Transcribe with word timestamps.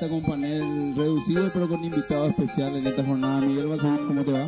Vuelta 0.00 0.16
con 0.16 0.30
panel 0.30 0.94
reducido, 0.96 1.50
pero 1.52 1.68
con 1.68 1.84
invitado 1.84 2.28
especial 2.28 2.74
en 2.74 2.86
esta 2.86 3.04
jornada. 3.04 3.40
Miguel 3.42 3.68
Balcón, 3.68 4.06
¿cómo 4.06 4.24
te 4.24 4.32
va? 4.32 4.46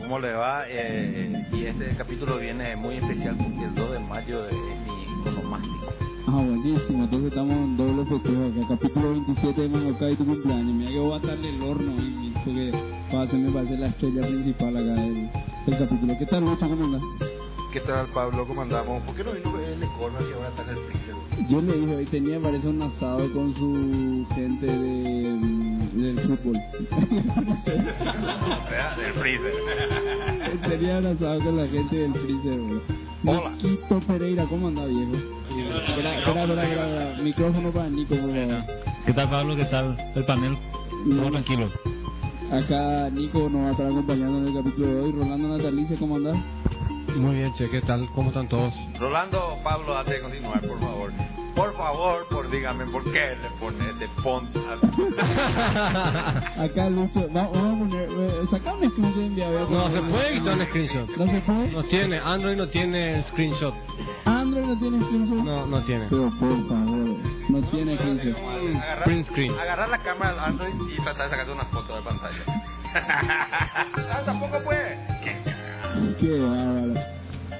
¿Cómo 0.00 0.18
le 0.20 0.32
va? 0.34 0.62
Eh, 0.68 1.48
y 1.52 1.64
este 1.64 1.96
capítulo 1.96 2.38
viene 2.38 2.76
muy 2.76 2.96
especial 2.96 3.36
porque 3.36 3.64
el 3.64 3.74
2 3.74 3.90
de 3.90 3.98
mayo 3.98 4.46
es 4.46 4.52
mi 4.52 5.28
onomástico. 5.28 5.92
Ah, 6.28 6.36
buenísimo. 6.36 7.04
Entonces 7.04 7.28
estamos 7.28 7.56
en 7.56 7.76
doble 7.76 8.04
festejo 8.04 8.44
acá. 8.44 8.68
Capítulo 8.68 9.10
27 9.10 9.62
de 9.62 9.68
Mango 9.68 9.98
Cast 9.98 10.12
y 10.12 10.16
tu 10.16 10.26
cumpleaños. 10.26 10.74
Mira 10.74 10.90
que 10.92 10.98
voy 11.00 11.12
a 11.12 11.16
estarle 11.16 11.48
el 11.48 11.62
horno 11.62 11.92
y 12.00 12.30
porque 12.44 12.72
va 13.12 13.22
a 13.22 13.26
ser, 13.26 13.38
me 13.40 13.50
parece 13.50 13.76
la 13.76 13.86
estrella 13.88 14.26
principal 14.28 14.76
acá 14.76 14.94
del, 14.94 15.30
del 15.66 15.78
capítulo. 15.78 16.18
¿Qué 16.20 16.26
tal, 16.26 16.44
Lucho? 16.44 16.68
¿Cómo 16.68 16.84
andas? 16.84 17.02
¿Qué 17.74 17.80
tal, 17.80 18.06
Pablo? 18.14 18.46
¿Cómo 18.46 18.62
andamos? 18.62 19.02
¿Por 19.02 19.16
qué 19.16 19.24
no 19.24 19.32
vino 19.32 19.58
el 19.58 19.82
Ecorna 19.82 20.20
si 20.20 20.32
ahora 20.32 20.48
está 20.50 20.62
en 20.62 20.68
el 20.68 20.76
freezer? 20.84 21.14
Yo 21.48 21.60
le 21.60 21.72
dije, 21.72 21.96
hoy 21.96 22.06
tenía, 22.06 22.38
parece 22.38 22.68
un 22.68 22.82
asado 22.82 23.32
con 23.32 23.52
su 23.52 24.26
gente 24.32 24.64
de, 24.64 24.93
sea, 28.74 28.96
del 28.96 29.12
freezer. 29.14 29.52
tenía 30.68 30.98
un 30.98 31.06
asado 31.06 31.40
con 31.40 31.56
la 31.56 31.66
gente 31.68 31.96
del 31.96 32.12
freezer, 32.12 32.60
bro. 32.60 32.82
Hola. 33.26 33.50
Niquito 33.50 34.00
Pereira, 34.00 34.44
¿cómo 34.44 34.68
anda, 34.68 34.84
viejo? 34.86 35.14
Espera, 35.88 36.18
espera, 36.18 36.64
espera. 36.64 37.22
Micrófono 37.22 37.70
para 37.70 37.88
Nico, 37.88 38.16
por 38.16 38.30
favor. 38.30 38.64
¿Qué 39.06 39.12
tal 39.12 39.30
Pablo? 39.30 39.56
¿Qué 39.56 39.64
tal 39.66 40.12
el 40.14 40.24
panel? 40.24 40.58
Todo 41.16 41.30
tranquilo. 41.30 41.70
Acá 42.50 43.10
Nico 43.10 43.48
nos 43.48 43.62
va 43.62 43.68
a 43.68 43.70
estar 43.70 43.86
acompañando 43.86 44.38
en 44.38 44.48
el 44.48 44.62
capítulo 44.62 44.86
de 44.86 45.00
hoy. 45.00 45.12
Rolando 45.12 45.56
Natalicia, 45.56 45.96
¿cómo 45.98 46.16
andás? 46.16 46.36
Muy 47.16 47.36
bien, 47.36 47.52
che, 47.54 47.70
¿qué 47.70 47.80
tal? 47.80 48.08
¿Cómo 48.14 48.30
están 48.30 48.48
todos? 48.48 48.74
Rolando, 48.98 49.58
Pablo, 49.62 49.96
antes 49.96 50.14
de 50.14 50.20
continuar, 50.20 50.60
por 50.60 50.80
favor. 50.80 51.12
Por 51.54 51.72
favor, 51.76 52.26
por 52.28 52.50
dígame, 52.50 52.84
¿por 52.86 53.04
qué 53.04 53.36
le 53.40 53.48
pones 53.60 53.98
de 54.00 54.08
font 54.22 54.48
a... 54.56 54.72
Acá 56.64 56.90
Lucho, 56.90 57.20
va- 57.32 57.46
vamos 57.48 57.86
a 57.86 57.90
poner, 57.90 58.08
eh, 58.10 58.46
saca 58.50 58.72
un 58.74 58.90
screenshot 58.90 59.30
voy 59.34 59.56
a 59.56 59.60
No, 59.70 59.90
se 59.90 60.02
puede 60.02 60.34
quitar 60.34 60.58
un 60.58 60.66
screenshot. 60.66 61.08
¿No 61.16 61.26
se 61.26 61.40
puede? 61.42 61.70
No 61.70 61.82
tiene, 61.84 62.18
Android 62.18 62.56
no 62.56 62.66
tiene 62.68 63.24
screenshot. 63.30 63.74
Android 64.24 64.64
no 64.64 64.78
tiene 64.78 65.04
screenshot. 65.04 65.44
No, 65.44 65.66
no 65.66 65.82
tiene. 65.84 66.06
Pero 66.10 66.30
por 66.40 66.68
favor, 66.68 67.08
no 67.48 67.60
tiene 67.70 67.96
screenshot. 67.98 68.36
Agarrar, 68.82 69.04
Print 69.04 69.26
screen. 69.28 69.52
agarrar 69.58 69.88
la 69.88 69.98
cámara 70.02 70.30
del 70.32 70.40
Android 70.40 70.74
y 70.90 70.96
tratar 71.02 71.24
de 71.24 71.30
sacarte 71.30 71.52
una 71.52 71.64
foto 71.66 71.94
de 71.96 72.02
pantalla. 72.02 72.44
ah, 72.94 74.22
tampoco 74.26 74.58
puede. 74.64 74.98
¿Qué? 75.22 75.36
Qué 76.20 76.38
bárbaro. 76.40 77.13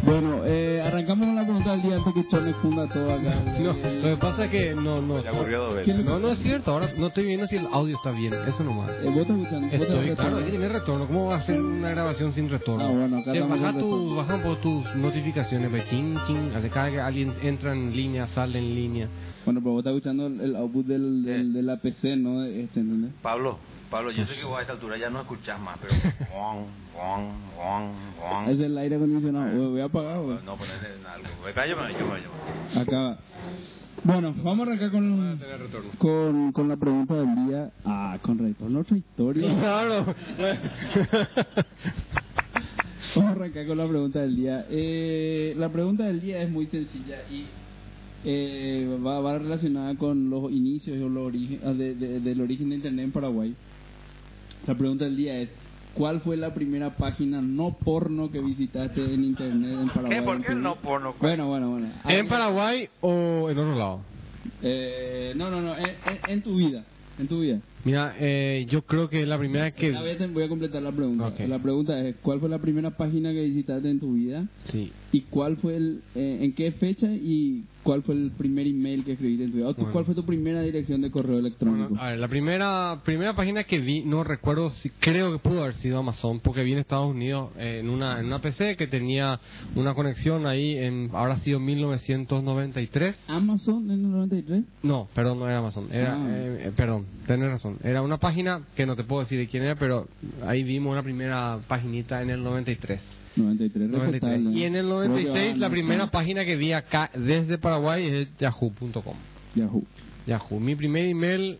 Bueno, 0.05 0.42
eh, 0.44 0.83
arrancamos 0.83 1.27
con 1.27 1.34
la 1.36 1.44
pregunta 1.44 1.70
del 1.72 1.83
día 1.83 1.97
antes 1.97 2.12
que 2.12 2.29
Chone 2.29 2.52
funda 2.55 2.86
todo 2.89 3.11
acá. 3.12 3.40
No, 3.61 3.73
lo 3.73 4.08
que 4.11 4.17
pasa 4.20 4.45
es 4.45 4.51
que 4.51 4.74
no, 4.74 5.01
no. 5.01 5.23
Se 5.23 5.29
aburrió 5.29 5.61
dos 5.64 5.74
¿Quién 5.84 5.96
veces. 5.98 6.05
le- 6.05 6.05
No, 6.05 6.18
no 6.18 6.33
es 6.33 6.39
cierto. 6.40 6.70
Ahora 6.73 6.90
no 6.98 7.06
estoy 7.06 7.24
viendo 7.27 7.46
si 7.46 7.56
el 7.56 7.67
audio 7.73 7.96
está 7.96 8.11
bien. 8.11 8.34
Eso 8.46 8.62
nomás. 8.64 8.90
Eh, 8.90 9.05
¿Vos 9.08 9.17
estás 9.18 9.36
escuchando? 9.36 9.61
¿Vos 9.67 9.73
estás 9.73 9.80
Estoy, 9.80 9.96
escuchando? 9.96 10.14
claro, 10.17 10.36
hay 10.36 10.45
que 10.45 10.51
tener 10.51 10.73
retorno. 10.73 11.06
¿Cómo 11.06 11.27
va 11.27 11.36
a 11.36 11.42
ser 11.46 11.61
una 11.62 11.90
grabación 11.90 12.33
sin 12.34 12.51
retorno? 12.51 12.84
Ah, 12.84 12.90
bueno, 12.90 13.18
acá 13.18 13.33
estamos 13.33 13.61
baja, 13.61 13.79
tu, 13.79 14.14
baja 14.17 14.34
un 14.36 14.42
poco 14.42 14.56
tus 14.58 14.95
notificaciones, 14.96 15.73
ve, 15.73 15.84
ching, 15.89 16.17
ching, 16.27 16.50
cada 16.70 16.90
que 16.90 17.00
alguien 17.00 17.33
entra 17.42 17.73
en 17.73 17.96
línea, 17.96 18.29
sale 18.29 18.58
en 18.58 18.74
línea. 18.74 19.08
Bueno, 19.46 19.61
pero 19.61 19.73
vos 19.73 19.79
estás 19.80 19.95
escuchando 19.95 20.27
el, 20.27 20.40
el 20.40 20.56
output 20.56 20.86
del, 20.86 21.23
del, 21.24 21.40
Eh. 21.50 21.52
de 21.52 21.62
la 21.62 21.77
PC, 21.79 22.17
¿no? 22.17 22.40
De 22.40 22.64
Este, 22.64 22.80
¿entendés? 22.80 23.12
Pablo, 23.23 23.58
Pablo, 23.94 24.10
yo 24.10 24.27
sé 24.27 24.34
que 24.34 24.44
vos 24.44 24.58
a 24.58 24.62
esta 24.62 24.72
altura 24.72 24.96
ya 24.98 25.08
no 25.08 25.20
escuchás 25.20 25.60
más, 25.60 25.78
pero... 25.80 25.94
Guan, 26.34 26.66
guan, 26.92 27.30
guan, 27.56 27.92
guan. 28.18 28.50
Es 28.50 28.58
el 28.58 28.77
aire 28.77 28.96
acondicionado. 28.96 29.70
Voy- 29.70 29.80
a 29.80 29.84
apagar. 29.84 30.16
No, 30.44 30.56
ponerle 30.56 30.88
algo. 31.06 31.46
Acá 31.48 31.64
yo 31.68 31.77
me 31.77 31.92
yo 31.92 32.05
me 32.05 32.96
va. 32.96 33.18
Bueno, 34.02 34.34
vamos 34.42 34.66
a 34.66 34.70
arrancar 34.72 34.90
con, 34.90 35.40
con, 35.98 36.50
con 36.52 36.68
la 36.68 36.77
pregunta 36.77 37.14
del 37.14 37.46
día. 37.46 37.70
Ah, 37.84 38.18
con 38.20 38.36
retorno 38.36 38.80
otra 38.80 38.96
historia. 38.96 39.46
Claro. 39.60 40.06
Vamos 43.14 43.30
a 43.30 43.32
arrancar 43.32 43.66
con 43.68 43.78
la 43.78 43.86
pregunta 43.88 44.20
del 44.22 44.34
día. 44.34 44.66
Eh, 44.70 45.55
la 45.56 45.68
pregunta 45.68 46.02
del 46.02 46.20
día 46.20 46.42
es 46.42 46.50
muy 46.50 46.66
sencilla 46.66 47.18
y 47.30 47.44
eh, 48.24 48.98
va, 49.06 49.20
va 49.20 49.38
relacionada 49.38 49.94
con 49.94 50.30
los 50.30 50.50
inicios 50.50 51.00
o 51.00 51.08
los 51.08 51.28
origen, 51.28 51.78
de- 51.78 51.94
de- 51.94 52.18
del 52.18 52.40
origen 52.40 52.70
de 52.70 52.74
Internet 52.74 53.05
en 53.05 53.12
Paraguay. 53.12 53.55
La 54.67 54.75
pregunta 54.75 55.05
del 55.05 55.17
día 55.17 55.39
es, 55.41 55.51
¿cuál 55.95 56.20
fue 56.20 56.36
la 56.36 56.55
primera 56.55 56.97
página 56.97 57.41
no 57.42 57.77
porno 57.85 58.30
que 58.30 58.41
visitaste 58.41 59.13
en 59.14 59.25
Internet 59.25 59.79
en 59.83 59.89
Paraguay? 59.91 60.19
¿Qué? 60.19 60.23
¿Por 60.25 60.36
en 60.36 60.42
qué 60.42 60.55
no 60.55 60.77
porno? 60.77 61.14
Bueno, 61.20 61.48
bueno, 61.48 61.70
bueno. 61.70 61.89
¿En 62.08 62.29
Paraguay 62.29 62.89
o 63.01 63.51
en 63.51 63.58
otro 63.58 63.74
lado? 63.79 64.01
Eh, 64.63 65.33
no, 65.36 65.51
no, 65.51 65.61
no, 65.61 65.77
en, 65.77 65.86
en- 66.07 66.19
en 66.30 66.42
tu 66.42 66.57
vida, 66.57 66.85
en 67.19 67.29
tu 67.29 67.41
vida. 67.41 67.61
Mira, 67.84 68.14
eh, 68.18 68.67
yo 68.70 68.83
creo 68.83 69.08
que 69.11 69.27
la 69.27 69.39
primera 69.39 69.70
que... 69.72 69.95
A, 69.95 70.00
voy 70.33 70.42
a 70.42 70.48
completar 70.48 70.83
la 70.83 70.92
pregunta. 70.92 71.33
La 71.46 71.58
pregunta 71.58 72.00
es, 72.00 72.17
¿cuál 72.22 72.40
fue 72.40 72.48
la 72.48 72.58
primera 72.58 72.90
página 72.96 73.33
que 73.33 73.42
visitaste 73.45 73.90
en 73.90 74.00
tu 74.00 74.14
vida? 74.14 74.46
Sí. 74.64 74.90
¿Y 75.12 75.20
cuál 75.22 75.56
fue 75.58 75.77
el, 75.77 76.00
eh, 76.14 76.39
en 76.40 76.55
qué 76.55 76.73
fecha 76.73 77.06
y 77.06 77.64
cuál 77.84 78.02
fue 78.02 78.14
el 78.17 78.33
primer 78.33 78.67
email 78.67 79.05
que 79.05 79.12
escribiste 79.12 79.44
en 79.44 79.50
tu 79.52 79.56
vida? 79.58 79.68
O 79.68 79.74
tu- 79.74 79.83
Bueno. 79.83 79.92
¿Cuál 79.92 80.05
fue 80.06 80.14
tu 80.17 80.24
primera 80.24 80.61
dirección 80.62 81.02
de 81.02 81.11
correo 81.12 81.39
electrónico? 81.39 81.90
Bueno, 81.90 82.02
a 82.02 82.11
ver, 82.11 82.18
la 82.18 82.27
primera 82.27 83.00
primera 83.05 83.36
página 83.36 83.62
que 83.64 83.78
vi, 83.78 84.02
no 84.02 84.24
recuerdo 84.24 84.70
si 84.70 84.89
creo 84.90 85.30
que 85.33 85.39
pudo 85.39 85.62
haber 85.62 85.74
sido 85.77 85.98
Amazon, 85.98 86.40
porque 86.40 86.64
vi 86.64 86.73
en 86.73 86.78
Estados 86.78 87.08
Unidos 87.14 87.50
eh, 87.58 87.78
en 87.80 87.90
una 87.90 88.18
en 88.18 88.27
una 88.27 88.40
PC 88.40 88.77
que 88.77 88.86
tenía 88.89 89.39
una 89.77 89.94
conexión 89.94 90.46
ahí 90.46 90.77
en 90.78 91.11
habrá 91.12 91.36
sido 91.40 91.61
1993. 91.61 93.17
Amazon 93.28 93.84
en 93.90 94.05
el 94.05 94.11
93. 94.11 94.64
No, 94.83 95.08
perdón, 95.14 95.39
no 95.39 95.46
era 95.46 95.58
Amazon. 95.58 95.86
Era, 95.92 96.14
Ah. 96.17 96.28
eh, 96.30 96.73
perdón, 96.77 97.06
tenés 97.27 97.50
razón. 97.50 97.73
Era 97.83 98.02
una 98.02 98.18
página 98.18 98.62
que 98.77 98.86
no 98.86 98.96
te 98.96 99.05
puedo 99.05 99.23
decir 99.23 99.39
de 99.39 99.48
quién 99.48 99.62
era, 99.62 99.77
pero 99.77 100.07
ahí 100.46 100.62
vimos 100.62 100.92
una 100.92 101.02
primera 101.02 101.58
paginita 101.67 102.23
en 102.23 102.30
el 102.30 102.42
93. 102.42 103.01
93, 103.36 103.90
93. 103.90 104.23
respetable. 104.23 104.58
Y 104.58 104.64
en 104.64 104.77
el 104.77 104.86
Creo 104.86 105.02
que 105.02 105.08
96 105.08 105.55
va, 105.55 105.58
la 105.58 105.70
primera 105.70 106.11
página 106.11 106.45
que 106.45 106.57
vi 106.57 106.73
acá 106.73 107.11
desde 107.14 107.58
Paraguay 107.58 108.07
es 108.07 108.29
yahoo.com. 108.39 109.17
Yahoo. 109.55 109.85
Yahoo. 110.27 110.61
Mi 110.61 110.74
primer 110.77 111.07
email 111.07 111.58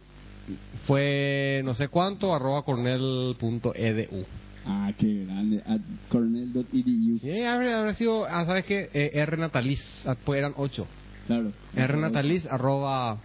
fue 0.87 1.63
no 1.65 1.75
sé 1.75 1.89
cuánto, 1.89 2.35
arroba 2.35 2.63
cornell.edu. 2.63 4.27
Ah, 4.67 4.93
qué 4.99 5.25
grande. 5.25 5.63
At 5.67 5.81
cornell.edu. 6.09 7.19
Sí, 7.19 7.43
habrá, 7.43 7.81
habrá 7.81 7.95
sido, 7.95 8.25
ah, 8.25 8.45
¿sabes 8.47 8.65
qué? 8.65 8.91
Eh, 8.95 9.11
R 9.15 9.37
Nataliz, 9.37 9.81
ah, 10.07 10.17
pues 10.25 10.39
eran 10.39 10.55
ocho. 10.57 10.87
Claro. 11.27 11.53
R 11.75 11.97
Nataliz, 11.99 12.47
arroba 12.47 13.19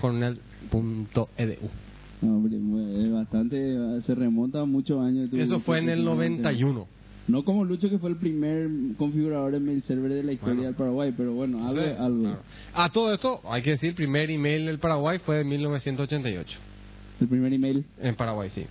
cornell.edu. 0.00 1.70
No, 2.22 2.36
hombre, 2.36 2.56
es 3.06 3.12
bastante, 3.12 4.02
se 4.02 4.14
remonta 4.14 4.60
a 4.60 4.64
muchos 4.64 5.00
años. 5.04 5.30
Eso 5.32 5.60
fue 5.60 5.78
en 5.78 5.88
el 5.90 5.98
tu- 6.00 6.04
91. 6.06 6.86
No 7.26 7.42
como 7.42 7.64
Lucho, 7.64 7.88
que 7.88 7.98
fue 7.98 8.10
el 8.10 8.16
primer 8.16 8.68
configurador 8.98 9.52
de 9.52 9.60
mail 9.60 9.82
server 9.86 10.12
de 10.12 10.22
la 10.22 10.32
historia 10.32 10.54
Bueno. 10.56 10.68
del 10.68 10.74
Paraguay, 10.76 11.14
pero 11.16 11.32
bueno, 11.32 11.66
algo, 11.66 11.82
Sí, 11.82 11.88
algo. 11.98 12.20
claro. 12.22 12.38
A 12.74 12.90
todo 12.90 13.14
esto, 13.14 13.40
hay 13.48 13.62
que 13.62 13.70
decir, 13.70 13.90
el 13.90 13.94
primer 13.94 14.30
email 14.30 14.66
del 14.66 14.78
Paraguay 14.78 15.18
fue 15.24 15.36
de 15.38 15.44
1988. 15.44 16.58
El 17.20 17.28
primer 17.28 17.52
email, 17.52 17.84
En 18.00 18.14
Paraguay, 18.14 18.50
sí. 18.54 18.64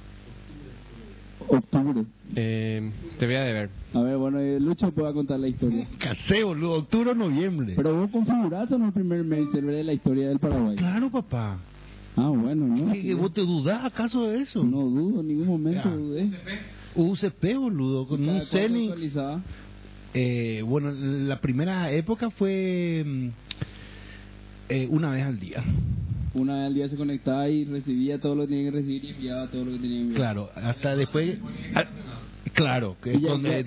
octubre. 1.48 2.06
Eh, 2.36 2.92
te 3.20 3.26
voy 3.26 3.36
a 3.36 3.42
deber. 3.44 3.70
A 3.94 4.02
ver, 4.02 4.18
bueno, 4.18 4.40
eh, 4.40 4.60
Lucho 4.60 4.92
pueda 4.92 5.14
contar 5.14 5.40
la 5.40 5.48
historia. 5.48 5.88
Casé, 6.00 6.44
boludo, 6.44 6.74
octubre 6.74 7.12
o 7.12 7.16
noviembre. 7.16 7.74
Pero 7.76 7.96
vos 7.96 8.10
configuraste 8.12 8.76
o 8.76 8.78
no 8.78 8.88
el 8.88 8.94
primer 8.94 9.24
mail 9.24 9.48
server 9.52 9.76
de 9.76 9.84
la 9.84 9.94
historia 9.94 10.30
del 10.30 10.40
Paraguay. 10.40 10.76
Claro, 10.76 11.10
papá. 11.12 11.60
Ah, 12.16 12.30
bueno, 12.30 12.68
¿no? 12.68 12.92
¿Qué, 12.94 13.02
qué, 13.02 13.14
¿Vos 13.16 13.34
te 13.34 13.42
dudás 13.42 13.84
acaso 13.86 14.28
de 14.28 14.42
eso? 14.42 14.64
No 14.64 14.82
dudo, 14.82 15.22
en 15.22 15.28
ningún 15.28 15.48
momento 15.48 15.90
Ya. 15.90 15.96
dudé. 15.96 16.30
UCP, 16.96 17.56
boludo, 17.58 18.08
con 18.08 18.28
un 18.28 18.42
Zenix. 18.46 18.94
Eh, 20.14 20.62
bueno, 20.64 20.92
la 20.92 21.42
primera 21.42 21.92
época 21.92 22.30
fue 22.30 23.04
mm, 23.04 23.28
eh, 24.70 24.88
una 24.92 25.10
vez 25.10 25.24
al 25.26 25.40
día. 25.40 25.64
Una 26.36 26.58
vez 26.58 26.68
al 26.68 26.74
día 26.76 26.90
se 26.90 26.96
conectaba 26.96 27.50
y 27.50 27.66
recibía 27.66 28.20
todo 28.20 28.36
lo 28.36 28.44
que 28.44 28.50
tenía 28.50 28.72
que 28.72 28.78
recibir 28.78 29.06
y 29.06 29.10
enviaba 29.10 29.48
todo 29.50 29.66
lo 29.66 29.72
que 29.72 29.78
tenía 29.78 29.98
que 29.98 30.02
enviar. 30.02 30.18
Claro, 30.22 30.50
hasta 30.56 30.96
después. 30.96 31.40
ah, 31.74 31.86
claro, 32.54 32.96
que 33.02 33.14
con 33.20 33.42
ya- 33.42 33.64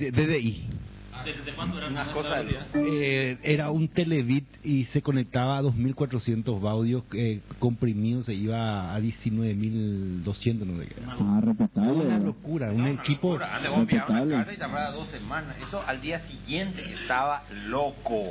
eh, 1.28 1.34
DDI. 1.44 1.90
Una 1.90 2.12
cosa 2.12 2.36
del 2.36 2.48
día. 2.48 2.66
Eh, 2.74 3.38
era 3.42 3.70
un 3.70 3.88
telebit 3.88 4.44
y 4.64 4.84
se 4.86 5.02
conectaba 5.02 5.58
a 5.58 5.62
2400 5.62 6.60
baudios 6.60 7.04
eh, 7.12 7.40
comprimidos, 7.58 8.26
se 8.26 8.34
iba 8.34 8.94
a 8.94 9.00
19200, 9.00 10.66
no 10.66 10.82
sé 10.82 10.88
qué. 10.88 10.94
Ah, 11.06 11.40
respetable. 11.42 12.06
Una 12.06 12.18
locura, 12.18 12.70
un 12.70 12.86
equipo. 12.86 13.32
Locura. 13.32 13.56
Antes 13.56 13.70
vos 13.70 13.80
enviabas 13.80 14.10
una 14.10 14.36
carta 14.36 14.52
y 14.52 14.56
tardaba 14.56 14.92
dos 14.92 15.08
semanas. 15.10 15.56
Eso 15.66 15.82
al 15.86 16.00
día 16.00 16.20
siguiente 16.26 16.82
estaba 17.00 17.44
loco. 17.66 18.30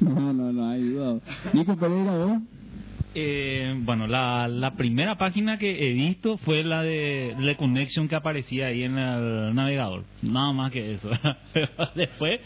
No, 0.00 0.32
no, 0.32 0.52
no 0.52 0.70
hay 0.70 0.82
duda. 0.82 1.20
Nico 1.52 1.76
Pereira, 1.76 2.16
vos. 2.16 2.38
Eh, 3.14 3.74
bueno, 3.80 4.06
la, 4.06 4.48
la 4.48 4.74
primera 4.76 5.16
página 5.16 5.58
que 5.58 5.88
he 5.88 5.92
visto 5.92 6.36
fue 6.38 6.62
la 6.62 6.82
de 6.82 7.34
la 7.38 7.56
Connection 7.56 8.06
que 8.08 8.14
aparecía 8.14 8.66
ahí 8.66 8.84
en 8.84 8.98
el 8.98 9.54
navegador. 9.54 10.04
Nada 10.22 10.52
más 10.52 10.70
que 10.70 10.94
eso. 10.94 11.10
Después. 11.96 12.40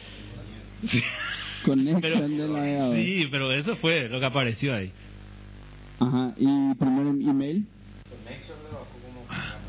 Connection 1.64 2.00
Pero- 2.00 2.20
del 2.28 2.52
navegador. 2.52 2.96
sí, 2.96 3.28
pero 3.30 3.52
eso 3.52 3.76
fue 3.76 4.08
lo 4.08 4.18
que 4.20 4.26
apareció 4.26 4.74
ahí. 4.74 4.90
Ajá, 6.00 6.32
y 6.36 6.74
primero 6.74 7.10
email. 7.10 7.66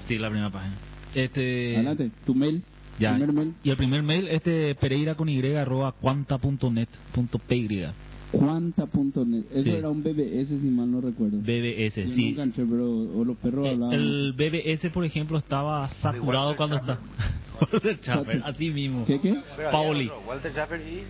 Sí, 0.07 0.17
la 0.17 0.29
primera 0.29 0.49
página. 0.49 0.75
Este. 1.13 1.75
Adelante, 1.75 2.11
tu 2.25 2.33
mail. 2.35 2.63
Ya. 2.99 3.11
Primer 3.15 3.33
mail. 3.33 3.53
Y 3.63 3.69
el 3.69 3.77
primer 3.77 4.03
mail, 4.03 4.27
este 4.27 4.75
Pereira 4.75 5.15
con 5.15 5.29
y 5.29 5.39
arroba 5.55 5.91
cuanta.net.py. 5.93 7.85
Cuanta.net. 8.33 9.44
Eso 9.51 9.63
Sí. 9.63 9.69
era 9.69 9.89
un 9.89 10.01
BBS, 10.03 10.47
si 10.59 10.68
mal 10.68 10.91
no 10.91 11.01
recuerdo. 11.01 11.38
BBS, 11.38 12.03
Yo 12.03 12.09
sí. 12.12 12.30
nunca 12.30 12.44
entré, 12.44 12.65
pero 12.65 12.89
o 12.91 13.24
los 13.24 13.38
perros 13.38 13.68
Eh. 13.68 13.77
El 13.91 14.33
BBS, 14.35 14.89
por 14.89 15.06
ejemplo, 15.06 15.38
estaba 15.38 15.88
saturado 16.01 16.47
Walter 16.50 16.57
cuando 16.57 16.75
está. 16.77 17.00
Walter 17.71 18.00
Chapman, 18.01 18.41
así 18.44 18.71
mismo. 18.71 19.06
¿Qué, 19.06 19.21
qué? 19.21 19.35
Paoli. 19.71 20.09
Walter 20.27 20.51
Schaffer 20.51 20.81
y... 20.81 21.03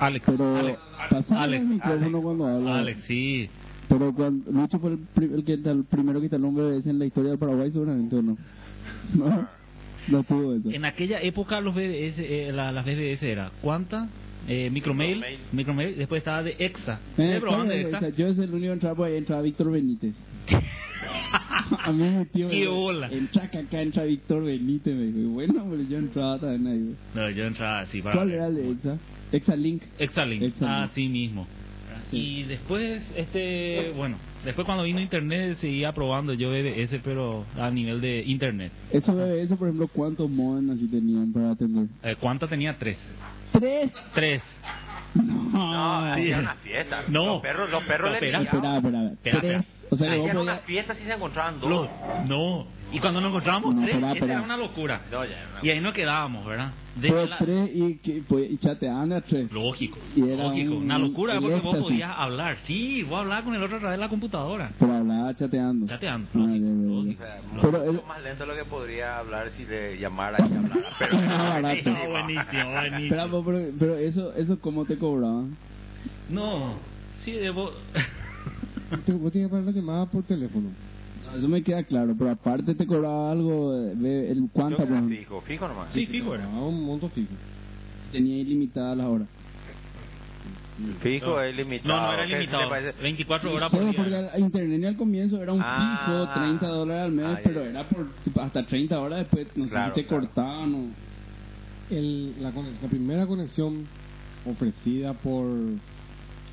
Alex, 0.00 0.24
Pero 0.26 0.56
Alex, 0.56 0.78
Alex, 1.30 1.62
el 1.62 1.68
micrófono 1.68 2.22
cuando 2.22 2.46
habla. 2.46 2.78
Alex, 2.78 3.02
sí. 3.04 3.48
Pero 3.88 4.12
cuando 4.12 4.50
Lucho 4.52 4.78
fue 4.78 4.90
el, 4.92 5.34
el 5.34 5.44
que 5.44 5.54
el 5.54 5.84
primero 5.84 6.20
que 6.20 6.26
instaló 6.26 6.48
un 6.48 6.54
BBS 6.56 6.86
en 6.90 6.98
la 6.98 7.06
historia 7.06 7.30
del 7.30 7.38
Paraguay, 7.38 7.70
seguramente 7.72 8.16
o 8.16 8.22
no. 8.22 8.36
No, 9.14 9.48
no 10.08 10.22
tuvo 10.24 10.54
eso. 10.54 10.70
En 10.70 10.84
aquella 10.84 11.20
época 11.20 11.60
los 11.60 11.74
BBS, 11.74 12.18
eh, 12.18 12.50
la- 12.52 12.72
las 12.72 12.84
BBS 12.84 13.22
era 13.30 13.50
¿cuánta? 13.60 14.08
Eh, 14.48 14.70
micromail, 14.70 15.16
Micromail. 15.16 15.38
micromail, 15.52 15.96
después 15.98 16.20
estaba 16.20 16.42
de 16.42 16.56
EXA. 16.58 16.94
Eh, 16.94 17.10
¿Ustedes 17.10 17.40
probaban 17.40 17.68
de 17.68 17.80
EXA? 17.82 18.08
yo 18.10 18.28
es 18.28 18.38
el 18.38 18.50
único 18.50 18.68
que 18.68 18.72
entraba, 18.72 18.94
pues, 18.96 19.12
entraba 19.18 19.42
Víctor 19.42 19.70
Benítez. 19.70 20.14
A 21.84 21.92
mí 21.92 22.02
mi 22.02 22.24
tío 22.26 22.48
¡Qué 22.48 22.60
me- 22.60 22.68
bola! 22.68 23.08
Entra 23.10 23.44
acá, 23.44 23.82
entra 23.82 24.04
Víctor 24.04 24.44
Benítez. 24.44 24.94
Me 24.94 25.06
dijo, 25.06 25.30
bueno, 25.30 25.64
yo 25.88 25.98
entraba 25.98 26.38
también 26.38 26.66
ahí. 26.66 26.96
No, 27.14 27.30
yo 27.30 27.44
entraba 27.44 27.80
así 27.80 28.00
para 28.00 28.14
¿Cuál 28.16 28.28
ver. 28.28 28.36
era 28.36 28.46
el 28.46 28.54
de 28.56 28.70
Exa? 28.70 28.98
Exalink. 29.32 29.82
Exalink, 29.98 30.62
así 30.62 31.08
mismo. 31.08 31.46
Sí. 32.10 32.16
Y 32.16 32.42
después, 32.44 33.12
este, 33.16 33.92
bueno, 33.94 34.16
después 34.44 34.64
cuando 34.64 34.84
vino 34.84 34.98
internet 35.00 35.58
seguía 35.58 35.92
probando 35.92 36.32
yo 36.32 36.48
BBS, 36.50 37.00
pero 37.04 37.44
a 37.58 37.70
nivel 37.70 38.00
de 38.00 38.22
internet. 38.24 38.72
Esos 38.90 39.14
BBS, 39.14 39.54
por 39.58 39.68
ejemplo, 39.68 39.88
¿cuántos 39.88 40.30
modem 40.30 40.70
así 40.70 40.86
tenían 40.88 41.30
para 41.34 41.50
atender? 41.50 41.86
Eh, 42.02 42.16
¿Cuánta 42.18 42.48
tenía? 42.48 42.78
Tres. 42.78 42.96
¿Tres? 43.52 43.92
Tres. 44.14 44.42
No, 45.14 45.24
No. 46.04 46.12
hacía 46.12 46.38
una 46.38 46.54
fiesta. 46.56 47.02
No. 47.08 47.26
Los 47.26 47.42
perros, 47.42 47.70
los 47.70 47.84
perros 47.84 48.10
No, 48.10 48.20
le 48.20 48.26
espera. 48.26 48.40
Espera, 48.42 48.76
espera, 48.76 49.02
Espera, 49.12 49.40
¿Tres? 49.40 49.64
O 49.90 49.96
sea, 49.96 50.10
que 50.10 50.16
vos 50.18 50.26
Hacían 50.28 50.36
podías... 50.36 50.42
una 50.42 50.66
fiesta 50.66 50.94
si 50.94 51.04
se 51.04 51.12
encontraban 51.12 51.60
dos. 51.60 51.70
Lo- 51.70 51.90
no. 52.26 52.66
Y 52.90 53.00
cuando 53.00 53.20
nos 53.20 53.28
encontrábamos 53.30 53.74
No, 53.74 53.82
tres, 53.82 53.94
espera, 53.96 54.12
esa 54.12 54.16
era 54.24 54.32
espera. 54.34 54.42
una 54.42 54.56
locura. 54.56 55.00
No, 55.10 55.24
ya 55.24 55.30
era 55.38 55.48
una- 55.52 55.60
Y 55.66 55.70
ahí 55.70 55.80
nos 55.80 55.92
quedábamos, 55.94 56.46
¿verdad? 56.46 56.72
De 56.96 57.08
Pero 57.08 57.26
la- 57.26 57.38
tres 57.38 57.70
y, 57.74 57.94
que, 57.98 58.22
pues, 58.26 58.50
y 58.50 58.56
chateaban 58.58 59.12
a 59.12 59.20
tres. 59.20 59.52
Lógico, 59.52 59.98
Y 60.16 60.22
era 60.28 60.44
lógico. 60.44 60.72
un- 60.74 60.82
una 60.84 60.98
locura 60.98 61.34
porque 61.34 61.56
vos 61.56 61.56
éxtasis. 61.74 61.82
podías 61.82 62.10
hablar. 62.16 62.58
Sí, 62.64 63.02
vos 63.02 63.20
hablabas 63.20 63.44
con 63.44 63.54
el 63.54 63.62
otro 63.62 63.76
a 63.76 63.80
través 63.80 63.98
de 63.98 64.04
la 64.04 64.08
computadora. 64.08 64.72
Pero 64.78 64.92
hablaba 64.94 65.34
chateando. 65.36 65.86
Chateando, 65.86 66.28
Ah, 66.34 66.38
lógico, 66.38 66.54
ya, 66.56 66.64
ya, 66.64 66.72
ya. 66.72 66.88
O 66.88 66.94
lógico. 67.04 67.22
sea, 67.22 67.40
Pero 67.60 67.84
el- 67.90 68.02
más 68.06 68.22
lento 68.22 68.42
de 68.42 68.46
lo 68.48 68.56
que 68.56 68.64
podría 68.70 69.18
hablar 69.18 69.50
si 69.56 69.64
le 69.66 69.98
llamara 69.98 70.38
y 70.40 70.42
hablara. 70.56 70.88
Pero 70.98 71.12
Ah, 71.28 71.48
barato. 71.60 71.90
Ah, 71.90 72.08
buenísimo, 72.08 72.70
buenísimo. 72.72 72.98
Espera, 73.04 73.28
pues, 73.28 73.42
pero, 73.44 73.72
pero 73.78 73.96
eso, 73.98 74.34
eso 74.34 74.60
¿cómo 74.60 74.84
te 74.86 74.96
cobraban? 74.96 75.56
No, 76.30 76.74
sí, 77.20 77.36
vos... 77.54 77.72
Vos 78.90 79.32
tienes 79.32 79.32
que 79.32 79.48
pagar 79.48 79.64
la 79.66 79.72
llamada 79.72 80.06
por 80.06 80.22
teléfono. 80.24 80.70
No, 81.30 81.38
Eso 81.38 81.48
me 81.48 81.62
queda 81.62 81.82
claro, 81.84 82.14
pero 82.16 82.30
aparte 82.30 82.74
te 82.74 82.86
cobraba 82.86 83.30
algo, 83.32 83.70
ve 83.96 84.30
el 84.30 84.38
Yo 84.54 84.68
ejemplo. 84.76 85.08
fijo, 85.08 85.40
fijo 85.42 85.68
nomás. 85.68 85.92
Sí, 85.92 86.06
fijo 86.06 86.34
era. 86.34 86.44
Pagaba 86.46 86.66
un 86.68 86.84
monto 86.84 87.08
fijo. 87.10 87.34
tenía 88.10 88.38
ilimitada 88.38 88.94
las 88.94 89.06
horas. 89.06 89.28
Fijo 91.02 91.26
No. 91.26 91.40
es 91.42 91.56
limitado. 91.56 91.94
No, 92.00 92.06
no 92.06 92.12
era 92.14 92.22
¿Qué- 92.22 92.28
qué 92.30 92.34
le 92.36 92.40
limitado. 92.42 92.68
parece? 92.70 93.02
24 93.02 93.52
horas 93.54 93.70
Sí, 93.70 93.76
por 93.76 93.86
porque 93.96 94.08
día. 94.10 94.30
al 94.32 94.40
internet 94.40 94.84
al 94.84 94.96
comienzo 94.96 95.42
era 95.42 95.52
un 95.52 95.60
Ah. 95.62 96.04
fijo, 96.06 96.40
30 96.40 96.66
dólares 96.68 97.02
al 97.04 97.12
mes, 97.12 97.26
Ah, 97.26 97.40
pero 97.44 97.60
era 97.64 97.88
por 97.88 98.06
hasta 98.42 98.66
30 98.66 99.00
horas 99.00 99.18
después, 99.20 99.48
no 99.56 99.68
Claro, 99.68 99.94
sé 99.94 100.00
si 100.00 100.02
te 100.02 100.08
claro. 100.08 100.24
cortaban 100.26 100.74
o... 100.74 100.94
El, 101.90 102.42
la, 102.42 102.50
la 102.52 102.88
primera 102.88 103.26
conexión 103.26 103.88
ofrecida 104.44 105.14
por 105.14 105.46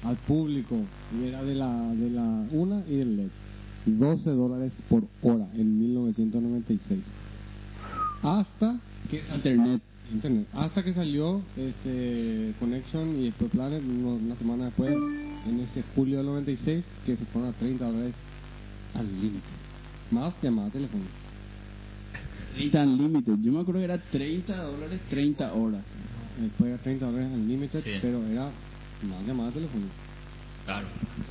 al 0.03 0.17
público 0.25 0.87
era 1.21 1.43
de 1.43 1.55
la 1.55 1.93
de 1.93 2.09
la 2.09 2.21
una 2.51 2.83
y 2.87 2.95
del 2.97 3.17
LED 3.17 3.29
12 3.85 4.29
dólares 4.31 4.71
por 4.89 5.03
hora 5.21 5.47
en 5.53 5.79
1996 5.79 6.99
hasta 8.23 8.79
que 9.09 9.23
Internet. 9.33 9.81
internet 10.11 10.47
hasta 10.53 10.83
que 10.83 10.93
salió 10.93 11.41
este 11.55 12.53
Connection 12.59 13.19
y 13.19 13.25
después 13.25 13.51
Planet 13.51 13.83
una 13.83 14.35
semana 14.35 14.65
después 14.65 14.91
en 15.47 15.59
ese 15.59 15.83
julio 15.95 16.17
del 16.17 16.25
96 16.27 16.83
que 17.05 17.15
se 17.17 17.25
fueron 17.25 17.51
a 17.51 17.53
30 17.53 17.85
dólares 17.85 18.13
al 18.95 19.05
límite 19.21 19.45
más 20.11 20.33
llamada 20.41 20.69
telefónica 20.69 21.11
Tan 22.71 22.97
límite. 22.97 23.31
Yo 23.41 23.51
me 23.51 23.59
acuerdo 23.59 23.81
que 23.81 23.83
era 23.85 23.97
30 23.97 24.55
dólares, 24.63 25.01
30 25.09 25.53
horas. 25.53 25.81
después 26.39 26.69
era 26.69 26.81
30 26.81 27.05
dólares 27.05 27.31
al 27.33 27.47
límite 27.47 27.81
Sí. 27.81 27.89
pero 28.01 28.23
era 28.25 28.49
más 29.09 29.27
llamada 29.27 29.51
telefónica 29.51 29.91
Claro. 30.65 30.87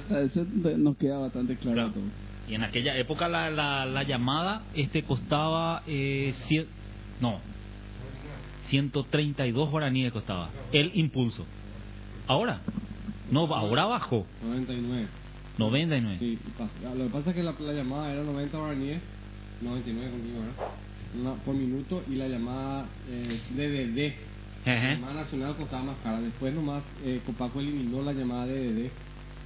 Sea, 0.09 0.21
Eso 0.21 0.47
nos 0.77 0.97
queda 0.97 1.19
bastante 1.19 1.57
claro, 1.57 1.91
todos. 1.91 2.05
Y 2.49 2.55
en 2.55 2.63
aquella 2.63 2.97
época 2.99 3.29
la, 3.29 3.51
la, 3.51 3.87
la 3.87 4.03
llamada 4.03 4.63
este 4.75 5.03
costaba 5.03 5.83
eh, 5.87 6.35
cien- 6.49 6.67
no 7.21 7.41
132 8.69 9.71
guaraníes 9.71 10.13
costaba 10.13 10.51
el 10.73 10.91
impulso. 10.95 11.47
Ahora 12.27 12.61
no 13.31 13.43
ahora 13.55 13.85
bajó 13.87 14.27
99 14.43 15.09
99. 15.59 16.19
Sí, 16.19 16.39
lo 16.97 17.05
que 17.05 17.11
pasa 17.11 17.31
es 17.31 17.37
que 17.37 17.43
la, 17.43 17.53
la 17.59 17.73
llamada 17.73 18.13
era 18.13 18.23
90 18.25 18.59
guaraníes, 18.59 19.01
99 19.61 20.11
conmigo, 20.11 20.41
¿verdad? 20.41 21.37
Por 21.45 21.55
minuto 21.55 22.03
y 22.11 22.17
la 22.17 22.27
llamada 22.27 22.87
eh, 23.09 23.41
DDD, 23.51 24.67
la 24.67 24.73
Ajá. 24.77 24.95
llamada 24.95 25.23
nacional 25.23 25.57
costaba 25.57 25.85
más 25.85 25.97
cara. 26.03 26.21
Después 26.21 26.53
nomás 26.55 26.83
eh, 27.05 27.21
Copaco 27.25 27.61
eliminó 27.61 28.03
la 28.03 28.13
llamada 28.13 28.47
DDD 28.47 28.91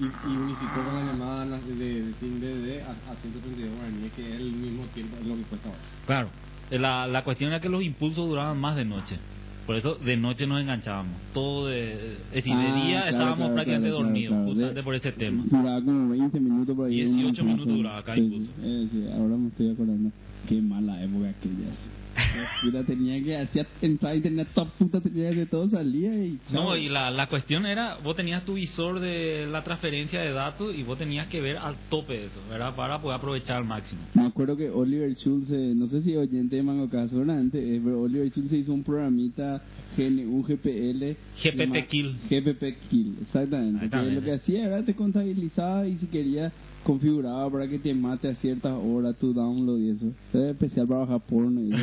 y, 0.00 0.05
y 0.05 0.37
unificó 0.37 0.85
con 0.85 0.95
la 0.95 1.02
llamada 1.12 1.45
de, 1.59 1.75
de- 1.75 2.12
DDD 2.12 2.83
a, 2.83 2.90
a 3.12 3.17
132 3.17 3.75
guaraníes, 3.76 4.12
que 4.14 4.35
es 4.35 4.40
el 4.40 4.52
mismo 4.52 4.85
tiempo, 4.95 5.17
es 5.21 5.26
lo 5.26 5.37
que 5.37 5.43
cuesta 5.43 5.69
ahora. 5.69 5.81
Claro. 6.07 6.28
La, 6.71 7.07
la 7.07 7.25
cuestión 7.25 7.50
era 7.50 7.61
que 7.61 7.69
los 7.69 7.83
impulsos 7.83 8.28
duraban 8.28 8.59
más 8.61 8.76
de 8.76 8.85
noche. 8.85 9.19
Por 9.67 9.76
eso 9.76 9.97
de 9.97 10.17
noche 10.17 10.47
nos 10.47 10.61
enganchábamos. 10.62 11.21
Todo 11.35 11.67
de, 11.67 12.12
es 12.14 12.31
decir, 12.37 12.57
de 12.57 12.64
Ah, 12.69 12.75
día 12.85 13.00
claro, 13.00 13.09
estábamos 13.11 13.37
claro, 13.38 13.55
prácticamente 13.55 13.88
claro, 13.90 14.05
dormidos, 14.05 14.31
claro, 14.33 14.45
claro. 14.45 14.55
justamente 14.55 14.75
De- 14.81 14.85
por 14.85 14.95
ese 14.95 15.12
tema. 15.12 15.45
Duraba 15.50 15.83
como 15.85 16.09
20 16.11 16.40
minutos 16.40 16.76
por 16.76 16.87
ahí. 16.87 16.95
18 16.95 17.43
una 17.43 17.52
minutos 17.52 17.76
duraba 17.76 18.02
cada 18.02 18.17
Sí, 18.17 18.23
impulso. 18.25 18.52
sí, 18.57 18.61
eh, 18.64 18.88
sí, 18.90 19.05
ahora 19.12 19.37
me 19.37 19.49
estoy 19.49 19.71
acordando. 19.71 20.11
Qué 20.49 20.62
mala 20.62 21.02
época 21.05 21.28
aquella. 21.28 21.69
Puta, 22.62 22.84
tenía 22.84 23.22
que 23.22 23.37
hacía 23.37 23.66
entrar 23.80 24.20
tenía 24.20 24.44
top 24.46 24.68
puta, 24.78 25.00
tenía 25.00 25.30
que 25.30 25.46
todo 25.46 25.68
salía 25.68 26.12
y 26.12 26.38
chao. 26.50 26.64
No, 26.64 26.76
y 26.76 26.88
la, 26.88 27.10
la 27.10 27.28
cuestión 27.28 27.66
era, 27.66 27.98
vos 28.02 28.16
tenías 28.16 28.44
tu 28.44 28.54
visor 28.54 29.00
de 29.00 29.46
la 29.50 29.62
transferencia 29.64 30.20
de 30.20 30.32
datos 30.32 30.75
y 30.75 30.82
vos 30.82 30.98
tenías 30.98 31.28
que 31.28 31.40
ver 31.40 31.56
al 31.56 31.76
tope 31.88 32.25
eso, 32.25 32.40
¿verdad? 32.48 32.75
Para 32.75 33.00
poder 33.00 33.18
aprovechar 33.18 33.58
al 33.58 33.64
máximo. 33.64 34.00
Me 34.14 34.26
acuerdo 34.26 34.56
que 34.56 34.70
Oliver 34.70 35.14
Schultz, 35.14 35.50
eh, 35.50 35.72
no 35.75 35.87
sé 35.88 36.02
si 36.02 36.16
oyente 36.16 36.56
de 36.56 36.62
Mango 36.62 36.88
Caso 36.88 37.10
seguramente, 37.10 37.58
eh, 37.58 37.80
pero 37.82 38.02
Oliver 38.02 38.28
Schultz 38.30 38.52
hizo 38.52 38.72
un 38.72 38.82
programita 38.82 39.62
GNU 39.96 40.42
GPL. 40.42 41.16
GPP 41.42 41.88
Kill. 41.88 42.16
GPP 42.28 42.78
Kill, 42.88 43.16
exactamente. 43.22 43.84
Exactamente. 43.84 43.90
Que 43.90 44.12
lo 44.14 44.22
que 44.22 44.32
hacía 44.32 44.66
era 44.66 44.82
te 44.82 44.94
contabilizaba 44.94 45.87
y 45.87 45.96
si 45.98 46.06
quería 46.06 46.52
configuraba 46.85 47.50
para 47.50 47.68
que 47.68 47.78
te 47.78 47.94
mate 47.94 48.28
a 48.28 48.35
ciertas 48.37 48.73
horas 48.73 49.16
tu 49.18 49.32
download 49.32 49.78
y 49.80 49.90
eso. 49.90 50.06
Es 50.32 50.40
especial 50.52 50.87
para 50.88 51.00
bajar 51.00 51.20
porno 51.20 51.61
y 51.61 51.70
eso. 51.73 51.82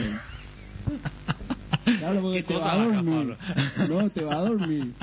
Claro, 2.00 2.22
porque 2.22 2.38
¿Qué 2.44 2.54
te 2.54 2.60
va 2.60 2.74
a 2.74 2.84
dormir. 2.84 3.38
No, 3.90 4.10
te 4.10 4.24
va 4.24 4.38
a 4.40 4.42
dormir. 4.50 4.94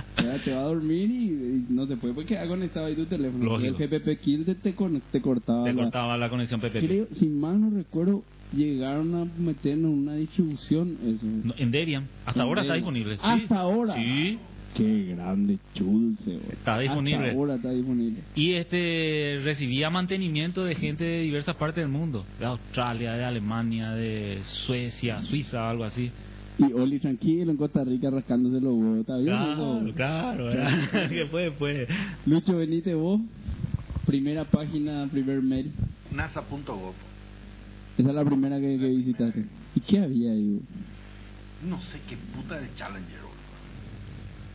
Te 0.45 0.53
va 0.53 0.61
a 0.61 0.65
dormir 0.65 1.11
y, 1.11 1.27
y 1.29 1.67
no 1.69 1.87
se 1.87 1.97
puede 1.97 2.15
porque 2.15 2.37
ha 2.39 2.47
conectado 2.49 2.87
ahí 2.87 2.97
tu 2.97 3.07
teléfono. 3.07 3.45
Lógico. 3.45 3.77
El 3.81 3.89
GPP 3.89 4.21
Kill 4.21 4.45
te, 4.45 4.55
te, 4.57 4.73
te 5.13 5.21
cortaba. 5.23 5.65
Te 5.65 5.73
la- 5.73 5.83
cortaba 5.83 6.17
la 6.19 6.29
conexión 6.29 6.61
PPP. 6.61 6.79
Creo, 6.81 7.07
si 7.13 7.27
mal 7.29 7.61
no 7.61 7.71
recuerdo, 7.71 8.25
llegaron 8.53 9.15
a 9.15 9.25
meternos 9.25 9.93
en 9.93 9.99
una 9.99 10.15
distribución 10.17 10.99
eso. 11.05 11.25
No, 11.45 11.55
en 11.57 11.71
Debian. 11.71 12.09
Hasta 12.27 12.41
En 12.41 12.47
ahora 12.49 12.63
está 12.63 12.75
disponible. 12.75 13.15
sí. 13.17 13.21
Hasta 13.23 13.61
ahora. 13.61 13.95
Sí. 13.95 14.39
Qué 14.75 15.15
grande 15.15 15.59
chulce. 15.75 16.39
Está 16.51 16.79
disponible. 16.79 17.27
Hasta 17.27 17.39
ahora 17.39 17.55
está 17.57 17.71
disponible. 17.71 18.21
Y 18.35 18.53
este 18.55 19.41
recibía 19.45 19.91
mantenimiento 19.91 20.65
de 20.65 20.75
gente 20.75 21.05
de 21.05 21.21
diversas 21.23 21.57
partes 21.57 21.83
del 21.83 21.93
mundo. 21.93 22.25
De 22.39 22.47
Australia, 22.47 23.13
de 23.13 23.25
Alemania, 23.25 23.91
de 23.93 24.41
Suecia, 24.45 25.21
Suiza, 25.23 25.69
algo 25.69 25.85
así. 25.85 26.11
Y 26.59 26.73
Oli 26.73 26.99
tranquilo 27.01 27.51
en 27.51 27.57
Costa 27.57 27.85
Rica 27.85 28.11
rascándose 28.11 28.61
los 28.63 28.75
huevos. 28.75 29.01
¿Está 29.01 29.17
bien 29.17 29.27
Claro, 29.35 29.93
claro, 29.95 30.45
¿verdad? 30.47 31.09
que 31.11 31.27
fue, 31.27 31.51
fue. 31.53 31.87
Lucho 32.27 32.57
Benítez, 32.57 32.95
vos. 32.95 33.21
primera 34.07 34.45
página, 34.45 35.07
primer 35.11 35.43
mail. 35.43 35.71
NASA.gov. 36.13 36.95
Esa 37.99 38.09
es 38.09 38.15
la 38.15 38.25
primera 38.25 38.59
que, 38.59 38.79
que 38.79 38.89
visitaste. 38.89 39.45
¿Y 39.75 39.81
qué 39.81 39.99
había 39.99 40.31
ahí? 40.33 40.49
güey? 40.49 40.63
No 41.71 41.81
sé 41.83 41.99
qué 42.09 42.17
puta 42.35 42.59
de 42.61 42.69
Challenger, 42.77 43.21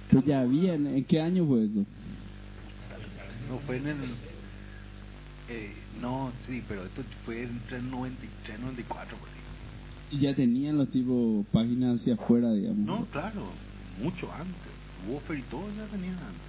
Pues 0.10 0.26
ya 0.26 0.42
había, 0.42 0.74
¿en, 0.76 1.04
qué 1.06 1.22
año 1.22 1.46
fue 1.46 1.66
eso? 1.66 1.86
No, 3.50 3.60
fue 3.60 3.78
en 3.78 3.88
el... 3.88 4.16
Eh, 5.50 5.74
no, 6.02 6.32
sí, 6.46 6.64
pero 6.68 6.86
esto 6.86 7.04
fue 7.26 7.44
entre 7.44 7.78
el 7.78 7.90
93 7.90 8.58
y 8.58 8.62
94, 8.62 9.18
por 9.18 9.30
ahí. 9.30 9.36
Y 10.12 10.20
ya 10.20 10.36
tenían 10.36 10.78
los 10.78 10.90
tipos 10.92 11.46
páginas 11.48 12.02
hacia 12.02 12.16
afuera, 12.16 12.52
digamos. 12.54 12.86
No, 12.86 13.06
claro, 13.08 13.52
mucho 14.02 14.32
antes. 14.34 14.72
Woofer 15.08 15.38
y 15.38 15.42
todo 15.44 15.70
ya 15.76 15.86
tenían 15.88 16.16
antes. 16.16 16.48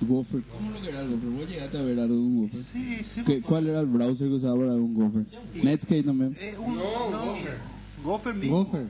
Gopher. 0.00 0.42
¿Cómo 0.44 0.70
lo 0.70 0.80
que 0.80 0.88
era 0.90 1.00
el 1.02 1.10
Gopher? 1.10 1.28
¿Vos 1.30 1.48
llegaste 1.48 1.76
a 1.78 1.82
ver 1.82 1.98
algo 1.98 2.14
de 2.14 2.20
un 2.20 2.42
Gopher? 2.42 2.64
Sí, 2.72 3.04
sí. 3.14 3.22
¿Qué- 3.26 3.42
¿Cuál 3.42 3.66
era 3.66 3.80
el 3.80 3.86
browser 3.86 4.28
que 4.28 4.34
usaba 4.34 4.54
para 4.56 4.74
un 4.74 4.94
Gopher? 4.94 5.26
Netscape 5.54 6.02
también. 6.04 6.36
Eh, 6.38 6.56
un, 6.56 6.76
No, 6.76 7.10
no, 7.10 7.24
Gopher. 7.26 7.58
Gopher 8.04 8.34
mismo. 8.34 8.64
Gopher. 8.64 8.86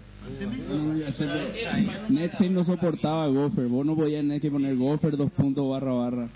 Netscape 2.08 2.50
no 2.50 2.64
soportaba 2.64 3.26
Gopher. 3.28 3.66
Vos 3.66 3.84
no 3.84 3.96
podías 3.96 4.20
en 4.20 4.28
Netscape 4.28 4.52
poner 4.52 4.76
Gopher 4.76 5.16
dos 5.16 5.30
puntos 5.32 5.68
barra 5.68 5.92
barra. 5.92 6.28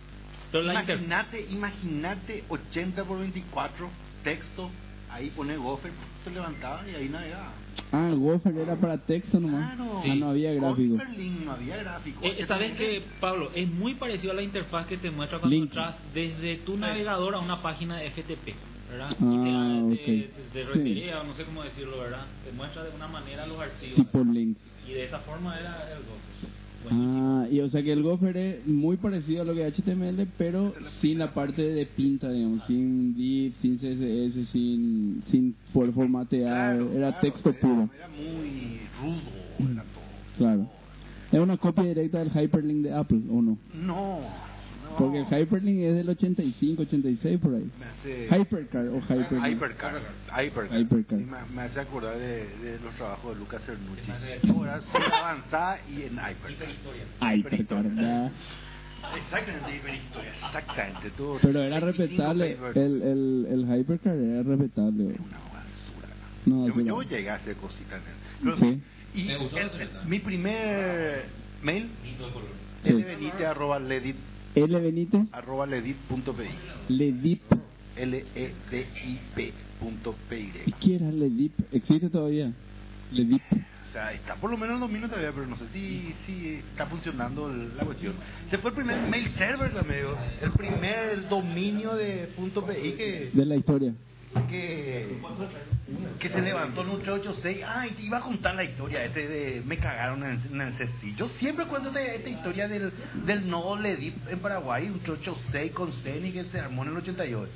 Imagínate, 0.52 1.46
imagínate 1.48 2.44
80 2.48 3.04
por 3.04 3.18
24 3.18 3.88
texto, 4.22 4.70
ahí 5.10 5.30
pone 5.30 5.56
Gopher, 5.56 5.92
te 6.24 6.30
levantaba 6.30 6.82
y 6.88 6.94
ahí 6.94 7.08
navegaba. 7.08 7.52
Ah, 7.90 8.08
el 8.10 8.18
Gopher 8.18 8.56
era 8.56 8.76
para 8.76 8.98
texto 8.98 9.40
nomás. 9.40 9.76
Claro. 9.76 10.02
Ah, 10.04 10.14
no 10.14 10.30
había 10.30 10.52
gráfico. 10.52 10.98
Link, 11.16 11.40
no 11.44 11.52
había 11.52 11.76
gráfico. 11.78 12.20
Eh, 12.22 12.44
¿Sabes 12.46 12.74
que 12.74 13.02
Pablo? 13.20 13.50
Es 13.54 13.68
muy 13.68 13.94
parecido 13.94 14.32
a 14.32 14.36
la 14.36 14.42
interfaz 14.42 14.86
que 14.86 14.98
te 14.98 15.10
muestra 15.10 15.38
cuando 15.38 15.56
entras 15.56 15.96
desde 16.14 16.56
tu 16.58 16.76
navegador 16.76 17.34
a 17.34 17.40
una 17.40 17.62
página 17.62 17.98
de 17.98 18.10
FTP, 18.10 18.54
¿verdad? 18.92 19.10
Ah, 19.20 19.88
y 19.92 19.96
te, 19.96 20.04
te, 20.04 20.42
ok. 20.42 20.52
te 20.52 20.64
reiterea, 20.64 21.20
o 21.20 21.24
no 21.24 21.34
sé 21.34 21.44
cómo 21.44 21.62
decirlo, 21.64 21.98
¿verdad? 21.98 22.26
Te 22.44 22.52
muestra 22.52 22.84
de 22.84 22.94
una 22.94 23.08
manera 23.08 23.46
los 23.46 23.58
archivos. 23.60 23.96
Tipo 23.96 24.22
links. 24.24 24.60
Y 24.88 24.92
de 24.92 25.04
esa 25.04 25.18
forma 25.20 25.58
era 25.58 25.90
el 25.92 25.98
Gopher. 26.04 26.62
Buenísimo. 26.84 27.12
Ah, 27.42 27.46
y 27.50 27.60
o 27.60 27.68
sea 27.68 27.82
que 27.82 27.92
el 27.92 28.02
Gopher 28.02 28.36
es 28.36 28.66
muy 28.66 28.96
parecido 28.96 29.42
a 29.42 29.44
lo 29.44 29.54
que 29.54 29.66
es 29.66 29.72
HTML, 29.78 30.26
pero 30.36 30.74
sin 31.00 31.18
la 31.18 31.32
parte 31.32 31.62
de 31.62 31.86
pinta, 31.86 32.30
digamos, 32.30 32.64
sin 32.64 33.14
div, 33.14 33.54
sin 33.62 33.78
CSS, 33.78 34.46
sin, 34.50 35.22
sin 35.30 35.54
poder 35.72 35.92
formatear, 35.92 36.76
Claro, 36.76 36.92
era 36.92 37.08
claro, 37.12 37.20
texto 37.20 37.50
era- 37.50 37.58
puro, 37.60 37.88
Era 37.96 38.08
muy 38.08 38.88
rudo, 39.00 39.70
era 39.72 39.84
todo. 39.84 40.02
claro. 40.36 40.66
¿Es 41.30 41.40
una 41.40 41.56
copia 41.56 41.84
directa 41.84 42.18
del 42.18 42.30
hyperlink 42.30 42.82
de 42.82 42.92
Apple 42.92 43.20
o? 43.30 43.40
No, 43.40 43.58
no. 43.72 44.51
Porque 44.98 45.18
el 45.18 45.26
hyperlink 45.26 45.80
es 45.80 45.94
del 45.94 46.08
85, 46.08 46.82
86 46.82 47.40
por 47.40 47.54
ahí. 47.54 47.70
Me 47.78 47.86
hace... 47.86 48.26
Hypercar 48.40 48.86
o 48.88 49.00
hyperlink. 49.00 49.46
Hypercar. 49.46 50.02
Hypercar. 50.44 50.80
Hypercar. 50.80 51.18
Sí, 51.18 51.24
me, 51.24 51.44
me 51.54 51.62
hace 51.62 51.80
acordar 51.80 52.18
de, 52.18 52.46
de 52.58 52.78
los 52.80 52.94
trabajos 52.94 53.34
de 53.34 53.38
Lucas 53.40 53.62
Cernucci. 53.64 54.10
Ahora 54.50 54.80
sí 54.80 54.88
avanzada 55.12 55.80
y 55.88 56.02
en 56.02 56.12
Hypercar. 56.18 56.68
Hypercar, 57.36 57.94
ya. 57.96 58.30
Exactamente, 59.16 59.76
hiperhistoria. 59.76 60.30
Exactamente. 60.46 61.10
Todo, 61.16 61.38
Pero 61.42 61.60
era 61.62 61.80
25 61.80 62.02
respetable, 62.02 62.56
el, 62.76 63.02
el, 63.02 63.46
el 63.50 63.80
hypercar 63.80 64.16
era 64.16 64.42
respetable. 64.44 65.04
Era 65.10 65.22
una 65.22 65.38
basura. 65.38 66.08
No, 66.46 66.68
yo, 66.68 66.74
sí, 66.74 66.84
yo 66.86 67.02
llegué 67.02 67.30
a 67.30 67.34
hacer 67.34 67.56
cositas. 67.56 68.00
Pero- 68.42 68.56
Sí. 68.58 68.80
Y 69.14 69.26
¿Te 69.26 69.36
gustó 69.36 69.58
el- 69.58 69.70
receta? 69.70 70.04
mi 70.04 70.20
primer 70.20 71.26
mail, 71.62 71.90
Sí. 72.84 72.92
lbenite 72.94 73.44
arroba 73.44 73.78
ledit 73.78 74.16
L 74.54 74.80
Benítez, 74.80 75.22
arroba 75.32 75.66
pi. 75.66 76.92
Ledip. 76.94 77.42
l 77.96 78.24
e 78.34 78.54
d 78.70 78.86
i 79.04 79.18
p 79.34 79.52
punto. 79.80 80.14
¿Y 80.30 80.72
qué 80.72 80.96
era 80.96 81.10
Ledip? 81.10 81.52
¿Existe 81.72 82.10
todavía? 82.10 82.52
Ledip. 83.12 83.42
O 83.52 83.92
sea, 83.92 84.12
está 84.12 84.36
por 84.36 84.50
lo 84.50 84.56
menos 84.56 84.76
en 84.76 84.80
dominio 84.80 85.08
todavía, 85.08 85.32
pero 85.32 85.46
no 85.46 85.56
sé 85.56 85.68
si, 85.68 86.14
si 86.26 86.54
está 86.70 86.86
funcionando 86.86 87.50
la 87.50 87.84
cuestión. 87.84 88.14
Se 88.50 88.58
fue 88.58 88.70
el 88.70 88.76
primer 88.76 89.08
mail 89.08 89.30
server, 89.36 89.76
amigo. 89.76 90.16
El 90.40 90.50
primer 90.52 91.28
dominio 91.28 91.94
de 91.94 92.28
punto 92.36 92.66
.pi 92.66 92.92
que, 92.92 93.30
De 93.32 93.44
la 93.44 93.56
historia. 93.56 93.92
Que, 94.48 95.18
que 96.18 96.28
se 96.28 96.40
levantó 96.40 96.82
en 96.82 96.88
un 96.88 97.02
386. 97.02 97.64
Ay, 97.66 97.90
te 97.92 98.02
iba 98.02 98.18
a 98.18 98.20
contar 98.20 98.54
la 98.54 98.64
historia 98.64 99.04
este 99.04 99.28
de 99.28 99.62
me 99.64 99.76
cagaron 99.78 100.22
en, 100.24 100.40
en 100.52 100.60
el. 100.60 101.16
Yo 101.16 101.28
siempre 101.38 101.66
cuento 101.66 101.88
esta, 101.88 102.14
esta 102.14 102.28
historia 102.30 102.68
del, 102.68 102.92
del 103.26 103.48
nodo 103.48 103.76
LEDIP 103.78 104.14
en 104.30 104.38
Paraguay, 104.38 104.88
un 104.88 105.00
386 105.00 105.72
con 105.72 105.92
CENI 106.02 106.32
que 106.32 106.44
se 106.44 106.60
armó 106.60 106.82
en 106.84 106.90
el 106.90 106.96
88. 106.98 107.50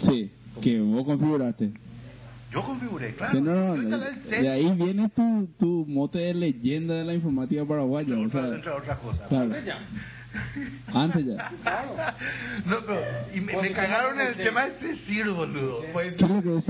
Sí, 0.00 0.30
que 0.60 0.80
vos 0.80 1.04
configuraste. 1.04 1.70
Yo 2.50 2.62
configuré, 2.64 3.14
claro. 3.14 3.32
Sí, 3.38 3.40
no, 3.42 3.74
de, 3.74 4.40
de 4.40 4.48
ahí 4.48 4.72
viene 4.74 5.10
tu, 5.10 5.48
tu 5.58 5.84
mote 5.86 6.18
de 6.18 6.32
leyenda 6.34 6.94
de 6.94 7.04
la 7.04 7.12
informática 7.12 7.62
paraguaya. 7.66 8.14
entre, 8.14 8.38
O 8.40 8.42
sea, 8.46 8.54
entre 8.56 8.70
otras 8.72 8.98
cosas. 9.00 9.28
claro. 9.28 9.50
Antes 10.88 11.24
ya. 11.26 11.50
No, 12.66 12.76
pero 12.84 13.02
y 13.34 13.40
me, 13.40 13.56
me 13.56 13.72
cagaron 13.72 14.20
el 14.20 14.34
tema 14.36 14.66
del 14.66 14.74
CECIR, 14.74 15.30
boludo. 15.30 15.82
Fue- 15.92 16.14
¿Qué 16.14 16.24
es 16.24 16.30
lo 16.30 16.42
que 16.42 16.56
es? 16.58 16.64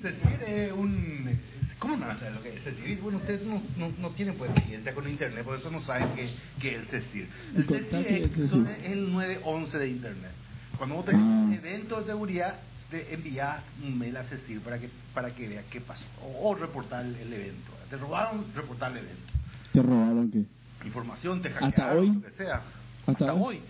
CECIR 0.00 0.72
un... 0.74 1.38
¿Cómo 1.78 1.96
no 1.98 2.06
van 2.06 2.16
a 2.16 2.18
saber 2.18 2.34
lo 2.34 2.42
que 2.42 2.48
es 2.56 2.66
el 2.66 2.74
CECIR? 2.76 2.98
Bueno, 3.00 3.18
ustedes 3.18 3.42
no, 3.46 3.62
no, 3.76 3.92
no 3.98 4.10
tienen 4.10 4.36
pues 4.36 4.50
experiencia 4.52 4.94
con 4.94 5.08
Internet, 5.08 5.44
por 5.44 5.58
eso 5.58 5.70
no 5.70 5.82
saben 5.82 6.08
qué, 6.16 6.28
qué 6.60 6.76
es 6.76 6.88
CECIR. 6.88 7.28
El 7.56 7.64
CECIR 7.66 8.06
es 8.42 8.50
son- 8.50 8.66
el 8.66 9.12
911 9.12 9.78
de 9.78 9.88
Internet. 9.88 10.30
Cuando 10.78 10.96
vos 10.96 11.04
tenés 11.04 11.20
un 11.20 11.52
Ah. 11.52 11.54
evento 11.54 12.00
de 12.00 12.06
seguridad, 12.06 12.58
te 12.90 13.12
envías 13.14 13.60
un 13.82 13.98
mail 13.98 14.16
a 14.16 14.24
CECIR 14.24 14.60
para 14.60 14.78
que, 14.78 14.88
para 15.12 15.30
que 15.34 15.48
vea 15.48 15.62
qué 15.70 15.80
pasó. 15.80 16.04
O, 16.22 16.48
o 16.50 16.54
reportar 16.54 17.04
el, 17.04 17.16
el 17.16 17.32
evento. 17.32 17.70
Te 17.90 17.96
robaron, 17.96 18.46
reportar 18.54 18.92
el 18.92 18.98
evento. 18.98 19.32
¿Te 19.72 19.82
robaron 19.82 20.30
qué? 20.30 20.44
Información, 20.86 21.42
te 21.42 21.48
¿Hasta 21.48 21.60
hackearon, 21.66 21.98
hoy? 21.98 22.14
lo 22.14 22.22
que 22.22 22.30
sea. 22.36 22.62
¿Hasta 23.06 23.24
Hasta, 23.26 23.34
hoy? 23.34 23.60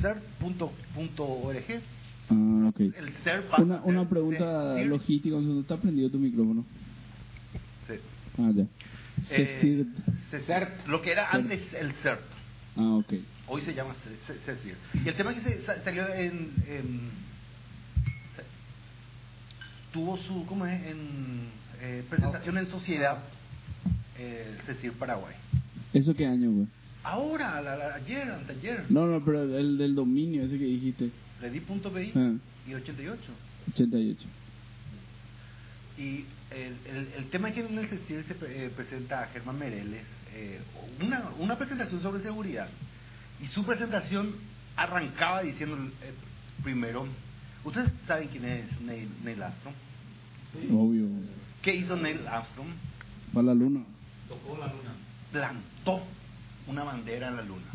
CERT.org. 0.00 1.82
Ah, 2.30 2.68
ok. 2.68 2.80
El 2.80 3.12
CERT 3.22 3.58
Una, 3.58 3.80
una 3.84 4.08
pregunta 4.08 4.74
logística, 4.84 5.34
¿dónde 5.34 5.60
está 5.60 5.76
prendido 5.76 6.10
tu 6.10 6.18
micrófono? 6.18 6.64
Sí. 7.86 7.94
Ah, 8.38 8.50
ya. 8.54 8.64
Eh, 9.30 9.84
lo 10.86 11.02
que 11.02 11.12
era 11.12 11.30
antes 11.30 11.62
el 11.74 11.92
CERT. 12.02 12.20
Ah, 12.76 12.94
ok. 12.96 13.12
Hoy 13.48 13.60
se 13.62 13.74
llama 13.74 13.94
Ce- 14.02 14.32
Ce- 14.34 14.38
CECIR. 14.56 14.76
Y 15.04 15.08
el 15.08 15.14
tema 15.14 15.32
es 15.32 15.42
que 15.42 15.50
se, 15.50 15.64
sa- 15.66 15.82
salió 15.84 16.06
en, 16.14 16.52
en- 16.66 17.10
tuvo 19.92 20.16
su, 20.16 20.46
¿cómo 20.46 20.64
es? 20.64 20.82
En 20.86 21.50
eh, 21.80 22.02
presentación 22.08 22.56
en 22.56 22.66
sociedad 22.68 23.18
eh, 24.18 24.56
CECIR 24.64 24.92
Paraguay. 24.94 25.34
¿Eso 25.92 26.14
qué 26.14 26.24
año, 26.26 26.50
güey? 26.50 26.66
Ahora, 27.04 27.60
la, 27.60 27.76
la- 27.76 27.94
ayer, 27.96 28.30
anteayer, 28.30 28.84
No, 28.88 29.06
no, 29.06 29.24
pero 29.24 29.42
el 29.58 29.76
del 29.78 29.94
dominio, 29.94 30.44
ese 30.44 30.56
que 30.58 30.64
dijiste. 30.64 31.10
le 31.40 31.50
di 31.50 31.60
punto 31.60 31.92
PI 31.92 32.12
Ah, 32.14 32.32
y 32.68 32.74
88. 32.74 33.20
88. 33.72 34.26
Y 35.98 36.24
el, 36.50 36.76
el, 36.86 37.08
el 37.18 37.24
tema 37.30 37.48
es 37.48 37.54
que 37.54 37.60
en 37.66 37.78
el 37.78 37.88
CECIR 37.88 38.24
se 38.24 38.34
eh, 38.66 38.70
presenta 38.74 39.22
a 39.22 39.26
Germán 39.28 39.58
Mereles 39.58 40.02
eh, 40.34 40.58
una, 41.02 41.30
una 41.38 41.58
presentación 41.58 42.00
sobre 42.02 42.22
seguridad. 42.22 42.68
Y 43.42 43.46
su 43.48 43.64
presentación 43.64 44.34
arrancaba 44.76 45.42
diciendo 45.42 45.76
eh, 46.02 46.12
primero, 46.62 47.06
¿ustedes 47.64 47.90
saben 48.06 48.28
quién 48.28 48.44
es 48.44 48.80
Neil, 48.80 49.08
Neil 49.24 49.42
Armstrong? 49.42 49.74
Obvio. 50.72 51.06
¿Qué 51.62 51.74
hizo 51.74 51.96
Neil 51.96 52.26
Armstrong? 52.26 52.68
Para 53.32 53.46
la 53.46 53.54
luna. 53.54 53.80
Tocó 54.28 54.56
la 54.58 54.66
luna. 54.68 54.94
Plantó 55.30 56.02
una 56.66 56.84
bandera 56.84 57.28
en 57.28 57.36
la 57.36 57.42
luna. 57.42 57.66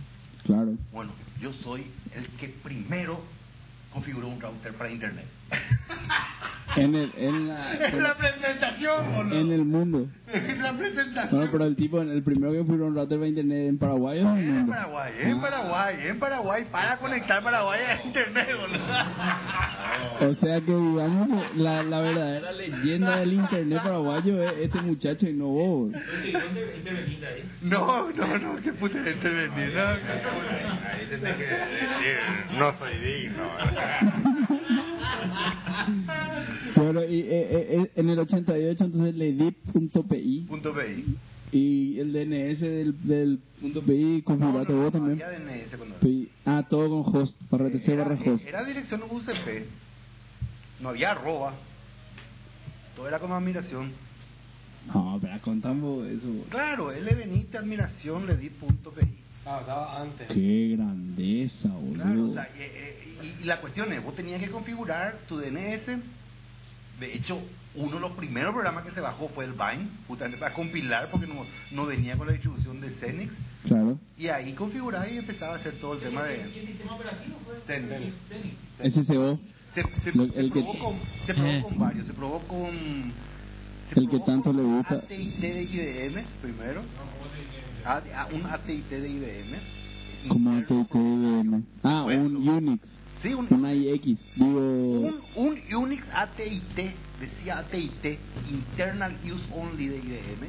Claro. 0.43 0.75
Bueno, 0.91 1.11
yo 1.39 1.53
soy 1.53 1.87
el 2.15 2.27
que 2.37 2.47
primero 2.49 3.21
configuró 3.91 4.27
un 4.27 4.39
router 4.39 4.73
para 4.75 4.91
internet. 4.91 5.27
En, 6.77 6.95
el, 6.95 7.11
en, 7.17 7.47
la, 7.47 7.73
¿Es 7.73 7.93
la 7.95 8.15
presentación 8.15 9.15
o 9.15 9.23
no? 9.23 9.35
en 9.35 9.51
el 9.51 9.65
mundo. 9.65 10.07
Es 10.31 10.57
la 10.59 10.73
presentación. 10.73 11.41
No, 11.41 11.51
pero 11.51 11.65
el 11.65 11.75
tipo, 11.75 12.01
el 12.01 12.23
primero 12.23 12.53
que 12.53 12.63
fueron 12.63 12.93
router 12.93 13.17
para 13.17 13.27
internet 13.27 13.69
en 13.69 13.77
Paraguay 13.79 14.19
o 14.19 14.29
en 14.29 14.37
el 14.37 14.49
En. 14.57 14.67
Paraguay, 14.67 15.13
en 15.21 15.41
Paraguay, 15.41 15.95
en 16.03 16.19
Paraguay, 16.19 16.65
para 16.71 16.97
conectar 16.97 17.41
Paraguay 17.43 17.79
a 17.81 18.05
internet, 18.05 18.47
boludo. 18.59 20.29
O 20.29 20.35
sea 20.35 20.61
que 20.61 20.71
digamos 20.71 21.55
la, 21.55 21.83
la 21.83 21.99
verdadera 22.01 22.51
leyenda 22.51 23.17
del 23.17 23.33
internet 23.33 23.81
paraguayo 23.83 24.43
es 24.43 24.57
este 24.59 24.81
muchacho 24.81 25.27
y 25.27 25.33
no 25.33 25.47
vos. 25.47 25.91
¿Dónde 25.91 26.75
interveniste 26.77 27.25
ahí? 27.25 27.43
No, 27.61 28.09
no, 28.11 28.37
no, 28.37 28.61
qué 28.61 28.73
puta 28.73 29.01
gente 29.03 29.29
vendida. 29.29 29.93
Ahí 29.93 31.05
tenés 31.09 31.35
que 31.35 31.43
decir, 31.43 32.17
no 32.57 32.77
soy 32.77 32.97
digno. 32.99 33.47
Bueno, 36.93 37.03
y 37.03 37.19
eh, 37.21 37.25
eh, 37.29 37.67
eh, 37.83 37.91
en 37.95 38.09
el 38.09 38.19
88 38.19 38.83
entonces 38.85 39.15
le 39.15 39.33
di 39.33 39.51
punto 39.51 40.03
.pi 40.03 40.45
Punto 40.47 40.73
BI. 40.73 41.17
y 41.51 41.99
el 41.99 42.13
DNS 42.13 42.59
del, 42.61 42.95
del 43.03 43.39
punto 43.59 43.81
.pi 43.81 44.17
No, 44.19 44.23
configuraste 44.23 44.73
no, 44.73 44.91
también. 44.91 45.21
había 45.21 45.37
DNS 45.39 45.75
cuando- 45.77 45.95
Pi- 45.97 46.29
ah, 46.45 46.65
todo 46.69 47.03
con 47.03 47.15
host 47.15 47.35
para 47.49 47.67
era, 47.67 48.03
barra 48.03 48.17
host. 48.25 48.45
era 48.45 48.63
dirección 48.63 49.01
UCP. 49.09 49.65
No 50.79 50.89
había 50.89 51.11
arroba. 51.11 51.55
Todo 52.95 53.07
era 53.07 53.19
como 53.19 53.35
admiración. 53.35 53.91
No, 54.93 55.17
pero 55.21 55.39
contamos 55.41 56.07
eso. 56.07 56.27
Claro, 56.49 56.91
L 56.93 57.15
venite 57.15 57.57
admiración 57.57 58.25
le 58.25 58.37
di 58.37 58.49
punto 58.49 58.91
PI. 58.91 59.05
Ah, 59.45 59.57
estaba 59.61 60.01
antes. 60.01 60.27
Qué 60.29 60.75
grandeza, 60.77 61.69
boludo. 61.69 61.93
Claro, 62.03 62.25
o 62.29 62.33
sea, 62.33 62.43
eh, 62.57 62.71
eh, 63.21 63.33
y, 63.39 63.43
y 63.43 63.45
la 63.45 63.59
cuestión 63.59 63.91
es, 63.93 64.03
vos 64.03 64.15
tenías 64.15 64.41
que 64.41 64.49
configurar 64.49 65.17
tu 65.27 65.37
DNS. 65.37 65.99
De 66.99 67.13
hecho, 67.15 67.39
uno 67.75 67.95
de 67.95 67.99
los 67.99 68.11
primeros 68.13 68.53
programas 68.53 68.83
que 68.85 68.91
se 68.91 68.99
bajó 69.01 69.29
fue 69.29 69.45
el 69.45 69.51
Vine, 69.53 69.87
justamente 70.07 70.37
para 70.39 70.53
compilar, 70.53 71.09
porque 71.11 71.27
no, 71.27 71.45
no 71.71 71.85
venía 71.85 72.17
con 72.17 72.25
la 72.27 72.33
distribución 72.33 72.81
de 72.81 72.89
Xenix. 72.99 73.31
Claro. 73.67 73.99
Y 74.17 74.27
ahí 74.29 74.53
configuraba 74.53 75.07
y 75.07 75.17
empezaba 75.17 75.53
a 75.53 75.57
hacer 75.57 75.73
todo 75.79 75.93
el 75.93 75.99
tema 75.99 76.23
de 76.23 76.51
sistema 76.51 76.95
operativo 76.95 77.37
fue? 77.45 77.61
Xenix. 77.67 78.15
SSO. 78.93 79.39
Se, 79.75 79.83
se, 80.03 80.17
Lo- 80.17 80.25
se 80.27 80.39
el 80.39 80.51
que- 80.51 80.61
probó 80.63 80.79
con, 80.79 80.95
se 81.27 81.33
probó 81.35 81.49
Eh. 81.49 81.61
con 81.61 81.77
varios, 81.79 82.07
se 82.07 82.13
probó 82.13 82.39
con... 82.47 83.13
se 83.89 83.99
El 83.99 84.05
que 84.09 84.17
probó 84.17 84.25
tanto 84.25 84.43
con 84.51 84.57
le 84.57 84.63
gusta. 84.63 84.95
AT&T 84.95 85.13
de 85.39 85.63
IBM 85.63 86.25
primero. 86.41 86.81
A- 87.85 87.97
a- 88.15 88.27
un 88.33 88.43
AT&T 88.45 89.01
de 89.01 89.07
IBM. 89.09 89.57
Como 90.29 90.57
interno 90.57 90.81
AT&T 90.81 90.97
IBM. 90.97 91.63
Ah, 91.83 92.01
Bueno. 92.05 92.23
un 92.39 92.49
Unix. 92.49 92.81
Sí, 93.21 93.33
un, 93.33 93.47
Una 93.49 93.73
IX. 93.73 94.03
Digo... 94.35 94.59
un, 94.59 95.21
un 95.35 95.75
Unix 95.75 96.03
AT&T, 96.13 96.95
decía 97.19 97.59
AT&T, 97.59 98.19
Internal 98.49 99.17
Use 99.23 99.43
Only 99.53 99.87
de 99.87 99.97
IBM. 99.97 100.47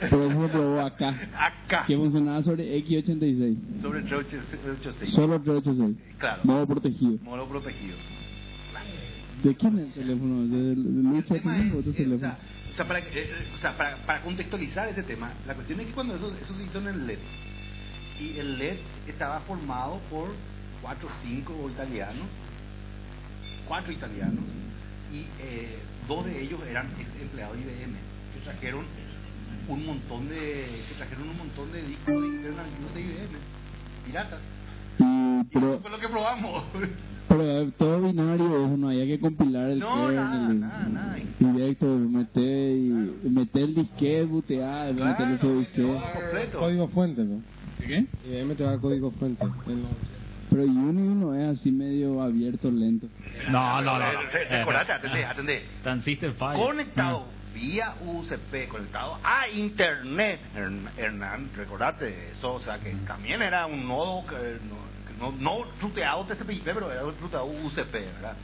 Pero 0.00 0.30
eso 0.30 0.42
se 0.42 0.48
probó 0.48 0.80
acá. 0.80 1.14
Acá, 1.36 1.84
Que 1.86 1.96
funcionaba 1.96 2.42
sobre 2.42 2.76
X86. 2.78 3.80
sobre 3.82 3.98
el 4.00 4.06
386. 4.06 5.10
Solo 5.14 5.40
386. 5.40 6.16
Claro. 6.18 6.40
Modo 6.44 6.66
protegido. 6.66 7.18
Modo 7.22 7.46
protegido. 7.48 7.96
¿De 9.42 9.54
quién 9.54 9.78
es 9.78 9.84
el 9.88 9.92
teléfono? 10.06 10.46
¿De, 10.46 10.72
es, 10.72 11.24
otro 11.26 11.36
eh, 11.36 11.72
o 11.76 11.92
teléfono? 11.92 12.18
sea, 12.18 12.38
o 12.70 12.74
sea, 12.74 12.88
para, 12.88 13.02
que- 13.02 13.22
eh, 13.22 13.28
o 13.54 13.58
sea, 13.58 13.76
para, 13.76 13.96
para 14.06 14.22
contextualizar 14.22 14.88
ese 14.88 15.02
tema, 15.02 15.32
la 15.46 15.54
cuestión 15.54 15.78
es 15.80 15.86
que 15.86 15.92
cuando 15.92 16.16
eso, 16.16 16.34
eso 16.42 16.54
se 16.56 16.64
hizo 16.64 16.78
en 16.78 16.86
el 16.88 17.06
LED, 17.06 17.18
y 18.20 18.38
el 18.38 18.58
LED 18.58 18.78
estaba 19.06 19.40
formado 19.40 20.00
por 20.10 20.28
cuatro 20.82 21.08
o 21.08 21.12
cinco 21.22 21.68
italianos, 21.70 22.26
cuatro 23.68 23.92
italianos, 23.92 24.44
y 25.12 25.26
eh, 25.40 25.78
dos 26.08 26.24
de 26.24 26.42
ellos 26.42 26.60
eran 26.68 26.86
ex 26.98 27.22
empleados 27.22 27.56
de 27.56 27.62
IBM, 27.62 27.94
que 28.34 28.40
trajeron 28.44 28.84
un 29.68 29.86
montón 29.86 30.28
de, 30.28 30.82
que 30.88 30.94
trajeron 30.96 31.28
un 31.28 31.38
montón 31.38 31.72
de 31.72 31.82
discos 31.82 32.14
de 32.22 33.00
IBM, 33.00 33.38
piratas. 34.06 34.40
Y, 34.98 35.44
pero, 35.52 35.74
eso 35.74 35.82
fue 35.82 35.90
lo 35.90 35.98
que 35.98 36.08
probamos. 36.08 36.64
pero 37.28 37.42
eh, 37.42 37.72
todo 37.76 38.00
binario, 38.02 38.66
eso 38.66 38.76
no 38.76 38.88
había 38.88 39.06
que 39.06 39.20
compilar 39.20 39.70
el 39.70 39.80
No, 39.80 40.10
nada, 40.10 40.30
kernel. 40.30 40.60
nada, 40.60 40.88
nada. 40.88 41.16
Directo, 41.38 41.86
meter, 41.86 42.76
y, 42.76 43.28
meter 43.28 43.62
el 43.62 43.74
disquete, 43.74 44.24
butear, 44.24 44.94
meter 44.94 45.28
el 45.28 45.38
Claro, 45.38 45.58
disquete. 45.58 46.00
completo. 46.14 46.58
Código 46.60 46.88
fuente, 46.88 47.24
¿no? 47.24 47.42
¿Qué? 47.86 48.04
IBM 48.24 48.54
te 48.56 48.64
da 48.64 48.74
el 48.74 48.80
código 48.80 49.10
fuente. 49.12 49.44
Pero 50.50 50.62
Unix 50.62 51.16
no 51.16 51.34
es 51.34 51.58
así 51.58 51.70
medio 51.72 52.22
abierto, 52.22 52.70
lento. 52.70 53.08
No, 53.50 53.80
no, 53.82 53.98
no. 53.98 54.04
Eh, 54.06 54.16
re- 54.32 54.44
Recordate, 54.58 54.92
atendé, 54.92 55.24
atendé. 55.24 55.64
Transistor 55.82 56.34
Fire. 56.34 56.60
Conectado 56.64 57.28
vía 57.52 57.94
UCP, 58.00 58.68
conectado 58.68 59.18
a 59.24 59.48
Internet. 59.48 60.40
Hern- 60.54 60.90
Hernán, 60.96 61.52
recordate 61.54 62.32
eso, 62.32 62.54
o 62.54 62.60
sea 62.60 62.78
que 62.78 62.94
también 63.06 63.40
era 63.42 63.66
un 63.66 63.88
nodo 63.88 64.26
que 64.26 64.58
no, 64.62 64.76
que 65.06 65.14
no, 65.14 65.32
no 65.32 65.64
ruteado 65.80 66.24
TCP/IP, 66.26 66.64
pero 66.64 66.92
era 66.92 67.02
ruteado 67.02 67.46
UCP, 67.46 67.92
¿verdad? 67.92 68.36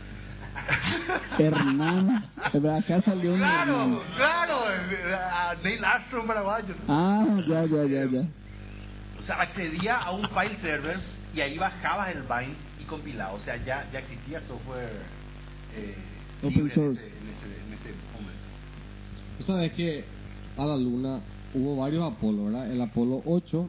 Hernán, 1.38 2.24
eh, 2.55 2.70
acá 2.70 3.00
salió 3.02 3.33
un 3.33 3.38
Claro, 3.38 4.02
claro, 4.16 4.70
eh, 4.70 5.59
Neil 5.62 5.85
Armstrong 5.85 6.26
paraguayo. 6.26 6.74
Ah, 6.88 7.26
ya, 7.48 7.64
ya, 7.64 7.85
ya, 7.85 8.05
ya. 8.11 8.22
O 9.22 9.26
sea, 9.26 9.40
accedía 9.40 9.96
a 9.98 10.11
un 10.11 10.28
file 10.28 10.56
server 10.61 10.98
y 11.35 11.40
ahí 11.40 11.56
bajabas 11.58 12.11
el 12.14 12.22
bind 12.22 12.56
y 12.80 12.85
compilaba. 12.85 13.32
O 13.32 13.40
sea, 13.40 13.56
ya, 13.64 13.88
ya 13.92 14.00
existía 14.00 14.40
software 14.48 14.90
eh, 15.76 15.94
Open 16.42 16.54
libre 16.54 16.74
en 16.74 16.92
ese, 16.92 17.06
en, 17.06 17.28
ese, 17.28 17.46
en 17.66 17.72
ese 17.74 17.94
momento. 18.12 18.42
Tú 19.38 19.44
sabes 19.44 19.72
que 19.72 20.04
a 20.56 20.64
la 20.66 20.76
Luna 20.76 21.20
hubo 21.54 21.76
varios 21.76 22.12
Apolo, 22.12 22.46
¿verdad? 22.46 22.70
El 22.70 22.80
Apolo 22.82 23.22
8 23.24 23.68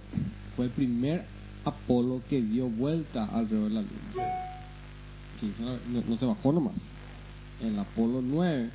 fue 0.55 0.65
el 0.65 0.71
primer 0.71 1.25
Apolo 1.65 2.21
que 2.29 2.41
dio 2.41 2.67
vuelta 2.67 3.25
alrededor 3.25 3.69
de 3.69 3.75
la 3.75 3.81
Luna. 3.81 4.33
Que 5.39 5.45
hizo 5.45 5.61
la- 5.63 5.77
no, 5.87 6.01
no 6.07 6.17
se 6.17 6.25
bajó 6.25 6.51
nomás. 6.51 6.73
El 7.61 7.77
Apolo 7.77 8.21
9 8.23 8.69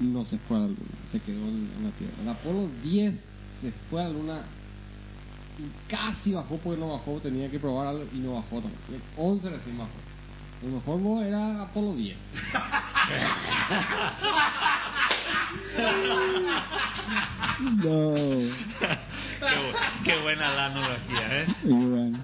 no 0.00 0.24
se 0.24 0.38
fue 0.38 0.56
a 0.56 0.60
la 0.60 0.66
Luna, 0.68 0.78
se 1.12 1.20
quedó 1.20 1.36
en, 1.46 1.70
en 1.76 1.84
la 1.84 1.90
Tierra. 1.90 2.14
El 2.22 2.28
Apolo 2.30 2.68
10 2.82 3.14
se 3.60 3.72
fue 3.88 4.02
a 4.02 4.04
la 4.04 4.10
Luna 4.10 4.42
y 5.58 5.90
casi 5.90 6.32
bajó 6.32 6.56
porque 6.58 6.80
no 6.80 6.92
bajó, 6.92 7.20
tenía 7.20 7.50
que 7.50 7.58
probar 7.58 7.88
algo 7.88 8.04
y 8.12 8.18
no 8.18 8.34
bajó 8.34 8.60
también. 8.60 8.80
El 8.92 9.02
11 9.16 9.50
recién 9.50 9.78
bajó. 9.78 9.90
El 10.62 10.72
mejor 10.72 10.98
modo 10.98 11.22
era 11.22 11.62
Apolo 11.62 11.94
10. 11.94 12.16
No. 17.60 18.14
qué, 18.14 18.52
qué 20.04 20.22
buena 20.22 20.54
la 20.54 20.66
analogía, 20.66 21.42
¿eh? 21.42 21.46
Bueno. 21.64 22.18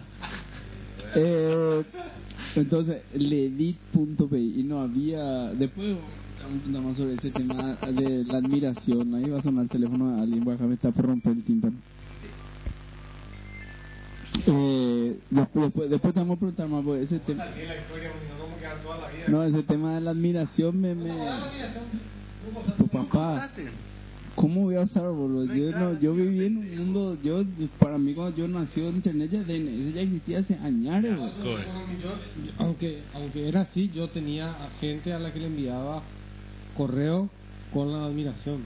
Eh, 1.14 1.84
entonces, 2.54 3.02
ledit.pi 3.12 4.60
y 4.60 4.62
no 4.62 4.80
había. 4.80 5.22
Después 5.54 5.96
a 6.46 6.62
contar 6.62 6.82
más 6.82 6.96
sobre 6.96 7.14
ese 7.14 7.30
tema 7.30 7.74
de 7.74 8.24
la 8.24 8.38
admiración. 8.38 9.14
Ahí 9.14 9.28
va 9.28 9.38
a 9.38 9.42
sonar 9.42 9.64
el 9.64 9.68
teléfono 9.68 10.16
de 10.16 10.22
alguien, 10.22 10.44
voy 10.44 10.56
a 10.58 10.72
está 10.72 10.90
por 10.90 11.06
romper 11.06 11.32
el 11.32 11.44
tímpano. 11.44 11.76
Eh, 14.46 15.18
después, 15.30 15.90
después, 15.90 16.14
te 16.14 16.20
vamos 16.20 16.36
a 16.36 16.40
preguntar 16.40 16.68
más 16.68 16.84
por 16.84 16.98
ese 16.98 17.18
tema. 17.20 17.44
No, 19.28 19.42
ese 19.42 19.62
tema 19.62 19.94
de 19.94 20.00
la 20.02 20.10
admiración 20.10 20.80
me. 20.80 20.94
me... 20.94 21.14
Tu 22.78 22.86
papá. 22.88 23.50
¿Cómo 24.36 24.64
voy 24.64 24.76
a 24.76 24.82
usar, 24.82 25.10
boludo? 25.10 25.46
Yo, 25.54 25.70
no, 25.70 25.98
yo 25.98 26.12
viví 26.12 26.44
en 26.44 26.58
un 26.58 26.76
mundo, 26.76 27.16
yo, 27.24 27.42
para 27.78 27.96
mí 27.96 28.12
cuando 28.12 28.36
yo 28.36 28.46
nací 28.46 28.82
en 28.82 28.96
internet 28.96 29.30
ya, 29.30 29.42
ya 29.42 30.00
existía 30.02 30.40
hace 30.40 30.54
años, 30.56 31.02
boludo. 31.02 31.58
Aunque, 32.58 33.02
aunque 33.14 33.48
era 33.48 33.62
así, 33.62 33.90
yo 33.94 34.08
tenía 34.10 34.50
a 34.50 34.68
gente 34.78 35.14
a 35.14 35.18
la 35.18 35.32
que 35.32 35.40
le 35.40 35.46
enviaba 35.46 36.02
correo 36.76 37.28
con 37.72 37.92
la 37.92 38.04
admiración. 38.06 38.60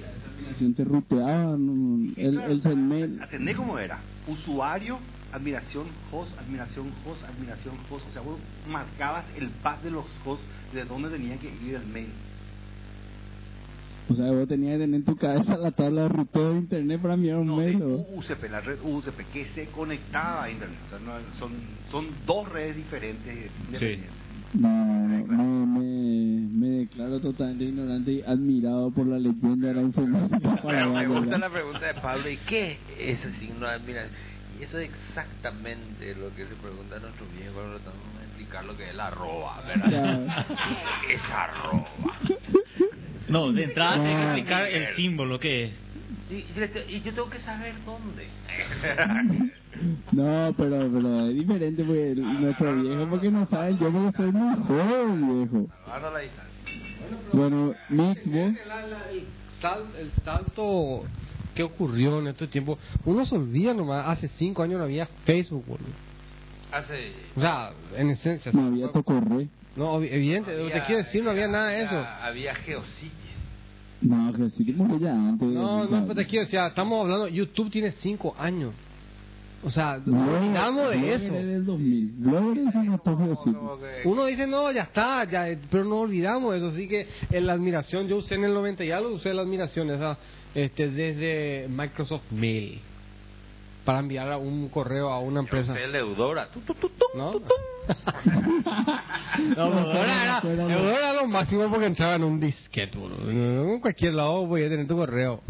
La 0.00 1.56
no, 1.56 1.98
Y 2.16 2.20
el, 2.20 2.40
el 2.40 2.62
Zenmail, 2.62 3.20
Atendé 3.22 3.54
cómo 3.54 3.78
era. 3.78 3.98
Usuario, 4.26 4.98
admiración, 5.32 5.86
host, 6.10 6.36
admiración, 6.38 6.92
host, 7.04 7.22
admiración, 7.24 7.74
host. 7.90 8.06
O 8.08 8.12
sea, 8.12 8.22
vos 8.22 8.38
marcabas 8.68 9.24
el 9.36 9.48
path 9.48 9.82
de 9.82 9.90
los 9.90 10.04
hosts 10.24 10.44
de 10.72 10.84
dónde 10.84 11.10
tenía 11.10 11.36
que 11.38 11.48
ir 11.64 11.74
el 11.74 11.86
mail. 11.86 12.08
o 14.08 14.14
sea, 14.14 14.30
vos 14.32 14.48
tenías 14.48 14.74
que 14.74 14.84
tener 14.84 14.94
en 15.00 15.04
tu 15.04 15.16
cabeza 15.16 15.56
la 15.56 15.70
tabla 15.72 16.02
de 16.02 16.08
ruteo 16.08 16.52
de 16.52 16.58
internet 16.58 17.00
para 17.00 17.14
enviar 17.14 17.38
un 17.38 17.46
No, 17.48 17.56
mail. 17.56 17.82
UCP, 17.82 18.50
la 18.50 18.60
red 18.60 18.78
UCP, 18.82 19.18
que 19.32 19.46
se 19.54 19.66
conectaba 19.66 20.44
a 20.44 20.50
internet. 20.50 20.78
O 20.86 20.90
sea, 20.90 20.98
no, 21.00 21.12
son, 21.38 21.52
son 21.90 22.06
dos 22.26 22.48
redes 22.48 22.76
diferentes. 22.76 23.50
independientes. 23.66 24.25
No, 24.54 24.68
me, 24.68 25.66
me, 25.66 26.48
me 26.50 26.66
declaro 26.78 27.20
totalmente 27.20 27.64
ignorante 27.64 28.12
y 28.12 28.22
admirado 28.22 28.90
por 28.90 29.06
la 29.06 29.18
leyenda 29.18 29.68
de 29.68 29.74
la 29.74 29.82
informática 29.82 30.58
Pero 30.66 30.92
me 30.92 31.06
gusta 31.06 31.20
¿verdad? 31.20 31.38
la 31.40 31.50
pregunta 31.50 31.86
de 31.86 31.94
Pablo, 31.94 32.30
¿y 32.30 32.36
qué 32.38 32.78
es 32.98 33.20
ese 33.20 33.38
signo 33.38 33.66
de 33.66 33.74
admiración? 33.74 34.12
Y 34.58 34.62
eso 34.62 34.78
es 34.78 34.90
exactamente 34.90 36.14
lo 36.14 36.34
que 36.34 36.46
se 36.46 36.54
pregunta 36.54 36.96
a 36.96 37.00
nuestro 37.00 37.26
viejo 37.36 37.52
cuando 37.54 37.78
tratamos 37.78 38.18
de 38.18 38.24
explicar 38.24 38.64
lo 38.64 38.76
que 38.76 38.88
es 38.88 38.94
la 38.94 39.08
arroba, 39.08 39.62
¿verdad? 39.66 40.46
¿Qué 41.06 41.14
es 41.14 41.22
arroba? 41.30 41.88
No, 43.28 43.52
de 43.52 43.64
entrada 43.64 43.94
hay 43.94 44.00
que 44.00 44.22
explicar 44.22 44.66
el 44.68 44.96
símbolo 44.96 45.38
que 45.38 45.64
es. 45.64 45.72
Y, 46.30 46.44
y 46.88 47.02
yo 47.02 47.12
tengo 47.12 47.28
que 47.28 47.40
saber 47.40 47.74
dónde. 47.84 48.26
No, 50.12 50.54
pero, 50.56 50.90
pero 50.92 51.26
es 51.28 51.34
diferente 51.34 51.84
porque 51.84 52.12
el- 52.12 52.40
nuestro 52.40 52.74
viejo 52.82 53.06
porque 53.10 53.30
no 53.30 53.46
sabe 53.48 53.76
yo 53.78 53.90
porque 53.92 54.16
soy 54.16 54.32
muy 54.32 54.56
joven, 54.64 55.48
viejo. 55.50 55.66
Guarda 55.86 56.10
la 56.10 56.18
distancia. 56.20 56.52
Bueno, 57.32 57.74
Mix, 57.88 58.24
vos, 58.26 58.52
La- 58.66 58.86
la- 58.86 59.10
el, 59.10 59.24
sal- 59.60 59.86
el 59.98 60.10
salto 60.24 61.04
que 61.54 61.62
ocurrió 61.62 62.18
en 62.20 62.28
este 62.28 62.46
tiempo, 62.46 62.78
uno 63.04 63.24
se 63.26 63.34
olvida 63.36 63.74
nomás, 63.74 64.06
hace 64.08 64.28
cinco 64.36 64.62
años 64.62 64.78
no 64.78 64.84
había 64.84 65.06
Facebook, 65.24 65.64
boludo. 65.66 65.88
Hace... 66.72 67.12
O 67.36 67.40
sea, 67.40 67.70
en 67.96 68.10
esencia. 68.10 68.52
no 68.52 68.66
había 68.66 68.88
tocorre. 68.92 69.48
No, 69.76 70.00
evi- 70.00 70.08
evidente, 70.10 70.50
te 70.52 70.82
quiero 70.82 71.02
decir, 71.02 71.22
no 71.22 71.30
había 71.30 71.48
nada 71.48 71.68
de 71.68 71.82
eso. 71.82 71.96
Había, 72.22 72.54
geocities. 72.54 73.12
No, 74.02 74.32
que 74.32 74.50
sí, 74.50 74.72
murió 74.76 74.98
ya 74.98 75.12
antes. 75.12 75.48
No, 75.48 75.84
no, 75.84 76.02
pero 76.02 76.14
te 76.14 76.26
quiero 76.26 76.44
decir, 76.44 76.58
estamos 76.60 77.02
hablando, 77.04 77.28
YouTube 77.28 77.70
tiene 77.70 77.92
5 77.92 78.34
años. 78.38 78.72
O 79.66 79.70
sea, 79.70 80.00
nos 80.06 80.28
olvidamos 80.28 80.90
de 80.90 81.14
eso. 81.14 81.34
es 81.34 81.44
del 81.46 81.66
2000. 81.66 82.12
Blogger 82.18 82.68
es 82.68 82.74
un 82.76 82.88
autógrafo, 82.92 83.42
sí. 83.44 83.52
Como 83.52 83.78
que- 83.80 84.02
Uno 84.08 84.24
dice, 84.26 84.46
no, 84.46 84.70
ya 84.70 84.82
está, 84.82 85.24
ya, 85.24 85.50
eh, 85.50 85.58
pero 85.68 85.82
no 85.84 86.00
olvidamos 86.02 86.54
eso. 86.54 86.68
Así 86.68 86.86
que 86.86 87.08
en 87.32 87.46
la 87.48 87.54
admiración, 87.54 88.06
yo 88.06 88.18
usé 88.18 88.36
en 88.36 88.44
el 88.44 88.54
90 88.54 88.84
y 88.84 88.92
algo, 88.92 89.10
usé 89.10 89.34
la 89.34 89.42
admiración 89.42 89.90
esa 89.90 90.16
este, 90.54 90.88
desde 90.88 91.66
Microsoft 91.68 92.30
Mail 92.30 92.80
para 93.84 93.98
enviar 93.98 94.30
a 94.30 94.36
un 94.38 94.68
correo 94.68 95.10
a 95.10 95.18
una 95.18 95.40
Yo 95.40 95.40
empresa. 95.40 95.72
usé 95.72 95.82
el 95.84 95.94
Eudora. 95.96 96.48
Tu, 96.50 96.60
tu, 96.60 96.74
tu, 96.74 96.88
¿No? 97.16 97.32
tu, 97.32 97.40
tum. 97.40 97.48
No, 99.48 99.54
pero 99.54 99.80
Eudora 99.80 100.22
era, 100.24 100.40
Eudora 100.74 100.98
era 100.98 101.12
lo 101.12 101.26
máximo 101.26 101.68
porque 101.68 101.86
entraba 101.86 102.14
en 102.14 102.24
un 102.24 102.38
disquete, 102.40 102.96
boludo. 102.96 103.30
En 103.30 103.80
cualquier 103.80 104.14
lado 104.14 104.46
voy 104.46 104.62
a 104.64 104.68
tener 104.68 104.86
tu 104.86 104.96
correo. 104.96 105.40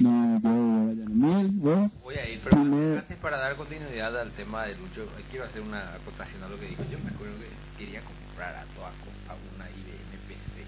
No, 0.00 0.40
yo 0.94 1.04
no. 1.08 1.48
Vos. 1.52 1.90
Voy 2.02 2.14
a 2.16 2.28
ir, 2.28 2.40
pero 2.44 2.56
Primer- 2.56 2.98
antes 2.98 3.16
para 3.18 3.36
dar 3.38 3.56
continuidad 3.56 4.18
al 4.20 4.30
tema 4.32 4.64
de 4.66 4.76
Lucho, 4.76 5.08
quiero 5.30 5.44
hacer 5.46 5.60
una 5.62 5.94
acotación 5.94 6.42
a 6.42 6.48
lo 6.48 6.58
que 6.58 6.66
dijo. 6.66 6.82
Yo 6.90 6.98
me 7.00 7.10
acuerdo 7.10 7.34
que 7.38 7.78
quería 7.84 8.00
comprar 8.02 8.54
a 8.54 8.64
toda 8.74 8.90
costa 9.04 9.34
una 9.56 9.68
IBM 9.70 10.18
PC. 10.28 10.66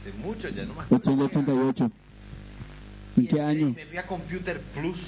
Hace 0.00 0.12
mucho 0.18 0.48
ya, 0.48 0.64
no 0.64 0.74
me 0.74 0.82
acuerdo. 0.82 1.10
888. 1.12 1.90
¿En 3.16 3.26
qué 3.26 3.40
año? 3.40 3.70
Me 3.76 3.86
fui 3.86 3.98
a 3.98 4.06
Computer 4.06 4.60
Plus. 4.74 4.98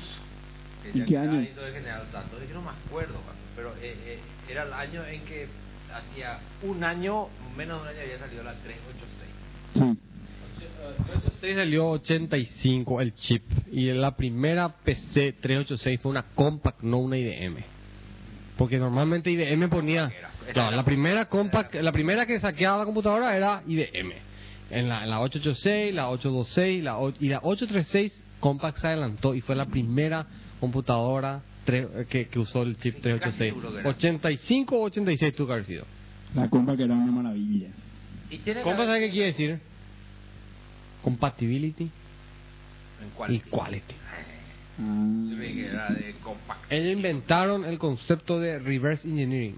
que 0.83 0.99
¿En 0.99 1.07
qué 1.07 1.17
año? 1.19 1.47
sobre 1.55 1.73
General 1.73 2.07
Santos, 2.13 2.43
es 2.43 2.49
que 2.49 2.55
no 2.55 2.61
me 2.63 2.69
acuerdo, 2.71 3.19
pero 3.57 3.71
eh, 3.81 3.97
eh, 4.05 4.19
era 4.51 4.65
el 4.65 4.73
año 4.75 5.03
en 5.07 5.23
que 5.25 5.49
hacía 5.95 6.39
un 6.63 6.85
año, 6.85 7.29
menos 7.57 7.79
de 7.79 7.83
un 7.83 7.89
año 7.89 8.01
había 8.05 8.19
salido 8.19 8.43
la 8.45 8.53
386. 8.55 9.31
Sí. 9.75 9.99
386 10.93 11.57
salió 11.57 11.89
85 11.91 13.01
el 13.01 13.15
chip 13.15 13.43
y 13.73 13.93
la 13.93 14.17
primera 14.17 14.69
PC 14.69 15.33
386 15.41 16.01
fue 16.01 16.11
una 16.11 16.23
compact, 16.35 16.83
no 16.83 16.99
una 16.99 17.17
IBM. 17.19 17.57
Porque 18.57 18.79
normalmente 18.79 19.31
IBM 19.31 19.69
ponía... 19.69 20.13
No, 20.55 20.71
la 20.71 20.85
primera 20.85 21.25
compact, 21.27 21.75
la 21.77 21.91
primera 21.93 22.27
que 22.27 22.39
saqueaba 22.39 22.79
la 22.79 22.85
computadora 22.85 23.37
era 23.37 23.63
IBM. 23.67 24.13
En 24.71 24.89
la, 24.89 25.05
en 25.05 25.11
la 25.11 25.21
886, 25.21 25.95
la 25.95 26.09
826 26.11 26.85
la, 26.85 26.99
y 27.21 27.29
la 27.29 27.39
836 27.43 28.13
compact 28.41 28.79
se 28.79 28.87
adelantó 28.89 29.35
y 29.35 29.41
fue 29.41 29.55
la 29.57 29.67
primera 29.67 30.27
computadora 30.61 31.41
tre- 31.67 32.07
que, 32.07 32.29
que 32.29 32.39
usó 32.39 32.63
el 32.63 32.77
chip 32.77 32.95
Casi 32.97 33.03
386. 33.03 33.53
seguro 33.53 33.73
que 33.73 33.81
era. 33.81 33.89
85 33.89 34.77
o 34.77 34.83
86 34.85 35.35
tuvo 35.35 35.47
que 35.49 35.53
haber 35.55 35.65
sido. 35.67 35.87
La 36.35 36.49
compra 36.49 36.77
que 36.77 36.85
era 36.85 36.95
una 36.95 37.11
maravilla. 37.13 37.69
¿Y 38.31 38.39
tiene 38.39 38.61
que 38.61 38.65
¿Compact 38.65 38.89
sabe 38.89 39.01
qué 39.01 39.11
quiere 39.11 39.27
decir? 39.29 39.59
Compatibility 41.05 41.91
y 43.29 43.39
quality. 43.41 43.95
Compact. 46.23 46.73
Ellos 46.73 46.97
inventaron 46.97 47.65
el 47.65 47.79
concepto 47.79 48.41
de 48.41 48.59
reverse 48.59 49.07
engineering, 49.07 49.57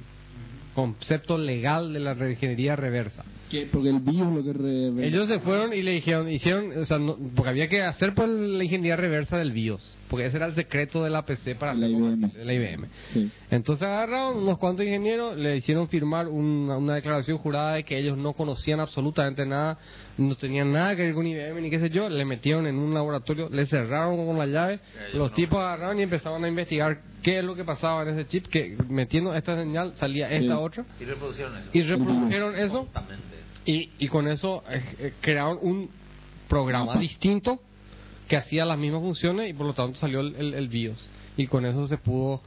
concepto 0.75 1.39
legal 1.39 1.93
de 1.93 2.01
la 2.01 2.13
ingeniería 2.13 2.77
reversa. 2.77 3.25
¿Qué? 3.51 3.69
Porque 3.71 3.91
el 3.91 4.01
BIOS 4.01 4.33
lo 4.35 4.43
que 4.45 4.53
re, 4.53 5.07
Ellos 5.07 5.29
se 5.29 5.39
fueron 5.39 5.73
y 5.73 5.81
le 5.83 5.93
dijeron, 5.93 6.29
hicieron, 6.29 6.77
o 6.79 6.85
sea, 6.85 6.99
no- 6.99 7.17
porque 7.37 7.51
había 7.51 7.69
que 7.69 7.81
hacer 7.83 8.13
pues, 8.15 8.29
la 8.29 8.65
ingeniería 8.65 8.97
reversa 8.97 9.39
del 9.39 9.53
BIOS, 9.53 9.97
porque 10.11 10.27
ese 10.27 10.37
era 10.39 10.47
el 10.47 10.55
secreto 10.57 11.05
de 11.05 11.11
la 11.11 11.25
PC 11.25 11.55
para 11.55 11.73
La 11.75 11.87
hacer 11.87 11.97
IBM. 11.97 12.29
de 12.33 12.45
la 12.45 12.53
IBM. 12.55 12.89
Sí. 13.13 13.31
Entonces 13.53 13.87
agarraron 13.87 14.39
unos 14.39 14.59
cuantos 14.59 14.85
ingenieros, 14.85 15.37
le 15.37 15.57
hicieron 15.57 15.87
firmar 15.89 16.27
una, 16.27 16.77
una 16.77 16.97
declaración 16.97 17.39
jurada 17.39 17.75
de 17.75 17.85
que 17.85 17.97
ellos 17.97 18.19
no 18.19 18.33
conocían 18.33 18.81
absolutamente 18.81 19.47
nada, 19.47 19.79
no 20.19 20.35
tenían 20.35 20.73
nada 20.73 20.97
que 20.97 21.03
ver 21.03 21.15
con 21.15 21.25
IBM 21.27 21.61
ni 21.63 21.71
qué 21.71 21.79
sé 21.79 21.91
yo, 21.91 22.09
le 22.09 22.25
metieron 22.25 22.67
en 22.67 22.77
un 22.77 22.93
laboratorio, 22.95 23.49
le 23.49 23.67
cerraron 23.67 24.27
con 24.27 24.37
la 24.39 24.47
llave, 24.47 24.81
los 25.15 25.31
no. 25.31 25.37
tipos 25.37 25.59
agarraron 25.61 26.01
y 26.01 26.03
empezaron 26.03 26.45
a 26.45 26.49
investigar 26.49 26.99
qué 27.27 27.39
es 27.41 27.45
lo 27.45 27.57
que 27.57 27.65
pasaba 27.65 28.05
en 28.05 28.11
ese 28.11 28.29
chip, 28.29 28.47
que 28.47 28.77
metiendo 28.89 29.35
esta 29.35 29.57
señal 29.61 29.95
salía 29.97 30.31
esta 30.31 30.55
Sí. 30.55 30.61
otra, 30.63 30.85
Y 31.01 31.05
reproducieron 31.07 31.57
eso. 31.57 31.71
y 31.73 31.83
reprodujeron 31.83 32.55
eso, 32.57 32.89
y, 33.65 33.91
y 33.99 34.07
con 34.07 34.29
eso 34.29 34.63
eh, 34.71 34.81
eh, 35.01 35.13
crearon 35.21 35.59
un 35.61 35.91
programa 36.49 36.87
Mapa. 36.87 37.01
distinto 37.01 37.59
que 38.29 38.37
hacía 38.37 38.65
las 38.65 38.79
mismas 38.79 39.01
funciones 39.01 39.51
y 39.51 39.55
por 39.55 39.67
lo 39.67 39.75
tanto 39.75 39.99
salió 39.99 40.21
el, 40.21 40.37
el- 40.37 40.55
el 40.55 40.69
BIOS. 40.69 41.09
Y 41.37 41.49
con 41.49 41.67
eso 41.67 41.89
se 41.89 41.99
pudo 41.99 42.41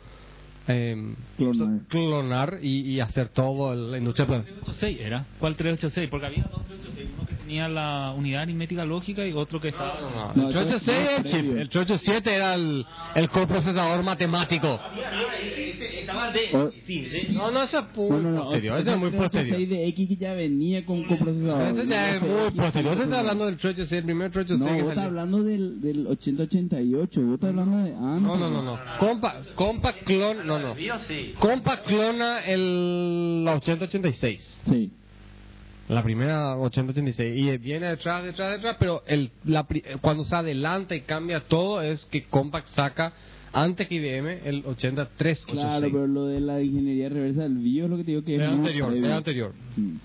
em, 0.70 1.16
Clonar. 1.38 1.80
clonar 1.88 2.60
y, 2.62 2.82
y 2.92 3.00
hacer 3.00 3.30
todo 3.30 3.74
el- 3.74 3.92
la 3.92 3.98
industria. 3.98 4.28
pues. 4.28 4.44
386 4.46 4.98
era. 5.02 5.26
¿Cuál 5.40 5.56
386? 5.56 6.10
Porque 6.10 6.26
había 6.28 6.44
dos 6.44 6.66
386. 6.68 7.10
Uno 7.18 7.28
que 7.28 7.36
tenía 7.36 7.68
la 7.68 8.14
unidad 8.16 8.44
aritmética 8.44 8.86
lógica 8.86 9.26
y 9.26 9.34
otro 9.34 9.60
que 9.60 9.70
estaba. 9.70 10.00
No, 10.02 10.34
No, 10.36 10.48
el 10.50 10.54
386 10.54 10.98
era 11.00 11.18
el 11.18 11.24
chip, 11.24 11.58
el 11.58 11.70
387 11.70 12.36
era 12.36 12.54
el, 12.56 12.86
el 13.16 13.30
coprocesador 13.30 14.04
matemático. 14.04 14.80
Estaba 16.00 16.32
de. 16.32 16.56
O- 16.58 16.72
Sí, 16.86 17.02
de. 17.02 17.30
No, 17.34 17.52
no, 17.52 17.64
ese 17.64 17.78
es 17.78 17.84
muy 17.96 18.10
No, 18.10 18.20
no, 18.20 18.30
no. 18.32 18.44
posterior, 18.44 18.80
ese 18.80 18.92
es 18.92 18.98
muy 18.98 19.10
posterior. 19.12 19.58
6 19.58 19.70
de 19.70 19.88
X 19.88 20.08
que 20.08 20.16
ya 20.18 20.34
venía 20.34 20.86
con 20.86 21.04
coprocesador. 21.06 21.62
Ese 21.80 21.88
ya 21.88 22.16
es 22.16 22.22
muy 22.22 22.52
posterior. 22.52 22.94
Usted 22.94 23.06
está 23.06 23.20
hablando 23.20 23.46
del 23.46 23.58
386, 23.58 24.00
el 24.00 24.06
primer 24.06 24.32
386 24.32 24.60
No, 24.78 24.84
vos 24.84 24.92
estás 24.92 25.06
hablando 25.06 25.44
del, 25.44 25.82
del 25.82 26.08
8088. 26.08 27.22
Vos 27.22 27.34
estás 27.36 27.50
hablando 27.50 27.78
de. 27.78 27.92
No, 27.92 28.20
no, 28.38 28.50
no, 28.50 28.64
no. 28.64 28.80
Compa, 29.00 29.36
compa 29.56 29.94
clon, 30.06 30.46
no, 30.46 30.59
no. 30.60 30.76
Sí. 31.08 31.34
Compa 31.39 31.82
clona 31.84 32.39
el 32.45 33.43
la 33.45 33.56
8086. 33.56 34.62
Sí. 34.67 34.91
La 35.88 36.04
primera 36.04 36.56
8086. 36.58 37.38
Y 37.38 37.58
viene 37.58 37.88
detrás, 37.88 38.24
detrás, 38.24 38.52
detrás, 38.54 38.76
pero 38.80 39.04
el, 39.08 39.32
la, 39.45 39.65
cuando 40.02 40.24
se 40.24 40.36
adelanta 40.36 40.95
y 40.95 41.02
cambia 41.02 41.39
todo 41.41 41.82
es 41.82 42.06
que 42.06 42.24
Compaq 42.26 42.67
saca 42.67 43.13
antes 43.52 43.88
que 43.88 43.95
IBM 43.95 44.41
el 44.48 44.63
80386. 44.65 45.45
Claro, 45.48 45.88
pero 45.91 46.06
lo 46.06 46.26
de 46.28 46.39
la 46.41 46.62
ingeniería 46.62 47.10
reversa 47.10 47.41
del 47.43 47.58
BIOS 47.58 47.86
es 47.86 47.89
lo 47.89 47.98
que 47.98 48.04
te 48.04 48.12
digo 48.12 48.24
que 48.24 48.36
es 48.36 48.41
muy 48.41 48.58
anterior, 48.60 48.93
era 48.95 49.17
anterior. 49.17 49.54
Mm. 49.76 49.95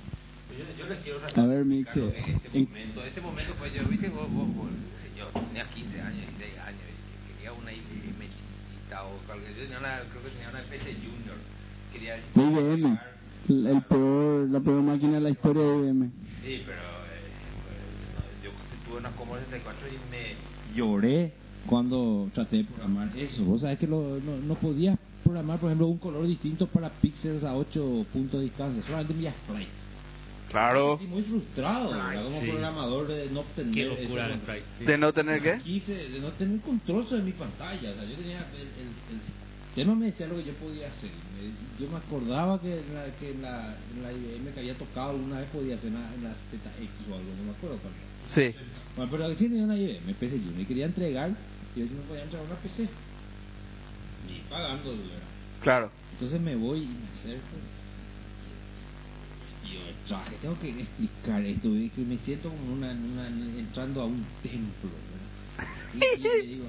Yo, 0.56 0.64
yo 0.78 0.86
les 0.88 0.98
quiero 1.02 1.18
A 1.18 1.46
ver, 1.46 1.64
claro, 1.92 2.08
eh, 2.08 2.24
en 2.26 2.34
este 2.36 2.58
en- 2.58 2.64
momento, 2.64 3.04
este 3.04 3.20
momento 3.20 3.52
pues 3.58 3.74
yo 3.74 3.82
viste 3.88 4.08
vos, 4.08 4.30
vos, 4.32 4.54
vos, 4.54 4.68
yo 5.18 5.26
tenía 5.48 5.64
15 5.68 6.00
años, 6.00 6.24
16 6.38 6.53
30 8.94 9.02
o 9.02 9.26
cualquier. 9.26 9.54
Yo 9.54 9.62
tenía 9.62 9.78
una, 9.78 10.00
creo 10.11 10.22
que 10.22 10.30
tenía 10.30 10.50
una 10.50 10.62
PC 10.62 10.94
Junior. 10.94 11.37
Quería 11.92 12.18
IBM. 12.35 12.98
El, 13.48 13.66
el 13.66 13.83
peor, 13.83 14.48
la 14.48 14.61
peor 14.61 14.83
máquina 14.83 15.14
de 15.14 15.20
la 15.20 15.30
historia 15.30 15.62
de 15.62 15.76
IBM. 15.76 16.11
Sí, 16.42 16.62
pero 16.66 16.80
eh, 16.80 17.30
pues, 17.64 18.42
yo 18.42 18.50
tuve 18.87 18.98
una 18.98 19.11
Commodore 19.11 19.44
64 19.46 19.88
y 19.88 20.11
me 20.11 20.76
lloré 20.76 21.33
cuando 21.66 22.30
traté 22.35 22.59
de 22.59 22.64
programar 22.64 23.16
eso. 23.16 23.44
Vos 23.44 23.61
sabés 23.61 23.78
que 23.78 23.87
lo, 23.87 24.20
no, 24.20 24.37
no 24.38 24.54
podías 24.54 24.98
programar, 25.22 25.59
por 25.59 25.68
ejemplo, 25.68 25.87
un 25.87 25.98
color 25.98 26.26
distinto 26.26 26.66
para 26.68 26.90
píxeles 26.90 27.44
a 27.44 27.54
8 27.57 28.07
puntos 28.12 28.40
de 28.40 28.44
distancia, 28.46 28.83
solamente 28.83 29.14
millas 29.14 29.35
sprites. 29.44 29.93
Claro. 30.54 31.00
Y 31.02 31.06
muy 31.08 31.22
frustrado, 31.22 31.90
¿verdad? 31.90 32.24
Como 32.26 32.40
sí. 32.40 32.46
programador 32.46 33.08
de 33.08 33.28
no 33.28 33.40
obtener 33.40 33.74
Qué 33.74 33.84
locura 33.86 34.26
eso. 34.26 34.34
el 34.34 34.40
sprite. 34.40 34.66
sí. 34.78 34.84
¿De 34.84 34.98
no 34.98 35.12
tener 35.12 35.42
qué? 35.42 35.58
Quise, 35.64 35.92
de 36.10 36.20
no 36.20 36.32
tener 36.34 36.60
control 36.60 37.08
sobre 37.08 37.22
mi 37.22 37.32
pantalla. 37.32 37.90
O 37.90 37.94
sea, 37.94 38.04
yo 38.04 38.14
tenía 38.16 38.48
el, 38.52 38.60
el, 38.60 38.86
el- 39.10 39.20
ya 39.74 39.84
no 39.84 39.96
me 39.96 40.06
decía 40.06 40.28
lo 40.28 40.36
que 40.36 40.44
yo 40.44 40.52
podía 40.54 40.86
hacer. 40.86 41.10
Me- 41.34 41.52
yo 41.84 41.90
me 41.90 41.96
acordaba 41.96 42.62
que 42.62 42.78
en 42.78 42.94
la, 42.94 43.16
que 43.16 43.32
en 43.32 43.42
la, 43.42 43.76
en 43.90 44.00
la 44.04 44.12
IBM 44.12 44.52
que 44.52 44.60
había 44.60 44.78
tocado 44.78 45.10
alguna 45.10 45.40
vez 45.40 45.50
podía 45.50 45.74
hacer 45.74 45.88
en 45.88 45.94
la, 45.94 46.14
en 46.14 46.22
la 46.22 46.34
ZX 46.52 47.08
o 47.10 47.14
algo, 47.16 47.34
no 47.36 47.42
me 47.46 47.50
acuerdo 47.50 47.78
cuál 47.78 47.94
era. 47.94 48.28
Sí. 48.32 48.56
Bueno, 48.94 49.10
pero 49.10 49.34
sí 49.34 49.48
tenía 49.48 49.64
una 49.64 49.76
IBM, 49.76 50.14
PC 50.14 50.38
yo 50.40 50.52
me 50.52 50.64
quería 50.64 50.86
entregar 50.86 51.36
y 51.74 51.80
yo 51.80 51.86
no 51.96 52.02
podía 52.02 52.22
entregar 52.22 52.46
una 52.46 52.56
PC. 52.60 52.88
Ni 54.24 54.38
pagando, 54.48 54.92
¿verdad? 54.96 55.18
Claro. 55.60 55.90
Entonces 56.12 56.40
me 56.40 56.54
voy 56.54 56.82
y 56.84 56.86
me 57.02 57.08
acerco. 57.08 57.56
Traje, 60.06 60.36
tengo 60.42 60.58
que 60.60 60.68
explicar 60.68 61.42
esto, 61.42 61.74
es 61.76 61.90
que 61.92 62.02
me 62.02 62.18
siento 62.18 62.50
como 62.50 62.74
una, 62.74 62.90
en 62.92 62.98
una- 63.12 63.28
entrando 63.28 64.02
a 64.02 64.06
un 64.06 64.22
templo, 64.42 64.90
¿verdad? 64.90 65.66
Y, 65.94 66.20
y 66.20 66.22
le 66.22 66.46
digo, 66.46 66.66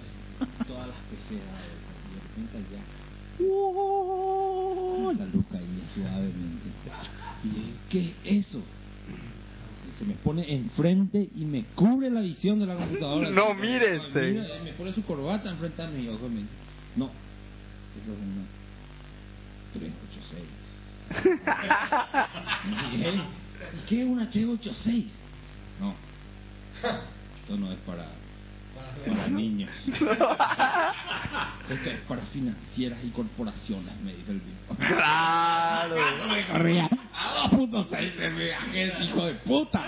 todas 0.68 0.88
las 0.88 0.98
PCs, 0.98 1.32
y 1.32 1.34
de 1.36 2.22
repente 2.22 2.58
allá, 2.58 2.84
¡oh! 3.52 5.12
la 5.18 5.26
luz 5.26 5.46
caía 5.52 5.84
suavemente. 5.94 6.70
Y 7.44 7.48
yo, 7.50 7.62
¿qué 7.90 8.14
es 8.24 8.48
eso? 8.48 8.60
Y 8.60 10.00
se 10.00 10.06
me 10.06 10.14
pone 10.16 10.54
enfrente 10.54 11.28
y 11.36 11.44
me 11.46 11.64
cubre 11.76 12.10
la 12.10 12.22
visión 12.22 12.60
de 12.60 12.66
la 12.68 12.76
computadora. 12.76 13.30
No, 13.32 14.08
este. 14.08 14.32
mira, 14.32 14.64
Me 14.64 14.72
pone 14.74 14.94
su 14.94 15.04
corbata 15.04 15.50
enfrente 15.52 15.82
a 15.82 15.88
mi 15.88 16.08
ojo 16.08 16.26
y 16.28 16.30
me 16.30 16.40
dice, 16.40 16.54
no, 16.96 17.06
eso 18.02 18.12
es 18.14 18.18
una 18.18 18.46
386. 19.74 20.44
Y 22.66 22.98
dije, 22.98 23.22
¿y 23.74 23.86
qué 23.88 24.02
es 24.02 24.08
una 24.08 24.30
386? 24.30 25.06
No, 25.80 25.94
esto 26.82 27.58
no 27.58 27.72
es 27.72 27.78
para, 27.80 28.08
para 29.08 29.28
niños. 29.28 29.70
Esto 29.88 30.06
es 31.90 31.98
para 32.08 32.22
financieras 32.24 33.00
y 33.04 33.10
corporaciones, 33.10 34.00
me 34.02 34.14
dice 34.14 34.32
el 34.32 34.42
tipo. 34.42 34.76
Claro. 34.76 35.96
Me 36.30 36.46
corría. 36.48 36.90
¡Ah, 37.14 37.48
puto! 37.50 37.78
No 37.78 37.88
sé, 37.90 37.98
aquel 37.98 38.94
hijo 39.04 39.26
de 39.26 39.34
puta. 39.36 39.86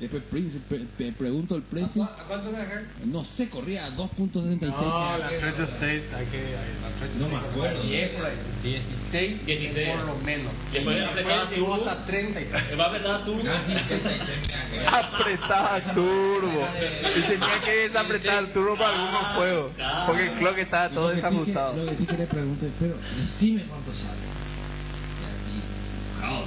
Después 0.00 0.22
Prince, 0.24 0.58
pre- 0.68 0.84
pre- 0.98 1.12
pregunto 1.12 1.54
el 1.56 1.62
precio. 1.62 2.02
¿A 2.04 2.24
cuánto 2.28 2.50
me 2.50 2.58
dejar? 2.58 2.82
No 3.06 3.24
sé, 3.24 3.48
corría 3.48 3.86
a 3.86 3.90
2.76. 3.90 4.60
No, 4.60 5.18
la 5.18 5.28
36, 5.28 6.02
hay 6.14 6.26
que. 6.26 6.52
La 6.82 6.88
36, 6.98 7.16
No 7.16 7.28
me 7.28 7.36
acuerdo. 7.36 7.82
10 7.84 8.10
por 8.10 8.26
ahí. 8.26 8.36
16, 8.62 9.46
16. 9.46 9.88
por 9.96 10.04
lo 10.06 10.16
menos. 10.16 10.52
Después 10.72 10.96
llegó 11.50 11.76
turbo. 11.76 11.90
hasta 11.90 12.06
30 12.06 12.40
y 12.40 12.44
tal. 12.46 12.80
Va 12.80 12.84
a 12.84 12.88
apretar 12.88 13.24
turbo. 13.24 13.42
Apretaba 14.86 15.80
turbo. 15.94 16.68
Tenía 17.28 17.60
que 17.64 17.70
desapretar 17.88 18.44
el 18.44 18.52
turbo 18.52 18.76
para 18.76 18.90
algunos 18.94 19.26
juegos. 19.36 19.72
Porque 20.06 20.22
el 20.26 20.38
clock 20.38 20.58
estaba 20.58 20.88
todo 20.90 21.08
Lo 21.08 21.14
que 21.14 21.14
sí 21.16 21.20
que- 21.22 21.28
desajustado. 21.30 21.76
Lo 21.76 21.90
que 21.90 21.96
sí 21.96 22.06
que 22.06 22.16
le 22.18 22.26
pregunto 22.26 22.66
es, 22.66 22.72
pero 22.78 22.94
decime 23.16 23.62
cuánto 23.68 23.92
sale. 23.94 24.24
Y 24.24 25.24
así, 25.24 25.62
enojado, 25.64 26.44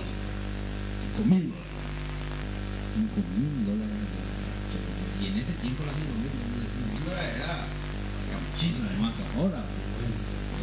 cinco 1.02 1.22
mil 1.28 1.50
dólares. 1.50 1.68
Cinco 2.94 3.20
mil 3.36 3.66
dólares. 3.66 3.96
Y 5.20 5.26
en 5.28 5.38
ese 5.38 5.54
tiempo 5.62 5.84
las 5.86 5.96
cinco 5.96 6.14
mil 6.14 6.30
dólares 7.06 7.32
era, 7.36 7.66
era 8.30 8.38
muchísimo 8.52 8.90
más 9.02 9.14
que 9.16 9.24
ahora. 9.38 9.64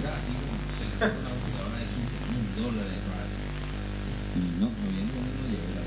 Era 0.00 0.10
así 0.18 0.30
como, 0.34 0.52
no 0.54 0.70
sé, 0.78 0.84
una 0.94 1.30
computadora 1.30 1.78
de 1.78 1.86
15 1.86 2.16
mil 2.30 2.44
dólares. 2.58 2.98
para- 3.08 3.26
Y 4.34 4.42
no, 4.60 4.66
no 4.68 4.86
bien, 4.90 5.06
no, 5.14 5.22
llegó 5.48 5.68
la 5.74 5.82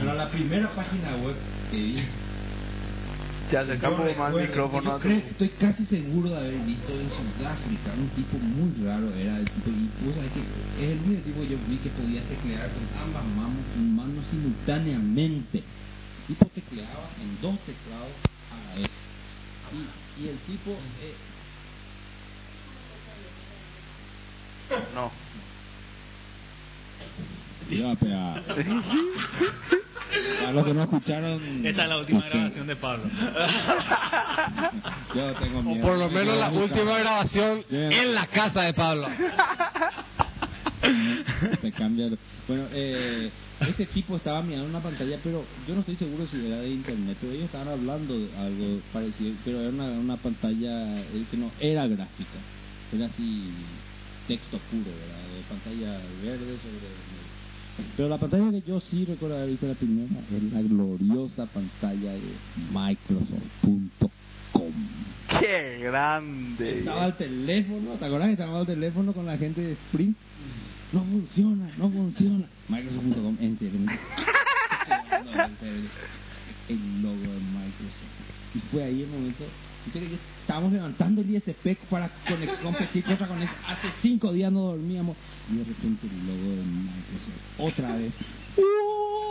Pero 0.00 0.14
la 0.14 0.28
primera 0.30 0.68
página 0.74 1.16
web 1.16 1.36
vi 1.70 2.04
Ya 3.50 3.60
acercamos 3.60 4.00
yo 4.12 4.18
más 4.18 4.34
micrófono 4.34 4.98
creo- 5.00 5.18
Estoy 5.18 5.48
casi 5.60 5.84
seguro 5.86 6.30
de 6.30 6.36
haber 6.38 6.60
visto 6.60 6.92
en 6.92 7.08
Sudáfrica 7.10 7.92
un 7.96 8.08
tipo 8.10 8.36
muy 8.38 8.84
raro. 8.84 9.14
Era 9.14 9.38
el 9.38 9.48
tipo, 9.50 9.70
y 9.70 9.90
vos 10.04 10.14
sabés 10.14 10.32
que 10.32 10.40
es 10.40 10.90
el 10.92 10.98
único 11.02 11.22
tipo 11.22 11.40
que 11.40 11.48
yo 11.48 11.58
vi 11.66 11.76
que 11.78 11.90
podía 11.90 12.22
teclear 12.24 12.70
con 12.72 12.86
ambas 13.00 13.24
manos, 13.24 13.64
manos 13.76 14.26
simultáneamente. 14.30 15.58
El 15.58 16.34
tipo 16.34 16.46
tecleaba 16.54 17.08
en 17.22 17.40
dos 17.40 17.58
teclados 17.60 18.12
a 18.52 18.68
la 18.68 18.80
vez. 18.82 18.90
Y, 19.72 20.22
y 20.24 20.28
el 20.28 20.36
tipo. 20.40 20.70
Eh, 21.00 21.14
No. 24.94 25.10
iba 27.70 27.92
a 27.92 27.96
pegar. 27.96 28.44
Para 30.40 30.52
los 30.52 30.64
que 30.64 30.74
no 30.74 30.82
escucharon. 30.82 31.66
Esta 31.66 31.82
es 31.82 31.88
la 31.88 31.98
última 31.98 32.28
grabación 32.28 32.66
de 32.66 32.76
Pablo. 32.76 33.04
Yo 35.14 35.32
tengo 35.34 35.58
O 35.60 35.80
por 35.80 35.98
lo 35.98 36.10
menos 36.10 36.36
la 36.38 36.50
última 36.50 36.98
grabación 36.98 37.64
en 37.70 38.14
la 38.14 38.26
casa 38.26 38.62
de 38.62 38.74
Pablo. 38.74 39.08
Se 41.60 41.72
cambia. 41.72 42.08
Bueno, 42.46 42.64
eh, 42.72 43.30
ese 43.60 43.86
tipo 43.86 44.16
estaba 44.16 44.42
mirando 44.42 44.68
una 44.68 44.80
pantalla, 44.80 45.18
pero 45.22 45.44
yo 45.66 45.74
no 45.74 45.80
estoy 45.80 45.96
seguro 45.96 46.26
si 46.28 46.46
era 46.46 46.60
de 46.60 46.70
internet, 46.70 47.16
pero 47.20 47.32
ellos 47.32 47.46
estaban 47.46 47.68
hablando 47.68 48.16
de 48.18 48.28
algo 48.38 48.80
parecido, 48.92 49.34
pero 49.44 49.60
era 49.60 49.70
una, 49.70 49.90
una 49.90 50.16
pantalla 50.16 51.00
eh, 51.00 51.24
que 51.30 51.36
no 51.36 51.50
era 51.58 51.86
gráfica, 51.86 52.38
era 52.92 53.06
así 53.06 53.52
texto 54.28 54.58
puro, 54.70 54.84
¿verdad? 54.84 55.24
De 55.34 55.42
pantalla 55.48 55.98
verde 56.22 56.58
sobre... 56.62 57.18
Pero 57.96 58.08
la 58.08 58.18
pantalla 58.18 58.50
que 58.50 58.62
yo 58.62 58.80
sí 58.80 59.04
recuerdo 59.04 59.36
haber 59.36 59.50
visto 59.50 59.66
la 59.66 59.74
primera 59.74 60.20
es 60.30 60.52
la 60.52 60.62
gloriosa 60.62 61.46
pantalla 61.46 62.12
de 62.12 62.32
Microsoft.com. 62.72 64.72
¡Qué 65.40 65.78
grande! 65.82 66.78
Estaba 66.78 67.04
al 67.04 67.16
teléfono, 67.16 67.92
¿te 67.98 68.04
acuerdas 68.04 68.28
que 68.28 68.32
estaba 68.32 68.60
al 68.60 68.66
teléfono 68.66 69.12
con 69.12 69.26
la 69.26 69.36
gente 69.36 69.60
de 69.60 69.72
Sprint? 69.72 70.16
No 70.92 71.04
funciona, 71.04 71.68
no 71.76 71.90
funciona. 71.90 72.46
Microsoft.com, 72.68 73.36
en 73.40 73.58
serio. 73.58 73.80
El 76.68 77.02
logo 77.02 77.16
de 77.16 77.40
Microsoft. 77.40 78.54
Y 78.54 78.58
fue 78.70 78.84
ahí 78.84 79.02
el 79.02 79.08
momento. 79.08 79.44
Estábamos 80.42 80.72
levantando 80.72 81.20
el 81.22 81.30
ISP 81.30 81.76
para 81.88 82.10
conect- 82.26 82.60
competir 82.62 83.04
contra 83.04 83.26
con 83.26 83.40
eso. 83.42 83.52
Hace 83.66 83.88
cinco 84.02 84.32
días 84.32 84.52
no 84.52 84.60
dormíamos. 84.60 85.16
Y 85.50 85.56
de 85.56 85.64
repente 85.64 86.06
el 86.06 86.26
logo 86.26 86.50
de 86.56 86.64
Microsoft. 86.64 87.40
Otra 87.58 87.96
vez. 87.96 88.12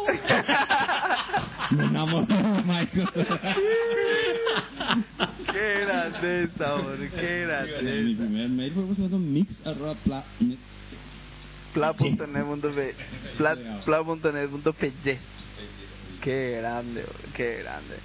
Me 1.72 1.84
enamoré 1.86 2.34
de 2.36 2.64
Microsoft. 2.64 3.42
¡Qué 5.52 5.80
grande, 5.86 6.50
sabor! 6.58 6.98
¡Qué 6.98 7.40
Mi 7.40 7.46
grande! 7.46 8.16
primer 8.18 8.50
mail 8.50 8.72
fue 8.74 8.84
usando 8.84 9.20
mix 9.20 9.66
arroba 9.66 9.96
pla- 9.96 10.24
net. 10.40 10.58
Pla.net.p 11.74 12.96
Pla- 13.38 13.58
Pla.net.py 13.86 15.18
¡Qué 16.28 16.58
grande! 16.60 17.06
¡Qué 17.38 17.64
grande! 17.64 17.96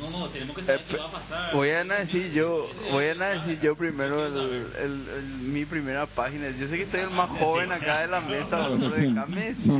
No, 0.00 0.08
no, 0.10 0.28
tenemos 0.28 0.56
que 0.56 0.62
Eh, 0.62 0.64
saber 0.64 0.84
qué 0.86 0.94
pe- 0.94 0.98
va 0.98 1.06
a 1.08 1.12
pasar. 1.12 1.52
Voy 1.54 1.68
a 1.70 1.84
decir 1.84 2.32
yo, 2.32 2.70
voy 2.90 3.04
a 3.04 3.14
decir 3.14 3.60
yo 3.60 3.76
primero 3.76 4.26
el, 4.26 4.66
el- 4.78 5.08
el- 5.14 5.24
mi 5.40 5.66
primera 5.66 6.06
página. 6.06 6.48
Yo 6.58 6.68
sé 6.68 6.78
que 6.78 6.86
soy 6.86 7.00
el 7.00 7.10
más 7.10 7.28
joven 7.38 7.70
acá 7.70 8.00
de 8.00 8.06
la 8.08 8.20
mesa, 8.22 8.66
pero 8.68 8.88
déjame 8.90 9.52
decir. 9.52 9.72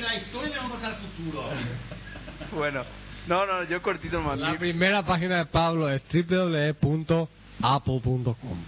la 0.00 0.14
historia 0.16 0.56
vamos 0.62 0.82
al 0.82 0.96
futuro. 0.96 1.44
Bueno, 2.56 2.84
no, 3.26 3.44
no, 3.44 3.64
yo 3.64 3.82
cortito 3.82 4.16
nomás. 4.18 4.38
La 4.38 4.52
Mi- 4.52 4.58
primera 4.58 5.02
página 5.04 5.38
de 5.38 5.46
Pablo 5.46 5.90
es 5.90 6.00
www.apple.com. 6.10 7.26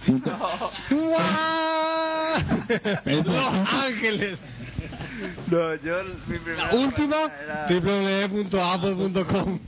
Los 3.05 3.73
Ángeles. 3.73 4.39
No, 5.47 5.75
yo 5.75 6.03
mi 6.27 6.37
primera 6.39 6.73
La 6.73 6.75
última, 6.75 7.31
era- 7.43 7.67
www.apple.com. 7.67 9.59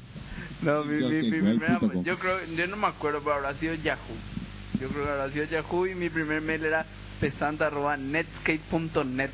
No, 0.61 0.83
mi, 0.83 0.99
Yo 1.01 1.09
mi, 1.09 1.21
mi 1.23 1.29
primera, 1.31 1.79
yo 2.03 2.19
creo, 2.19 2.43
yo 2.45 2.67
no 2.67 2.77
me 2.77 2.87
acuerdo, 2.87 3.19
pero 3.23 3.35
habrá 3.35 3.53
sido 3.55 3.73
Yahoo. 3.73 3.99
Yo 4.79 4.89
creo 4.89 5.05
que 5.05 5.11
habrá 5.11 5.29
sido 5.31 5.45
Yahoo 5.45 5.87
y 5.87 5.95
mi 5.95 6.09
primer 6.09 6.41
mail 6.41 6.63
era 6.65 6.85
pesanta.netscape.net, 7.19 9.31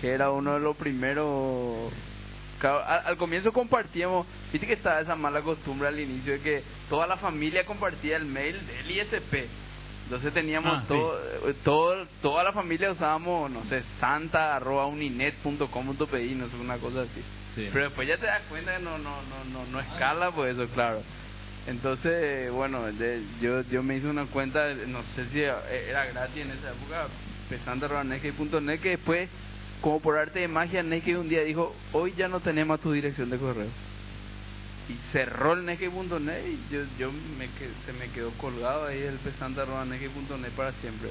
que 0.00 0.08
era 0.08 0.30
uno 0.30 0.54
de 0.54 0.60
los 0.60 0.76
primeros. 0.76 1.92
Al 2.60 3.16
comienzo 3.16 3.52
compartíamos, 3.52 4.24
viste 4.52 4.66
que 4.68 4.74
estaba 4.74 5.00
esa 5.00 5.16
mala 5.16 5.42
costumbre 5.42 5.88
al 5.88 5.98
inicio 5.98 6.34
de 6.34 6.40
que 6.40 6.62
toda 6.88 7.06
la 7.08 7.16
familia 7.16 7.64
compartía 7.66 8.16
el 8.16 8.24
mail 8.26 8.56
del 8.66 8.88
ISP. 8.90 9.48
Entonces 10.12 10.34
teníamos 10.34 10.80
Ah, 10.80 10.84
todo, 10.86 11.18
eh, 11.48 11.54
todo, 11.64 12.06
toda 12.20 12.44
la 12.44 12.52
familia 12.52 12.92
usábamos, 12.92 13.50
no 13.50 13.64
sé, 13.64 13.82
santa.uninet.com.pi, 13.98 16.34
no 16.34 16.50
sé, 16.50 16.56
una 16.56 16.76
cosa 16.76 17.00
así. 17.02 17.22
Sí. 17.54 17.70
Pero 17.72 17.86
después 17.86 18.06
ya 18.06 18.18
te 18.18 18.26
das 18.26 18.42
cuenta 18.50 18.76
que 18.76 18.82
no, 18.82 18.98
no, 18.98 19.22
no, 19.22 19.44
no, 19.50 19.64
no 19.64 19.80
escala, 19.80 20.30
pues 20.30 20.54
eso, 20.54 20.68
claro. 20.74 21.02
Entonces, 21.66 22.52
bueno, 22.52 22.92
de- 22.92 23.22
yo, 23.40 23.62
yo 23.70 23.82
me 23.82 23.96
hice 23.96 24.08
una 24.08 24.26
cuenta, 24.26 24.74
no 24.74 25.02
sé 25.14 25.30
si 25.30 25.40
era 25.40 26.04
gratis 26.12 26.42
en 26.42 26.50
esa 26.50 26.72
época, 26.72 27.06
pesante.net, 27.48 28.80
que 28.80 28.90
después, 28.90 29.30
como 29.80 30.00
por 30.00 30.18
arte 30.18 30.40
de 30.40 30.48
magia, 30.48 30.82
Netscape 30.82 31.16
un 31.16 31.30
día 31.30 31.42
dijo, 31.42 31.74
hoy 31.92 32.12
ya 32.18 32.28
no 32.28 32.40
tenemos 32.40 32.80
tu 32.80 32.92
dirección 32.92 33.30
de 33.30 33.38
correo. 33.38 33.68
Y 34.88 34.94
cerró 35.12 35.52
el 35.52 35.64
Netscape.net 35.64 36.44
y 36.46 36.60
yo, 36.72 36.80
yo 36.98 37.12
me 37.12 37.48
que- 37.50 37.70
se 37.86 37.92
me 37.92 38.10
quedó 38.10 38.30
colgado 38.32 38.86
ahí 38.86 39.00
el 39.00 39.16
pesante.net 39.18 40.50
para 40.56 40.72
siempre. 40.80 41.10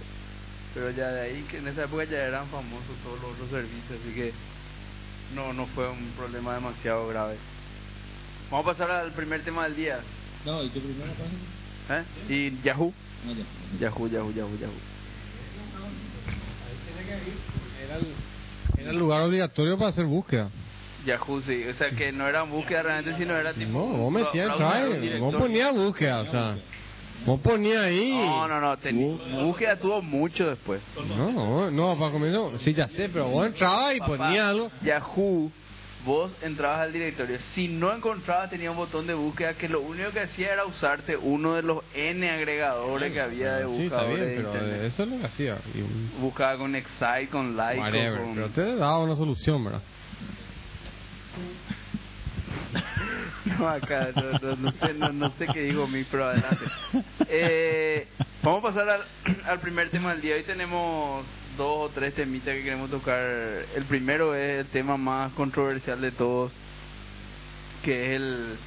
Pero 0.74 0.92
ya 0.92 1.10
de 1.10 1.22
ahí, 1.22 1.44
que 1.50 1.58
en 1.58 1.68
esa 1.68 1.84
época 1.86 2.04
ya 2.06 2.18
eran 2.20 2.48
famosos 2.50 2.96
todos 3.04 3.20
los 3.22 3.32
otros 3.34 3.50
servicios, 3.50 4.00
así 4.02 4.14
que 4.14 4.34
no, 5.34 5.54
no 5.54 5.68
fue 5.68 5.90
un 5.90 6.12
problema 6.18 6.54
demasiado 6.54 7.08
grave. 7.08 7.38
Vamos 8.50 8.66
a 8.68 8.72
pasar 8.72 8.92
al 8.92 9.14
primer 9.14 9.44
tema 9.44 9.64
del 9.66 9.76
día. 9.76 10.02
No, 10.46 10.64
¿y 10.64 10.70
tu 10.70 10.82
primera 10.82 11.14
página? 11.14 12.02
¿eh? 12.02 12.04
Y 12.30 12.62
Yahoo. 12.64 12.94
No, 13.26 13.34
ya. 13.34 13.44
Yahoo, 13.80 14.08
Yahoo, 14.08 14.32
Yahoo, 14.34 14.58
Yahoo. 14.58 14.74
Era 17.86 17.96
el, 17.98 18.08
era 18.78 18.92
el 18.92 18.98
lugar 18.98 19.22
obligatorio 19.24 19.78
para 19.78 19.90
hacer 19.90 20.06
búsqueda. 20.06 20.50
Yahoo, 21.06 21.42
sí. 21.42 21.64
O 21.70 21.74
sea, 21.74 21.90
que 21.92 22.12
no 22.12 22.28
era 22.28 22.44
búsqueda 22.44 22.84
realmente, 22.84 23.18
sino 23.18 23.36
era 23.38 23.54
tipo... 23.54 23.72
No, 23.72 23.86
vos 23.98 24.12
metías 24.12 24.56
try, 24.56 25.20
vos 25.20 25.36
ponías 25.36 25.74
búsqueda, 25.74 26.22
o 26.22 26.26
sea, 26.32 26.58
vos 27.26 27.40
ponías 27.42 27.82
ahí. 27.84 28.12
No, 28.18 28.48
no, 28.48 28.62
no. 28.62 28.78
teni- 28.78 29.44
búsqueda 29.44 29.78
tuvo 29.78 30.02
mucho 30.02 30.50
después. 30.50 30.82
No, 31.18 31.72
no, 31.72 31.98
para 32.00 32.12
comienzo, 32.12 32.58
sí, 32.60 32.74
ya 32.74 32.88
sé, 32.90 33.10
pero 33.10 33.28
vos 33.30 33.48
entrabas 33.48 33.96
y 33.96 34.00
ponías 34.00 34.46
algo. 34.46 34.72
Yahoo, 34.84 35.52
vos 36.06 36.32
entrabas 36.42 36.82
al 36.82 36.94
directorio. 36.94 37.38
Si 37.54 37.68
no 37.68 37.94
encontrabas, 37.94 38.50
tenía 38.50 38.72
un 38.72 38.78
botón 38.78 39.06
de 39.08 39.14
búsqueda 39.14 39.54
que 39.56 39.68
lo 39.70 39.82
único 39.82 40.10
que 40.12 40.22
hacía 40.22 40.54
era 40.54 40.66
usarte 40.66 41.16
uno 41.18 41.54
de 41.56 41.62
los 41.64 41.84
N 41.96 42.28
agregadores 42.30 43.12
que 43.14 43.22
había 43.22 43.54
de 43.58 43.66
Sí, 43.68 43.84
está 43.84 43.98
buscadores 43.98 44.16
bien, 44.18 44.30
de 44.30 44.36
pero 44.36 44.48
internet. 44.54 44.82
eso 44.84 45.04
es 45.04 45.10
lo 45.10 45.20
que 45.20 45.26
hacía. 45.26 45.58
Y 45.76 46.20
Buscaba 46.22 46.58
con 46.58 46.76
Excite, 46.76 47.28
con 47.32 47.56
Like, 47.58 47.80
whatever, 47.80 48.20
con... 48.22 48.34
pero 48.36 48.50
te 48.50 48.76
daba 48.76 49.00
una 49.00 49.16
solución, 49.16 49.64
¿verdad? 49.64 49.82
No, 53.60 53.68
acá, 53.68 54.10
no, 54.16 54.40
no, 54.40 54.56
no 54.56 54.72
sé, 54.72 54.94
no, 54.94 55.12
no 55.12 55.32
sé 55.38 55.48
qué 55.48 55.64
dijo 55.64 55.88
mi, 55.88 56.04
pero 56.04 56.26
adelante. 56.26 56.66
Eh, 57.28 58.08
Vamos 58.44 58.64
a 58.64 58.74
pasar 58.74 58.90
al, 58.90 59.06
al 59.46 59.60
primer 59.60 59.92
tema 59.92 60.14
del 60.14 60.22
día. 60.22 60.36
Hoy 60.36 60.44
tenemos 60.44 61.24
dos 61.58 61.92
o 61.92 61.94
tres 61.94 62.16
temitas 62.16 62.56
que 62.56 62.64
queremos 62.64 62.90
tocar. 62.90 63.20
El 63.76 63.86
primero 63.88 64.34
es 64.34 64.62
el 64.62 64.66
tema 64.68 64.98
más 64.98 65.32
controversial 65.34 66.02
de 66.02 66.12
todos, 66.12 66.52
que 67.84 68.16
es 68.16 68.22
el 68.22 68.58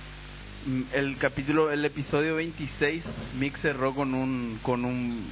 el 0.92 1.18
capítulo, 1.18 1.72
el 1.72 1.84
episodio 1.84 2.36
26. 2.36 3.02
Mick 3.36 3.56
cerró 3.58 3.94
con 3.96 4.14
un 4.14 4.60
con 4.62 4.84
un 4.84 5.24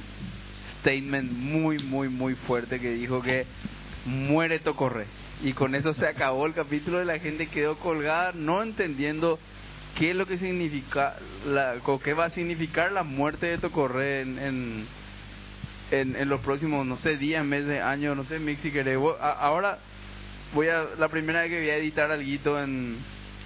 statement 0.81 1.31
muy 1.31 1.77
muy 1.79 2.09
muy 2.09 2.35
fuerte 2.35 2.81
que 2.81 2.91
dijo 2.91 3.21
que 3.21 3.45
muere 4.05 4.59
Tocorre 4.59 5.07
y 5.43 5.53
con 5.53 5.75
eso 5.75 5.93
se 5.93 6.07
acabó 6.07 6.45
el 6.45 6.53
capítulo 6.53 7.01
y 7.01 7.05
la 7.05 7.19
gente 7.19 7.47
quedó 7.47 7.77
colgada 7.77 8.31
no 8.33 8.63
entendiendo 8.63 9.37
qué 9.97 10.11
es 10.11 10.15
lo 10.15 10.25
que 10.25 10.37
significa 10.37 11.17
la, 11.45 11.75
o 11.85 11.99
qué 11.99 12.13
va 12.13 12.25
a 12.25 12.29
significar 12.29 12.91
la 12.93 13.03
muerte 13.03 13.47
de 13.47 13.57
Tocorre 13.57 14.21
en, 14.21 14.39
en, 14.39 14.87
en, 15.91 16.15
en 16.15 16.29
los 16.29 16.39
próximos 16.41 16.85
no 16.85 16.97
sé 16.97 17.17
días 17.17 17.45
meses 17.45 17.81
años 17.81 18.15
no 18.15 18.23
sé 18.23 18.39
Mick 18.39 18.61
si 18.61 18.71
querés. 18.71 18.97
Ahora 19.19 19.79
voy 20.53 20.69
a 20.69 20.85
la 20.97 21.09
primera 21.09 21.41
vez 21.41 21.49
que 21.49 21.59
voy 21.59 21.69
a 21.69 21.75
editar 21.75 22.09
algo 22.09 22.59
en 22.59 22.97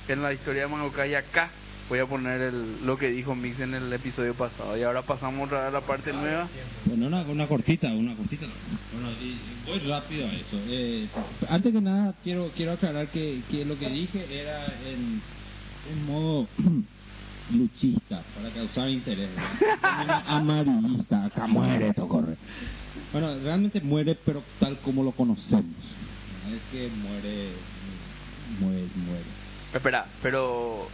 en 0.07 0.21
la 0.21 0.31
historia 0.31 0.62
de 0.62 0.67
Mangokai 0.67 1.15
acá 1.15 1.49
voy 1.89 1.99
a 1.99 2.05
poner 2.05 2.41
el, 2.41 2.86
lo 2.86 2.97
que 2.97 3.10
dijo 3.10 3.36
Mix 3.36 3.60
en 3.60 3.73
el 3.73 3.91
episodio 3.91 4.33
pasado. 4.33 4.77
Y 4.77 4.83
ahora 4.83 5.01
pasamos 5.01 5.51
a 5.51 5.69
la 5.71 5.81
parte 5.81 6.12
nueva 6.13 6.47
Bueno, 6.88 7.08
una, 7.08 7.21
una 7.23 7.47
cortita, 7.47 7.93
una 7.93 8.15
cortita. 8.15 8.45
Bueno, 8.93 9.12
y- 9.21 9.62
voy 9.65 9.80
rápido 9.80 10.28
a 10.28 10.34
eso. 10.34 10.62
Eh, 10.67 11.10
antes 11.50 11.73
que 11.73 11.82
nada, 11.82 12.15
quiero 12.23 12.52
quiero 12.56 12.71
aclarar 12.73 13.10
que, 13.12 13.43
que 13.50 13.65
lo 13.65 13.78
que 13.78 13.89
dije 13.89 14.26
era 14.41 14.65
en, 14.82 15.21
en 15.89 16.06
modo 16.06 16.47
luchista, 17.52 18.23
para 18.34 18.52
causar 18.52 18.89
interés. 18.89 19.32
amarillista, 20.28 21.26
acá 21.26 21.47
muere, 21.47 21.93
corre. 21.93 22.38
Bueno, 23.12 23.38
realmente 23.39 23.82
muere, 23.82 24.15
pero 24.26 24.43
tal 24.60 24.80
como 24.82 25.04
lo 25.04 25.12
conocemos. 25.12 25.76
No 26.43 26.54
es 26.56 26.62
que 26.71 26.88
muere, 26.89 27.54
muere, 28.60 28.88
muere. 28.95 29.26
espera 29.73 30.08
pero 30.21 30.89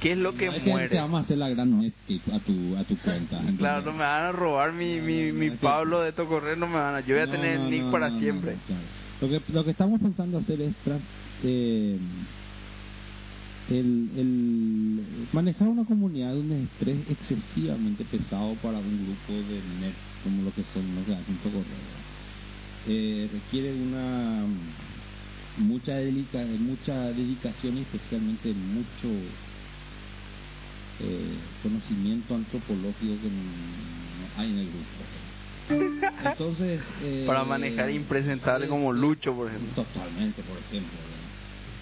¿qué 0.00 0.12
es 0.12 0.18
lo 0.18 0.34
que 0.34 0.46
No 0.46 0.52
que 0.62 0.70
muere? 0.70 0.88
te 0.88 0.96
vamos 0.96 1.20
a 1.20 1.24
hacer 1.24 1.38
la 1.38 1.48
gran 1.48 1.78
Netscape 1.78 2.32
a 2.34 2.40
tu, 2.40 2.76
a 2.76 2.84
tu 2.84 2.96
cuenta. 2.98 3.40
Claro, 3.58 3.82
no 3.86 3.92
me 3.92 3.98
van 4.04 4.24
a 4.24 4.32
robar 4.32 4.72
mi, 4.72 5.00
mi, 5.00 5.32
mi 5.32 5.50
Pablo 5.50 6.00
de 6.00 6.12
Tocorre, 6.12 6.56
no 6.56 6.66
me 6.66 6.74
van 6.74 6.96
a... 6.96 7.00
Yo 7.00 7.14
voy 7.14 7.22
a 7.24 7.30
tener 7.30 7.60
el 7.60 7.70
nick 7.70 7.90
para 7.90 8.10
siempre. 8.18 8.58
claro. 8.66 8.82
Lo 9.20 9.28
que 9.28 9.52
lo 9.52 9.64
que 9.64 9.70
estamos 9.70 10.00
pensando 10.00 10.38
hacer 10.38 10.60
es 10.60 10.74
tras- 10.84 11.00
eh, 11.42 11.98
el, 13.70 14.10
el 14.16 15.02
manejar 15.32 15.68
una 15.68 15.84
comunidad 15.84 16.32
de 16.34 16.40
un 16.40 16.52
estrés 16.52 16.98
excesivamente 17.10 18.04
pesado 18.04 18.54
para 18.56 18.78
un 18.78 19.04
grupo 19.06 19.32
de 19.48 19.60
nerds 19.80 19.96
como 20.22 20.42
lo 20.42 20.52
que 20.52 20.62
son 20.72 20.94
los 20.94 21.06
de 21.06 21.14
Asunto 21.14 21.48
Correo. 21.50 21.96
Eh, 22.86 23.28
requiere 23.32 23.74
una 23.74 24.44
mucha 25.56 25.94
dedica, 25.94 26.44
mucha 26.60 26.94
dedicación 27.12 27.78
y 27.78 27.80
especialmente 27.82 28.52
mucho 28.54 29.08
eh, 31.00 31.36
conocimiento 31.62 32.34
antropológico 32.34 33.20
que 33.22 33.28
no 33.28 33.42
hay 34.36 34.50
en 34.50 34.58
el 34.58 34.66
grupo. 34.66 35.04
Entonces, 36.24 36.80
eh, 37.02 37.24
Para 37.26 37.44
manejar 37.44 37.90
impresentable 37.90 38.68
como 38.68 38.92
Lucho, 38.92 39.34
por 39.34 39.48
ejemplo. 39.48 39.82
Totalmente, 39.84 40.42
por 40.42 40.56
ejemplo. 40.58 40.92
¿verdad? 40.96 41.16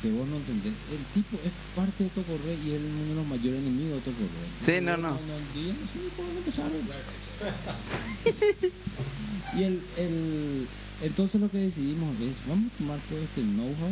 Que 0.01 0.11
vos 0.11 0.27
no 0.29 0.37
entendés. 0.37 0.73
El 0.91 1.05
tipo 1.13 1.37
es 1.45 1.53
parte 1.77 2.05
de 2.05 2.11
Tocorre 2.11 2.55
y 2.65 2.71
es 2.73 2.81
uno 2.81 3.05
de 3.09 3.15
los 3.15 3.27
mayores 3.27 3.61
enemigos 3.61 4.03
de 4.05 4.11
Tocorre. 4.11 4.49
Sí, 4.65 4.81
no, 4.81 4.97
no. 4.97 5.19
y 9.59 9.63
el, 9.63 9.83
el, 9.99 10.67
entonces 11.03 11.39
lo 11.41 11.51
que 11.51 11.59
decidimos 11.59 12.15
es, 12.21 12.33
vamos 12.49 12.73
a 12.73 12.77
tomar 12.79 12.99
todo 13.09 13.19
este 13.19 13.43
know-how 13.43 13.91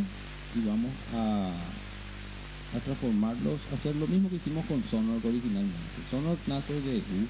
y 0.55 0.61
vamos 0.67 0.91
a, 1.15 1.53
a 2.75 2.81
transformarlos, 2.81 3.61
a 3.71 3.75
hacer 3.75 3.95
lo 3.97 4.07
mismo 4.07 4.31
que 4.31 4.37
hicimos 4.37 4.65
con 4.67 4.83
Sonos 4.91 5.25
originalmente. 5.25 6.03
Sonos 6.11 6.39
nace 6.47 6.73
de 6.73 6.99
U, 6.99 7.29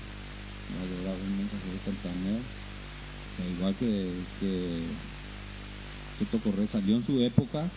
eh, 3.38 3.50
igual 3.56 3.74
que, 3.76 4.10
que, 4.40 4.82
que 6.18 6.24
Tocorre 6.26 6.68
salió 6.68 6.96
en 6.96 7.04
su 7.04 7.20
época 7.20 7.68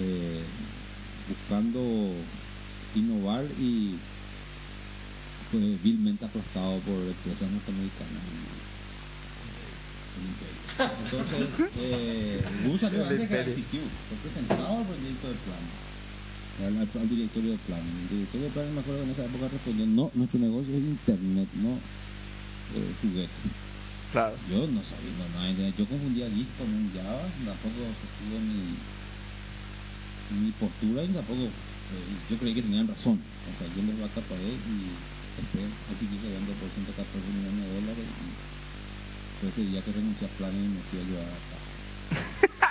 eh, 0.00 0.42
buscando 1.28 1.80
innovar 2.94 3.44
y 3.58 3.96
fue 5.50 5.60
vilmente 5.82 6.24
aplastado 6.24 6.78
por 6.80 6.94
empresas 6.94 7.50
norteamericanas. 7.50 8.22
Entonces, 10.78 11.70
eh, 11.76 12.44
Wu 12.66 12.78
salió 12.78 13.06
antes 13.06 13.28
que 13.28 13.50
ICQ, 13.50 13.70
fue 13.70 14.16
presentado 14.22 14.78
al 14.78 14.86
proyecto 14.86 15.28
de 15.28 15.34
plan, 15.34 15.60
al, 16.60 17.08
directorio 17.08 17.52
de 17.52 17.58
plan. 17.58 17.80
El 17.80 18.08
directorio 18.08 18.46
de 18.46 18.52
plan, 18.52 18.74
me 18.74 18.80
acuerdo 18.80 19.00
que 19.00 19.06
en 19.06 19.10
esa 19.10 19.24
época 19.24 19.48
respondió: 19.48 19.86
No, 19.86 20.10
nuestro 20.14 20.38
negocio 20.38 20.74
es 20.74 20.82
internet, 20.82 21.48
no 21.54 21.78
eh, 22.74 22.94
juguetes. 23.00 23.52
Claro. 24.12 24.36
Yo 24.50 24.66
no 24.68 24.84
sabía, 24.84 25.12
no, 25.16 25.24
no, 25.28 25.70
yo 25.76 25.86
confundía 25.86 26.28
Git 26.28 26.48
con 26.58 26.68
un 26.68 26.92
Java, 26.92 27.24
tampoco 27.46 27.80
sostuve 27.96 28.38
mi, 28.44 28.76
mi 30.36 30.52
postura 30.52 31.02
y 31.02 31.08
tampoco, 31.08 31.44
eh, 31.44 32.04
yo 32.28 32.36
creí 32.36 32.54
que 32.54 32.62
tenían 32.62 32.88
razón. 32.88 33.18
O 33.18 33.52
sea, 33.56 33.66
yo 33.74 33.82
les 33.82 33.96
acaparé 34.04 34.52
y 34.52 34.92
después 35.40 35.64
así 35.88 36.04
que 36.06 36.20
se 36.20 36.28
vendo 36.28 36.52
por 36.60 36.68
114 36.68 37.08
millones 37.32 37.64
de 37.64 37.74
dólares 37.74 38.04
y 38.04 39.40
fue 39.40 39.48
ese 39.48 39.62
día 39.62 39.82
que 39.82 39.92
renuncié 39.92 40.26
a 40.26 40.30
Plan 40.36 40.52
y 40.52 40.68
me 40.68 40.82
fui 40.92 41.00
a 41.00 41.04
llevar 41.08 41.32
acá. 41.32 41.56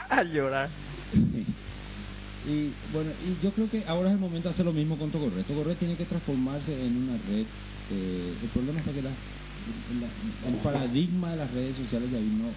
a 0.22 0.24
llorar. 0.24 0.70
Y 2.48 2.72
bueno, 2.92 3.12
y 3.24 3.42
yo 3.44 3.54
creo 3.54 3.70
que 3.70 3.84
ahora 3.86 4.10
es 4.10 4.16
el 4.16 4.20
momento 4.20 4.50
de 4.50 4.54
hacer 4.54 4.66
lo 4.66 4.74
mismo 4.74 4.98
con 4.98 5.12
Tocorre. 5.12 5.44
Tocorre 5.44 5.76
tiene 5.76 5.96
que 5.96 6.06
transformarse 6.06 6.86
en 6.86 6.98
una 6.98 7.18
red. 7.18 7.46
eh, 7.94 8.38
el 8.42 8.50
problema 8.50 8.80
está 8.80 8.94
que 8.94 9.02
la- 9.02 9.10
el 10.48 10.54
paradigma 10.64 11.32
de 11.32 11.38
las 11.38 11.52
redes 11.52 11.76
sociales 11.76 12.10
ya 12.10 12.20
vino, 12.20 12.54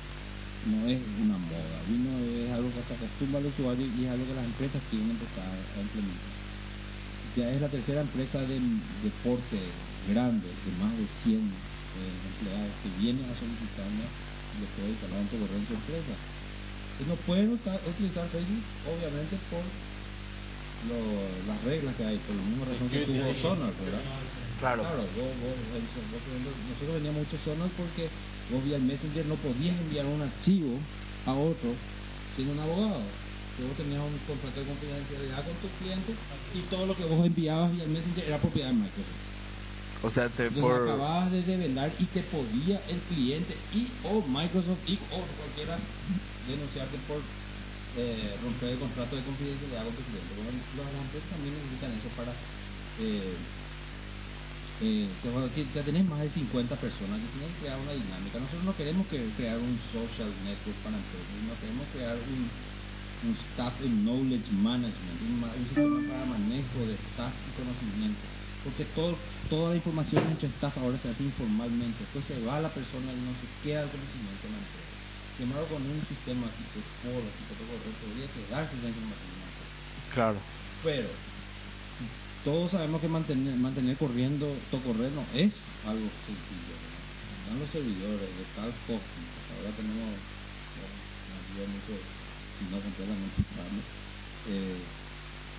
no 0.71 0.87
es 0.87 1.01
una 1.21 1.37
moda, 1.39 1.83
vino 1.89 2.21
es 2.21 2.51
algo 2.53 2.71
que 2.71 2.83
se 2.87 2.95
acostumbra 2.95 3.41
al 3.41 3.47
usuario 3.47 3.85
y 3.85 4.05
es 4.05 4.11
algo 4.11 4.27
que 4.29 4.35
las 4.35 4.45
empresas 4.45 4.81
quieren 4.91 5.11
empezar 5.11 5.43
a 5.45 5.81
implementar. 5.81 6.35
Ya 7.37 7.51
es 7.51 7.61
la 7.61 7.69
tercera 7.69 8.01
empresa 8.03 8.39
de 8.43 8.61
deporte 9.03 9.59
grande, 10.09 10.47
de 10.65 10.73
más 10.79 10.97
de 10.97 11.07
100 11.25 11.51
eh, 11.99 12.13
empleados, 12.31 12.71
que 12.83 12.91
viene 12.91 13.25
a 13.25 13.35
solicitarme 13.35 14.05
después 14.61 14.87
de 14.87 14.93
instalar 14.93 15.21
un 15.21 15.27
Tocorre 15.29 15.57
en 15.59 15.67
su 15.67 15.75
empresa. 15.75 16.15
No 17.07 17.17
pueden 17.17 17.53
utilizar 17.53 18.29
Facebook, 18.31 18.63
obviamente, 18.87 19.37
por 19.51 19.63
lo- 20.89 21.29
las 21.49 21.65
reglas 21.65 21.95
que 21.97 22.05
hay, 22.05 22.19
por 22.19 22.37
la 22.37 22.43
misma 22.43 22.65
razón 22.67 22.89
que 22.89 22.99
tuvo 23.07 23.35
Sonar, 23.43 23.75
¿verdad? 23.85 24.01
Claro. 24.61 24.83
Claro, 24.83 25.03
vos, 25.17 25.29
nosotros 26.71 26.95
veníamos 26.95 27.21
mucho 27.27 27.39
Sonar 27.45 27.69
porque 27.77 28.09
vos 28.51 28.65
vía 28.65 28.77
el 28.77 28.83
Messenger 28.83 29.27
no 29.27 29.37
podías 29.37 29.77
enviar 29.81 30.07
un 30.07 30.23
archivo 30.23 30.79
a 31.27 31.35
otro 31.35 31.75
siendo 32.37 32.53
un 32.55 32.61
abogado. 32.61 33.05
Que 33.57 33.63
vos 33.65 33.77
tenías 33.77 34.01
un 34.03 34.19
contrato 34.27 34.61
de 34.61 34.67
confidencialidad 34.67 35.45
con 35.47 35.55
tu 35.57 35.69
cliente 35.79 36.15
y 36.53 36.61
todo 36.71 36.87
lo 36.87 36.97
que 36.97 37.05
vos 37.05 37.25
enviabas 37.27 37.73
vía 37.73 37.85
el 37.85 37.91
Messenger 37.91 38.25
era 38.25 38.39
propiedad 38.41 38.69
de 38.69 38.75
Microsoft. 38.75 39.34
O 40.05 40.11
sea, 40.11 40.29
te 40.29 40.51
por... 40.51 40.83
acababas 40.83 41.33
de 41.33 41.43
develar 41.43 41.95
y 41.99 42.05
te 42.05 42.23
podía 42.25 42.79
el 42.89 43.01
cliente 43.09 43.57
y 43.73 43.89
o 44.05 44.21
Microsoft 44.21 44.85
y 44.87 44.99
o 45.11 45.25
cualquiera 45.41 45.79
denunciarte 46.47 46.99
por 47.09 47.23
eh, 47.97 48.37
romper 48.43 48.77
el 48.77 48.79
contrato 48.81 49.17
de 49.17 49.23
confidencialidad 49.23 49.85
con 49.85 49.97
tu 49.97 50.03
cliente. 50.05 50.35
Bueno, 50.37 50.61
las 50.77 51.05
empresas 51.09 51.31
también 51.31 51.55
necesitan 51.57 51.93
eso 51.97 52.09
para... 52.21 52.33
Eh, 53.01 53.33
eh, 54.83 55.09
que, 55.55 55.67
ya 55.73 55.83
tenés 55.83 56.05
más 56.05 56.21
de 56.21 56.31
50 56.31 56.77
personas 56.77 57.21
que 57.23 57.29
tienen 57.39 57.49
que 57.55 57.61
crear 57.65 57.81
una 57.81 57.93
dinámica. 57.93 58.41
Nosotros 58.41 58.65
no 58.65 58.77
queremos 58.77 59.07
que, 59.07 59.25
crear 59.41 59.57
un 59.57 59.81
social 59.89 60.29
network 60.45 60.77
para 60.85 61.01
empresas, 61.01 61.33
no 61.49 61.57
queremos 61.65 61.87
crear 61.95 62.19
un, 62.21 62.51
un 63.25 63.33
staff 63.49 63.73
and 63.81 64.05
knowledge 64.05 64.53
management, 64.53 65.17
un, 65.23 65.41
un 65.49 65.65
sistema 65.65 65.97
para 66.13 66.27
manejo 66.37 66.85
de 66.85 66.93
staff 66.93 67.33
y 67.49 67.51
conocimiento. 67.57 68.34
Porque 68.65 68.85
todo, 68.97 69.17
toda 69.51 69.71
la 69.71 69.77
información 69.77 70.25
entre 70.27 70.49
staff 70.49 70.77
ahora 70.79 70.99
se 70.99 71.11
hace 71.11 71.23
informalmente. 71.23 72.01
Después 72.01 72.25
se 72.25 72.41
va 72.43 72.61
la 72.61 72.73
persona 72.73 73.13
y 73.13 73.21
no 73.21 73.33
se 73.37 73.47
queda 73.63 73.85
el 73.85 73.91
conocimiento 73.93 74.47
en 74.49 74.53
la 74.57 74.63
empresa. 74.65 74.95
Sin 75.37 75.47
embargo, 75.47 75.69
con 75.69 75.83
un 75.85 76.01
sistema 76.09 76.49
tipo 76.57 76.81
foro, 77.05 77.29
tipo 77.39 77.53
correo, 77.61 77.93
podría 78.01 78.29
quedarse 78.33 78.73
esa 78.73 78.89
información 78.89 79.29
en 79.29 79.41
la 79.45 79.51
empresa. 79.53 79.75
Claro. 80.15 80.39
Pero 80.83 81.09
todos 82.45 82.71
sabemos 82.73 83.01
que 83.01 83.09
mantener, 83.09 83.57
mantener 83.57 83.97
corriendo 83.97 84.57
Tocorre 84.71 85.11
no 85.11 85.25
es 85.33 85.53
algo 85.85 86.09
sencillo. 86.29 86.77
Están 87.41 87.61
los 87.61 87.71
servidores 87.71 88.29
de 88.33 88.45
tal 88.57 88.69
hosting, 88.89 89.29
ahora 89.57 89.73
tenemos 89.77 90.17
bueno, 91.57 91.73
mucho, 91.73 91.95
si 92.59 92.65
no 92.69 92.81
completamente 92.83 93.41
eh, 94.49 94.77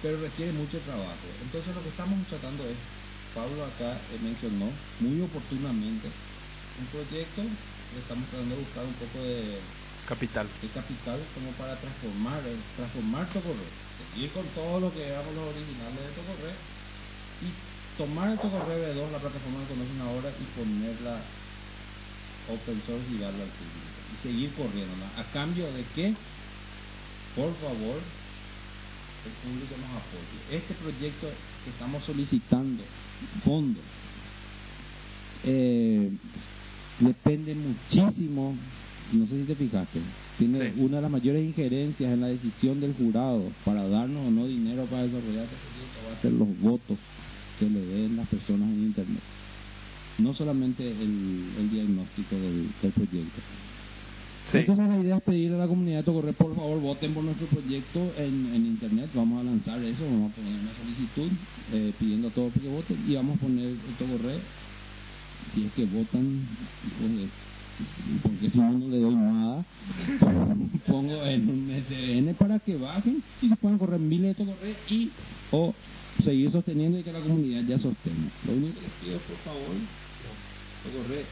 pero 0.06 0.22
requiere 0.22 0.54
mucho 0.54 0.78
trabajo. 0.86 1.26
Entonces 1.42 1.74
lo 1.74 1.82
que 1.82 1.90
estamos 1.90 2.22
tratando 2.30 2.62
es, 2.70 2.78
Pablo 3.34 3.66
acá 3.66 3.98
eh, 4.14 4.22
mencionó 4.22 4.70
muy 5.02 5.18
oportunamente 5.26 6.14
un 6.78 6.86
proyecto, 6.94 7.42
estamos 7.98 8.30
tratando 8.30 8.54
de 8.54 8.62
buscar 8.62 8.86
un 8.86 8.94
poco 9.02 9.18
de, 9.26 9.58
Capital. 10.06 10.46
de 10.62 10.70
capital 10.70 11.18
como 11.34 11.50
para 11.58 11.74
transformar, 11.82 12.38
eh, 12.46 12.54
transformar 12.78 13.26
Tocorre, 13.34 13.66
seguir 14.14 14.30
con 14.30 14.46
todo 14.54 14.78
lo 14.78 14.94
que 14.94 15.10
éramos 15.10 15.34
los 15.34 15.50
originales 15.50 15.98
de 15.98 16.14
Tocorre 16.14 16.54
y 17.42 17.50
tomar 17.98 18.30
el 18.30 18.38
Tocorre 18.38 18.94
V2, 18.94 19.10
la 19.10 19.26
plataforma 19.26 19.66
que 19.66 19.74
conocen 19.74 20.02
ahora, 20.06 20.30
y 20.38 20.46
ponerla 20.54 21.18
open 22.46 22.78
source 22.86 23.10
y 23.10 23.18
darla 23.18 23.42
al 23.42 23.54
público 23.58 23.90
y 24.14 24.16
seguir 24.22 24.54
corriéndola. 24.54 25.10
¿A 25.18 25.26
cambio 25.34 25.66
de 25.74 25.82
que, 25.98 26.14
por 27.34 27.58
favor, 27.58 28.06
el 29.30 29.36
público 29.44 29.76
nos 29.78 29.90
apoye? 30.02 30.58
Este 30.58 30.74
proyecto 30.76 31.28
que 31.64 31.70
estamos 31.72 32.04
solicitando, 32.04 32.84
fondos, 33.44 33.84
eh, 35.44 36.10
depende 37.00 37.56
muchísimo, 37.56 38.56
no 39.14 39.28
sé 39.28 39.42
si 39.42 39.44
te 39.46 39.56
fijaste, 39.56 40.00
tiene 40.38 40.72
Sí. 40.72 40.80
una 40.82 40.98
de 40.98 41.02
las 41.04 41.12
mayores 41.12 41.46
injerencias 41.46 42.12
en 42.14 42.22
la 42.22 42.28
decisión 42.28 42.80
del 42.80 42.94
jurado 42.96 43.52
para 43.64 43.88
darnos 43.88 44.28
o 44.28 44.32
no 44.32 44.48
dinero 44.48 44.86
para 44.86 45.04
desarrollar 45.04 45.44
este 45.46 45.56
proyecto, 45.58 46.10
va 46.10 46.18
a 46.18 46.22
ser 46.22 46.32
los 46.34 46.60
votos 46.60 46.98
que 47.60 47.70
le 47.70 47.80
den 47.86 48.18
las 48.18 48.28
personas 48.28 48.68
en 48.70 48.84
Internet. 48.84 49.22
No 50.18 50.34
solamente 50.34 50.90
el, 50.90 51.50
el 51.58 51.70
diagnóstico 51.70 52.36
del, 52.36 52.70
del 52.82 52.92
proyecto. 52.92 53.42
Entonces 54.60 54.88
la 54.88 55.00
idea 55.00 55.18
es 55.18 55.24
pedirle 55.24 55.56
a 55.56 55.60
la 55.60 55.68
comunidad 55.68 55.98
de 55.98 56.04
Tocorre, 56.04 56.34
por 56.34 56.56
favor, 56.56 56.80
voten 56.80 57.14
por 57.14 57.24
nuestro 57.24 57.48
proyecto 57.48 58.14
en, 58.18 58.56
internet. 58.56 59.10
Vamos 59.14 59.42
a 59.42 59.44
lanzar 59.44 59.82
eso, 59.84 60.04
vamos 60.04 60.32
a 60.32 60.36
poner 60.36 60.60
una 60.60 60.74
solicitud 60.74 61.32
eh, 61.74 61.94
pidiendo 62.00 62.30
a 62.30 62.32
todos 62.32 62.54
que 62.54 62.68
voten 62.68 62.98
y 63.08 63.16
vamos 63.16 63.38
a 63.38 63.42
poner 63.42 63.66
el 63.66 63.96
Tocorre. 63.98 64.40
Si 65.54 65.66
es 65.66 65.72
que 65.74 65.86
votan, 65.86 66.48
pues, 67.00 67.30
porque 68.24 68.50
si 68.50 68.58
no, 68.58 68.72
no 68.72 68.88
le 68.88 69.00
doy 69.00 69.16
nada. 69.16 69.66
Pongo 70.88 71.24
en 71.26 71.50
un 71.50 71.84
SN 71.88 72.34
para 72.36 72.60
que 72.60 72.78
bajen 72.78 73.22
y 73.42 73.50
se 73.50 73.56
puedan 73.58 73.78
correr 73.78 74.00
miles 74.00 74.38
de 74.38 74.46
Tocorre 74.46 74.76
y 74.90 75.12
o 75.52 75.74
seguir 76.24 76.52
sosteniendo 76.52 76.98
y 76.98 77.04
que 77.04 77.12
la 77.12 77.20
comunidad 77.20 77.64
ya 77.64 77.78
sostenga. 77.78 78.30
Lo 78.46 78.54
único 78.54 78.76
que 78.76 78.82
les 78.82 78.92
pido, 78.92 79.20
por 79.20 79.38
favor, 79.38 79.76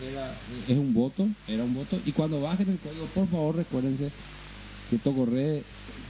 era, 0.02 0.36
es 0.68 0.78
un 0.78 0.94
voto, 0.94 1.28
era 1.48 1.64
un 1.64 1.74
voto. 1.74 2.00
Y 2.06 2.12
cuando 2.12 2.42
bajen 2.42 2.70
el 2.70 2.80
código, 2.80 3.06
por 3.08 3.30
favor, 3.30 3.56
recuérdense 3.56 4.12
que 4.90 4.98
Tocorre 4.98 5.64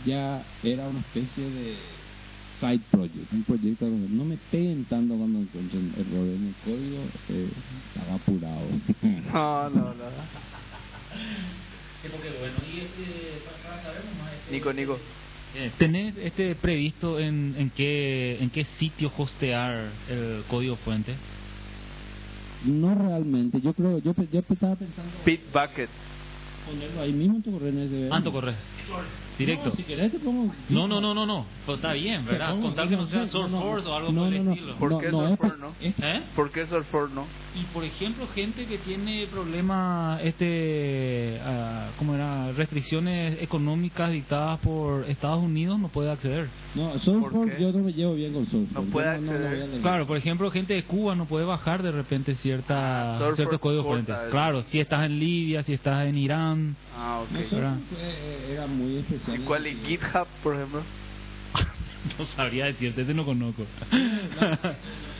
ya 0.05 0.43
era 0.63 0.87
una 0.87 0.99
especie 0.99 1.49
de 1.49 1.77
side 2.59 2.81
project, 2.91 3.31
un 3.33 3.43
proyecto. 3.43 3.85
No 3.85 4.23
me 4.25 4.37
peguen 4.51 4.85
tanto 4.85 5.15
cuando 5.17 5.39
encuentren 5.39 5.91
errores 5.97 6.35
en 6.35 6.47
el 6.47 6.55
código, 6.63 7.03
eh, 7.29 7.49
estaba 7.93 8.15
apurado. 8.15 8.67
No, 9.33 9.69
no, 9.69 9.93
no. 9.93 10.11
Porque 12.11 12.29
bueno, 12.39 12.57
y 12.71 12.81
este, 12.81 13.41
para 13.45 13.81
saber 13.83 14.05
nomás, 14.05 14.33
este- 14.33 14.51
Nico, 14.51 14.73
Nico. 14.73 14.99
Eh, 15.55 15.71
¿Tenés 15.77 16.15
este 16.17 16.55
previsto 16.55 17.19
en, 17.19 17.53
en 17.57 17.69
qué 17.69 18.37
en 18.41 18.49
qué 18.49 18.65
sitio 18.79 19.11
hostear 19.15 19.91
el 20.09 20.43
código 20.49 20.75
fuente? 20.77 21.15
No 22.63 22.95
realmente, 22.95 23.61
yo 23.61 23.73
creo, 23.73 23.99
yo, 23.99 24.13
yo 24.31 24.39
estaba 24.39 24.75
pensando 24.75 25.11
Pit 25.25 25.41
Bucket. 25.51 25.89
Ponerlo 26.65 27.01
ahí 27.01 27.13
mismo 27.13 27.37
en 27.37 27.43
Tocorre 27.43 27.69
en 27.69 27.87
SB. 27.89 28.13
Anto 28.13 28.31
corre. 28.31 28.55
Directo. 29.37 29.69
No, 29.69 29.75
si 29.75 29.83
querés 29.83 30.11
te 30.11 30.19
pongo... 30.19 30.53
No, 30.69 30.87
no, 30.87 31.01
no, 31.01 31.13
no, 31.15 31.25
no. 31.25 31.45
Pero 31.65 31.75
está 31.77 31.93
bien, 31.93 32.23
¿verdad? 32.25 32.59
Contar 32.61 32.87
que 32.87 32.95
no 32.95 33.07
sea 33.07 33.25
sé, 33.25 33.31
Sourceforce 33.31 33.87
o 33.89 33.95
algo 33.95 34.11
no, 34.11 34.25
por 34.25 34.33
el 34.33 34.37
no, 34.37 34.43
no, 34.43 34.51
estilo. 34.53 34.75
¿Por 34.75 34.91
no, 34.91 34.97
qué 34.99 35.07
es- 35.07 35.13
no? 35.13 35.73
¿Eh? 35.81 36.21
¿Por 36.35 36.51
qué 36.51 36.67
Surfer 36.67 37.09
no? 37.09 37.25
Y 37.55 37.63
por 37.73 37.83
ejemplo, 37.83 38.27
gente 38.35 38.65
que 38.65 38.77
tiene 38.79 39.25
problemas, 39.27 40.21
este, 40.23 41.39
ah, 41.43 41.89
¿cómo 41.97 42.13
era? 42.15 42.51
Restricciones 42.51 43.41
económicas 43.41 44.11
dictadas 44.11 44.59
por 44.59 45.05
Estados 45.09 45.43
Unidos 45.43 45.79
no 45.79 45.87
puede 45.89 46.11
acceder. 46.11 46.47
No, 46.75 46.93
qué? 46.93 47.57
yo 47.59 47.71
no 47.71 47.79
me 47.79 47.93
llevo 47.93 48.13
bien 48.15 48.33
con 48.33 48.45
Soulforce. 48.47 48.73
No 48.87 48.91
puede 48.91 49.19
no, 49.19 49.31
acceder. 49.31 49.81
Claro, 49.81 50.07
por 50.07 50.17
ejemplo, 50.17 50.51
gente 50.51 50.73
de 50.75 50.83
Cuba 50.83 51.15
no 51.15 51.25
puede 51.25 51.45
bajar 51.45 51.81
de 51.83 51.91
repente 51.91 52.35
cierta, 52.35 53.17
Ah, 53.17 53.31
ciertos 53.35 53.59
códigos 53.59 53.85
fuentes. 53.85 54.15
Claro, 54.31 54.63
si 54.69 54.79
estás 54.79 55.05
en 55.05 55.19
Libia, 55.19 55.63
si 55.63 55.73
estás 55.73 56.05
en 56.05 56.17
Irán. 56.17 56.52
Ah, 56.95 57.21
ok. 57.23 57.29
Fue- 57.49 58.51
era 58.51 58.67
muy 58.67 58.97
especial. 58.97 59.39
¿Y 59.41 59.43
cuál 59.45 59.65
es 59.67 59.77
GitHub, 59.85 60.27
por 60.43 60.55
ejemplo? 60.55 60.83
No 62.19 62.25
sabría 62.35 62.65
decirte, 62.65 63.01
este 63.01 63.13
no 63.13 63.25
conozco. 63.25 63.65
No, 63.91 64.41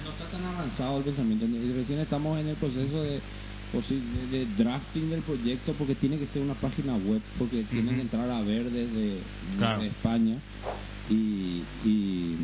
no 0.04 0.10
está 0.12 0.26
tan 0.32 0.46
avanzado 0.46 0.98
el 0.98 1.04
pensamiento. 1.06 1.46
Recién 1.76 2.00
estamos 2.00 2.40
en 2.40 2.48
el 2.50 2.56
proceso 2.58 3.04
de, 3.04 3.22
de 4.32 4.46
drafting 4.58 5.10
del 5.10 5.22
proyecto 5.22 5.74
porque 5.74 5.96
tiene 5.96 6.20
que 6.20 6.28
ser 6.28 6.42
una 6.42 6.56
página 6.56 6.96
web, 6.96 7.22
porque 7.40 7.64
tienen 7.64 7.96
que 7.96 8.02
entrar 8.02 8.30
a 8.30 8.42
ver 8.42 8.70
desde, 8.70 9.20
Claro. 9.58 9.80
desde 9.82 9.92
España. 9.96 10.40
Y, 11.10 11.64
y, 11.86 12.38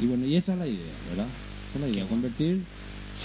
y 0.00 0.06
bueno, 0.06 0.26
y 0.26 0.36
esa 0.36 0.52
es 0.52 0.58
la 0.58 0.66
idea, 0.66 0.92
¿verdad? 1.08 1.28
Esa 1.70 1.78
es 1.78 1.80
la 1.80 1.88
idea, 1.88 2.06
convertir 2.06 2.62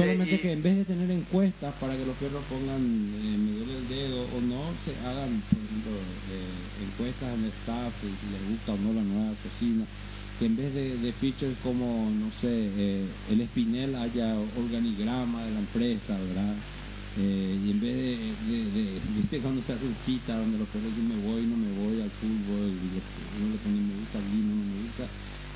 solamente 0.04 0.40
que 0.42 0.52
en 0.52 0.64
vez 0.64 0.76
de 0.78 0.86
tener 0.86 1.12
encuestas 1.12 1.74
para 1.76 1.96
que 1.98 2.06
los 2.06 2.16
perros 2.18 2.44
pongan 2.50 2.82
eh, 2.82 3.38
me 3.38 3.52
duele 3.52 3.78
el 3.78 3.88
dedo 3.88 4.24
o 4.36 4.42
no, 4.42 4.74
se 4.86 4.92
hagan, 4.98 5.42
por 5.50 5.60
ejemplo, 5.64 5.92
eh, 6.32 6.84
encuestas 6.84 7.38
en 7.38 7.44
el 7.46 7.52
staff, 7.62 7.94
si 8.02 8.32
les 8.32 8.42
gusta 8.50 8.74
o 8.74 8.78
no 8.78 8.94
la 8.94 9.02
nueva 9.04 9.34
cocina, 9.44 9.86
que 10.40 10.46
en 10.46 10.56
vez 10.56 10.74
de, 10.74 10.98
de 10.98 11.14
features 11.14 11.58
como, 11.64 12.10
no 12.12 12.32
sé, 12.40 12.48
eh, 12.50 13.08
el 13.30 13.42
espinel 13.42 13.96
haya 13.96 14.36
organigrama 14.58 15.44
de 15.46 15.52
la 15.52 15.60
empresa, 15.60 16.18
¿verdad? 16.18 16.56
Eh, 17.18 17.60
y 17.66 17.72
en 17.72 17.80
vez 17.82 17.96
de, 17.96 18.36
de, 18.48 18.72
de- 18.72 19.02
viste 19.18 19.40
cuando 19.40 19.62
se 19.64 19.74
hacen 19.74 19.94
citas 20.06 20.38
donde 20.40 20.58
los 20.60 20.68
perros 20.70 20.90
dicen 20.96 21.10
me 21.10 21.18
voy, 21.18 21.46
no 21.46 21.58
me 21.58 21.72
voy 21.74 22.00
al 22.02 22.12
fútbol, 22.12 22.70
y 22.72 23.02
uno 23.44 23.52
le 23.52 23.58
pone 23.60 23.80
me 23.82 24.00
gusta 24.00 24.18
al 24.20 24.26
vino, 24.26 24.56
no 24.56 24.64
me 24.64 24.82
gusta, 24.84 25.10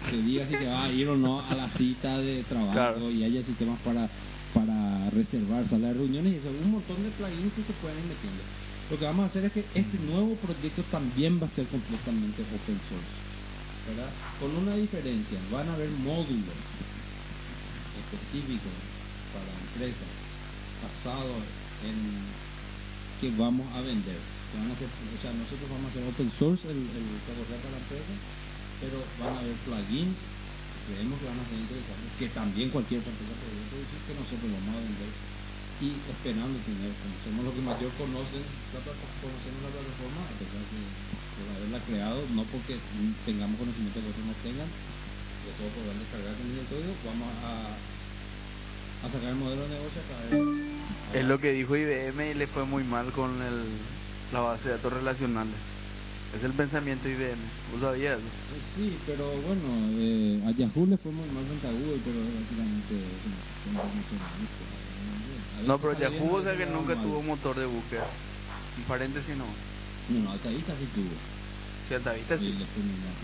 que 0.09 0.17
diga 0.21 0.45
si 0.47 0.53
te 0.55 0.65
va 0.67 0.83
a 0.85 0.91
ir 0.91 1.07
o 1.07 1.17
no 1.17 1.39
a 1.41 1.53
la 1.55 1.69
cita 1.69 2.17
de 2.19 2.43
trabajo 2.43 2.73
Claro. 2.73 3.11
y 3.11 3.23
haya 3.23 3.43
sistemas 3.43 3.79
para 3.81 4.09
para 4.53 5.09
reservar 5.09 5.65
salas 5.67 5.93
de 5.93 5.97
reuniones 5.97 6.33
y 6.33 6.35
eso, 6.37 6.49
un 6.49 6.71
montón 6.73 7.01
de 7.01 7.09
plugins 7.17 7.53
que 7.57 7.63
se 7.63 7.73
pueden 7.81 7.97
ir 7.97 8.05
metiendo. 8.05 8.43
Lo 8.91 8.99
que 8.99 9.05
vamos 9.05 9.23
a 9.25 9.27
hacer 9.29 9.45
es 9.45 9.51
que 9.51 9.65
este 9.73 9.97
nuevo 9.97 10.35
proyecto 10.35 10.83
también 10.91 11.41
va 11.41 11.47
a 11.47 11.55
ser 11.57 11.65
completamente 11.73 12.43
open 12.43 12.77
source, 12.85 13.13
¿verdad? 13.89 14.11
Con 14.39 14.53
una 14.55 14.75
diferencia, 14.77 15.39
van 15.51 15.69
a 15.69 15.73
haber 15.73 15.89
módulos 15.89 16.53
específicos 17.97 18.77
para 19.33 19.49
empresas 19.57 20.11
basados 20.85 21.41
en 21.81 21.97
que 23.21 23.33
vamos 23.37 23.65
a 23.73 23.81
vender. 23.81 24.19
Que 24.53 24.57
van 24.61 24.69
a 24.69 24.77
ser, 24.77 24.85
o 24.85 25.17
sea, 25.21 25.33
nosotros 25.33 25.65
vamos 25.65 25.89
a 25.89 25.91
hacer 25.97 26.03
open 26.05 26.29
source 26.37 26.61
el, 26.69 26.77
el 26.77 27.05
para 27.25 27.41
la 27.73 27.81
empresa, 27.81 28.13
pero 28.81 29.03
van 29.19 29.37
a 29.37 29.39
haber 29.39 29.57
plugins 29.65 30.17
creemos 30.87 31.15
que 31.19 31.27
van 31.27 31.39
a 31.39 31.47
ser 31.47 31.59
interesantes, 31.59 32.11
que 32.19 32.27
también 32.35 32.67
cualquier 32.69 32.99
otra 32.99 33.11
empresa 33.15 33.39
podría 33.39 34.03
que 34.03 34.13
nosotros 34.19 34.47
vamos 34.51 34.73
a 34.75 34.83
vender 34.83 35.11
y 35.81 35.99
esperando 36.07 36.55
tener, 36.63 36.91
somos 37.25 37.43
los 37.43 37.53
que 37.55 37.63
mayor 37.63 37.91
conocen 37.99 38.43
la 38.71 38.79
conocemos 38.79 39.59
la 39.67 39.71
plataforma, 39.73 40.21
a 40.31 40.35
pesar 40.39 40.63
de, 40.63 40.79
de 40.79 41.43
haberla 41.49 41.79
creado, 41.83 42.19
no 42.31 42.43
porque 42.47 42.79
tengamos 43.25 43.59
conocimiento 43.59 43.99
que 43.99 44.11
otros 44.11 44.27
no 44.27 44.35
tengan, 44.43 44.69
que 44.69 45.51
todos 45.59 45.71
podrán 45.75 45.99
descargar 45.99 46.35
también 46.39 46.63
el 46.63 46.69
código, 46.71 46.93
vamos 47.03 47.27
a, 47.41 47.75
a 49.03 49.05
sacar 49.11 49.29
el 49.33 49.39
modelo 49.39 49.63
de 49.67 49.75
negocio 49.75 49.99
a 49.99 50.07
través 50.07 51.19
Es 51.19 51.25
lo 51.25 51.35
que 51.41 51.51
dijo 51.51 51.75
IBM 51.75 52.31
y 52.31 52.33
le 52.35 52.47
fue 52.47 52.63
muy 52.63 52.83
mal 52.83 53.11
con 53.11 53.41
el, 53.41 53.67
la 54.31 54.39
base 54.39 54.69
de 54.69 54.75
datos 54.77 54.93
relacionales. 54.93 55.57
Es 56.33 56.43
el 56.43 56.53
pensamiento 56.53 57.07
IBM. 57.07 57.45
¿Vos 57.71 57.81
sabías? 57.81 58.19
Eh, 58.19 58.61
Sí, 58.73 58.97
pero 59.05 59.39
bueno, 59.41 59.87
eh, 59.99 60.41
a 60.45 60.51
Yahoo 60.51 60.87
le 60.87 60.97
fue 60.97 61.11
muy 61.11 61.29
mal 61.29 61.45
frente 61.45 61.67
a 61.67 61.71
Google, 61.71 62.01
pero 62.03 62.25
básicamente 62.41 62.95
¿no? 63.65 63.83
No, 65.67 65.79
pero 65.79 65.99
Yahoo, 65.99 66.33
o 66.35 66.43
sea 66.43 66.57
que 66.57 66.65
nunca 66.65 66.95
va 66.95 67.03
tuvo 67.03 67.19
mal. 67.19 67.27
motor 67.27 67.59
de 67.59 67.65
búsqueda. 67.67 68.09
En 68.77 68.83
paréntesis 68.85 69.37
no. 69.37 69.55
No, 70.09 70.19
no, 70.21 70.31
Altavista 70.31 70.75
sí 70.77 70.87
tuvo. 70.87 71.15
Si 71.87 71.93
Altavista 71.93 72.39
Sí, 72.39 72.51
sí. 72.51 72.81
mal. 72.81 73.15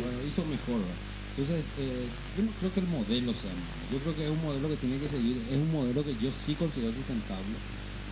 Bueno, 0.00 0.24
hizo 0.24 0.44
mejor, 0.46 0.80
¿verdad? 0.80 0.96
Entonces, 1.36 1.66
eh, 1.76 2.08
yo 2.36 2.42
no 2.44 2.52
creo 2.52 2.72
que 2.72 2.80
el 2.80 2.86
modelo 2.86 3.34
sea 3.34 3.54
malo. 3.54 3.72
Yo 3.90 4.00
creo 4.00 4.14
que 4.14 4.24
es 4.24 4.30
un 4.30 4.42
modelo 4.42 4.68
que 4.68 4.76
tiene 4.76 4.98
que 4.98 5.08
seguir, 5.08 5.42
es 5.48 5.58
un 5.58 5.70
modelo 5.70 6.04
que 6.04 6.14
yo 6.16 6.32
sí 6.32 6.54
considero 6.56 6.92
sustentable 6.94 7.58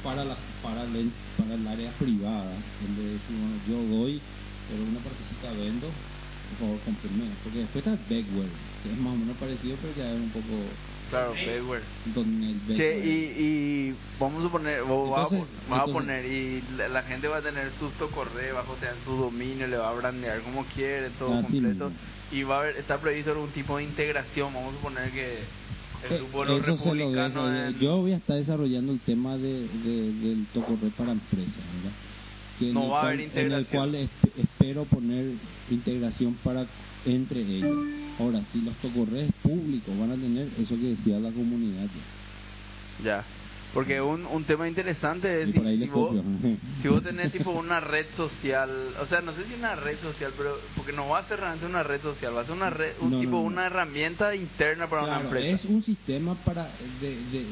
para 0.02 0.24
la 0.24 0.36
para 0.62 0.82
el, 0.84 1.12
para 1.36 1.54
el 1.54 1.66
área 1.66 1.90
privada, 1.92 2.56
donde 2.80 3.18
bueno, 3.28 3.56
yo 3.68 3.96
doy, 3.98 4.20
pero 4.68 4.82
una 4.82 5.00
partecita 5.00 5.52
vendo, 5.52 5.88
por 6.50 6.58
favor 6.58 6.80
cómprenme. 6.84 7.30
Porque 7.42 7.58
después 7.60 7.86
está 7.86 7.98
Beckware, 8.08 8.50
que 8.82 8.90
es 8.92 8.98
más 8.98 9.14
o 9.14 9.16
menos 9.16 9.36
parecido, 9.36 9.76
pero 9.80 9.94
ya 9.96 10.10
es 10.12 10.18
un 10.20 10.30
poco 10.30 10.64
Claro, 11.10 11.34
Che, 12.76 13.00
y, 13.04 13.10
y 13.90 13.94
vamos 14.20 14.40
a 14.40 14.42
suponer, 14.44 14.82
vos 14.84 15.10
vas 15.10 15.32
a 15.32 15.36
Entonces- 15.36 15.92
poner, 15.92 16.24
y 16.24 16.62
la, 16.76 16.88
la 16.88 17.02
gente 17.02 17.26
va 17.26 17.38
a 17.38 17.42
tener 17.42 17.72
sus 17.72 17.92
correo, 18.14 18.54
va 18.54 18.60
a 18.60 18.64
jotear 18.64 18.94
su 19.04 19.16
dominio, 19.16 19.66
le 19.66 19.76
va 19.76 19.90
a 19.90 19.94
brandear 19.94 20.40
como 20.42 20.64
quiere, 20.66 21.10
todo 21.18 21.34
Así 21.34 21.42
completo. 21.46 21.86
mismo. 21.86 21.98
Y 22.30 22.44
va 22.44 22.56
a 22.56 22.60
haber, 22.60 22.76
está 22.76 22.98
previsto 23.00 23.32
algún 23.32 23.50
tipo 23.50 23.76
de 23.78 23.82
integración, 23.84 24.54
vamos 24.54 24.72
a 24.74 24.76
suponer 24.76 25.10
que 25.10 25.38
los 26.02 26.62
Eso 26.62 26.76
se 26.78 26.94
lo 26.94 27.10
dejo. 27.12 27.48
en- 27.50 27.78
Yo 27.78 27.98
voy 27.98 28.12
a 28.12 28.16
estar 28.16 28.36
desarrollando 28.36 28.92
el 28.92 29.00
tema 29.00 29.36
de, 29.36 29.68
de- 29.68 30.12
del 30.12 30.46
Tocorre 30.52 30.90
para 30.96 31.12
empresas, 31.12 31.56
¿verdad? 31.76 31.92
Que 32.58 32.68
en 32.68 32.74
No 32.74 32.88
va 32.88 33.00
a 33.00 33.02
haber 33.06 33.14
En 33.14 33.20
el 33.20 33.26
integración. 33.26 33.70
cual 33.78 33.94
esp- 33.94 34.32
espero 34.36 34.84
poner 34.84 35.32
integración 35.70 36.34
para 36.42 36.66
entre 37.06 37.40
ellos. 37.40 37.76
Ahora, 38.18 38.42
si 38.52 38.60
los 38.60 38.76
Tocorres 38.76 39.30
públicos 39.42 39.98
van 39.98 40.12
a 40.12 40.16
tener 40.16 40.48
eso 40.58 40.74
que 40.76 40.94
decía 40.96 41.18
la 41.18 41.30
comunidad. 41.30 41.88
Ya. 43.04 43.24
Porque 43.72 44.00
un, 44.00 44.26
un 44.26 44.44
tema 44.44 44.66
interesante 44.66 45.42
es 45.42 45.50
si, 45.52 45.52
si 45.84 45.88
vos, 45.88 46.16
si 46.82 46.88
vos 46.88 47.02
tenés 47.04 47.30
tipo 47.30 47.50
una 47.52 47.78
red 47.78 48.06
social, 48.16 48.94
o 48.98 49.06
sea, 49.06 49.20
no 49.20 49.32
sé 49.32 49.44
si 49.46 49.54
una 49.54 49.76
red 49.76 49.98
social, 50.00 50.32
pero 50.36 50.58
porque 50.76 50.92
no 50.92 51.08
va 51.08 51.20
a 51.20 51.28
ser 51.28 51.38
realmente 51.38 51.66
una 51.66 51.84
red 51.84 52.00
social, 52.02 52.36
va 52.36 52.40
a 52.40 52.44
ser 52.46 52.54
una 52.54 52.70
red, 52.70 52.94
un 53.00 53.10
No, 53.10 53.20
tipo, 53.20 53.32
no, 53.36 53.42
no. 53.42 53.46
una 53.46 53.66
herramienta 53.66 54.34
interna 54.34 54.88
para 54.88 55.04
una 55.04 55.20
empresa. 55.20 55.54
es 55.56 55.64
un 55.66 55.82
sistema 55.84 56.34
para 56.44 56.72
de, 57.00 57.16
de, 57.24 57.46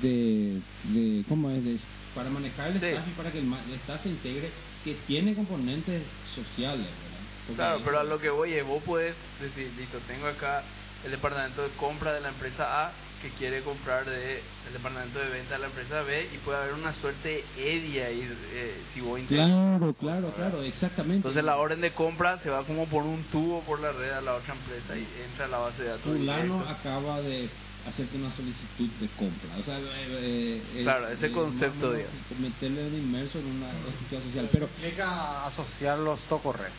de, 0.00 0.60
de- 0.84 1.24
¿cómo 1.28 1.50
es? 1.50 1.62
De- 1.62 1.78
para 2.14 2.30
manejar 2.30 2.68
el 2.72 2.80
Sí. 2.80 2.86
staff 2.86 3.06
y 3.06 3.12
para 3.12 3.30
que 3.30 3.38
el, 3.38 3.52
el 3.52 3.74
staff 3.74 4.02
se 4.02 4.08
integre 4.08 4.50
que 4.84 4.94
tiene 5.06 5.34
componentes 5.34 6.02
sociales 6.34 6.86
¿verdad? 7.02 7.20
Porque 7.46 7.56
Claro, 7.56 7.80
pero 7.84 8.00
a 8.00 8.04
lo 8.04 8.18
que 8.18 8.30
voy 8.30 8.54
es, 8.54 8.64
vos 8.66 8.82
puedes 8.84 9.14
decir, 9.38 9.70
listo, 9.76 9.98
tengo 10.06 10.26
acá 10.26 10.64
el 11.04 11.10
departamento 11.10 11.62
de 11.62 11.68
compra 11.76 12.12
de 12.14 12.20
la 12.20 12.30
empresa 12.30 12.86
A 12.86 12.92
que 13.22 13.30
quiere 13.30 13.62
comprar 13.62 14.04
de 14.04 14.42
el 14.66 14.72
departamento 14.72 15.18
de 15.18 15.28
venta 15.28 15.54
de 15.54 15.60
la 15.60 15.66
empresa 15.66 16.02
B 16.02 16.28
y 16.32 16.38
puede 16.38 16.58
haber 16.58 16.74
una 16.74 16.92
suerte 16.94 17.28
de 17.28 17.76
EDI 17.76 18.00
ahí 18.00 18.36
eh, 18.52 18.80
si 18.92 19.00
vos 19.00 19.20
claro 19.28 19.94
claro 19.98 20.32
claro 20.36 20.62
exactamente 20.62 21.16
Entonces 21.16 21.42
la 21.44 21.56
orden 21.56 21.80
de 21.80 21.92
compra 21.92 22.38
se 22.40 22.50
va 22.50 22.64
como 22.64 22.86
por 22.86 23.02
un 23.02 23.24
tubo 23.24 23.62
por 23.62 23.80
la 23.80 23.92
red 23.92 24.10
a 24.12 24.20
la 24.20 24.34
otra 24.34 24.54
empresa 24.54 24.96
y 24.96 25.06
entra 25.24 25.46
a 25.46 25.48
la 25.48 25.58
base 25.58 25.82
de 25.82 25.88
datos. 25.88 26.02
fulano 26.04 26.60
acaba 26.68 27.20
de 27.20 27.48
hacerte 27.88 28.16
una 28.16 28.30
solicitud 28.32 28.88
de 29.00 29.08
compra 29.16 29.56
o 29.58 29.62
sea 29.62 29.78
eh, 29.78 30.62
eh, 30.74 30.80
Claro, 30.82 31.08
ese 31.08 31.26
eh, 31.26 31.32
concepto, 31.32 31.90
menos 31.90 32.10
meterle 32.38 32.86
un 32.86 32.94
inmerso 32.94 33.38
en 33.38 33.46
una 33.46 33.68
estructura 33.88 34.22
social 34.22 34.48
pero 34.52 34.68
Implica 34.76 35.46
asociar 35.46 35.98
los 35.98 36.20
tocorres. 36.28 36.72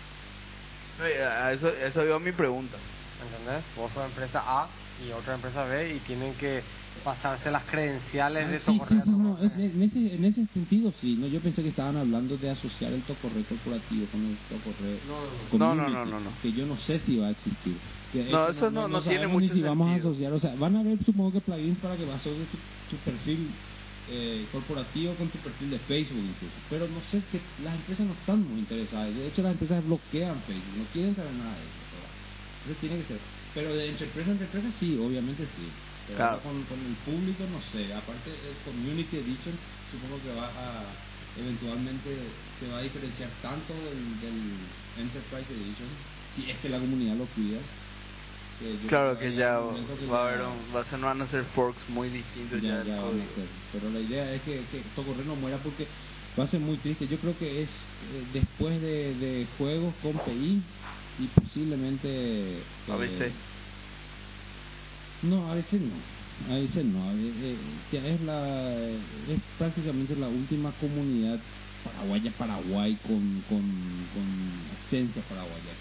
Eh, 1.04 1.24
A 1.24 1.54
eso, 1.54 1.70
eso 1.70 2.04
iba 2.04 2.20
mi 2.20 2.32
pregunta. 2.32 2.78
¿Entendés? 3.24 3.64
Vos 3.76 3.92
sos 3.94 4.06
empresa 4.06 4.44
A 4.46 4.68
y 5.00 5.12
otra 5.12 5.36
empresa 5.36 5.64
B 5.66 5.96
y 5.96 6.00
tienen 6.02 6.36
que 6.36 6.64
pasarse 7.04 7.50
las 7.50 7.64
credenciales 7.66 8.48
Ah, 8.48 8.52
de 8.52 8.60
sí, 8.60 8.66
tocorre. 8.66 8.96
sí, 8.96 9.02
sí, 9.06 9.12
no, 9.12 9.42
en, 9.42 9.82
ese, 9.82 10.16
en 10.16 10.26
ese 10.26 10.46
sentido 10.48 10.92
sí, 10.94 11.16
no 11.18 11.28
yo 11.28 11.42
pensé 11.42 11.62
que 11.64 11.70
estaban 11.70 11.98
hablando 11.98 12.38
de 12.38 12.50
asociar 12.50 12.94
el 12.94 13.04
tocorre 13.04 13.44
corporativo 13.46 14.08
con 14.10 14.26
el 14.26 14.38
tocorre 14.48 15.02
No, 15.06 15.50
no, 15.58 15.76
no, 15.76 15.90
no, 16.06 16.20
no. 16.20 16.40
que 16.42 16.52
yo 16.52 16.66
no 16.66 16.78
sé 16.78 17.00
si 17.00 17.18
va 17.18 17.28
a 17.28 17.32
existir. 17.32 17.80
Que 18.12 18.30
No, 18.32 18.50
eso 18.50 18.70
no- 18.72 18.88
no 18.88 19.02
tiene 19.04 19.28
mucho 19.28 19.54
si 19.54 19.62
vamos 19.62 19.90
a 19.90 19.96
asociar, 19.96 20.34
o 20.34 20.40
sea, 20.40 20.56
van 20.56 20.76
a 20.76 20.82
haber 20.82 21.02
supongo 21.04 21.32
que 21.32 21.42
plugins 21.42 21.80
para 21.80 21.96
que 21.96 22.04
asocies 22.04 22.50
tu, 22.50 22.58
tu 22.88 22.98
perfil 23.04 23.52
eh, 24.08 24.50
corporativo 24.52 25.16
con 25.16 25.30
tu 25.30 25.38
perfil 25.40 25.70
de 25.70 25.80
Facebook 25.80 26.26
incluso, 26.26 26.56
pero 26.68 26.88
no 26.90 27.02
sé 27.04 27.24
que 27.28 27.42
las 27.60 27.76
empresas 27.76 28.08
no 28.08 28.14
están 28.14 28.42
muy 28.42 28.60
interesadas, 28.62 29.16
de 29.16 29.28
hecho 29.28 29.44
las 29.44 29.52
empresas 29.54 29.84
bloquean 29.86 30.42
Facebook, 30.44 30.78
no 30.78 30.86
quieren 30.88 31.16
saber 31.16 31.34
nada 31.34 31.60
de 31.60 31.68
eso. 31.68 31.78
¿verdad? 31.94 32.10
Entonces 32.64 32.78
tiene 32.80 32.98
que 32.98 33.04
ser, 33.06 33.22
pero 33.54 33.74
de 33.76 33.90
entre 33.90 34.06
empresa 34.08 34.32
entre 34.32 34.46
empresa 34.46 34.70
sí, 34.80 34.98
obviamente 35.02 35.44
sí. 35.44 35.68
Pero 36.08 36.18
Claro. 36.18 36.40
con, 36.42 36.64
con 36.66 36.80
el 36.80 36.96
público 37.06 37.44
no 37.52 37.62
sé, 37.72 37.94
aparte 37.94 38.32
el 38.32 38.56
Community 38.66 39.18
Edition 39.18 39.54
supongo 39.92 40.18
que 40.24 40.34
va 40.34 40.48
a 40.48 40.84
eventualmente 41.38 42.10
se 42.60 42.68
va 42.68 42.80
a 42.80 42.82
diferenciar 42.82 43.30
tanto 43.42 43.74
del, 43.74 44.20
del 44.20 44.40
Enterprise 44.98 45.54
Edition 45.54 45.88
si 46.36 46.50
es 46.50 46.58
que 46.58 46.70
la 46.70 46.80
comunidad 46.80 47.16
lo 47.16 47.26
cuida. 47.28 47.60
que 48.60 48.88
Claro 48.88 49.18
que 49.18 49.36
ya 49.36 49.60
que 50.00 50.06
va 50.08 50.26
a 50.26 50.28
haber 50.30 50.42
un, 50.46 50.76
va 50.76 50.82
a 50.82 50.86
ser, 50.86 51.00
no 51.00 51.08
van 51.08 51.22
a 51.22 51.28
ser 51.28 51.44
forks 51.56 51.82
muy 51.90 52.10
distintos 52.10 52.62
ya, 52.62 52.84
código. 52.84 53.26
Pero 53.72 53.90
la 53.92 54.00
idea 54.00 54.34
es 54.34 54.42
que, 54.42 54.62
que 54.72 54.82
Tocorre 54.96 55.24
no 55.26 55.36
muera 55.36 55.58
porque 55.58 55.88
va 56.38 56.44
a 56.44 56.48
ser 56.48 56.60
muy 56.60 56.78
triste. 56.78 57.08
Yo 57.08 57.18
creo 57.18 57.38
que 57.38 57.64
es 57.64 57.70
eh, 57.70 58.24
después 58.34 58.82
de, 58.82 59.16
de 59.16 59.48
juegos 59.58 59.94
con 60.02 60.14
PI 60.20 60.62
y 61.20 61.28
posiblemente... 61.28 62.08
eh, 62.10 62.64
ABC. 62.88 63.32
no, 65.24 65.52
a 65.52 65.56
veces 65.56 65.82
no. 65.82 65.96
A 66.50 66.56
veces 66.58 66.86
no. 66.86 67.10
a 67.10 67.14
veces, 67.14 67.34
eh, 67.42 67.58
es, 67.92 68.22
la, 68.22 68.80
es 68.88 69.40
prácticamente 69.58 70.16
la 70.16 70.30
última 70.30 70.72
comunidad 70.80 71.40
paraguaya 71.84 72.32
Paraguay 72.38 72.98
con, 73.04 73.44
con, 73.50 73.62
con 74.14 74.26
esencia 74.88 75.22
paraguaya. 75.24 75.74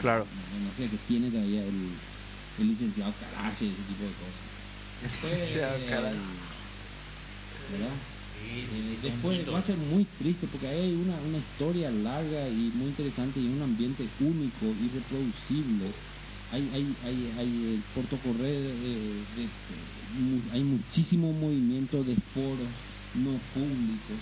Claro. 0.00 0.26
No, 0.60 0.74
sé, 0.76 0.90
que 0.90 0.98
tiene 1.08 1.30
todavía 1.30 1.62
el, 1.64 1.90
el 2.58 2.68
licenciado 2.68 3.14
Carache, 3.20 3.66
ese 3.66 3.82
tipo 3.88 4.04
de 4.04 4.12
cosas. 4.20 4.44
Después, 5.02 5.32
eh. 5.32 6.18
¿verdad? 7.72 7.94
Eh, 8.42 8.98
después 9.02 9.38
va 9.54 9.58
a 9.58 9.62
ser 9.62 9.76
muy 9.76 10.04
triste 10.18 10.46
porque 10.48 10.66
hay 10.68 10.94
una, 10.94 11.20
una 11.20 11.38
historia 11.38 11.90
larga 11.90 12.48
y 12.48 12.70
muy 12.74 12.88
interesante 12.88 13.40
y 13.40 13.46
un 13.48 13.62
ambiente 13.62 14.08
único, 14.20 14.66
irreproducible. 14.82 15.92
Hay, 16.52 16.68
hay, 16.72 16.96
hay, 17.04 17.32
hay 17.38 17.74
el 17.74 17.82
Porto 17.94 18.16
Correo, 18.18 18.60
eh, 18.60 19.22
de- 19.36 19.48
mu- 20.20 20.52
hay 20.52 20.62
muchísimo 20.62 21.32
movimiento 21.32 22.02
de 22.04 22.14
foros 22.34 22.68
no 23.14 23.38
públicos 23.54 24.18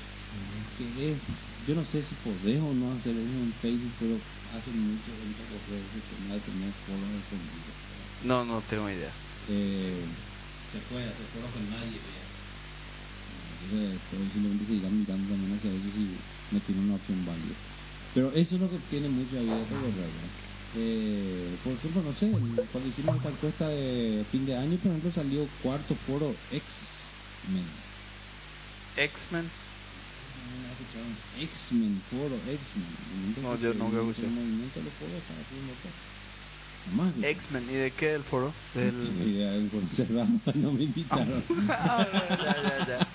que 0.79 1.13
es, 1.13 1.21
yo 1.67 1.75
no 1.75 1.85
sé 1.87 2.03
si 2.03 2.15
podés 2.25 2.61
o 2.61 2.73
no 2.73 2.93
hacer 2.93 3.13
eso 3.13 3.23
en 3.23 3.53
Facebook, 3.61 3.93
pero 4.01 4.19
hacen 4.57 4.79
mucho 4.81 5.11
en 5.13 5.33
Porto 5.35 5.73
ese 5.77 6.01
tema 6.17 6.35
de 6.35 6.41
tener 6.41 6.73
foros 6.87 7.09
escondidos. 7.21 7.77
No, 8.25 8.45
no 8.45 8.61
tengo 8.63 8.89
idea. 8.89 9.13
Eh, 9.49 10.05
se 10.73 10.79
puede 10.89 11.05
hacer 11.09 11.27
foros 11.35 11.51
que 11.53 11.61
nadie 11.71 12.01
Entonces, 13.63 14.01
pero 14.11 14.23
simplemente 14.33 14.67
se 14.67 14.75
irán 14.75 14.99
mirando 14.99 15.29
también 15.31 15.59
hacia 15.59 15.71
eso 15.71 15.89
si 15.95 16.17
no 16.51 16.61
tiene 16.61 16.81
una 16.83 16.95
opción 16.97 17.25
válida. 17.25 17.55
Pero 18.15 18.33
eso 18.33 18.55
es 18.57 18.61
lo 18.61 18.71
que 18.71 18.79
tiene 18.91 19.09
mucha 19.09 19.41
vida. 19.41 19.65
Eh, 20.75 21.57
por 21.63 21.73
ejemplo, 21.75 22.03
no 22.03 22.15
sé, 22.15 22.31
cuando 22.73 22.89
hicimos 22.89 23.17
esta 23.17 23.29
encuesta 23.29 23.69
de 23.69 24.25
fin 24.31 24.47
de 24.47 24.57
año, 24.57 24.77
por 24.79 24.91
ejemplo, 24.91 25.13
salió 25.13 25.47
cuarto 25.63 25.95
foro 26.07 26.35
X-Men. 26.51 27.67
X-Men. 28.97 29.51
X-Men, 31.41 32.03
foro 32.11 32.37
X-Men. 32.37 33.43
No, 33.43 33.59
yo 33.59 33.75
nunca 33.75 34.01
escuché. 34.01 34.27
El 34.27 34.33
movimiento 34.33 34.79
de 34.79 34.85
los 34.85 34.95
foros 34.95 36.12
X-Men. 37.22 37.64
¿Y 37.70 37.74
de 37.74 37.91
qué 37.93 38.14
el 38.14 38.24
foro? 38.24 38.53
Ni 38.74 38.80
Del... 38.83 39.28
idea, 39.28 39.55
en 39.57 39.68
conserva, 39.68 40.26
no 40.55 40.72
me 40.72 40.85
invitaron. 40.85 41.43
Ah, 41.68 42.07
ya, 42.28 42.62
ya, 42.62 42.87
ya. 42.87 43.09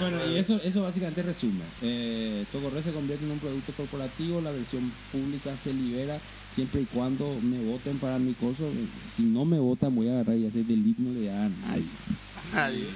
Bueno, 0.00 0.24
y 0.26 0.36
eso, 0.38 0.60
eso 0.62 0.82
básicamente 0.82 1.22
resume. 1.22 1.64
Eh, 1.82 2.46
Tocorre 2.52 2.82
se 2.82 2.92
convierte 2.92 3.24
en 3.24 3.32
un 3.32 3.38
producto 3.38 3.72
corporativo, 3.72 4.40
la 4.40 4.50
versión 4.52 4.92
pública 5.12 5.56
se 5.64 5.72
libera 5.72 6.20
siempre 6.54 6.82
y 6.82 6.86
cuando 6.86 7.40
me 7.40 7.60
voten 7.60 7.98
para 7.98 8.18
mi 8.18 8.34
coso. 8.34 8.72
Si 9.16 9.22
no 9.22 9.44
me 9.44 9.58
votan, 9.58 9.94
voy 9.94 10.08
a 10.08 10.12
agarrar 10.14 10.36
y 10.36 10.46
hacer 10.46 10.64
delito, 10.64 11.02
no 11.02 11.12
le 11.12 11.26
da 11.26 11.46
a 11.46 11.48
nadie. 11.48 11.88
Nadie. 12.52 12.88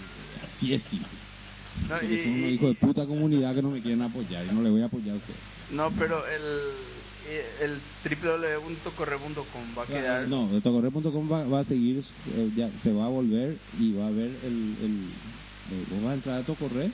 Así 0.57 0.75
es 0.75 0.83
simple. 0.85 1.09
No, 1.89 1.97
y- 2.03 2.23
son 2.23 2.33
unos 2.35 2.51
y- 2.51 2.55
hijos 2.55 2.69
de 2.69 2.75
puta 2.75 3.07
comunidad 3.07 3.55
que 3.55 3.63
no 3.63 3.71
me 3.71 3.81
quieren 3.81 4.03
apoyar 4.03 4.47
y 4.47 4.55
no 4.55 4.63
le 4.63 4.71
voy 4.71 4.83
a 4.83 4.87
apoyar 4.87 5.15
a 5.15 5.19
ustedes. 5.19 5.39
No, 5.71 5.91
pero 5.99 6.27
el 6.27 6.43
el 7.27 7.81
www.corre.com 8.03 9.77
va 9.77 9.85
a 9.85 9.87
quedar. 9.87 10.29
No, 10.29 10.61
tocorre.com 10.61 11.31
va, 11.31 11.45
va 11.47 11.61
a 11.61 11.65
seguir, 11.65 12.03
eh, 12.27 12.51
ya 12.55 12.71
se 12.79 12.93
va 12.93 13.07
a 13.07 13.09
volver 13.09 13.61
y 13.73 13.93
va 13.93 14.09
a 14.09 14.11
ver 14.11 14.31
el. 14.45 14.77
el 14.81 15.13
eh, 15.71 15.85
vos 15.89 16.03
vas 16.03 16.13
a 16.13 16.15
entrar 16.15 16.39
a 16.41 16.45
Tocorre. 16.45 16.93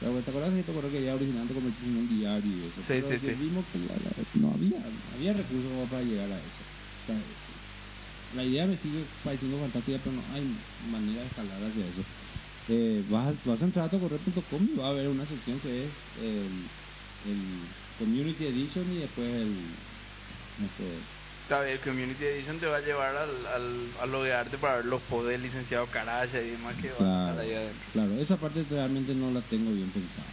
¿Te 0.00 0.06
acuerdas 0.06 0.52
que 0.54 0.64
Tocorre 0.64 0.90
quería 0.90 1.14
originalmente 1.14 1.54
convertirse 1.54 1.88
en 1.88 1.96
un 1.96 2.08
diario 2.08 2.52
y 2.52 2.64
eso? 2.64 2.82
Sí, 2.82 2.88
Pero 2.88 3.08
sí, 3.10 3.14
ya 3.26 3.32
sí. 3.32 3.38
vimos 3.40 3.66
que 3.68 3.78
la- 3.78 3.96
la- 3.96 4.12
no 4.34 4.50
había, 4.52 4.82
había 5.14 5.32
recursos 5.32 5.88
para 5.88 6.02
llegar 6.02 6.30
a 6.30 6.44
eso. 6.44 6.62
O 7.02 7.06
sea, 7.06 7.22
la 8.34 8.44
idea 8.44 8.66
me 8.66 8.76
sigue 8.78 9.06
pareciendo 9.22 9.58
fantástica, 9.60 9.98
pero 10.02 10.12
no 10.16 10.30
hay 10.32 10.44
manera 10.80 11.22
de 11.22 11.28
escalar 11.28 11.62
hacia 11.64 11.86
eso. 11.88 12.04
Eh, 12.68 13.04
vas, 13.08 13.28
a, 13.34 13.48
vas 13.48 13.62
a 13.62 13.64
entrar 13.64 13.86
a 13.86 13.90
tocorre.com 13.90 14.68
y 14.70 14.76
va 14.76 14.88
a 14.88 14.90
haber 14.90 15.08
una 15.08 15.26
sección 15.26 15.60
que 15.60 15.84
es 15.86 15.94
el, 16.16 16.70
el 17.24 17.38
Community 17.98 18.46
Edition 18.46 18.92
y 18.92 18.98
después 18.98 19.28
el. 19.28 19.54
No 20.58 20.68
sé, 20.76 21.72
el 21.72 21.80
Community 21.80 22.24
Edition 22.24 22.58
te 22.58 22.66
va 22.66 22.78
a 22.78 22.80
llevar 22.80 23.16
al, 23.16 23.46
al, 23.46 23.90
a 24.00 24.06
loguearte 24.06 24.56
para 24.58 24.76
ver 24.76 24.86
los 24.86 25.02
pods 25.02 25.28
del 25.28 25.42
licenciado 25.42 25.86
Caracha 25.88 26.40
y 26.40 26.50
demás 26.50 26.76
que 26.80 26.88
van 26.92 26.96
a 26.96 27.04
Claro, 27.04 27.30
estar 27.30 27.38
ahí 27.44 27.52
adentro. 27.54 27.86
claro, 27.92 28.18
esa 28.20 28.36
parte 28.38 28.64
realmente 28.70 29.14
no 29.14 29.30
la 29.30 29.42
tengo 29.42 29.72
bien 29.72 29.90
pensada. 29.90 30.26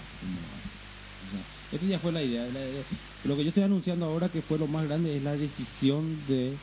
O 1.28 1.32
sea, 1.32 1.42
esta 1.74 1.86
ya 1.86 2.00
fue 2.00 2.12
la 2.12 2.24
idea. 2.24 2.46
la- 2.48 2.84
lo 3.24 3.36
que 3.38 3.44
yo 3.44 3.50
estoy 3.50 3.64
anunciando 3.64 4.06
ahora, 4.06 4.30
que 4.30 4.42
fue 4.42 4.58
lo 4.58 4.68
más 4.68 4.86
grande, 4.86 5.16
es 5.16 5.22
la 5.22 5.36
decisión 5.36 6.26
de 6.28 6.58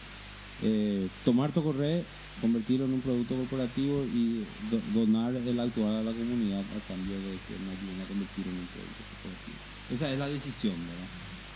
eh, 0.62 1.08
tomar 1.24 1.52
Tocorre 1.52 2.04
convertirlo 2.40 2.86
en 2.86 2.94
un 2.94 3.00
producto 3.00 3.36
corporativo 3.36 4.04
y 4.04 4.44
do- 4.70 4.82
donar 4.92 5.36
el 5.36 5.60
actual 5.60 5.96
a 5.98 6.02
la 6.02 6.12
comunidad 6.12 6.60
a 6.76 6.80
cambio 6.88 7.14
de 7.20 7.38
que 7.46 7.58
nos 7.60 7.78
ayuden 7.78 8.00
a 8.02 8.06
convertirlo 8.06 8.50
en 8.52 8.58
un 8.58 8.66
producto 8.66 9.04
corporativo. 9.22 9.58
Esa 9.90 10.12
es 10.12 10.18
la 10.18 10.28
decisión, 10.28 10.76
¿verdad? 10.76 11.08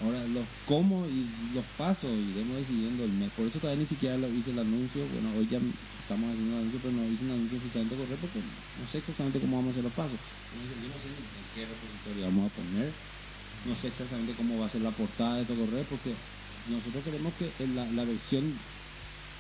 Ahora, 0.03 0.27
los 0.27 0.47
cómo 0.67 1.07
y 1.07 1.29
los 1.55 1.65
pasos 1.79 2.11
iremos 2.11 2.57
decidiendo 2.59 3.05
el 3.05 3.13
mes. 3.13 3.31
Por 3.37 3.47
eso 3.47 3.59
todavía 3.59 3.83
ni 3.83 3.89
siquiera 3.89 4.17
lo 4.17 4.29
hice 4.29 4.51
el 4.51 4.59
anuncio. 4.59 5.07
Bueno, 5.07 5.31
hoy 5.39 5.47
ya 5.47 5.61
estamos 6.01 6.31
haciendo 6.31 6.57
el 6.57 6.61
anuncio, 6.61 6.81
pero 6.83 6.93
no 6.95 7.07
hice 7.07 7.25
un 7.25 7.31
anuncio 7.31 7.59
oficialmente 7.59 7.97
correr 7.97 8.19
porque 8.19 8.41
no 8.41 8.85
sé 8.91 8.99
exactamente 8.99 9.39
cómo 9.39 9.57
vamos 9.57 9.71
a 9.71 9.73
hacer 9.73 9.85
los 9.85 9.93
pasos. 9.93 10.19
No 10.19 10.65
sé 10.67 11.07
en 11.07 11.47
qué 11.55 11.67
repositorio 11.71 12.25
vamos 12.25 12.51
a 12.51 12.57
poner. 12.57 12.91
No 13.65 13.77
sé 13.77 13.89
exactamente 13.89 14.35
cómo 14.35 14.59
va 14.59 14.67
a 14.67 14.71
ser 14.71 14.81
la 14.81 14.91
portada 14.91 15.37
de 15.37 15.45
Tocorrer 15.45 15.87
porque 15.87 16.15
nosotros 16.69 17.05
queremos 17.05 17.33
que 17.35 17.53
la, 17.69 18.05
versión 18.05 18.59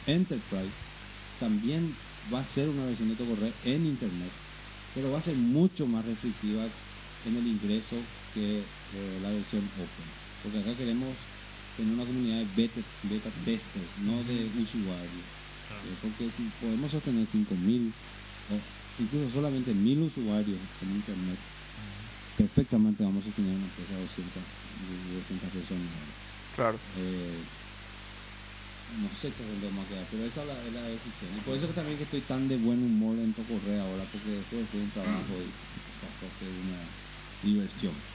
Enterprise 0.07 0.75
también 1.41 1.97
va 2.33 2.41
a 2.41 2.45
ser 2.55 2.69
una 2.69 2.87
versión 2.87 3.09
de 3.09 3.17
Tocorrer 3.17 3.53
en 3.65 3.87
Internet, 3.87 4.31
pero 4.95 5.11
va 5.11 5.19
a 5.19 5.23
ser 5.23 5.35
mucho 5.35 5.87
más 5.87 6.05
restrictiva 6.05 6.69
en 7.27 7.37
el 7.37 7.47
ingreso 7.47 7.97
que 8.35 8.61
eh, 8.61 9.19
la 9.21 9.31
versión 9.31 9.65
Open. 9.79 10.07
Porque 10.43 10.59
acá 10.59 10.77
queremos 10.77 11.17
tener 11.77 11.95
una 11.95 12.05
comunidad 12.05 12.39
de 12.39 12.47
beta, 12.55 12.81
beta 13.05 13.31
testers, 13.45 13.99
no 13.99 14.23
de 14.25 14.51
usuarios. 14.61 15.27
Eh, 15.85 15.97
Porque 16.03 16.31
si 16.37 16.43
podemos 16.61 16.91
sostener 16.91 17.27
5.000 17.27 17.93
o 18.51 19.03
incluso 19.03 19.31
solamente 19.33 19.73
1.000 19.73 20.03
usuarios 20.03 20.59
en 20.83 20.93
Internet, 20.93 21.39
perfectamente 22.37 23.03
vamos 23.03 23.23
a 23.23 23.27
sostener 23.27 23.55
una 23.55 23.67
empresa 23.67 23.95
de 23.95 24.03
200, 24.03 24.43
de 24.89 25.17
200 25.17 25.51
personas. 25.51 25.91
Claro. 26.57 26.79
Eh, 26.99 27.43
no 29.01 29.09
sé 29.21 29.29
exactamente 29.29 29.67
cómo 29.67 29.81
va 29.81 29.87
a 29.87 29.89
quedar, 29.89 30.07
pero 30.11 30.25
esa 30.27 30.43
es 30.43 30.49
la, 30.49 30.67
es 30.67 30.73
la 30.73 30.83
decisión. 30.83 31.31
Y 31.39 31.41
por 31.41 31.57
eso 31.57 31.67
que 31.67 31.73
también 31.73 31.97
que 31.99 32.05
estoy 32.05 32.21
tan 32.23 32.49
de 32.49 32.57
buen 32.57 32.83
humor 32.83 33.19
en 33.19 33.33
Tocorre 33.33 33.79
ahora, 33.79 34.05
porque 34.13 34.31
después 34.31 34.71
de 34.71 34.79
un 34.79 34.91
trabajo 34.91 35.41
y 35.41 35.49
pasó 36.01 36.27
a 36.27 36.39
ser 36.39 36.49
una 36.49 36.79
diversión. 37.43 38.12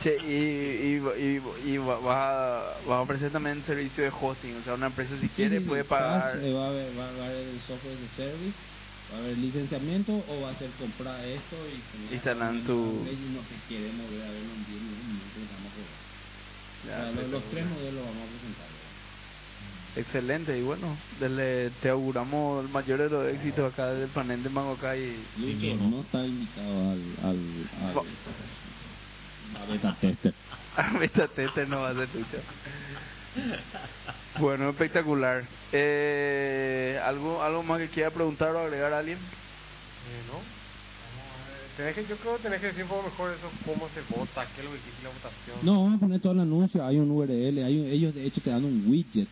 Che, 0.00 0.16
y, 0.16 0.96
y, 0.96 0.96
y, 0.96 1.72
y 1.74 1.76
va, 1.76 1.98
va, 1.98 2.80
va 2.88 2.96
a 2.98 3.02
ofrecer 3.02 3.30
también 3.30 3.62
servicio 3.64 4.02
de 4.02 4.10
hosting, 4.10 4.56
o 4.56 4.62
sea, 4.64 4.74
una 4.74 4.86
empresa 4.86 5.18
si 5.20 5.28
quiere 5.28 5.60
Sí, 5.60 5.66
puede 5.68 5.82
SaaS, 5.84 5.98
pagar. 5.98 6.38
eh, 6.42 6.52
va, 6.54 6.64
a 6.64 6.68
haber, 6.70 6.98
va 6.98 7.04
a 7.08 7.26
haber 7.26 7.48
el 7.48 7.60
software 7.60 7.98
de 7.98 8.08
service, 8.08 8.56
va 9.10 9.16
a 9.16 9.18
haber 9.20 9.36
licenciamiento 9.36 10.24
o 10.26 10.40
va 10.40 10.52
a 10.52 10.54
ser 10.58 10.70
comprar 10.72 11.24
esto 11.26 11.68
y 11.68 11.82
Instalan 12.14 12.64
tu- 12.64 13.06
y 13.06 13.28
no 13.28 13.44
se 13.44 13.56
quiere 13.68 13.92
mover 13.92 14.22
a 14.22 14.30
ver 14.30 14.42
en 14.42 14.64
10 14.64 14.82
minutos 14.82 15.32
que 15.34 15.52
vamos 15.54 15.72
a 15.72 15.76
cobrar. 15.76 16.00
O 16.82 16.86
Ya, 16.86 16.96
sea, 16.96 17.10
los, 17.12 17.30
los 17.30 17.50
tres 17.50 17.68
modelos 17.68 18.04
vamos 18.06 18.28
a 18.28 18.30
presentar. 18.30 18.70
¿verdad? 18.72 18.90
Excelente, 19.96 20.56
y 20.56 20.62
bueno, 20.62 20.98
desde, 21.18 21.72
te 21.72 21.88
auguramos 21.90 22.62
el 22.62 22.68
mayor 22.70 23.00
de 23.02 23.10
los 23.10 23.26
éxitos 23.34 23.70
acá 23.72 23.90
desde 23.90 24.04
el 24.04 24.10
panel 24.10 24.42
de 24.42 24.48
Mango 24.48 24.72
acá 24.72 24.96
y 24.96 25.26
mismo. 25.36 25.88
no 25.90 26.00
está 26.02 26.26
invitado 26.26 26.90
al, 26.90 27.16
al, 27.18 27.68
al, 27.72 28.69
a 29.56 29.64
beta 29.66 29.96
tester. 30.00 30.34
Esta 31.02 31.28
tete 31.28 31.66
no 31.66 31.80
va 31.80 31.90
a 31.90 31.94
ser 31.94 32.08
tuya. 32.08 32.42
Bueno, 34.38 34.70
espectacular. 34.70 35.46
Eh, 35.72 36.98
¿algo, 37.04 37.42
¿Algo 37.42 37.62
más 37.62 37.78
que 37.78 37.88
quiera 37.88 38.10
preguntar 38.10 38.54
o 38.54 38.60
agregar 38.60 38.92
a 38.92 38.98
alguien? 38.98 39.18
Eh, 39.18 40.22
¿No? 40.26 40.38
A. 40.38 41.76
Tenés 41.76 41.94
que, 41.94 42.06
yo 42.06 42.16
creo 42.18 42.36
que 42.36 42.42
tenés 42.44 42.60
que 42.60 42.66
decir 42.68 42.82
un 42.84 42.88
poco 42.90 43.02
mejor 43.04 43.32
eso, 43.32 43.50
cómo 43.64 43.88
se 43.90 44.00
vota, 44.02 44.46
qué 44.54 44.60
es 44.60 44.64
lo 44.66 44.72
que 44.72 44.78
hiciste 44.78 44.98
en 44.98 45.04
la 45.04 45.10
votación. 45.10 45.58
No, 45.62 45.82
vamos 45.84 45.96
a 45.96 46.00
poner 46.00 46.20
todo 46.20 46.32
el 46.32 46.40
anuncio, 46.40 46.84
hay 46.84 46.98
un 46.98 47.10
URL, 47.10 47.64
hay 47.64 47.78
un- 47.78 47.86
ellos 47.86 48.14
de 48.14 48.24
hecho 48.26 48.40
te 48.40 48.50
dan 48.50 48.64
un 48.64 48.84
widget 48.86 49.28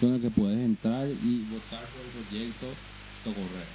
con 0.00 0.14
el 0.14 0.20
que 0.20 0.30
puedes 0.30 0.58
entrar 0.58 1.08
y 1.08 1.44
votar 1.50 1.86
por 1.88 2.04
el 2.06 2.12
proyecto 2.12 2.74
Tocorrer. 3.24 3.66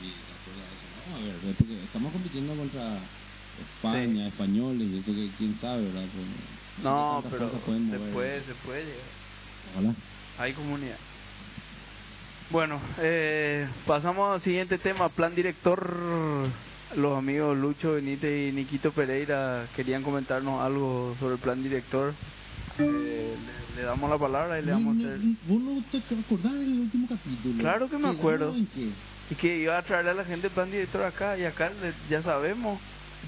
Y 0.00 0.10
hacer 0.10 0.54
eso. 0.54 0.86
Vamos 1.06 1.20
a 1.20 1.24
ver, 1.24 1.54
porque 1.56 1.84
estamos 1.84 2.12
compitiendo 2.12 2.56
contra 2.56 3.00
España, 3.60 4.28
españoles 4.28 4.88
y 4.90 4.98
eso 4.98 5.12
que 5.14 5.30
quién 5.38 5.58
sabe, 5.60 5.84
¿verdad? 5.84 6.04
Pues, 6.14 6.26
No, 6.84 7.22
pero 7.30 7.50
se 7.90 7.98
puede, 8.12 8.44
se 8.44 8.54
puede 8.64 8.84
llegar. 8.84 9.06
Ojalá. 9.72 9.94
Hay 10.38 10.52
comunidad. 10.54 10.96
Bueno, 12.50 12.80
eh, 12.98 13.66
pasamos 13.86 14.34
al 14.34 14.40
siguiente 14.42 14.78
tema, 14.78 15.08
plan 15.08 15.34
director. 15.34 16.50
Los 16.96 17.18
amigos 17.18 17.56
Lucho 17.56 17.94
Benítez 17.94 18.50
y 18.50 18.52
Niquito 18.54 18.92
Pereira 18.92 19.66
querían 19.74 20.02
comentarnos 20.02 20.60
algo 20.62 21.16
sobre 21.18 21.34
el 21.34 21.40
plan 21.40 21.62
director. 21.62 22.14
Eh, 22.78 23.36
le, 23.74 23.76
le 23.80 23.82
damos 23.82 24.10
la 24.10 24.18
palabra 24.18 24.60
y 24.60 24.64
le 24.64 24.72
vamos 24.72 24.96
a 24.96 24.98
hacer... 25.00 25.18
¿Vos 25.48 25.60
no 25.60 25.82
te 25.90 25.98
acordás 25.98 26.52
del 26.52 26.80
último 26.80 27.08
capítulo? 27.08 27.58
Claro 27.58 27.88
que 27.88 27.98
me 27.98 28.08
acuerdo. 28.08 28.54
¿En 28.54 28.66
qué? 28.66 28.90
Y 29.30 29.34
que 29.36 29.58
iba 29.58 29.78
a 29.78 29.82
traerle 29.82 30.10
a 30.10 30.14
la 30.14 30.24
gente 30.24 30.48
el 30.48 30.52
plan 30.52 30.70
director 30.70 31.02
acá 31.02 31.36
y 31.38 31.44
acá 31.44 31.70
le- 31.70 31.94
ya 32.10 32.22
sabemos. 32.22 32.80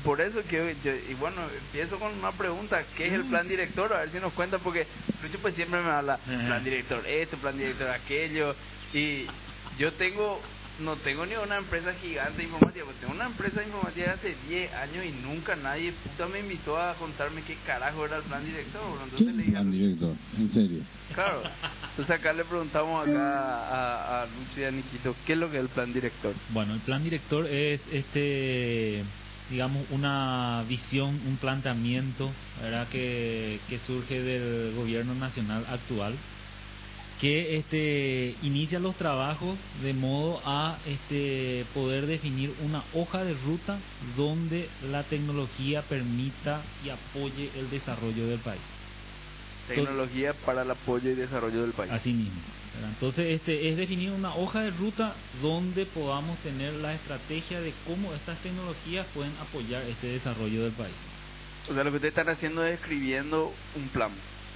Por 0.05 0.21
eso 0.21 0.43
que 0.49 0.77
yo, 0.85 0.93
y 1.11 1.15
bueno, 1.15 1.43
empiezo 1.67 1.99
con 1.99 2.13
una 2.19 2.33
pregunta, 2.33 2.85
¿qué 2.97 3.07
es 3.09 3.13
el 3.13 3.25
plan 3.25 3.49
director? 3.49 3.93
A 3.93 4.01
ver 4.01 4.11
si 4.11 4.19
nos 4.19 4.33
cuenta, 4.33 4.59
porque 4.59 4.87
Lucho 5.23 5.39
pues 5.41 5.55
siempre 5.55 5.81
me 5.81 5.91
habla, 5.91 6.19
plan 6.19 6.63
director 6.65 7.05
esto, 7.07 7.37
plan 7.39 7.57
director 7.57 7.89
aquello, 7.89 8.55
y 8.93 9.27
yo 9.79 9.93
tengo, 9.95 10.41
no 10.81 10.97
tengo 10.97 11.27
ni 11.27 11.35
una 11.35 11.57
empresa 11.59 11.93
gigante 11.95 12.43
informativa, 12.45 12.87
pues 12.87 12.99
tengo 12.99 13.15
una 13.15 13.27
empresa 13.27 13.63
informativa 13.63 14.13
hace 14.13 14.37
10 14.49 14.73
años 14.75 15.05
y 15.05 15.11
nunca 15.23 15.57
nadie 15.57 15.93
puta 15.93 16.29
me 16.29 16.41
invitó 16.41 16.79
a 16.81 16.95
contarme 16.95 17.43
qué 17.43 17.57
carajo 17.67 18.05
era 18.05 18.19
el 18.19 18.23
plan 18.25 18.45
director, 18.45 18.81
bro. 18.83 18.99
¿Qué 18.99 19.05
entonces 19.05 19.29
es 19.29 19.35
le 19.35 19.43
el 19.43 19.47
dije, 19.47 19.57
a 19.57 19.61
plan 19.61 19.71
director? 19.73 20.17
En 20.39 20.51
serio. 20.51 20.83
claro, 21.15 21.43
entonces 21.91 22.15
acá 22.17 22.33
le 22.33 22.45
preguntamos 22.45 23.09
acá 23.09 23.21
a, 23.21 24.23
a 24.23 24.27
Lucho 24.27 24.61
y 24.61 24.65
a 24.65 24.71
Niquito, 24.71 25.17
¿qué 25.27 25.33
es 25.33 25.39
lo 25.39 25.51
que 25.51 25.57
es 25.57 25.63
el 25.63 25.69
plan 25.71 25.93
director? 25.93 26.35
Bueno, 26.51 26.75
el 26.75 26.81
plan 26.81 27.03
director 27.03 27.47
es 27.47 27.81
este, 27.91 29.05
digamos, 29.51 29.87
una 29.91 30.65
visión, 30.69 31.21
un 31.27 31.37
planteamiento. 31.37 32.33
Que, 32.91 33.61
que 33.69 33.79
surge 33.81 34.21
del 34.23 34.75
gobierno 34.75 35.15
nacional 35.15 35.65
actual, 35.69 36.15
que 37.21 37.57
este 37.59 38.35
inicia 38.43 38.79
los 38.79 38.97
trabajos 38.97 39.57
de 39.83 39.93
modo 39.93 40.41
a 40.45 40.79
este 40.87 41.65
poder 41.75 42.07
definir 42.07 42.55
una 42.65 42.83
hoja 42.95 43.25
de 43.25 43.35
ruta 43.35 43.79
donde 44.17 44.69
la 44.91 45.03
tecnología 45.05 45.83
permita 45.83 46.63
y 46.85 46.91
apoye 46.91 47.51
el 47.57 47.71
desarrollo 47.71 48.27
del 48.27 48.41
país. 48.41 48.76
Tecnología 49.69 50.33
para 50.45 50.62
el 50.62 50.71
apoyo 50.71 51.11
y 51.11 51.14
desarrollo 51.14 51.62
del 51.62 51.73
país. 51.73 51.93
Así 51.93 52.12
mismo. 52.12 52.41
¿verdad? 52.75 52.91
Entonces, 52.91 53.27
este 53.41 53.69
es 53.69 53.77
definir 53.77 54.11
una 54.11 54.35
hoja 54.35 54.61
de 54.61 54.71
ruta 54.71 55.14
donde 55.43 55.87
podamos 55.87 56.39
tener 56.39 56.75
la 56.75 56.95
estrategia 56.95 57.61
de 57.61 57.73
cómo 57.87 58.14
estas 58.14 58.39
tecnologías 58.39 59.07
pueden 59.14 59.33
apoyar 59.41 59.83
este 59.85 60.09
desarrollo 60.09 60.64
del 60.64 60.73
país. 60.73 60.95
O 61.69 61.75
sea, 61.75 61.83
lo 61.83 61.91
que 61.91 61.97
ustedes 61.97 62.12
están 62.17 62.29
haciendo 62.29 62.64
es 62.64 62.75
escribiendo 62.79 63.53
un 63.75 63.89
plan 63.89 64.11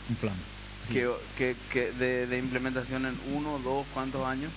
Un 0.09 0.17
plan. 0.17 0.37
Que, 0.89 1.09
que, 1.37 1.57
que 1.73 1.93
de, 1.93 2.27
de 2.27 2.39
implementación 2.39 3.07
en 3.07 3.17
uno, 3.33 3.59
dos, 3.61 3.87
cuántos 3.95 4.25
años. 4.27 4.51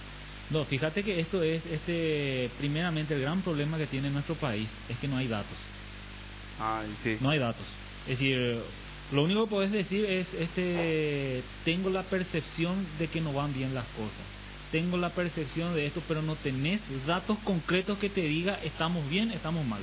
No, 0.50 0.66
fíjate 0.66 1.04
que 1.04 1.20
esto 1.20 1.42
es, 1.44 1.66
este, 1.66 2.50
primeramente, 2.58 3.14
el 3.14 3.22
gran 3.22 3.42
problema 3.42 3.78
que 3.78 3.88
tiene 3.88 4.10
nuestro 4.10 4.36
país 4.36 4.68
es 4.90 4.98
que 4.98 5.08
no 5.08 5.18
hay 5.18 5.28
datos. 5.28 5.58
Ay, 6.60 6.88
sí. 7.04 7.18
No 7.22 7.30
hay 7.30 7.40
datos. 7.40 7.66
Es 8.04 8.20
decir, 8.20 8.62
lo 9.14 9.24
único 9.24 9.46
que 9.46 9.50
puedes 9.52 9.72
decir 9.72 10.06
es, 10.06 10.34
este, 10.34 11.44
tengo 11.66 11.90
la 11.90 12.04
percepción 12.04 12.86
de 13.00 13.08
que 13.08 13.22
no 13.22 13.32
van 13.34 13.54
bien 13.54 13.74
las 13.74 13.86
cosas. 13.90 14.26
Tengo 14.72 14.98
la 14.98 15.10
percepción 15.12 15.76
de 15.76 15.86
esto, 15.86 16.02
pero 16.08 16.22
no 16.24 16.36
tenés 16.36 16.82
datos 17.06 17.38
concretos 17.44 18.00
que 18.00 18.10
te 18.10 18.22
diga 18.22 18.56
estamos 18.64 19.08
bien, 19.10 19.32
estamos 19.32 19.66
mal. 19.66 19.82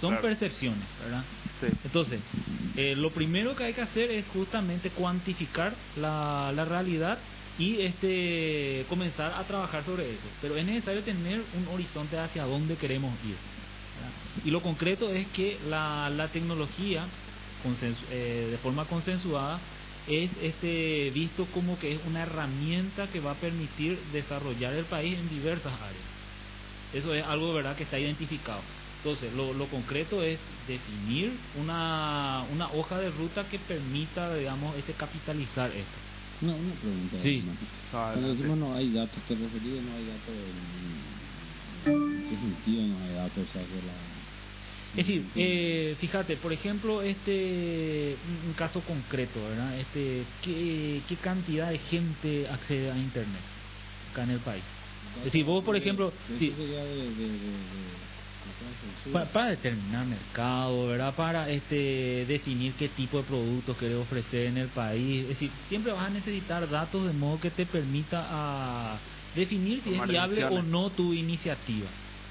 Son 0.00 0.10
Claro. 0.10 0.28
percepciones, 0.28 0.84
¿verdad? 1.02 1.24
Sí. 1.60 1.66
Entonces, 1.84 2.20
eh, 2.76 2.94
lo 2.96 3.10
primero 3.10 3.56
que 3.56 3.64
hay 3.64 3.72
que 3.74 3.80
hacer 3.80 4.12
es 4.12 4.24
justamente 4.28 4.90
cuantificar 4.90 5.74
la, 5.96 6.52
la 6.54 6.64
realidad 6.64 7.18
y 7.58 7.80
este 7.80 8.86
comenzar 8.88 9.32
a 9.32 9.42
trabajar 9.42 9.82
sobre 9.84 10.08
eso. 10.08 10.26
Pero 10.40 10.56
es 10.56 10.64
necesario 10.64 11.02
tener 11.02 11.42
un 11.56 11.66
horizonte 11.74 12.16
hacia 12.16 12.44
dónde 12.44 12.76
queremos 12.76 13.12
ir. 13.24 13.34
¿verdad? 13.96 14.12
Y 14.44 14.50
lo 14.52 14.62
concreto 14.62 15.10
es 15.10 15.26
que 15.28 15.58
la, 15.68 16.08
la 16.10 16.28
tecnología, 16.28 17.06
consensu- 17.64 18.06
eh, 18.10 18.48
de 18.50 18.58
forma 18.58 18.86
consensuada, 18.86 19.60
es 20.06 20.30
este 20.40 21.10
visto 21.10 21.46
como 21.46 21.78
que 21.78 21.92
es 21.92 22.00
una 22.06 22.22
herramienta 22.22 23.08
que 23.08 23.20
va 23.20 23.32
a 23.32 23.40
permitir 23.40 23.98
desarrollar 24.12 24.72
el 24.74 24.86
país 24.86 25.18
en 25.18 25.28
diversas 25.28 25.72
áreas. 25.80 26.04
Eso 26.92 27.14
es 27.14 27.24
algo 27.24 27.52
verdad 27.52 27.76
que 27.76 27.82
está 27.84 27.98
identificado. 27.98 28.62
Entonces, 28.98 29.32
lo, 29.34 29.52
lo 29.52 29.68
concreto 29.68 30.22
es 30.22 30.40
definir 30.66 31.38
una, 31.54 32.44
una 32.50 32.70
hoja 32.72 32.98
de 32.98 33.10
ruta 33.10 33.48
que 33.48 33.58
permita, 33.58 34.34
digamos, 34.34 34.76
este 34.76 34.94
capitalizar 34.94 35.70
esto. 35.70 35.98
No, 36.40 36.56
una 36.56 36.74
pregunta. 36.74 37.18
Sí. 37.18 37.42
No, 37.44 37.52
Cuando 37.90 38.08
adelante. 38.08 38.36
decimos 38.42 38.58
no 38.58 38.74
hay 38.74 38.90
datos, 38.92 39.22
¿te 39.24 39.34
referís 39.34 39.82
no 39.82 39.94
hay 39.94 40.06
datos 40.06 40.34
en, 40.34 41.92
en 41.92 42.28
qué 42.30 42.36
sentido 42.36 42.86
no 42.86 43.04
hay 43.04 43.12
datos? 43.12 43.48
O 43.48 43.52
sea, 43.52 43.62
que 43.62 43.82
la... 43.86 44.17
Es 44.96 45.06
decir, 45.06 45.24
eh, 45.36 45.96
fíjate, 46.00 46.36
por 46.36 46.52
ejemplo, 46.52 47.02
este 47.02 48.16
un- 48.46 48.54
caso 48.54 48.80
concreto, 48.80 49.40
¿verdad? 49.48 49.78
Este, 49.78 50.24
¿qué, 50.42 51.02
¿Qué 51.06 51.16
cantidad 51.16 51.70
de 51.70 51.78
gente 51.78 52.48
accede 52.48 52.90
a 52.90 52.98
Internet 52.98 53.42
acá 54.12 54.24
en 54.24 54.30
el 54.30 54.40
país? 54.40 54.64
Es 55.18 55.24
decir, 55.24 55.44
vos, 55.44 55.64
por 55.64 55.76
ejemplo, 55.76 56.12
censura. 58.80 59.12
para, 59.12 59.32
para 59.32 59.50
determinar 59.50 60.06
mercado, 60.06 60.86
¿verdad? 60.86 61.14
Para 61.14 61.50
este 61.50 62.24
definir 62.26 62.72
qué 62.74 62.88
tipo 62.88 63.18
de 63.18 63.24
productos 63.24 63.76
querés 63.76 63.96
ofrecer 63.98 64.46
en 64.46 64.56
el 64.56 64.68
país. 64.68 65.22
Es 65.22 65.28
decir, 65.28 65.50
siempre 65.68 65.92
vas 65.92 66.06
a 66.06 66.10
necesitar 66.10 66.68
datos 66.68 67.06
de 67.06 67.12
modo 67.12 67.40
que 67.40 67.50
te 67.50 67.66
permita 67.66 68.26
a 68.28 68.98
definir 69.34 69.82
si 69.82 69.90
es 69.90 69.96
viable 70.12 70.40
o 70.58 70.62
no 70.62 70.90
tu 70.90 71.12
iniciativa. 71.14 71.88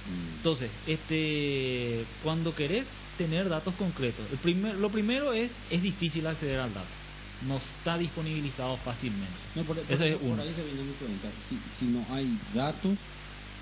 Mm. 0.08 0.38
Entonces, 0.38 0.72
este, 0.88 2.06
cuando 2.24 2.56
querés 2.56 2.88
tener 3.18 3.50
datos 3.50 3.74
concretos, 3.76 4.26
el 4.32 4.38
primer, 4.38 4.76
lo 4.76 4.90
primero 4.90 5.34
es 5.34 5.52
es 5.70 5.82
difícil 5.82 6.26
acceder 6.28 6.60
al 6.60 6.74
dato. 6.74 6.88
No 7.48 7.58
está 7.58 7.98
disponibilizado 7.98 8.78
fácilmente. 8.78 9.36
No, 9.56 9.64
por, 9.64 9.78
por 9.78 9.94
Eso 9.94 10.04
es 10.04 10.16
por 10.16 10.30
uno. 10.30 10.42
ahí 10.42 10.54
se 10.56 10.64
viene 10.64 10.82
mi 10.84 10.94
pregunta. 10.94 11.28
Si, 11.50 11.58
si 11.80 11.86
no 11.86 12.06
hay 12.10 12.38
datos, 12.54 12.98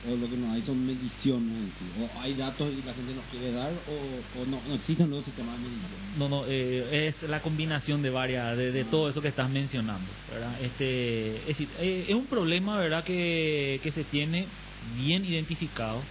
o 0.08 0.16
lo 0.16 0.30
que 0.30 0.38
no 0.38 0.54
hay 0.54 0.62
son 0.62 0.86
mediciones 0.86 1.72
o 2.00 2.20
hay 2.22 2.36
datos 2.36 2.72
y 2.72 2.86
la 2.86 2.94
gente 2.94 3.16
nos 3.16 3.26
quiere 3.32 3.52
dar, 3.52 3.72
o, 3.72 4.40
o 4.40 4.46
no, 4.46 4.62
no 4.68 4.76
existen 4.76 5.10
los 5.10 5.26
sistemas 5.26 5.58
de 5.58 5.64
medición. 5.64 5.90
No, 6.20 6.30
no, 6.30 6.46
eh, 6.48 7.08
es 7.08 7.24
la 7.24 7.42
combinación 7.42 8.02
de 8.02 8.12
varias, 8.12 8.56
de, 8.56 8.72
de 8.72 8.84
todo 8.86 9.10
eso 9.10 9.22
que 9.22 9.30
estás 9.30 9.50
mencionando, 9.50 10.08
¿verdad? 10.32 10.62
Este, 10.62 11.38
es 11.38 11.48
decir, 11.48 11.68
eh, 11.80 12.06
es 12.08 12.16
un 12.16 12.28
problema, 12.28 12.78
¿verdad? 12.78 13.04
Que, 13.04 13.80
que 13.82 13.92
se 13.92 14.04
tiene 14.04 14.46
bien 14.96 15.26
identificado. 15.26 16.02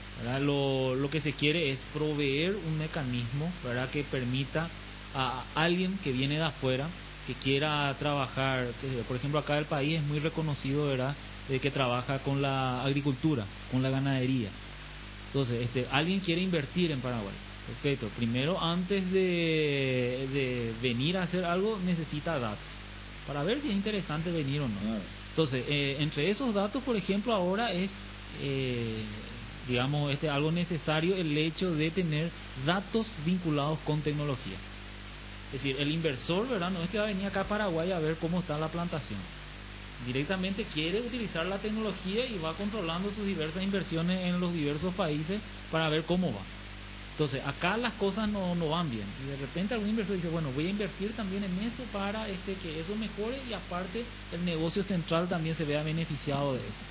Lo, 0.41 0.95
lo 0.95 1.11
que 1.11 1.21
se 1.21 1.33
quiere 1.33 1.71
es 1.71 1.79
proveer 1.93 2.57
un 2.57 2.79
mecanismo, 2.79 3.53
¿verdad? 3.63 3.91
Que 3.91 4.05
permita 4.05 4.71
a 5.15 5.45
alguien 5.55 5.99
que 6.03 6.13
viene 6.13 6.37
de 6.37 6.45
afuera, 6.45 6.89
que 7.27 7.35
quiera 7.35 7.95
trabajar, 7.99 8.69
que, 8.81 8.89
por 9.07 9.17
ejemplo, 9.17 9.39
acá 9.39 9.59
el 9.59 9.67
país 9.67 9.99
es 9.99 10.05
muy 10.05 10.19
reconocido, 10.19 10.87
¿verdad? 10.87 11.15
De 11.49 11.61
que 11.61 11.71
trabaja 11.71 12.19
con 12.21 12.43
la 12.43 12.83
agricultura, 12.83 13.47
con 13.71 13.83
la 13.83 13.91
ganadería. 13.91 14.51
Entonces, 15.29 15.63
este, 15.63 15.87
alguien 15.91 16.21
quiere 16.21 16.43
invertir 16.43 16.91
en 16.91 17.01
Paraguay. 17.01 17.35
Perfecto. 17.67 18.09
Primero, 18.17 18.61
antes 18.61 19.11
de, 19.11 20.29
de 20.33 20.75
venir 20.83 21.17
a 21.17 21.23
hacer 21.23 21.45
algo, 21.45 21.79
necesita 21.85 22.39
datos 22.39 22.75
para 23.27 23.43
ver 23.43 23.61
si 23.61 23.69
es 23.69 23.75
interesante 23.75 24.31
venir 24.31 24.61
o 24.61 24.69
no. 24.69 24.75
Entonces, 25.31 25.65
eh, 25.69 25.97
entre 26.01 26.31
esos 26.31 26.55
datos, 26.55 26.83
por 26.83 26.97
ejemplo, 26.97 27.33
ahora 27.33 27.73
es, 27.73 27.91
eh, 28.41 29.05
digamos, 29.69 30.13
este 30.13 30.29
algo 30.29 30.53
necesario 30.53 31.17
el 31.17 31.37
hecho 31.37 31.75
de 31.75 31.91
tener 31.91 32.31
datos 32.67 33.07
vinculados 33.25 33.79
con 33.81 34.03
tecnología. 34.03 34.57
Es 35.53 35.63
decir, 35.63 35.77
el 35.79 35.91
inversor, 35.91 36.49
¿verdad? 36.49 36.71
No 36.71 36.83
es 36.83 36.91
que 36.91 36.99
va 36.99 37.05
a 37.05 37.09
venir 37.09 37.27
acá 37.27 37.43
a 37.43 37.49
Paraguay 37.49 37.93
a 37.93 37.99
ver 37.99 38.17
cómo 38.17 38.41
está 38.41 38.59
la 38.59 38.69
plantación. 38.69 39.21
Directamente 40.07 40.65
quiere 40.65 41.01
utilizar 41.01 41.47
la 41.47 41.59
tecnología 41.59 42.27
y 42.27 42.39
va 42.39 42.55
controlando 42.55 43.11
sus 43.13 43.25
diversas 43.25 43.63
inversiones 43.63 44.21
en 44.27 44.41
los 44.41 44.53
diversos 44.53 44.93
países 44.95 45.41
para 45.71 45.89
ver 45.89 46.05
cómo 46.05 46.33
va. 46.33 46.43
Entonces, 47.13 47.41
acá 47.47 47.77
las 47.77 47.93
cosas 47.95 48.29
no, 48.29 48.57
no 48.57 48.71
van 48.71 48.91
bien. 48.91 49.07
Y 49.25 49.31
de 49.31 49.37
repente 49.37 49.75
algún 49.75 49.91
inversor 49.91 50.17
dice, 50.17 50.29
bueno, 50.29 50.51
voy 50.53 50.67
a 50.67 50.71
invertir 50.71 51.15
también 51.15 51.45
en 51.45 51.57
eso 51.61 51.85
para 51.93 52.29
este 52.29 52.55
que 52.55 52.81
eso 52.81 52.97
mejore 52.97 53.41
y 53.49 53.53
aparte 53.53 54.05
el 54.33 54.45
negocio 54.45 54.83
central 54.83 55.29
también 55.29 55.57
se 55.57 55.65
vea 55.65 55.85
beneficiado 55.85 56.55
de 56.55 56.61
eso. 56.61 56.83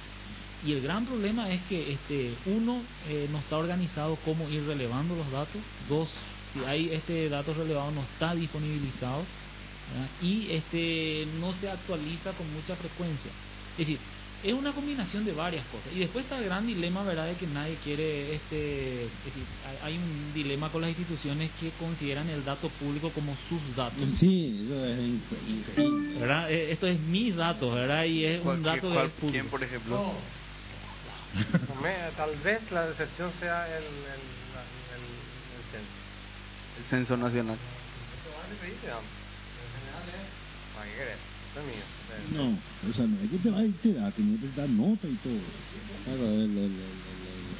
Y 0.66 0.72
el 0.74 0.82
gran 0.82 1.05
problema 1.05 1.49
es 1.51 1.61
que 1.64 1.91
este 1.93 2.34
uno 2.45 2.82
eh, 3.09 3.28
no 3.32 3.39
está 3.39 3.57
organizado 3.57 4.18
cómo 4.24 4.49
ir 4.49 4.64
relevando 4.66 5.16
los 5.16 5.30
datos. 5.32 5.61
Dos, 5.89 6.09
si 6.53 6.59
hay 6.64 6.89
este 6.93 7.28
datos 7.30 7.57
relevados 7.57 7.93
no 7.93 8.01
está 8.01 8.34
disponibilizado. 8.34 9.24
¿verdad? 9.91 10.09
Y 10.22 10.51
este 10.51 11.28
no 11.39 11.51
se 11.53 11.70
actualiza 11.70 12.32
con 12.34 12.51
mucha 12.53 12.76
frecuencia. 12.78 13.30
Es 13.74 13.80
decir, 13.80 13.99
es 14.41 14.53
una 14.53 14.72
combinación 14.74 15.24
de 15.26 15.32
varias 15.34 15.66
cosas. 15.68 15.88
Y 15.95 15.99
después 15.99 16.24
está 16.26 16.38
el 16.38 16.45
gran 16.45 16.66
dilema, 16.68 17.03
¿verdad?, 17.03 17.28
de 17.28 17.36
que 17.36 17.47
nadie 17.47 17.76
quiere, 17.84 18.36
este, 18.36 19.05
es 19.05 19.26
decir, 19.26 19.43
hay- 19.66 19.93
hay 19.93 19.97
un 19.97 20.34
dilema 20.34 20.70
con 20.70 20.82
las 20.82 20.89
instituciones 20.89 21.49
que 21.59 21.72
consideran 21.80 22.30
el 22.30 22.43
dato 22.43 22.70
público 22.80 23.09
como 23.11 23.38
sus 23.49 23.61
datos. 23.76 23.99
Sí, 24.20 24.64
eso 24.66 24.86
es 24.86 24.99
incre- 24.99 25.49
increíble. 25.49 26.20
¿Verdad? 26.20 26.51
Eh, 26.51 26.72
Esto 26.72 26.88
es 26.88 26.99
mis 26.99 27.36
datos, 27.36 27.74
¿verdad? 27.74 28.03
Y 28.05 28.26
es 28.26 28.41
¿Cuál- 28.41 28.57
un 28.57 28.64
dato 28.64 28.89
del 28.89 29.09
público. 29.11 29.32
¿Quién, 29.32 29.47
por 29.47 29.64
ejemplo? 29.64 30.14
Tal 32.15 32.36
vez 32.38 32.71
la 32.71 32.88
decepción 32.88 33.31
sea 33.39 33.65
el, 33.77 33.84
el, 33.84 33.89
el, 34.93 35.03
el 35.57 35.63
censo. 35.71 35.91
El 36.79 36.86
censo 36.89 37.17
nacional. 37.17 37.57
Mío. 41.67 41.84
No, 42.31 42.59
o 42.89 42.93
sea, 42.93 43.05
no 43.05 43.21
es 43.23 43.29
que 43.29 43.38
te 43.38 43.49
va 43.51 43.59
a 43.59 44.11
tiene 44.11 44.39
que 44.39 44.47
dar 44.55 44.69
nota 44.69 45.07
y 45.07 45.15
todo. 45.17 45.39
Claro, 46.03 46.23
el, 46.25 46.73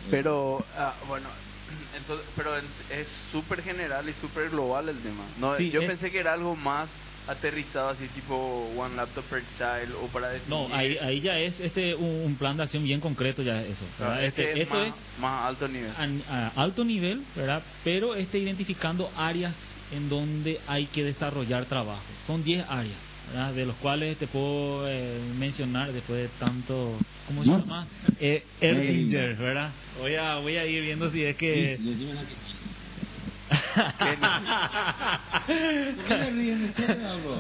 Pero, 0.10 0.66
ah, 0.76 0.96
bueno, 1.08 1.30
entonces, 1.96 2.26
pero 2.36 2.58
es 2.58 3.08
súper 3.32 3.64
general 3.64 4.10
y 4.10 4.14
súper 4.14 4.50
global 4.50 4.90
el 4.90 5.00
tema. 5.02 5.26
No, 5.38 5.56
Sí, 5.58 5.70
yo 5.70 5.82
es- 5.82 5.88
pensé 5.88 6.12
que 6.12 6.20
era 6.20 6.34
algo 6.34 6.56
más 6.56 6.90
aterrizado, 7.28 7.90
así 7.90 8.08
tipo 8.10 8.70
one 8.76 8.96
laptop 8.96 9.24
per 9.26 9.44
child 9.58 9.96
o 10.02 10.08
para 10.08 10.30
definir. 10.30 10.50
No, 10.50 10.76
ahí, 10.76 10.98
ahí 10.98 11.22
ya 11.22 11.38
es 11.40 11.60
este 11.60 11.96
un, 11.96 12.24
un 12.26 12.36
plan 12.36 12.58
de 12.58 12.64
acción 12.64 12.84
bien 12.84 13.00
concreto 13.00 13.42
ya 13.44 13.62
es 13.62 13.72
eso. 13.72 13.86
Claro, 13.98 14.12
¿verdad? 14.14 14.26
es 14.26 14.34
que 14.34 14.42
Este, 14.44 14.54
es 14.54 14.60
esto 14.64 14.76
más, 14.76 14.88
es 14.88 15.20
más 15.20 15.46
alto 15.48 15.68
nivel. 15.68 15.92
a, 16.30 16.48
a 16.48 16.62
alto 16.62 16.84
nivel, 16.84 17.24
¿verdad? 17.36 17.64
Pero 17.84 18.16
este 18.16 18.40
identificando 18.40 19.12
áreas 19.16 19.56
en 19.92 20.10
donde 20.10 20.60
hay 20.68 20.86
que 20.88 21.04
desarrollar 21.04 21.66
trabajo. 21.66 22.02
Son 22.28 22.44
10 22.44 22.66
áreas, 22.68 22.98
¿verdad? 23.30 23.54
De 23.54 23.66
los 23.66 23.76
cuales 23.78 24.18
te 24.18 24.28
puedo 24.28 24.90
eh, 24.90 25.20
mencionar 25.38 25.92
después 25.94 26.20
de 26.24 26.30
tanto, 26.40 26.98
¿cómo 27.28 27.44
se 27.44 27.52
llama? 27.52 27.88
Eh, 28.20 28.44
Erdinger, 28.60 29.36
¿verdad? 29.36 29.72
Voy 30.00 30.16
a 30.16 30.36
voy 30.38 30.58
a 30.58 30.66
ir 30.66 30.82
viendo 30.84 31.12
si 31.12 31.24
es 31.24 31.36
que 31.38 31.78
Sí, 31.78 32.08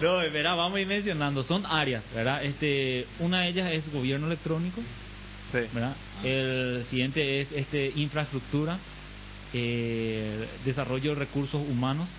no, 0.02 0.18
verá, 0.32 0.56
vamos 0.56 0.78
a 0.78 0.82
ir 0.82 0.88
mencionando. 0.88 1.44
Son 1.44 1.66
áreas, 1.66 2.04
¿verdad? 2.14 2.44
Este, 2.44 3.08
una 3.20 3.42
de 3.42 3.50
ellas 3.50 3.72
es 3.72 3.92
gobierno 3.92 4.28
electrónico, 4.28 4.82
Sí. 5.52 5.60
¿verdad? 5.72 5.96
El 6.24 6.86
siguiente 6.90 7.42
es 7.42 7.52
este 7.52 7.92
infraestructura, 7.96 8.80
eh, 9.54 10.48
desarrollo 10.66 11.12
de 11.14 11.20
recursos 11.20 11.62
humanos. 11.70 12.10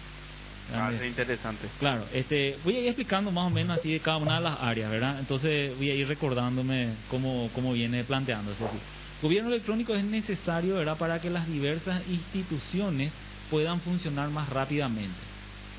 Ah, 0.73 0.91
es 0.95 1.05
interesante. 1.07 1.69
Claro, 1.79 2.07
este, 2.15 2.57
voy 2.65 2.77
a 2.77 2.81
ir 2.81 2.87
explicando 2.87 3.31
más 3.31 3.47
o 3.49 3.51
menos 3.51 3.79
así 3.79 3.93
de 3.93 4.01
cada 4.01 4.17
una 4.17 4.37
de 4.37 4.43
las 4.43 4.59
áreas, 4.61 4.91
¿verdad? 4.91 5.19
Entonces 5.19 5.77
voy 5.77 5.91
a 5.91 5.95
ir 5.95 6.09
recordándome 6.09 6.95
cómo, 7.11 7.51
cómo 7.55 7.73
viene 7.75 8.05
planteándose. 8.05 8.65
así. 8.65 8.77
Gobierno 9.21 9.51
electrónico 9.51 9.95
es 9.95 10.05
necesario, 10.05 10.77
¿verdad?, 10.77 10.97
para 10.97 11.21
que 11.21 11.29
las 11.29 11.47
diversas 11.47 12.03
instituciones 12.09 13.13
puedan 13.51 13.81
funcionar 13.81 14.29
más 14.31 14.49
rápidamente. 14.49 15.19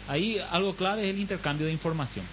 Ahí 0.07 0.38
algo 0.51 0.76
clave 0.76 1.03
es 1.07 1.13
el 1.13 1.20
intercambio 1.20 1.66
de 1.68 1.74
información, 1.74 2.26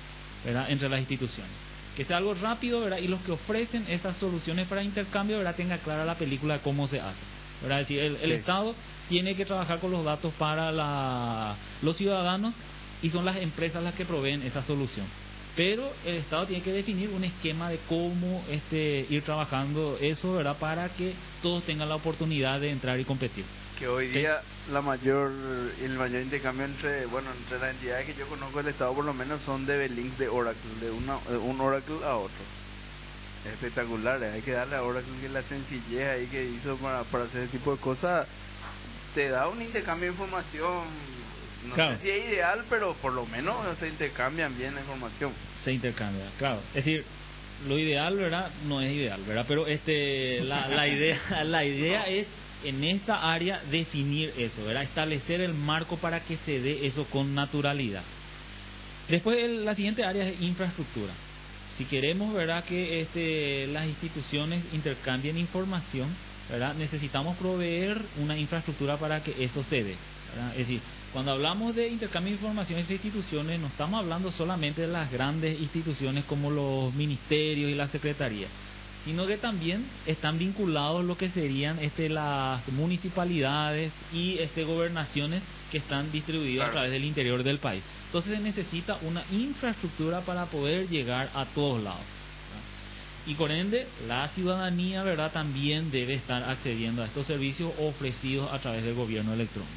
¿verdad?, 0.45 0.71
entre 0.71 0.89
las 0.89 1.01
instituciones. 1.01 1.53
Que 1.97 2.05
sea 2.05 2.19
algo 2.19 2.35
rápido, 2.35 2.81
¿verdad? 2.81 2.99
Y 2.99 3.09
los 3.09 3.21
que 3.23 3.33
ofrecen 3.33 3.87
estas 3.89 4.17
soluciones 4.17 4.67
para 4.69 4.83
intercambio, 4.83 5.39
¿verdad?, 5.39 5.55
tenga 5.57 5.79
clara 5.79 6.05
la 6.05 6.17
película 6.17 6.55
de 6.55 6.61
cómo 6.61 6.87
se 6.89 7.01
hace. 7.01 7.21
¿verdad? 7.63 7.81
Es 7.83 7.89
decir, 7.89 8.03
el, 8.03 8.17
el 8.17 8.31
Sí. 8.31 8.37
Estado 8.37 8.75
tiene 9.09 9.35
que 9.37 9.45
trabajar 9.45 9.79
con 9.79 9.91
los 9.93 10.05
datos 10.05 10.33
para 10.35 10.73
la, 10.73 11.55
los 11.83 11.97
ciudadanos 11.97 12.55
y 13.03 13.11
son 13.11 13.25
las 13.25 13.37
empresas 13.37 13.83
las 13.83 13.95
que 13.95 14.05
proveen 14.05 14.43
esa 14.43 14.63
solución. 14.65 15.07
Pero 15.55 15.93
el 16.07 16.17
Estado 16.17 16.47
tiene 16.47 16.63
que 16.63 16.73
definir 16.73 17.11
un 17.11 17.25
esquema 17.25 17.69
de 17.71 17.79
cómo 17.89 18.43
este, 18.51 19.07
ir 19.11 19.23
trabajando 19.23 19.99
eso, 20.01 20.33
¿verdad? 20.35 20.57
Para 20.59 20.89
que 20.89 21.13
todos 21.43 21.63
tengan 21.65 21.89
la 21.89 21.97
oportunidad 21.97 22.59
de 22.61 22.71
entrar 22.71 22.99
y 22.99 23.05
competir. 23.05 23.45
Que 23.83 23.89
hoy 23.89 24.07
día 24.11 24.41
la 24.73 24.81
mayor, 24.81 25.33
el 25.83 25.91
mayor 25.95 26.23
intercambio 26.23 26.67
entre, 26.67 27.05
bueno, 27.07 27.31
entre 27.37 27.59
las 27.59 27.73
entidades 27.75 28.07
que 28.07 28.15
yo 28.15 28.29
conozco 28.29 28.59
del 28.59 28.69
Estado 28.69 28.95
por 28.95 29.05
lo 29.05 29.13
menos 29.13 29.43
son 29.43 29.67
de 29.67 29.89
links 29.89 30.17
de 30.19 30.29
Oracle, 30.29 30.71
de 30.81 30.93
una, 30.93 31.19
de 31.29 31.37
un 31.37 31.61
Oracle 31.61 31.97
a 32.05 32.15
otro. 32.15 32.45
Espectacular, 33.53 34.23
hay 34.23 34.41
que 34.43 34.53
darle 34.53 34.77
a 34.77 34.85
Oracle 34.85 35.11
que 35.21 35.29
la 35.29 35.43
sencillez 35.43 36.07
ahí 36.09 36.27
que 36.29 36.45
hizo 36.45 36.77
para, 36.77 37.03
para 37.03 37.25
hacer 37.25 37.43
ese 37.43 37.59
tipo 37.59 37.73
de 37.73 37.81
cosas 37.81 38.29
te 39.17 39.29
da 39.31 39.49
un 39.49 39.61
intercambio 39.61 40.07
de 40.07 40.13
información, 40.13 40.85
no 41.69 41.75
Claro. 41.75 41.97
sé 41.97 42.03
si 42.05 42.11
es 42.11 42.25
ideal, 42.29 42.65
pero 42.71 42.95
por 42.95 43.13
lo 43.13 43.27
menos 43.27 43.57
se 43.81 43.89
intercambian 43.89 44.57
bien 44.57 44.77
la 44.77 44.81
información. 44.83 45.33
se 45.65 45.73
intercambia, 45.73 46.27
claro. 46.39 46.61
Es 46.69 46.85
decir, 46.85 47.05
lo 47.67 47.77
ideal, 47.77 48.17
¿verdad? 48.17 48.49
No 48.69 48.81
es 48.81 48.93
ideal, 48.93 49.21
¿verdad? 49.27 49.45
Pero 49.49 49.67
este, 49.67 50.39
la, 50.45 50.69
la 50.69 50.87
idea, 50.87 51.19
la 51.45 51.65
idea 51.65 52.07
es 52.09 52.29
en 52.65 52.85
esta 52.85 53.33
área 53.33 53.61
definir 53.71 54.33
eso, 54.37 54.65
¿verdad? 54.65 54.83
Establecer 54.85 55.41
el 55.41 55.55
marco 55.55 55.97
para 55.97 56.21
que 56.21 56.37
se 56.39 56.61
dé 56.61 56.87
eso 56.87 57.05
con 57.07 57.35
naturalidad. 57.35 58.03
Después 59.09 59.39
el- 59.43 59.65
la 59.65 59.75
siguiente 59.75 60.05
área 60.05 60.29
es 60.29 60.41
infraestructura. 60.41 61.13
Si 61.77 61.85
queremos, 61.87 62.33
¿verdad? 62.35 62.65
Que 62.65 63.01
este, 63.01 63.67
las 63.69 63.87
instituciones 63.87 64.63
intercambien 64.73 65.39
información, 65.39 66.09
¿verdad? 66.51 66.75
Necesitamos 66.75 67.37
proveer 67.39 68.01
una 68.19 68.37
infraestructura 68.39 68.97
para 68.99 69.23
que 69.23 69.43
eso 69.43 69.63
se 69.65 69.83
dé. 69.83 69.97
Es 70.53 70.59
decir, 70.59 70.81
cuando 71.13 71.33
hablamos 71.33 71.75
de 71.75 71.89
intercambio 71.89 72.31
de 72.33 72.37
información 72.37 72.79
entre 72.79 72.95
instituciones, 72.95 73.61
no 73.61 73.67
estamos 73.67 74.01
hablando 74.01 74.31
solamente 74.33 74.83
de 74.83 74.89
las 74.89 75.11
grandes 75.11 75.61
instituciones 75.61 76.25
como 76.25 76.51
los 76.51 76.95
ministerios 76.95 77.71
y 77.71 77.75
las 77.75 77.91
secretarías. 77.91 78.51
Sino 79.05 79.27
que 79.27 79.37
también 79.37 79.85
están 80.07 80.39
vinculados 80.39 81.05
lo 81.05 81.17
que 81.17 81.31
serían 81.31 81.79
este 81.79 82.09
las 82.09 82.67
municipalidades 82.69 83.93
y 84.13 84.39
este 84.39 84.65
gobernaciones 84.65 85.43
que 85.71 85.79
están 85.79 86.13
distribuidas 86.13 86.69
a 86.69 86.73
través 86.73 86.93
del 86.93 87.05
interior 87.05 87.43
del 87.43 87.59
país. 87.59 87.83
Entonces 88.07 88.33
se 88.33 88.41
necesita 88.41 88.99
una 89.03 89.25
infraestructura 89.33 90.21
para 90.21 90.47
poder 90.47 90.89
llegar 90.89 91.31
a 91.35 91.47
todos 91.47 91.83
lados. 91.83 92.03
¿verdad? 92.03 93.27
Y 93.27 93.35
por 93.35 93.51
ende, 93.51 93.87
la 94.07 94.29
ciudadanía, 94.29 95.03
¿verdad?, 95.03 95.33
también 95.33 95.91
debe 95.91 96.15
estar 96.15 96.43
accediendo 96.45 97.03
a 97.03 97.07
estos 97.07 97.27
servicios 97.27 97.73
ofrecidos 97.81 98.53
a 98.53 98.59
través 98.59 98.85
del 98.85 98.95
gobierno 98.95 99.33
electrónico. 99.33 99.73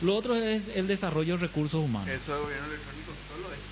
Lo 0.00 0.16
otro 0.16 0.34
es 0.34 0.62
el 0.74 0.88
desarrollo 0.88 1.36
de 1.36 1.46
recursos 1.46 1.80
humanos. 1.80 2.08
Eso 2.08 2.40
gobierno 2.40 2.66
electrónico 2.66 3.11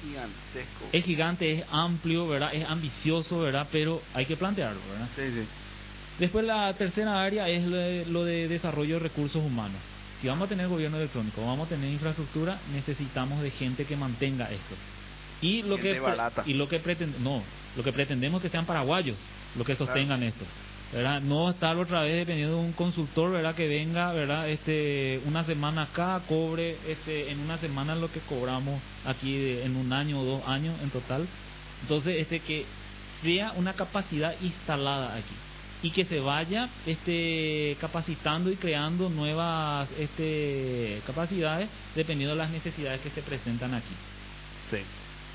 gigantesco. 0.03 0.85
Es 0.93 1.05
gigante, 1.05 1.53
es 1.53 1.65
amplio, 1.71 2.27
¿verdad? 2.29 2.55
Es 2.55 2.65
ambicioso, 2.67 3.41
¿verdad? 3.41 3.69
Pero 3.71 4.03
hay 4.15 4.27
que 4.27 4.37
plantearlo, 4.37 4.81
¿verdad? 4.91 5.09
Sí, 5.17 5.23
sí. 5.43 5.47
Después 6.19 6.45
la 6.45 6.73
tercera 6.75 7.23
área 7.23 7.49
es 7.49 7.65
lo 7.65 7.77
de, 7.77 8.07
lo 8.07 8.25
de 8.25 8.49
desarrollo 8.49 8.95
de 8.95 9.01
recursos 9.01 9.43
humanos. 9.43 9.81
Si 10.21 10.27
vamos 10.29 10.47
a 10.47 10.49
tener 10.51 10.69
gobierno 10.69 10.99
electrónico, 10.99 11.41
vamos 11.47 11.67
a 11.67 11.71
tener 11.71 11.91
infraestructura, 11.91 12.59
necesitamos 12.75 13.41
de 13.43 13.51
gente 13.51 13.87
que 13.87 13.97
mantenga 13.97 14.51
esto. 14.51 14.75
Y 15.41 15.63
lo 15.63 15.77
Gente 15.77 15.93
que 15.95 16.01
barata. 16.01 16.43
y 16.45 16.53
lo 16.53 16.69
que 16.69 16.83
pretend- 16.83 17.17
no, 17.21 17.43
lo 17.75 17.83
que 17.83 17.93
pretendemos 17.93 18.41
es 18.41 18.43
que 18.43 18.51
sean 18.51 18.67
paraguayos 18.67 19.17
los 19.57 19.67
que 19.67 19.75
sostengan 19.75 20.23
esto. 20.23 20.45
¿Verdad? 20.93 21.21
No 21.21 21.51
estar 21.51 21.77
otra 21.77 22.03
vez 22.03 22.17
dependiendo 22.17 22.57
de 22.57 22.63
un 22.63 22.73
consultor, 22.73 23.31
¿verdad? 23.31 23.55
Que 23.55 23.69
venga, 23.69 24.13
¿verdad? 24.13 24.49
Este, 24.49 25.21
una 25.25 25.45
semana 25.45 25.83
acá, 25.83 26.21
cobre, 26.29 26.77
este, 26.89 27.31
en 27.31 27.41
una 27.41 27.59
semana 27.59 27.95
lo 27.95 28.11
que 28.11 28.21
cobramos 28.21 28.81
aquí 29.05 29.37
de- 29.37 29.65
en 29.65 29.77
un 29.77 29.93
año 29.93 30.21
o 30.21 30.25
dos 30.25 30.43
años 30.49 30.75
en 30.83 30.91
total. 30.91 31.27
Entonces, 31.83 32.17
este, 32.19 32.41
que 32.41 32.67
sea 33.23 33.53
una 33.53 33.75
capacidad 33.75 34.35
instalada 34.41 35.15
aquí 35.15 35.35
y 35.83 35.91
que 35.93 36.05
se 36.05 36.21
vaya 36.21 36.69
este 36.87 37.77
capacitando 37.81 38.51
y 38.51 38.57
creando 38.57 39.09
nuevas 39.09 39.89
este 39.99 41.01
capacidades 41.07 41.69
dependiendo 41.95 42.35
de 42.35 42.43
las 42.43 42.51
necesidades 42.51 43.01
que 43.01 43.11
se 43.11 43.23
presentan 43.23 43.75
aquí. 43.75 43.95
Sí. 44.71 44.79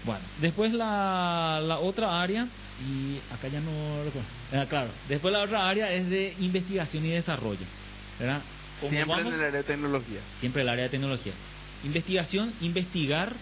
Bueno, 0.04 0.22
después 0.40 0.72
la, 0.74 1.60
la 1.64 1.80
otra 1.80 2.22
área, 2.22 2.48
y 2.80 3.18
acá 3.34 3.48
ya 3.48 3.60
no 3.62 4.04
recuerdo. 4.04 4.28
Ah, 4.54 4.66
claro, 4.70 4.90
después 5.10 5.32
la 5.34 5.42
otra 5.44 5.68
área 5.68 5.92
es 5.94 6.10
de 6.10 6.36
investigación 6.40 7.06
y 7.06 7.10
desarrollo. 7.10 7.66
¿verdad? 8.20 8.42
Como 8.80 8.92
Siempre 8.92 9.16
vamos- 9.16 9.34
en 9.34 9.40
el 9.40 9.46
área 9.46 9.58
de 9.62 9.64
tecnología. 9.64 10.20
siempre 10.40 10.62
el 10.62 10.70
área 10.70 10.84
de 10.84 10.90
tecnología. 10.90 11.34
Investigación, 11.84 12.54
investigar, 12.62 13.34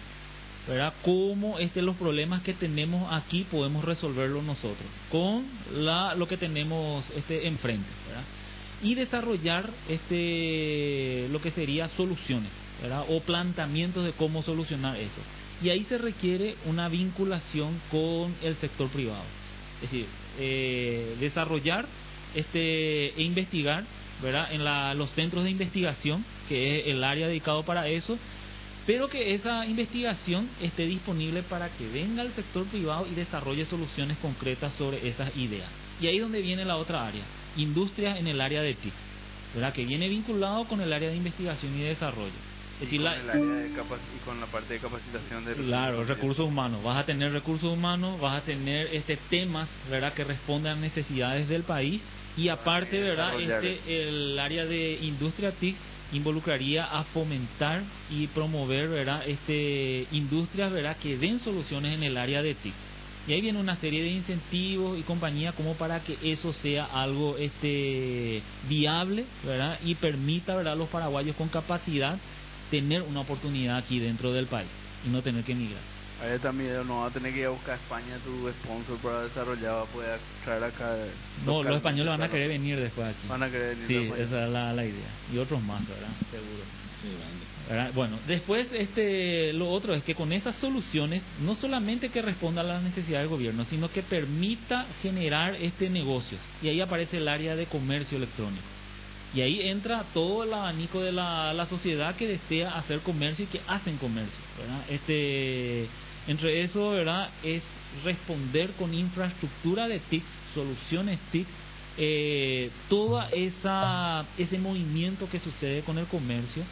¿verdad? 0.68 0.94
Cómo 1.04 1.60
este, 1.60 1.82
los 1.82 1.96
problemas 1.98 2.42
que 2.44 2.54
tenemos 2.54 3.12
aquí 3.12 3.44
podemos 3.52 3.84
resolverlos 3.84 4.44
nosotros, 4.44 4.88
con 5.12 5.46
la, 5.74 6.16
lo 6.16 6.28
que 6.28 6.38
tenemos 6.38 7.04
este, 7.16 7.48
enfrente, 7.48 7.88
¿verdad? 8.08 8.24
Y 8.82 8.96
desarrollar 8.96 9.70
este, 9.90 11.28
lo 11.32 11.42
que 11.42 11.52
sería 11.52 11.88
soluciones, 11.90 12.50
¿verdad? 12.82 13.06
O 13.10 13.20
planteamientos 13.22 14.06
de 14.06 14.12
cómo 14.14 14.44
solucionar 14.44 14.98
eso. 14.98 15.22
Y 15.62 15.70
ahí 15.70 15.84
se 15.86 15.98
requiere 15.98 16.56
una 16.66 16.90
vinculación 16.90 17.80
con 17.92 18.36
el 18.42 18.56
sector 18.58 18.90
privado. 18.90 19.24
Es 19.82 19.92
decir, 19.92 20.08
eh, 20.40 21.16
desarrollar 21.20 21.86
este, 22.36 23.10
e 23.10 23.22
investigar 23.24 23.84
¿verdad? 24.22 24.52
en 24.54 24.64
la- 24.64 24.94
los 24.94 25.10
centros 25.12 25.44
de 25.44 25.52
investigación, 25.52 26.26
que 26.50 26.80
es 26.80 26.88
el 26.88 27.04
área 27.04 27.28
dedicado 27.28 27.64
para 27.64 27.88
eso, 27.88 28.18
pero 28.86 29.08
que 29.08 29.34
esa 29.36 29.66
investigación 29.66 30.50
esté 30.62 30.86
disponible 30.86 31.44
para 31.44 31.70
que 31.70 31.88
venga 31.88 32.22
el 32.22 32.32
sector 32.34 32.66
privado 32.66 33.08
y 33.10 33.16
desarrolle 33.16 33.66
soluciones 33.66 34.18
concretas 34.18 34.74
sobre 34.74 35.08
esas 35.08 35.36
ideas. 35.38 35.70
Y 36.02 36.08
ahí 36.08 36.18
es 36.18 36.22
donde 36.22 36.42
viene 36.42 36.66
la 36.66 36.78
otra 36.78 37.06
área, 37.08 37.24
industrias 37.56 38.18
en 38.18 38.28
el 38.28 38.42
área 38.42 38.62
de 38.62 38.74
TICS, 38.74 38.96
¿verdad? 39.54 39.74
que 39.74 39.86
viene 39.86 40.10
vinculado 40.10 40.66
con 40.66 40.82
el 40.82 40.92
área 40.92 41.10
de 41.10 41.16
investigación 41.16 41.78
y 41.78 41.82
desarrollo. 41.84 42.32
Es 42.82 42.92
Y 42.92 42.98
decir, 42.98 43.02
con, 43.02 43.06
la, 43.06 43.20
el 43.20 43.30
área 43.30 43.56
de 43.56 43.70
capac- 43.72 44.00
y 44.16 44.20
con 44.26 44.40
la 44.40 44.48
parte 44.48 44.74
de 44.74 44.80
capacitación 44.80 45.46
de 45.46 45.56
Claro, 45.56 46.04
recursos 46.06 46.46
humanos. 46.46 46.84
Vas 46.84 46.98
a 46.98 47.06
tener 47.06 47.32
recursos 47.32 47.72
humanos, 47.72 48.20
vas 48.20 48.42
a 48.42 48.46
tener 48.46 48.88
este 48.94 49.18
temas, 49.30 49.70
¿verdad? 49.90 50.14
Que 50.14 50.24
respondan 50.24 50.80
a 50.80 50.82
necesidades 50.82 51.48
del 51.48 51.64
país 51.64 52.02
y 52.36 52.50
aparte, 52.50 53.00
¿verdad? 53.00 53.40
Este 53.40 54.08
el 54.10 54.40
área 54.40 54.66
de 54.66 54.98
industria 55.02 55.52
TIC 55.52 55.76
involucraría 56.14 56.86
a 56.86 57.04
fomentar 57.06 57.84
y 58.10 58.28
promover, 58.28 58.88
¿verdad? 58.90 59.28
Este 59.28 60.08
industrias, 60.12 60.72
¿verdad? 60.72 60.98
Que 60.98 61.18
den 61.18 61.40
soluciones 61.40 61.94
en 61.96 62.04
el 62.04 62.18
área 62.18 62.42
de 62.42 62.56
TIC. 62.56 62.74
Y 63.26 63.32
ahí 63.34 63.40
viene 63.42 63.58
una 63.60 63.78
serie 63.78 64.02
de 64.04 64.10
incentivos 64.10 65.00
y 65.00 65.04
compañía 65.04 65.54
como 65.54 65.76
para 65.76 66.02
que 66.02 66.18
eso 66.24 66.52
sea 66.54 66.84
algo 66.86 67.38
este 67.38 68.42
viable, 68.68 69.26
¿verdad? 69.46 69.80
Y 69.84 69.96
permita, 69.96 70.56
¿verdad? 70.56 70.74
a 70.74 70.76
los 70.76 70.90
paraguayos 70.90 71.36
con 71.38 71.48
capacidad 71.50 72.18
tener 72.74 73.04
una 73.04 73.20
oportunidad 73.20 73.78
aquí 73.78 74.00
dentro 74.00 74.34
del 74.34 74.48
país 74.48 74.68
y 75.06 75.10
no 75.10 75.22
tener 75.22 75.44
que 75.44 75.52
emigrar. 75.52 75.82
Ahí 76.24 76.40
también 76.40 76.88
no 76.88 77.02
va 77.02 77.08
a 77.08 77.12
tener 77.12 77.32
que 77.32 77.42
ir 77.42 77.46
a 77.46 77.50
buscar 77.50 77.74
a 77.74 77.76
España 77.76 78.18
tu 78.26 78.50
sponsor 78.50 78.98
para 78.98 79.24
desarrollar, 79.26 79.74
va 79.76 79.82
a 79.84 79.86
poder 79.86 80.20
traer 80.44 80.64
acá. 80.64 80.96
No, 81.46 81.62
los 81.62 81.76
españoles 81.76 82.10
van 82.10 82.24
a 82.24 82.30
querer 82.30 82.48
venir 82.48 82.80
después 82.80 83.10
aquí. 83.10 83.28
Van 83.28 83.44
a 83.44 83.52
querer 83.52 83.76
venir 83.76 83.88
Sí, 83.88 83.94
después. 83.94 84.22
esa 84.22 84.46
es 84.46 84.50
la, 84.50 84.74
la 84.74 84.86
idea. 84.86 85.10
Y 85.32 85.38
otros 85.38 85.62
más, 85.62 85.88
¿verdad? 85.88 86.08
Seguro. 86.32 86.64
Bueno, 87.94 88.18
después 88.28 88.68
este, 88.74 89.54
lo 89.54 89.70
otro 89.70 89.94
es 89.94 90.04
que 90.04 90.16
con 90.16 90.34
esas 90.34 90.56
soluciones 90.56 91.22
no 91.42 91.56
solamente 91.56 92.10
que 92.10 92.22
responda 92.24 92.62
a 92.62 92.64
las 92.64 92.82
necesidades 92.82 93.26
del 93.28 93.38
gobierno, 93.38 93.66
sino 93.66 93.92
que 93.92 94.02
permita 94.02 94.88
generar 95.02 95.56
este 95.56 95.90
negocios. 95.90 96.42
Y 96.64 96.70
ahí 96.70 96.82
aparece 96.82 97.18
el 97.18 97.28
área 97.28 97.56
de 97.56 97.66
comercio 97.68 98.18
electrónico. 98.18 98.64
Y 99.34 99.42
ahí 99.42 99.68
entra 99.68 100.06
todo 100.14 100.44
el 100.44 100.54
abanico 100.54 101.02
de 101.02 101.12
la, 101.12 101.54
la 101.54 101.66
sociedad 101.66 102.16
que 102.16 102.28
desea 102.28 102.76
hacer 102.76 103.00
comercio 103.00 103.46
y 103.46 103.48
que 103.48 103.62
hacen 103.68 103.98
comercio. 103.98 104.40
Este, 104.90 105.88
entre 106.28 106.64
eso, 106.64 106.92
¿verdad? 106.92 107.30
Es 107.44 107.64
responder 108.04 108.72
con 108.74 108.94
infraestructura 108.94 109.88
de 109.88 110.00
TIC, 110.00 110.24
soluciones 110.54 111.20
TIC, 111.32 111.48
eh, 111.98 112.72
esa 113.34 114.26
ese 114.38 114.58
movimiento 114.58 115.30
que 115.30 115.40
sucede 115.40 115.82
con 115.82 115.98
el 115.98 116.06
comercio 116.06 116.64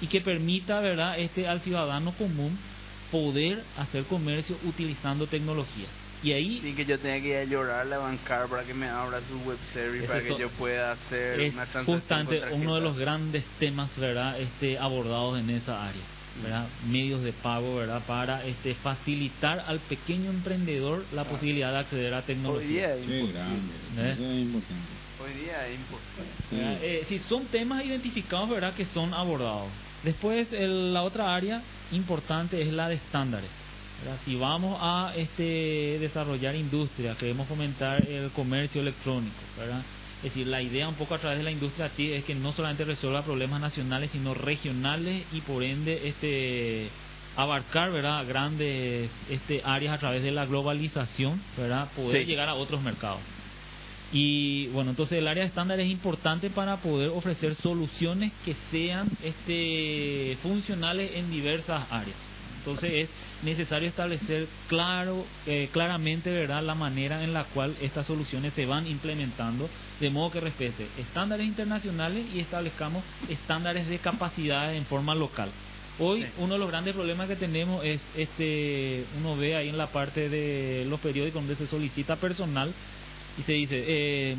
y 0.00 0.06
que 0.06 0.20
permita, 0.20 0.80
¿verdad? 0.80 1.18
Este 1.18 1.46
al 1.46 1.60
ciudadano 1.60 2.12
común 2.12 2.58
poder 3.10 3.62
hacer 3.76 4.04
comercio 4.04 4.56
utilizando 4.64 5.26
tecnología. 5.26 5.88
Y 6.22 6.32
ahí 6.32 6.60
Sin 6.60 6.76
que 6.76 6.84
yo 6.84 6.98
tenga 7.00 7.20
que 7.20 7.28
ir 7.28 7.36
a 7.36 7.44
llorarle 7.44 7.94
a 7.96 7.98
bancar 7.98 8.48
para 8.48 8.62
que 8.64 8.72
me 8.74 8.88
abra 8.88 9.20
su 9.28 9.38
web 9.48 9.58
para 10.06 10.20
que 10.22 10.28
so- 10.28 10.38
yo 10.38 10.48
pueda 10.50 10.92
hacer 10.92 11.40
es 11.40 11.54
una 11.54 11.66
justamente 11.84 12.40
uno 12.52 12.74
de 12.76 12.80
los 12.80 12.96
grandes 12.96 13.44
temas 13.58 13.90
verdad 13.96 14.38
este 14.40 14.78
abordados 14.78 15.38
en 15.40 15.50
esa 15.50 15.84
área 15.88 16.02
verdad 16.42 16.66
medios 16.88 17.22
de 17.22 17.32
pago 17.32 17.74
verdad 17.76 18.02
para 18.06 18.46
este 18.46 18.74
facilitar 18.76 19.64
al 19.66 19.80
pequeño 19.80 20.30
emprendedor 20.30 21.04
la 21.12 21.24
posibilidad 21.24 21.72
de 21.72 21.78
acceder 21.78 22.14
a 22.14 22.18
Hoy 22.18 22.22
tecnología. 22.24 22.68
día 22.68 22.94
es. 22.94 23.06
¿Eh? 23.08 24.12
Es 24.12 24.18
importante. 24.18 24.88
Hoy 25.22 25.32
día 25.42 25.66
es 25.68 25.74
imposible. 25.78 26.32
¿verdad? 26.52 26.78
Eh, 26.82 27.04
sí, 27.08 27.18
son 27.28 27.46
temas 27.46 27.84
identificados 27.84 28.48
verdad 28.48 28.74
que 28.74 28.86
son 28.86 29.12
abordados. 29.12 29.68
Después 30.04 30.52
el- 30.52 30.94
la 30.94 31.02
otra 31.02 31.34
área 31.34 31.62
importante 31.92 32.62
es 32.62 32.72
la 32.72 32.88
de 32.88 32.94
estándares 32.96 33.50
¿verdad? 34.02 34.18
si 34.24 34.36
vamos 34.36 34.78
a 34.80 35.12
este 35.16 35.98
desarrollar 36.00 36.54
industria 36.56 37.14
queremos 37.14 37.48
fomentar 37.48 38.02
el 38.02 38.30
comercio 38.30 38.80
electrónico 38.80 39.40
verdad 39.58 39.82
es 40.22 40.32
decir, 40.32 40.46
la 40.46 40.62
idea 40.62 40.88
un 40.88 40.94
poco 40.94 41.16
a 41.16 41.18
través 41.18 41.38
de 41.38 41.42
la 41.44 41.50
industria 41.50 41.88
TIC 41.88 42.12
es 42.12 42.24
que 42.24 42.36
no 42.36 42.52
solamente 42.52 42.84
resuelva 42.84 43.24
problemas 43.24 43.60
nacionales, 43.60 44.12
sino 44.12 44.34
regionales 44.34 45.24
y 45.32 45.40
por 45.40 45.64
ende 45.64 46.06
este 46.06 46.90
abarcar, 47.34 47.90
¿verdad? 47.90 48.24
grandes 48.24 49.10
este 49.28 49.62
áreas 49.64 49.94
a 49.94 49.98
través 49.98 50.22
de 50.22 50.30
la 50.30 50.46
globalización, 50.46 51.42
¿verdad? 51.56 51.90
Poder 51.96 52.22
Sí. 52.22 52.28
llegar 52.28 52.48
a 52.48 52.54
otros 52.54 52.80
mercados. 52.82 53.18
Y 54.12 54.66
bueno, 54.68 54.90
entonces 54.90 55.18
el 55.18 55.26
área 55.26 55.44
estándar 55.44 55.80
es 55.80 55.90
importante 55.90 56.50
para 56.50 56.76
poder 56.76 57.08
ofrecer 57.08 57.56
soluciones 57.56 58.32
que 58.44 58.54
sean 58.70 59.08
este 59.24 60.38
funcionales 60.40 61.16
en 61.16 61.32
diversas 61.32 61.84
áreas. 61.90 62.16
Entonces 62.64 62.92
es 62.94 63.08
necesario 63.42 63.88
establecer 63.88 64.46
claro, 64.68 65.26
eh, 65.46 65.68
claramente, 65.72 66.30
verdad, 66.30 66.62
la 66.62 66.76
manera 66.76 67.24
en 67.24 67.34
la 67.34 67.44
cual 67.44 67.76
estas 67.82 68.06
soluciones 68.06 68.54
se 68.54 68.66
van 68.66 68.86
implementando, 68.86 69.68
de 69.98 70.10
modo 70.10 70.30
que 70.30 70.40
respete 70.40 70.86
estándares 70.96 71.44
internacionales 71.44 72.24
y 72.32 72.38
establezcamos 72.38 73.02
estándares 73.28 73.88
de 73.88 73.98
capacidades 73.98 74.78
en 74.78 74.84
forma 74.86 75.14
local. 75.14 75.50
Hoy 75.98 76.22
Sí. 76.22 76.28
uno 76.38 76.54
de 76.54 76.60
los 76.60 76.68
grandes 76.68 76.94
problemas 76.94 77.28
que 77.28 77.36
tenemos 77.36 77.84
es, 77.84 78.00
este, 78.16 79.04
uno 79.18 79.36
ve 79.36 79.56
ahí 79.56 79.68
en 79.68 79.76
la 79.76 79.88
parte 79.88 80.28
de 80.28 80.86
los 80.88 81.00
periódicos 81.00 81.42
donde 81.42 81.56
se 81.56 81.66
solicita 81.66 82.16
personal 82.16 82.72
y 83.38 83.42
se 83.42 83.52
dice, 83.54 83.84
eh, 83.86 84.36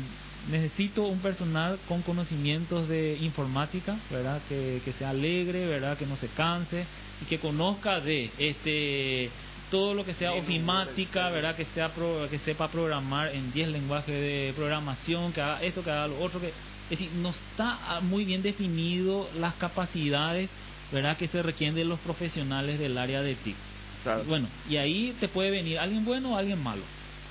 necesito 0.50 1.04
un 1.04 1.20
personal 1.20 1.78
con 1.88 2.02
conocimientos 2.02 2.88
de 2.88 3.18
informática, 3.20 3.98
¿verdad? 4.10 4.40
Que, 4.48 4.80
que 4.84 4.92
sea 4.94 5.10
alegre, 5.10 5.66
¿verdad? 5.66 5.96
Que 5.96 6.06
no 6.06 6.16
se 6.16 6.28
canse 6.28 6.86
que 7.24 7.38
conozca 7.38 8.00
de 8.00 8.30
este 8.38 9.30
todo 9.70 9.94
lo 9.94 10.04
que 10.04 10.14
sea 10.14 10.32
ofimática, 10.34 11.30
¿verdad? 11.30 11.56
Que 11.56 11.64
sea 11.66 11.88
pro- 11.88 12.28
que 12.30 12.38
sepa 12.38 12.68
programar 12.68 13.34
en 13.34 13.52
10 13.52 13.68
lenguajes 13.70 14.14
de 14.14 14.52
programación, 14.56 15.32
que 15.32 15.40
haga 15.40 15.62
esto, 15.62 15.82
que 15.82 15.90
haga 15.90 16.06
lo 16.06 16.22
otro, 16.22 16.40
que 16.40 16.48
es 16.48 16.90
decir, 16.90 17.10
no 17.14 17.30
está 17.30 17.78
ah, 17.88 18.00
muy 18.00 18.24
bien 18.24 18.42
definido 18.42 19.28
las 19.38 19.54
capacidades, 19.54 20.50
¿verdad? 20.92 21.16
Que 21.16 21.26
se 21.28 21.42
requieren 21.42 21.74
de 21.74 21.84
los 21.84 21.98
profesionales 22.00 22.78
del 22.78 22.96
área 22.98 23.22
de 23.22 23.34
TIC. 23.36 23.56
Claro. 24.04 24.22
Bueno, 24.24 24.48
y 24.68 24.76
ahí 24.76 25.16
te 25.18 25.28
puede 25.28 25.50
venir 25.50 25.78
alguien 25.78 26.04
bueno 26.04 26.34
o 26.34 26.36
alguien 26.36 26.62
malo. 26.62 26.82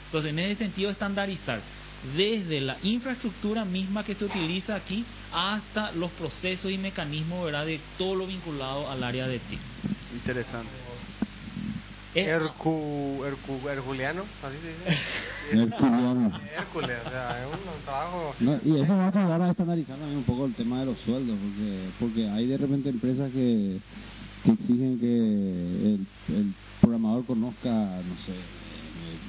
Entonces, 0.08 0.32
en 0.32 0.39
ese 0.39 0.56
sentido, 0.56 0.89
estandarizar 0.89 1.62
desde 2.16 2.62
la 2.62 2.78
infraestructura 2.84 3.66
misma 3.66 4.04
que 4.04 4.16
se 4.16 4.26
utiliza 4.26 4.76
aquí 4.76 5.06
hasta 5.32 5.91
los 5.93 6.12
procesos 6.12 6.72
y 6.72 6.78
mecanismos, 6.78 7.45
¿verdad? 7.45 7.66
De 7.66 7.80
todo 7.97 8.16
lo 8.16 8.28
vinculado 8.28 8.89
al 8.89 9.04
área 9.04 9.28
de 9.28 9.39
TIC. 9.39 9.60
Interesante. 10.14 10.70
Es- 12.14 12.28
Hercu, 12.28 13.24
Hercu, 13.26 13.68
Herculeano, 13.68 14.24
así 14.43 14.58
se 14.62 14.70
dice. 14.70 15.01
Herculeano. 15.64 16.39
Hércules, 16.56 16.97
o 17.06 17.10
sea, 17.10 17.39
es 17.41 17.47
un, 17.47 17.54
un 17.54 17.82
trabajo. 17.84 18.36
No, 18.39 18.60
y 18.64 18.82
eso 18.82 18.95
va 18.95 19.06
a 19.06 19.10
ayudar 19.10 19.41
a 19.41 19.49
estandarizar 19.51 19.97
también 19.97 20.18
un 20.20 20.24
poco 20.24 20.45
el 20.45 20.54
tema 20.54 20.80
de 20.82 20.86
los 20.86 20.99
sueldos, 20.99 21.36
porque, 21.41 21.89
porque 21.99 22.30
hay 22.30 22.45
de 22.47 22.58
repente 22.58 22.89
empresas 22.89 23.32
que, 23.32 23.80
que 24.43 24.51
exigen 24.51 24.99
que 24.99 25.08
el, 25.18 26.06
el 26.30 26.54
programador 26.82 27.26
conozca, 27.26 27.70
no 27.72 28.16
sé, 28.28 28.34
eh, 28.34 28.62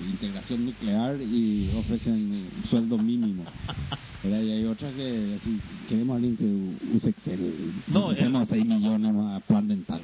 integración 0.00 0.64
nuclear 0.66 1.20
y 1.20 1.70
ofrecen 1.76 2.50
sueldo 2.70 2.98
mínimo. 2.98 3.44
¿verdad? 4.22 4.40
Y 4.40 4.50
hay 4.52 4.64
otras 4.64 4.92
que 4.94 5.38
así, 5.40 5.60
queremos 5.88 6.14
a 6.14 6.16
alguien 6.16 6.36
que 6.36 6.44
use 6.96 7.10
Excel, 7.10 7.72
No, 7.88 8.10
hacemos 8.10 8.48
6 8.48 8.64
millones 8.64 9.12
más 9.12 9.42
plan 9.44 9.68
dental. 9.68 10.00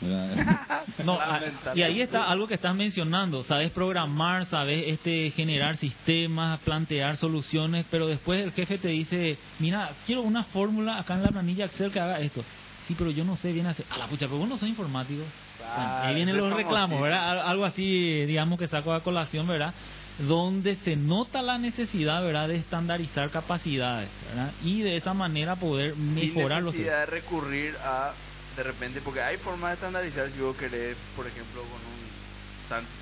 No, 1.04 1.16
Plan 1.16 1.36
a- 1.36 1.40
mental. 1.40 1.78
y 1.78 1.82
ahí 1.82 2.00
está 2.00 2.24
algo 2.30 2.46
que 2.46 2.54
estás 2.54 2.74
mencionando, 2.74 3.42
sabes 3.44 3.70
programar, 3.70 4.46
sabes 4.46 4.84
este 4.88 5.30
generar 5.30 5.76
sistemas, 5.76 6.58
plantear 6.60 7.16
soluciones, 7.18 7.84
pero 7.90 8.06
después 8.06 8.42
el 8.42 8.52
jefe 8.52 8.78
te 8.78 8.88
dice, 8.88 9.38
mira, 9.58 9.90
quiero 10.06 10.22
una 10.22 10.44
fórmula 10.44 10.98
acá 10.98 11.14
en 11.16 11.22
la 11.22 11.30
planilla 11.30 11.66
Excel 11.66 11.90
que 11.90 12.00
haga 12.00 12.18
esto. 12.20 12.42
Sí, 12.90 12.96
pero 12.98 13.12
yo 13.12 13.24
no 13.24 13.36
sé 13.36 13.52
bien 13.52 13.68
hacer. 13.68 13.86
A 13.88 13.98
la 13.98 14.08
pucha, 14.08 14.26
pero 14.26 14.38
vos 14.38 14.48
no 14.48 14.58
sos 14.58 14.68
informático. 14.68 15.22
Bueno, 15.60 15.94
ahí 16.00 16.14
vienen 16.16 16.34
ese 16.34 16.44
los 16.44 16.52
reclamos. 16.52 17.00
¿verdad? 17.00 17.30
Al- 17.30 17.46
Algo 17.50 17.64
así, 17.64 18.24
digamos 18.26 18.58
que 18.58 18.66
saco 18.66 18.92
a 18.92 19.04
colación, 19.04 19.46
¿verdad? 19.46 19.72
Donde 20.18 20.74
se 20.74 20.96
nota 20.96 21.40
la 21.40 21.56
necesidad, 21.56 22.20
¿verdad?, 22.20 22.48
de 22.48 22.56
estandarizar 22.56 23.30
capacidades, 23.30 24.10
¿verdad? 24.26 24.50
Y 24.64 24.82
de 24.82 24.96
esa 24.96 25.14
manera 25.14 25.54
poder 25.54 25.94
mejorar 25.94 26.62
los 26.64 26.74
necesidad 26.74 26.98
de 26.98 27.06
recurrir 27.06 27.76
a, 27.76 28.10
de 28.56 28.62
repente, 28.64 29.00
porque 29.02 29.22
hay 29.22 29.36
formas 29.36 29.70
de 29.70 29.74
estandarizar 29.74 30.28
si 30.32 30.40
vos 30.40 30.56
querés, 30.56 30.96
por 31.14 31.28
ejemplo, 31.28 31.60
con 31.62 31.70
un 31.80 32.09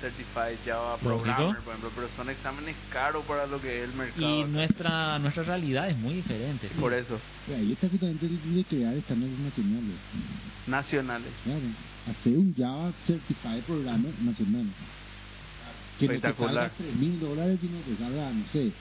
Certified 0.01 0.57
Java 0.65 0.91
Lógico. 0.93 1.09
Programmer, 1.23 1.61
por 1.61 1.73
ejemplo, 1.73 1.91
pero 1.95 2.09
son 2.15 2.29
exámenes 2.29 2.75
caros 2.91 3.23
para 3.25 3.45
lo 3.45 3.61
que 3.61 3.77
es 3.83 3.89
el 3.89 3.93
mercado. 3.95 4.39
Y 4.39 4.43
nuestra 4.45 5.19
nuestra 5.19 5.43
realidad 5.43 5.89
es 5.89 5.97
muy 5.97 6.15
diferente. 6.15 6.67
sí. 6.69 6.79
Por 6.79 6.93
eso, 6.93 7.19
Ahí 7.47 7.71
está 7.73 7.87
justamente 7.89 8.25
el 8.25 8.55
de 8.55 8.63
crear 8.65 8.93
estándares 8.95 9.37
nacionales. 9.39 9.95
nacionales. 10.67 11.31
Claro, 11.43 11.61
hacer 12.09 12.33
un 12.37 12.55
Java 12.55 12.91
Certified 13.05 13.63
Programmer 13.63 14.13
nacional. 14.21 14.65
Que 15.99 16.05
no 16.05 16.11
te 16.11 16.15
Espectacular. 16.15 16.53
salga 16.55 16.73
3 16.77 16.95
mil 16.95 17.19
dólares, 17.19 17.59
sino 17.61 17.83
que 17.83 17.95
salga, 17.97 18.31
no 18.31 18.45
sé, 18.51 18.71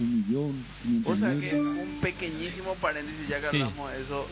un 0.00 0.26
millón, 0.26 0.64
O 1.04 1.16
sea 1.16 1.30
500 1.34 1.40
que 1.40 1.60
un 1.60 2.00
pequeñísimo 2.00 2.74
paréntesis, 2.76 3.28
ya 3.28 3.40
que 3.40 3.50
Sí. 3.50 3.60
hablamos 3.60 3.92
de 3.92 4.02
eso. 4.02 4.26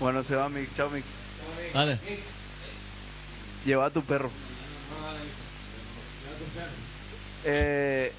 Bueno, 0.00 0.24
se 0.24 0.34
va 0.34 0.48
Mick, 0.48 0.74
chao 0.76 0.90
Mick. 0.90 1.04
Dale. 1.74 1.98
Lleva 3.64 3.86
a 3.86 3.90
tu 3.90 4.02
perro. 4.04 4.30
Eh, 7.44 8.12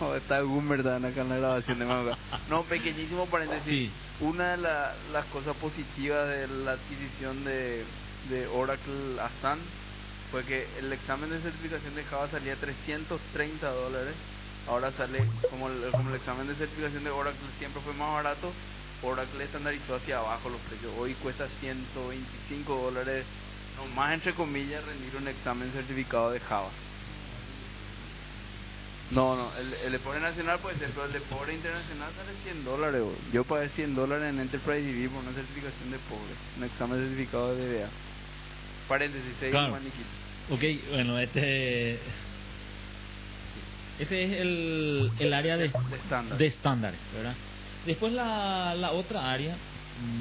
no, 0.00 0.14
está 0.16 0.40
Gumber 0.42 0.82
Dan 0.82 1.04
acá 1.06 1.22
en 1.22 1.28
la 1.30 1.36
grabación 1.36 1.78
de 1.78 1.84
Manga. 1.86 2.18
No, 2.48 2.64
pequeñísimo 2.64 3.26
paréntesis. 3.26 3.64
Sí. 3.68 3.92
Una 4.20 4.52
de 4.52 4.56
la- 4.58 4.94
las 5.12 5.24
cosas 5.26 5.56
positivas 5.56 6.28
de 6.28 6.46
la 6.48 6.72
adquisición 6.72 7.44
de, 7.44 7.84
de 8.28 8.46
Oracle 8.46 9.20
Asan 9.20 9.58
fue 10.30 10.44
que 10.44 10.68
el 10.78 10.92
examen 10.92 11.30
de 11.30 11.40
certificación 11.40 11.94
de 11.94 12.04
Java 12.04 12.28
salía 12.30 12.56
330 12.56 13.68
dólares. 13.70 14.14
Ahora 14.68 14.92
sale, 14.92 15.26
como 15.50 15.68
el, 15.68 15.90
como 15.90 16.10
el 16.10 16.16
examen 16.16 16.46
de 16.46 16.54
certificación 16.54 17.04
de 17.04 17.10
Oracle 17.10 17.40
siempre 17.58 17.82
fue 17.82 17.92
más 17.94 18.12
barato, 18.12 18.52
Oracle 19.04 19.44
estandarizó 19.44 19.96
hacia 19.96 20.18
abajo 20.18 20.48
los 20.48 20.60
precios. 20.62 20.92
Hoy 20.98 21.14
cuesta 21.14 21.46
125 21.60 22.74
dólares, 22.74 23.24
nomás 23.76 24.14
entre 24.14 24.34
comillas, 24.34 24.84
rendir 24.84 25.14
un 25.16 25.28
examen 25.28 25.70
certificado 25.72 26.30
de 26.30 26.40
Java. 26.40 26.70
No, 29.10 29.36
no, 29.36 29.54
el, 29.58 29.72
el 29.74 29.92
de 29.92 29.98
pobre 29.98 30.18
nacional 30.20 30.58
puede 30.60 30.78
ser, 30.78 30.88
pero 30.90 31.04
el 31.06 31.12
de 31.12 31.20
pobre 31.20 31.54
internacional 31.54 32.10
sale 32.16 32.32
100 32.42 32.64
dólares. 32.64 33.00
bro. 33.02 33.14
Yo 33.32 33.44
pagué 33.44 33.68
100 33.68 33.94
dólares 33.94 34.30
en 34.30 34.40
Enterprise 34.40 34.80
DB 34.82 35.10
por 35.10 35.22
una 35.22 35.32
certificación 35.32 35.90
de 35.90 35.98
pobre, 36.08 36.32
un 36.56 36.64
examen 36.64 36.98
certificado 37.06 37.54
de 37.54 37.80
DBA. 37.80 37.88
Paréntesis, 38.88 39.30
Claro. 39.50 39.76
Ok, 40.50 40.62
bueno, 40.90 41.18
este. 41.18 41.98
Ese 43.98 44.24
es 44.24 44.40
el, 44.40 45.12
el 45.20 45.32
área 45.34 45.56
de, 45.56 45.68
De 45.68 45.96
estándar. 45.96 46.38
de 46.38 46.46
estándares, 46.46 47.00
¿verdad? 47.14 47.34
Después 47.86 48.12
la, 48.12 48.74
la 48.74 48.92
otra 48.92 49.30
área 49.30 49.56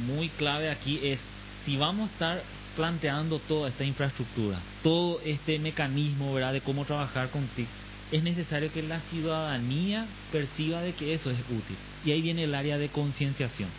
muy 0.06 0.30
clave 0.30 0.70
aquí 0.70 1.00
es 1.04 1.20
si 1.66 1.78
vamos 1.78 2.10
a 2.10 2.14
estar 2.14 2.44
planteando 2.76 3.40
toda 3.40 3.70
esta 3.70 3.84
infraestructura, 3.84 4.60
todo 4.82 5.22
este 5.24 5.60
mecanismo, 5.60 6.34
¿verdad? 6.34 6.54
De 6.54 6.62
cómo 6.62 6.86
trabajar 6.86 7.30
con 7.30 7.48
TIC, 7.48 7.68
es 8.12 8.24
necesario 8.24 8.72
que 8.72 8.84
la 8.84 9.00
ciudadanía 9.12 10.06
perciba 10.32 10.82
de 10.82 10.94
que 10.94 11.14
eso 11.14 11.32
es 11.32 11.40
útil. 11.40 11.78
Y 12.06 12.12
ahí 12.12 12.22
viene 12.22 12.44
el 12.44 12.56
área 12.56 12.78
de 12.78 12.90
concienciación. 12.90 13.70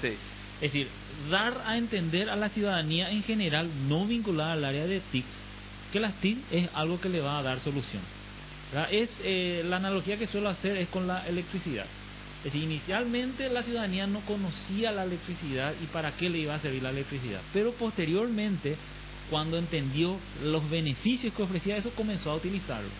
Sí, 0.00 0.14
Es 0.60 0.72
decir, 0.72 0.88
dar 1.30 1.62
a 1.66 1.76
entender 1.76 2.30
a 2.30 2.36
la 2.36 2.50
ciudadanía 2.50 3.10
en 3.10 3.22
general, 3.22 3.68
no 3.88 4.06
vinculada 4.06 4.52
al 4.52 4.64
área 4.64 4.86
de 4.86 5.00
TICs, 5.00 5.36
que 5.92 6.00
las 6.00 6.14
TIC 6.20 6.38
es 6.50 6.68
algo 6.74 7.00
que 7.00 7.08
le 7.08 7.20
va 7.20 7.38
a 7.38 7.42
dar 7.42 7.60
solución. 7.60 8.02
¿verdad? 8.72 8.88
Es 8.92 9.10
eh, 9.22 9.62
la 9.66 9.76
analogía 9.76 10.18
que 10.18 10.26
suelo 10.26 10.48
hacer 10.48 10.76
es 10.76 10.88
con 10.88 11.06
la 11.06 11.26
electricidad. 11.26 11.86
Es 12.44 12.52
decir, 12.52 12.62
inicialmente 12.64 13.48
la 13.48 13.62
ciudadanía 13.62 14.06
no 14.06 14.20
conocía 14.20 14.92
la 14.92 15.04
electricidad 15.04 15.72
y 15.82 15.86
para 15.86 16.12
qué 16.12 16.28
le 16.28 16.38
iba 16.38 16.54
a 16.54 16.60
servir 16.60 16.82
la 16.82 16.90
electricidad, 16.90 17.40
pero 17.54 17.72
posteriormente, 17.72 18.76
cuando 19.30 19.56
entendió 19.56 20.18
los 20.42 20.68
beneficios 20.68 21.32
que 21.32 21.42
ofrecía 21.42 21.78
eso, 21.78 21.90
comenzó 21.92 22.30
a 22.30 22.34
utilizarlo. 22.34 22.90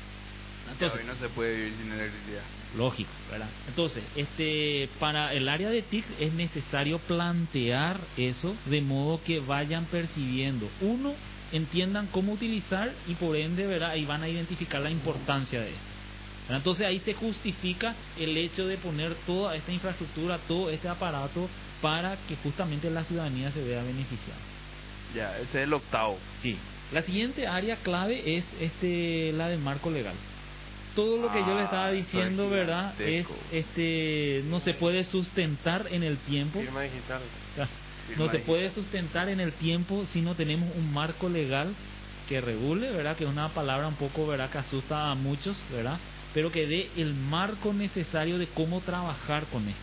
Entonces, 0.72 0.99
hoy 0.99 1.07
no 1.07 1.14
se 1.16 1.28
puede 1.28 1.57
vivir 1.57 1.74
sin 1.78 1.92
electricidad. 1.92 2.42
Lógico, 2.74 3.11
¿verdad? 3.30 3.51
Entonces, 3.68 4.03
este, 4.16 4.88
para 4.99 5.34
el 5.34 5.47
área 5.47 5.68
de 5.68 5.82
TIC 5.82 6.07
es 6.18 6.32
necesario 6.32 6.99
plantear 7.01 8.01
eso 8.16 8.57
de 8.64 8.80
modo 8.80 9.22
que 9.22 9.40
vayan 9.40 9.84
percibiendo. 9.84 10.70
Uno, 10.80 11.14
entiendan 11.53 12.09
cómo 12.11 12.32
utilizar 12.32 12.95
y 13.07 13.14
por 13.14 13.36
ende, 13.36 13.66
¿verdad? 13.66 13.95
Y 13.97 14.07
van 14.07 14.22
a 14.22 14.28
identificar 14.28 14.80
la 14.80 14.90
importancia 14.90 15.61
de 15.61 15.68
esto. 15.68 15.93
Entonces 16.49 16.86
ahí 16.86 17.01
se 17.01 17.14
justifica 17.14 17.95
el 18.18 18.36
hecho 18.36 18.66
de 18.66 18.76
poner 18.76 19.14
toda 19.26 19.57
esta 19.57 19.72
infraestructura, 19.72 20.38
todo 20.47 20.70
este 20.70 20.88
aparato 20.88 21.49
para 21.80 22.16
que 22.28 22.36
justamente 22.36 22.90
la 22.90 23.05
ciudadanía 23.05 23.51
se 23.53 23.62
vea 23.62 23.82
beneficiada. 23.82 24.40
Ya, 25.14 25.36
ese 25.38 25.59
es 25.61 25.66
el 25.66 25.72
octavo. 25.72 26.18
Sí. 26.42 26.57
La 26.92 27.03
siguiente 27.03 27.47
área 27.47 27.76
clave 27.76 28.36
es 28.38 28.45
este 28.61 29.32
la 29.32 29.49
del 29.49 29.61
marco 29.61 29.90
legal. 29.90 30.14
Todo 30.95 31.16
lo 31.18 31.32
que 31.32 31.40
yo 31.40 31.55
le 31.55 31.62
Ah, 31.62 31.64
estaba 31.64 31.90
es 31.92 32.05
diciendo, 32.05 32.51
¿verdad? 32.51 33.01
Es 33.01 33.26
este 33.51 34.42
no 34.47 34.61
se 34.61 34.74
puede 34.74 35.05
sustentar 35.05 35.86
en 35.90 36.03
el 36.03 36.18
tiempo. 36.18 36.61
Firma 36.61 36.82
digital. 36.82 37.20
No 37.57 38.26
se 38.26 38.32
digital. 38.32 38.40
puede 38.42 38.70
sustentar 38.70 39.28
en 39.28 39.40
el 39.40 39.53
tiempo 39.55 40.05
si 40.07 40.20
no 40.20 40.34
tenemos 40.34 40.68
un 40.76 40.92
marco 40.92 41.28
legal 41.28 41.74
que 42.28 42.40
regule, 42.40 42.90
¿verdad? 42.92 43.16
Que 43.16 43.24
es 43.24 43.30
una 43.30 43.49
palabra 43.49 43.88
un 43.88 43.97
poco, 43.97 44.26
¿verdad? 44.26 44.51
Que 44.51 44.59
asusta 44.59 45.11
a 45.11 45.14
muchos, 45.14 45.57
¿verdad? 45.72 45.99
Pero 46.35 46.51
que 46.51 46.66
dé 46.66 46.91
el 46.97 47.14
marco 47.14 47.72
necesario 47.72 48.39
de 48.39 48.49
cómo 48.49 48.80
trabajar 48.80 49.47
con 49.47 49.66
esto. 49.68 49.80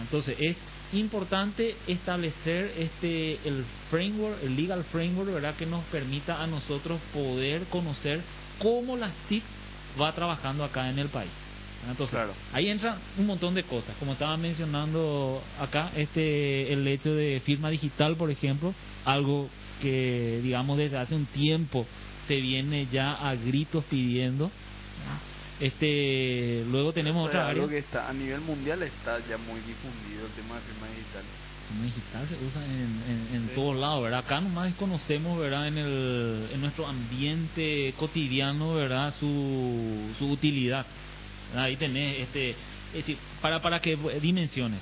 Entonces 0.00 0.36
es 0.40 0.56
importante 0.92 1.76
establecer 1.86 2.72
este 2.78 3.38
el 3.46 3.64
framework, 3.90 4.42
el 4.42 4.56
legal 4.56 4.84
framework, 4.84 5.30
¿verdad? 5.32 5.54
Que 5.56 5.66
nos 5.66 5.84
permita 5.86 6.42
a 6.42 6.46
nosotros 6.46 7.00
poder 7.12 7.64
conocer 7.64 8.22
cómo 8.58 8.96
las 8.96 9.12
TIC 9.28 9.42
va 10.00 10.14
trabajando 10.14 10.64
acá 10.64 10.88
en 10.88 10.98
el 10.98 11.08
país. 11.08 11.30
Entonces, 11.88 12.14
Claro. 12.14 12.34
ahí 12.52 12.68
entran 12.68 12.98
un 13.16 13.26
montón 13.26 13.54
de 13.54 13.62
cosas, 13.62 13.94
como 13.98 14.12
estaba 14.12 14.36
mencionando 14.36 15.42
acá, 15.60 15.92
este 15.96 16.72
el 16.72 16.86
hecho 16.88 17.14
de 17.14 17.40
firma 17.44 17.70
digital, 17.70 18.16
por 18.16 18.30
ejemplo, 18.30 18.74
algo 19.04 19.48
que 19.80 20.40
digamos 20.42 20.76
desde 20.76 20.98
hace 20.98 21.14
un 21.14 21.26
tiempo 21.26 21.86
se 22.26 22.40
viene 22.40 22.88
ya 22.92 23.12
a 23.12 23.34
gritos 23.36 23.84
pidiendo. 23.84 24.50
Este, 25.60 26.64
luego 26.70 26.92
tenemos 26.92 27.22
Eso 27.28 27.28
otra 27.38 27.48
área. 27.48 27.66
que 27.68 27.78
está 27.78 28.08
a 28.08 28.12
nivel 28.12 28.40
mundial 28.40 28.82
está 28.82 29.18
ya 29.28 29.36
muy 29.38 29.60
difundido 29.60 30.26
el 30.26 30.32
tema 30.32 30.54
de 30.54 30.60
firma 30.62 30.86
digital. 30.86 31.22
firma 31.68 31.84
digital 31.84 32.28
se 32.28 32.44
usa 32.46 32.64
en, 32.64 33.02
en, 33.32 33.36
en 33.36 33.54
todos 33.54 33.76
lados, 33.76 34.04
¿verdad? 34.04 34.20
Acá 34.20 34.40
nomás 34.40 34.72
conocemos, 34.74 35.38
¿verdad? 35.38 35.66
En, 35.68 35.78
el, 35.78 36.48
en 36.52 36.60
nuestro 36.60 36.86
ambiente 36.86 37.92
cotidiano, 37.98 38.74
¿verdad? 38.74 39.12
Su, 39.18 40.12
su 40.18 40.30
utilidad. 40.30 40.86
Ahí 41.56 41.76
tenés, 41.76 42.20
este, 42.20 42.50
es 42.50 42.94
decir, 42.94 43.18
para, 43.42 43.60
para 43.60 43.80
que 43.80 43.96
dimensiones. 44.22 44.80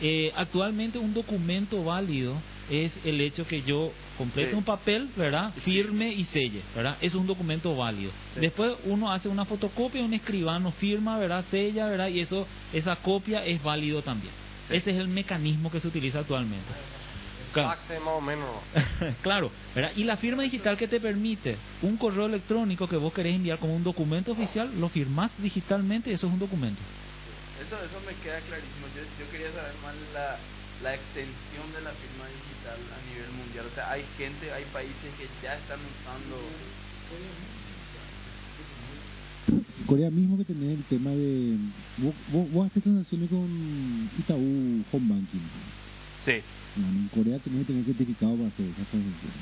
Eh, 0.00 0.32
actualmente 0.34 0.98
un 0.98 1.12
documento 1.14 1.84
válido 1.84 2.34
es 2.70 2.92
el 3.04 3.20
hecho 3.20 3.46
que 3.46 3.62
yo 3.62 3.92
complete 4.16 4.50
Sí. 4.50 4.56
un 4.56 4.64
papel, 4.64 5.08
¿verdad? 5.16 5.52
Firme 5.64 6.12
y 6.12 6.24
selle, 6.24 6.62
¿verdad? 6.74 6.96
Eso 7.00 7.16
es 7.16 7.20
un 7.20 7.26
documento 7.26 7.74
válido. 7.76 8.12
Sí. 8.34 8.40
Después 8.40 8.72
uno 8.84 9.12
hace 9.12 9.28
una 9.28 9.44
fotocopia, 9.44 10.02
un 10.02 10.14
escribano 10.14 10.70
firma, 10.72 11.18
¿verdad? 11.18 11.44
Sella, 11.50 11.86
¿verdad? 11.86 12.08
Y 12.08 12.20
eso, 12.20 12.46
esa 12.72 12.96
copia 12.96 13.44
es 13.44 13.62
válido 13.62 14.02
también. 14.02 14.32
Sí. 14.68 14.76
Ese 14.76 14.90
es 14.92 14.96
el 14.96 15.08
mecanismo 15.08 15.70
que 15.70 15.80
se 15.80 15.88
utiliza 15.88 16.20
actualmente. 16.20 16.66
Claro. 17.52 17.68
Fax 17.68 18.00
más 18.02 18.14
o 18.14 18.20
menos. 18.20 18.48
claro, 19.22 19.50
¿verdad? 19.74 19.92
Y 19.94 20.02
la 20.04 20.16
firma 20.16 20.42
digital 20.42 20.76
que 20.76 20.88
te 20.88 20.98
permite 20.98 21.56
un 21.82 21.96
correo 21.96 22.26
electrónico 22.26 22.88
que 22.88 22.96
vos 22.96 23.12
querés 23.12 23.34
enviar 23.34 23.58
como 23.58 23.76
un 23.76 23.84
documento 23.84 24.32
oficial, 24.32 24.70
lo 24.80 24.88
firmás 24.88 25.30
digitalmente 25.38 26.10
y 26.10 26.14
eso 26.14 26.26
es 26.26 26.32
un 26.32 26.38
documento. 26.40 26.80
Eso, 27.64 27.76
eso 27.76 28.00
me 28.04 28.12
queda 28.24 28.40
clarísimo. 28.40 28.86
Yo, 28.96 29.02
yo 29.24 29.30
quería 29.30 29.52
saber 29.52 29.72
más 29.84 29.94
la, 30.12 30.36
la 30.84 30.94
extensión 30.94 31.64
de 31.72 31.80
la 31.80 31.90
firma 31.96 32.28
digital 32.28 32.76
a 32.92 32.98
nivel 33.08 33.30
mundial. 33.32 33.64
O 33.72 33.74
sea, 33.74 33.90
hay 33.90 34.04
gente, 34.20 34.52
hay 34.52 34.64
países 34.70 35.08
que 35.16 35.26
ya 35.42 35.56
están 35.56 35.80
usando. 35.80 36.36
Corea 39.86 40.10
mismo 40.10 40.36
que 40.38 40.44
tenés 40.44 40.78
el 40.78 40.84
tema 40.84 41.10
de... 41.10 41.56
Vos, 41.98 42.14
vos, 42.32 42.50
vos 42.52 42.66
haces 42.66 42.82
transacciones 42.82 43.28
con 43.28 44.10
Itaú 44.18 44.84
Home 44.92 45.08
Banking. 45.08 45.44
Sí. 46.24 46.40
Bueno, 46.76 46.98
en 47.00 47.08
Corea 47.08 47.38
tenés 47.38 47.60
que 47.60 47.66
tener 47.72 47.84
certificado 47.84 48.36
para 48.36 48.48
hacer 48.48 48.66
esas 48.66 48.88
transacciones. 48.88 49.36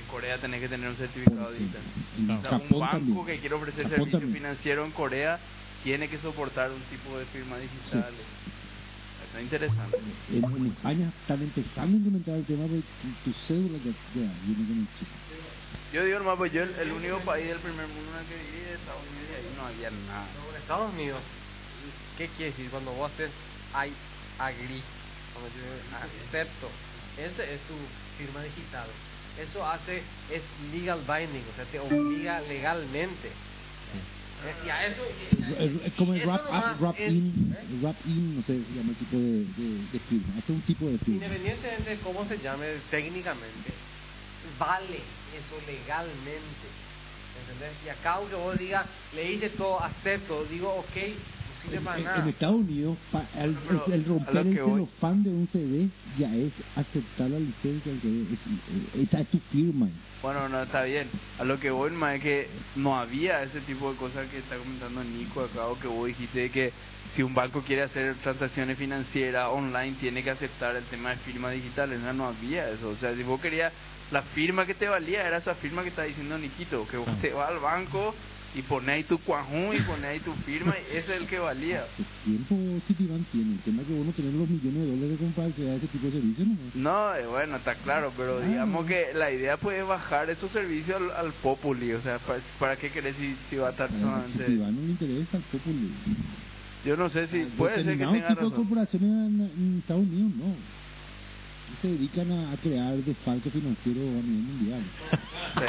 En 0.00 0.04
Corea 0.10 0.38
tenés 0.38 0.60
que 0.60 0.68
tener 0.68 0.88
un 0.88 0.96
certificado 0.96 1.52
digital. 1.52 1.82
En 2.18 2.30
O 2.30 2.40
sea, 2.40 2.50
un 2.58 2.80
banco 2.80 2.96
también. 2.96 3.26
que 3.26 3.38
quiere 3.40 3.54
ofrecer 3.54 3.82
Japón 3.84 3.96
servicio 3.98 4.18
también. 4.20 4.34
financiero 4.42 4.84
en 4.84 4.90
Corea 4.92 5.38
tiene 5.84 6.08
que 6.08 6.18
soportar 6.18 6.70
un 6.70 6.80
tipo 6.88 7.16
de 7.18 7.26
firma 7.26 7.56
digital. 7.58 8.12
Es 9.38 9.42
interesante. 9.44 9.98
En, 10.32 10.44
en 10.44 10.66
España 10.66 11.12
están 11.20 11.42
empezando 11.42 11.82
a 11.82 11.98
implementar 11.98 12.34
el 12.36 12.44
tema 12.44 12.64
de 12.64 12.82
tu, 13.24 13.32
cédula 13.46 13.78
ya, 13.78 13.92
ya 14.14 14.32
viene 14.44 14.66
con 14.66 14.78
el 14.78 14.88
chip. 14.98 15.08
Yo 15.92 16.04
digo 16.04 16.18
nomás, 16.18 16.36
pues 16.36 16.52
yo 16.52 16.62
el, 16.62 16.74
el 16.74 16.92
único 16.92 17.18
país 17.20 17.46
del 17.46 17.58
primer 17.58 17.86
mundo 17.88 18.10
en 18.12 18.18
el 18.18 18.26
que 18.26 18.36
viví 18.36 18.60
es 18.64 18.80
Estados 18.80 19.02
Unidos 19.06 19.28
y 19.30 19.34
ahí 19.36 19.54
no 19.56 19.66
había 19.66 19.90
nada. 20.08 20.26
Estados 20.58 20.92
Unidos, 20.92 21.20
¿qué 22.18 22.28
quiere 22.36 22.50
decir? 22.50 22.70
Cuando 22.70 22.92
vos 22.92 23.10
haces 23.12 23.30
I 23.72 23.92
agree, 24.38 24.82
cuando 25.32 25.48
yo 25.54 25.64
acepto, 25.94 26.68
ese 27.16 27.54
es 27.54 27.60
tu 27.68 27.76
firma 28.18 28.42
digital. 28.42 28.88
Eso 29.38 29.66
hace, 29.66 30.02
es 30.32 30.42
legal 30.72 31.00
binding, 31.06 31.44
o 31.44 31.54
sea, 31.56 31.64
te 31.70 31.78
obliga 31.78 32.40
legalmente. 32.40 33.28
Eh, 33.28 34.02
Y 34.64 34.68
a 34.68 34.86
eso... 34.86 35.02
Es- 35.58 35.86
es 35.86 35.92
como 35.94 36.14
el 36.14 36.20
nomás 36.26 36.76
up, 36.76 36.80
wrap 36.82 36.96
es- 37.00 37.12
in, 37.12 37.54
¿eh? 37.56 37.64
el 37.70 37.80
wrap 37.80 37.96
in, 38.06 38.36
no 38.36 38.42
sé, 38.42 38.64
se 38.64 38.72
llama 38.74 38.90
el 38.90 38.96
tipo 38.96 39.16
de, 39.16 39.44
de, 39.44 39.86
de 39.92 40.00
firma. 40.00 40.34
Hace 40.38 40.52
un 40.52 40.62
tipo 40.62 40.88
de 40.88 40.98
firma. 40.98 41.24
Independientemente 41.26 41.90
de 41.90 41.98
cómo 42.00 42.26
se 42.26 42.38
llame 42.38 42.66
técnicamente, 42.90 43.72
vale 44.58 44.96
eso 45.34 45.60
legalmente. 45.66 46.68
¿Entendés? 47.40 47.72
Y 47.84 47.88
acá 47.88 48.14
aunque 48.14 48.34
vos 48.34 48.58
digas, 48.58 48.86
le 49.14 49.32
hice 49.32 49.50
todo, 49.50 49.82
acepto, 49.82 50.44
digo, 50.46 50.70
ok, 50.74 50.96
no 51.70 51.94
En, 51.94 52.06
en 52.06 52.28
Estados 52.28 52.56
Unidos, 52.56 52.98
pa- 53.10 53.28
el, 53.34 53.54
Pero, 53.54 53.86
el- 53.86 54.04
romper 54.06 54.36
el 54.46 54.54
celofán 54.54 55.22
de 55.22 55.30
un 55.30 55.46
CD 55.48 55.88
ya 56.18 56.34
es 56.34 56.52
aceptar 56.76 57.30
la 57.30 57.38
licencia 57.38 57.92
del 57.92 58.00
CD. 58.00 58.34
Es, 58.34 59.00
esta 59.02 59.20
es 59.20 59.28
tu 59.28 59.40
firma. 59.50 59.88
Bueno, 60.22 60.48
no, 60.48 60.62
está 60.62 60.82
bien. 60.84 61.10
A 61.38 61.44
lo 61.44 61.60
que 61.60 61.70
voy, 61.70 61.90
más 61.90 62.16
es 62.16 62.22
que 62.22 62.50
no 62.76 62.96
había 62.98 63.42
ese 63.42 63.60
tipo 63.60 63.90
de 63.92 63.96
cosas 63.96 64.28
que 64.30 64.38
está 64.38 64.56
comentando 64.56 65.04
Nico 65.04 65.42
acá, 65.42 65.66
o 65.66 65.78
que 65.78 65.86
vos 65.88 66.06
dijiste 66.08 66.40
de 66.40 66.50
que 66.50 66.72
si 67.14 67.22
un 67.22 67.34
banco 67.34 67.62
quiere 67.62 67.82
hacer 67.82 68.14
transacciones 68.16 68.76
financieras 68.78 69.48
online, 69.52 69.96
tiene 70.00 70.22
que 70.22 70.30
aceptar 70.30 70.74
el 70.76 70.84
tema 70.84 71.10
de 71.10 71.16
firma 71.18 71.50
digital. 71.50 71.92
En 71.92 72.02
realidad 72.02 72.14
no 72.14 72.26
había 72.28 72.70
eso. 72.70 72.88
O 72.90 72.96
sea, 72.96 73.14
si 73.14 73.22
vos 73.22 73.40
querías, 73.40 73.72
la 74.10 74.22
firma 74.22 74.66
que 74.66 74.74
te 74.74 74.88
valía 74.88 75.26
era 75.26 75.38
esa 75.38 75.54
firma 75.54 75.82
que 75.82 75.88
está 75.90 76.04
diciendo 76.04 76.38
Niquito, 76.38 76.86
que 76.88 76.96
vos 76.96 77.08
te 77.20 77.32
vas 77.32 77.50
al 77.50 77.58
banco 77.60 78.14
y 78.56 78.62
pones 78.62 78.88
ahí 78.88 79.04
tu 79.04 79.18
cuajón 79.18 79.76
y 79.76 79.80
pones 79.82 80.04
ahí 80.04 80.18
tu 80.20 80.32
firma, 80.46 80.74
y 80.78 80.96
ese 80.96 81.14
es 81.14 81.20
el 81.20 81.26
que 81.26 81.38
valía. 81.38 81.82
Hace 81.84 82.04
tiempo 82.24 82.56
Citibank 82.88 83.26
tiene. 83.30 83.52
El 83.52 83.58
tema 83.60 83.82
es 83.82 83.88
que 83.88 83.94
vos 83.94 84.06
no 84.06 84.12
tenés 84.12 84.32
los 84.34 84.48
millones 84.48 84.80
de 84.82 84.86
dólares 84.90 85.10
de 85.10 85.16
comprar 85.16 85.50
que 85.52 85.62
da 85.64 85.74
ese 85.74 85.86
tipo 85.88 86.06
de 86.06 86.12
servicios. 86.14 86.48
¿no? 86.48 86.56
No, 86.74 87.14
eh, 87.14 87.26
bueno, 87.26 87.56
está 87.56 87.74
claro, 87.76 88.12
pero 88.16 88.38
Ah. 88.38 88.46
digamos 88.46 88.86
que 88.86 89.08
la 89.14 89.30
idea 89.30 89.56
puede 89.58 89.82
bajar 89.82 90.30
esos 90.30 90.50
servicios 90.52 90.96
al, 91.00 91.10
al 91.26 91.32
populi, 91.34 91.92
o 91.92 92.00
sea, 92.00 92.18
¿para, 92.20 92.40
para 92.58 92.76
qué 92.76 92.90
querés 92.90 93.14
si, 93.16 93.36
si 93.50 93.56
va 93.56 93.68
a 93.68 93.70
estar 93.72 93.88
A 93.88 94.00
solamente... 94.00 94.46
Citibank 94.46 94.72
no 94.72 94.80
le 94.82 94.88
interesa 94.90 95.36
al 95.36 95.42
popular. 95.44 95.90
Yo 96.84 96.96
no 96.96 97.08
sé 97.10 97.26
si 97.26 97.38
puede 97.58 97.82
ser 97.84 97.98
que 97.98 98.04
tenga 98.04 98.12
de 98.12 98.20
razón. 98.34 98.50
corporaciones 98.52 99.08
en, 99.10 99.40
en 99.40 99.78
Estados 99.80 100.02
Unidos 100.02 100.30
no. 100.36 100.54
Se 101.82 101.88
dedican 101.88 102.30
a, 102.32 102.52
a 102.52 102.56
crear 102.56 102.94
desfalco 102.96 103.50
financiero 103.50 104.00
a 104.00 104.22
nivel 104.22 104.42
mundial. 104.42 104.82
Sí. 105.56 105.62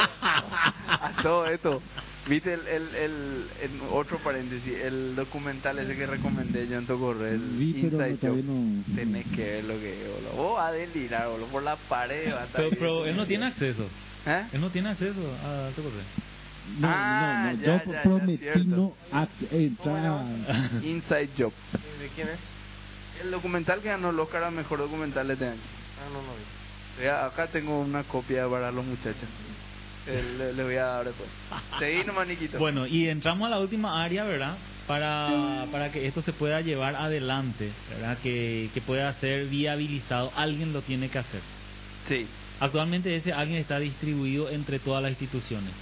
A 0.89 1.12
todo 1.24 1.45
esto. 1.45 1.82
Viste 2.28 2.54
el, 2.54 2.68
el, 2.68 2.95
el, 2.95 3.48
en 3.62 3.80
otro 3.89 4.18
paréntesis, 4.18 4.74
el 4.84 5.16
documental 5.16 5.80
ese 5.80 5.95
que 5.95 6.06
recomendé 6.06 6.68
yo 6.68 6.78
en 6.80 6.86
tu 6.86 7.00
correo, 7.00 7.34
el 7.34 7.39
Vi, 7.39 7.74
pero 7.89 8.06
Inside 8.10 8.28
Job. 8.30 8.43
no- 8.43 8.84
Tenés 8.95 9.26
que 9.28 9.43
ver 9.43 9.64
lo 9.64 9.74
que 9.80 10.02
es, 10.04 10.10
boludo. 10.14 10.32
Vos 10.43 10.56
vas 10.58 10.70
a 10.70 10.72
delirar, 10.74 11.30
boludo, 11.30 11.48
por 11.48 11.64
la 11.64 11.78
pared. 11.78 12.34
va 12.34 12.41
a 12.41 12.45
estar 12.45 12.62
Pero, 12.64 12.76
pero 12.78 13.06
él 13.06 13.16
no 13.16 13.26
tiene 13.26 13.45
acceso. 13.45 13.88
¿Eh? 14.26 14.43
Él 14.52 14.60
no 14.60 14.70
tiene 14.72 14.89
acceso 14.89 15.22
a 15.41 15.70
tu 15.74 15.84
correo. 15.84 16.02
No, 16.80 16.88
Ah, 16.91 17.43
no, 17.45 17.58
no. 17.58 17.64
ya, 17.64 17.66
yo 17.86 17.91
ya, 17.91 17.93
ya, 17.98 18.04
prometí 18.04 18.38
cierto. 18.43 18.64
no 18.66 18.93
entrar 19.52 20.06
a... 20.06 20.70
Inside 20.84 21.30
Job. 21.38 21.54
¿De 22.02 22.10
quién 22.14 22.28
es? 22.28 22.39
El 23.24 23.32
documental 23.32 23.80
que 23.80 23.88
ganó 23.88 24.10
el 24.10 24.20
Oscar 24.20 24.43
a 24.43 24.52
mejor 24.52 24.80
documental 24.80 25.28
de 25.28 25.34
este 25.34 25.48
año. 25.48 25.62
Ah, 26.00 26.10
no, 26.14 26.22
no 26.22 26.58
acá 27.26 27.48
tengo 27.48 27.80
una 27.80 28.04
copia 28.04 28.48
para 28.50 28.72
los 28.72 28.86
muchachos. 28.86 29.28
Eh, 30.08 30.36
Le, 30.38 30.54
le 30.54 30.64
voy 30.64 30.76
a 30.76 30.86
dar 30.86 31.06
después. 31.06 31.30
Seguí 31.80 32.04
nomás, 32.04 32.28
Niquito. 32.28 32.58
Bueno, 32.60 32.88
y 32.88 33.08
entramos 33.08 33.45
a 33.48 33.50
la 33.50 33.60
última 33.60 34.04
área, 34.04 34.24
¿verdad? 34.24 34.58
Para, 34.88 35.66
para 35.72 35.91
que 35.91 36.08
esto 36.08 36.22
se 36.22 36.32
pueda 36.32 36.62
llevar 36.62 36.95
adelante, 36.95 37.72
¿verdad? 37.89 38.18
Que, 38.24 38.70
que 38.74 38.82
pueda 38.82 39.14
ser 39.16 39.48
viabilizado. 39.48 40.32
Alguien 40.36 40.72
lo 40.72 40.82
tiene 40.82 41.10
que 41.10 41.19
hacer. 41.19 41.41
Sí. 42.07 42.26
Actualmente 42.60 43.14
ese 43.15 43.34
alguien 43.34 43.60
está 43.60 43.80
distribuido 43.80 44.49
entre 44.49 44.80
todas 44.80 45.03
las 45.03 45.11
instituciones. 45.11 45.74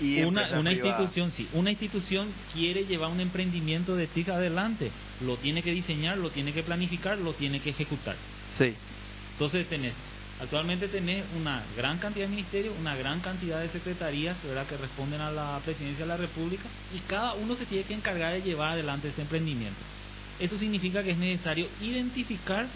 Y 0.00 0.22
una 0.22 0.58
una 0.58 0.72
institución, 0.72 1.30
sí. 1.30 1.48
Una 1.52 1.70
institución 1.70 2.28
quiere 2.52 2.84
llevar 2.84 3.10
un 3.10 3.20
emprendimiento 3.20 3.94
de 3.94 4.08
TIC 4.08 4.30
adelante. 4.30 4.90
Lo 5.20 5.36
tiene 5.36 5.62
que 5.62 5.70
diseñar, 5.70 6.18
lo 6.18 6.30
tiene 6.30 6.52
que 6.52 6.64
planificar, 6.64 7.18
lo 7.18 7.34
tiene 7.34 7.60
que 7.60 7.70
ejecutar. 7.70 8.16
Sí. 8.58 8.74
Entonces 9.42 9.68
tenés, 9.68 9.92
actualmente 10.40 10.86
tenés 10.86 11.24
una 11.36 11.64
gran 11.76 11.98
cantidad 11.98 12.26
de 12.26 12.30
ministerios, 12.30 12.76
una 12.78 12.94
gran 12.94 13.18
cantidad 13.18 13.60
de 13.60 13.70
secretarías 13.70 14.36
¿verdad? 14.44 14.68
que 14.68 14.76
responden 14.76 15.20
a 15.20 15.32
la 15.32 15.60
presidencia 15.64 16.04
de 16.04 16.08
la 16.10 16.16
República 16.16 16.62
y 16.94 17.00
cada 17.08 17.34
uno 17.34 17.56
se 17.56 17.66
tiene 17.66 17.82
que 17.82 17.94
encargar 17.94 18.34
de 18.34 18.42
llevar 18.42 18.74
adelante 18.74 19.08
ese 19.08 19.22
emprendimiento. 19.22 19.80
Esto 20.38 20.58
significa 20.58 21.02
que 21.02 21.10
es 21.10 21.18
necesario 21.18 21.66
identificar 21.80 22.68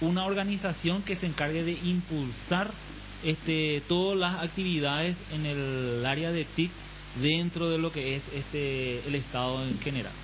una 0.00 0.24
organización 0.24 1.02
que 1.02 1.16
se 1.16 1.26
encargue 1.26 1.64
de 1.64 1.72
impulsar 1.72 2.70
este, 3.22 3.82
todas 3.86 4.18
las 4.18 4.42
actividades 4.42 5.18
en 5.34 5.44
el 5.44 6.06
área 6.06 6.32
de 6.32 6.46
TIC 6.46 6.70
dentro 7.20 7.68
de 7.68 7.76
lo 7.76 7.92
que 7.92 8.16
es 8.16 8.22
este 8.34 9.06
el 9.06 9.16
Estado 9.16 9.62
en 9.64 9.78
general, 9.80 10.14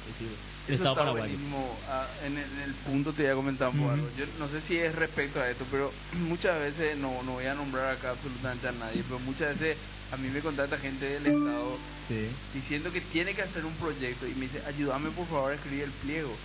Eso 0.67 0.75
Estado 0.75 0.91
está 0.91 1.01
paraguayo. 1.01 1.23
buenísimo. 1.39 1.79
Ah, 1.89 2.09
en, 2.23 2.39
el, 2.39 2.53
en 2.53 2.61
el 2.61 2.75
punto 2.75 3.13
te 3.13 3.23
voy 3.23 3.33
a 3.33 3.35
comentar 3.35 3.69
un 3.69 3.77
poco 3.77 3.87
Ujú. 3.93 3.95
algo. 3.95 4.11
Yo 4.17 4.27
no 4.39 4.49
sé 4.49 4.61
si 4.63 4.77
es 4.79 4.95
respecto 4.95 5.41
a 5.41 5.49
esto, 5.51 5.65
pero 5.71 5.93
muchas 6.13 6.59
veces, 6.59 6.97
no, 6.97 7.23
no 7.23 7.33
voy 7.33 7.47
a 7.47 7.55
nombrar 7.55 7.91
acá 7.97 8.11
absolutamente 8.11 8.67
a 8.69 8.73
nadie, 8.73 9.03
pero 9.05 9.19
muchas 9.21 9.59
veces 9.59 9.79
a 10.11 10.17
mí 10.17 10.29
me 10.29 10.41
contacta 10.41 10.79
gente 10.79 11.05
del 11.05 11.27
Estado 11.27 11.79
Sí. 12.09 12.31
diciendo 12.55 12.93
que 12.93 13.01
tiene 13.01 13.35
que 13.35 13.43
hacer 13.43 13.65
un 13.65 13.75
proyecto 13.75 14.27
y 14.29 14.35
me 14.35 14.43
dice, 14.43 14.63
ayúdame 14.65 15.11
por 15.11 15.27
favor 15.27 15.51
a 15.53 15.57
escribir 15.57 15.85
el 15.85 15.91
pliego. 15.93 16.37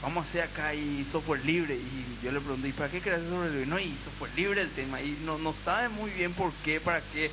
Vamos 0.00 0.26
a 0.26 0.28
hacer 0.30 0.42
acá 0.42 0.74
y 0.74 1.04
software 1.12 1.44
libre. 1.44 1.74
Y 1.76 2.18
yo 2.24 2.32
le 2.32 2.40
pregunto, 2.40 2.66
¿y 2.66 2.72
para 2.72 2.88
qué 2.90 2.96
hacer 2.98 3.20
software 3.20 3.50
libre? 3.50 3.66
No, 3.66 3.78
y 3.78 3.94
software 4.04 4.30
libre 4.34 4.62
el 4.62 4.70
tema. 4.70 5.02
Y 5.02 5.18
no, 5.22 5.36
no 5.38 5.52
sabe 5.64 5.88
muy 5.90 6.10
bien 6.12 6.32
por 6.32 6.52
qué, 6.64 6.80
para 6.80 7.02
qué, 7.12 7.30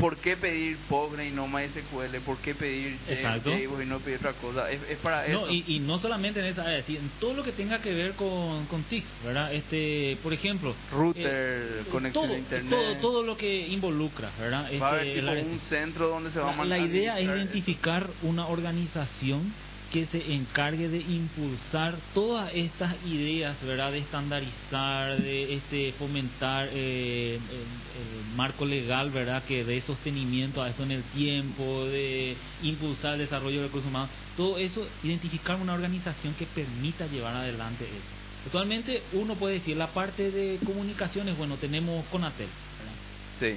por 0.00 0.16
qué 0.16 0.36
pedir 0.36 0.76
Postgre 0.88 1.28
y 1.28 1.30
no 1.30 1.46
MySQL, 1.46 2.16
por 2.24 2.38
qué 2.38 2.54
pedir. 2.54 2.98
JBoss 3.06 3.82
y 3.82 3.86
no 3.86 3.98
pedir 3.98 4.18
otra 4.18 4.32
cosa. 4.34 4.70
Es, 4.70 4.80
es 4.88 4.98
para 4.98 5.26
eso. 5.26 5.50
Y, 5.50 5.64
y 5.66 5.78
no 5.80 5.98
solamente 5.98 6.40
en 6.40 6.46
esa 6.46 6.62
área, 6.62 6.78
en 6.78 7.10
todo 7.20 7.34
lo 7.34 7.44
que 7.44 7.52
tenga 7.52 7.80
que 7.80 7.92
ver 7.92 8.12
con, 8.12 8.66
con 8.66 8.82
TICs, 8.84 9.08
¿verdad? 9.24 9.52
Este, 9.54 10.16
por 10.22 10.32
ejemplo, 10.32 10.74
Router, 10.92 11.22
eh, 11.24 11.84
conexión 11.90 12.24
todo, 12.24 12.34
a 12.34 12.38
internet. 12.38 12.70
todo, 12.70 12.96
todo 12.96 13.22
lo 13.22 13.36
que 13.36 13.68
involucra, 13.68 14.30
¿verdad? 14.38 14.70
Va 14.80 14.88
a 14.88 14.90
haber 14.92 15.06
Este, 15.06 15.20
tipo 15.20 15.52
un 15.52 15.60
centro 15.68 16.08
donde 16.08 16.30
se 16.30 16.40
va 16.40 16.52
a 16.52 16.56
la, 16.56 16.64
la 16.64 16.78
idea 16.78 17.18
es 17.18 17.26
identificar 17.26 18.08
una 18.22 18.46
organización 18.46 19.52
que 19.90 20.06
se 20.06 20.32
encargue 20.32 20.88
de 20.88 20.98
impulsar 20.98 21.96
todas 22.14 22.50
estas 22.54 22.94
ideas, 23.04 23.56
¿verdad? 23.64 23.90
De 23.90 23.98
estandarizar, 23.98 25.20
de 25.20 25.54
este 25.54 25.92
fomentar 25.98 26.68
eh, 26.72 27.36
el, 27.50 27.58
el 27.58 28.36
marco 28.36 28.64
legal, 28.64 29.10
¿verdad? 29.10 29.42
Que 29.44 29.64
dé 29.64 29.80
sostenimiento 29.80 30.62
a 30.62 30.70
esto 30.70 30.84
en 30.84 30.92
el 30.92 31.02
tiempo, 31.02 31.84
de 31.86 32.36
impulsar 32.62 33.14
el 33.14 33.20
desarrollo 33.20 33.62
de 33.62 33.66
recursos 33.66 33.88
humanos. 33.88 34.10
Todo 34.36 34.58
eso, 34.58 34.86
identificar 35.02 35.56
una 35.60 35.74
organización 35.74 36.34
que 36.34 36.46
permita 36.46 37.06
llevar 37.06 37.34
adelante 37.34 37.84
eso. 37.84 38.20
Actualmente 38.46 39.02
uno 39.12 39.34
puede 39.34 39.54
decir, 39.54 39.76
la 39.76 39.88
parte 39.88 40.30
de 40.30 40.58
comunicaciones, 40.64 41.36
bueno, 41.36 41.56
tenemos 41.56 42.06
Conatel, 42.06 42.48
¿verdad? 42.78 42.94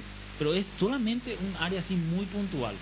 Sí, 0.02 0.04
pero 0.38 0.52
es 0.52 0.66
solamente 0.78 1.36
un 1.40 1.56
área 1.62 1.80
así 1.80 1.94
muy 1.94 2.26
puntual. 2.26 2.74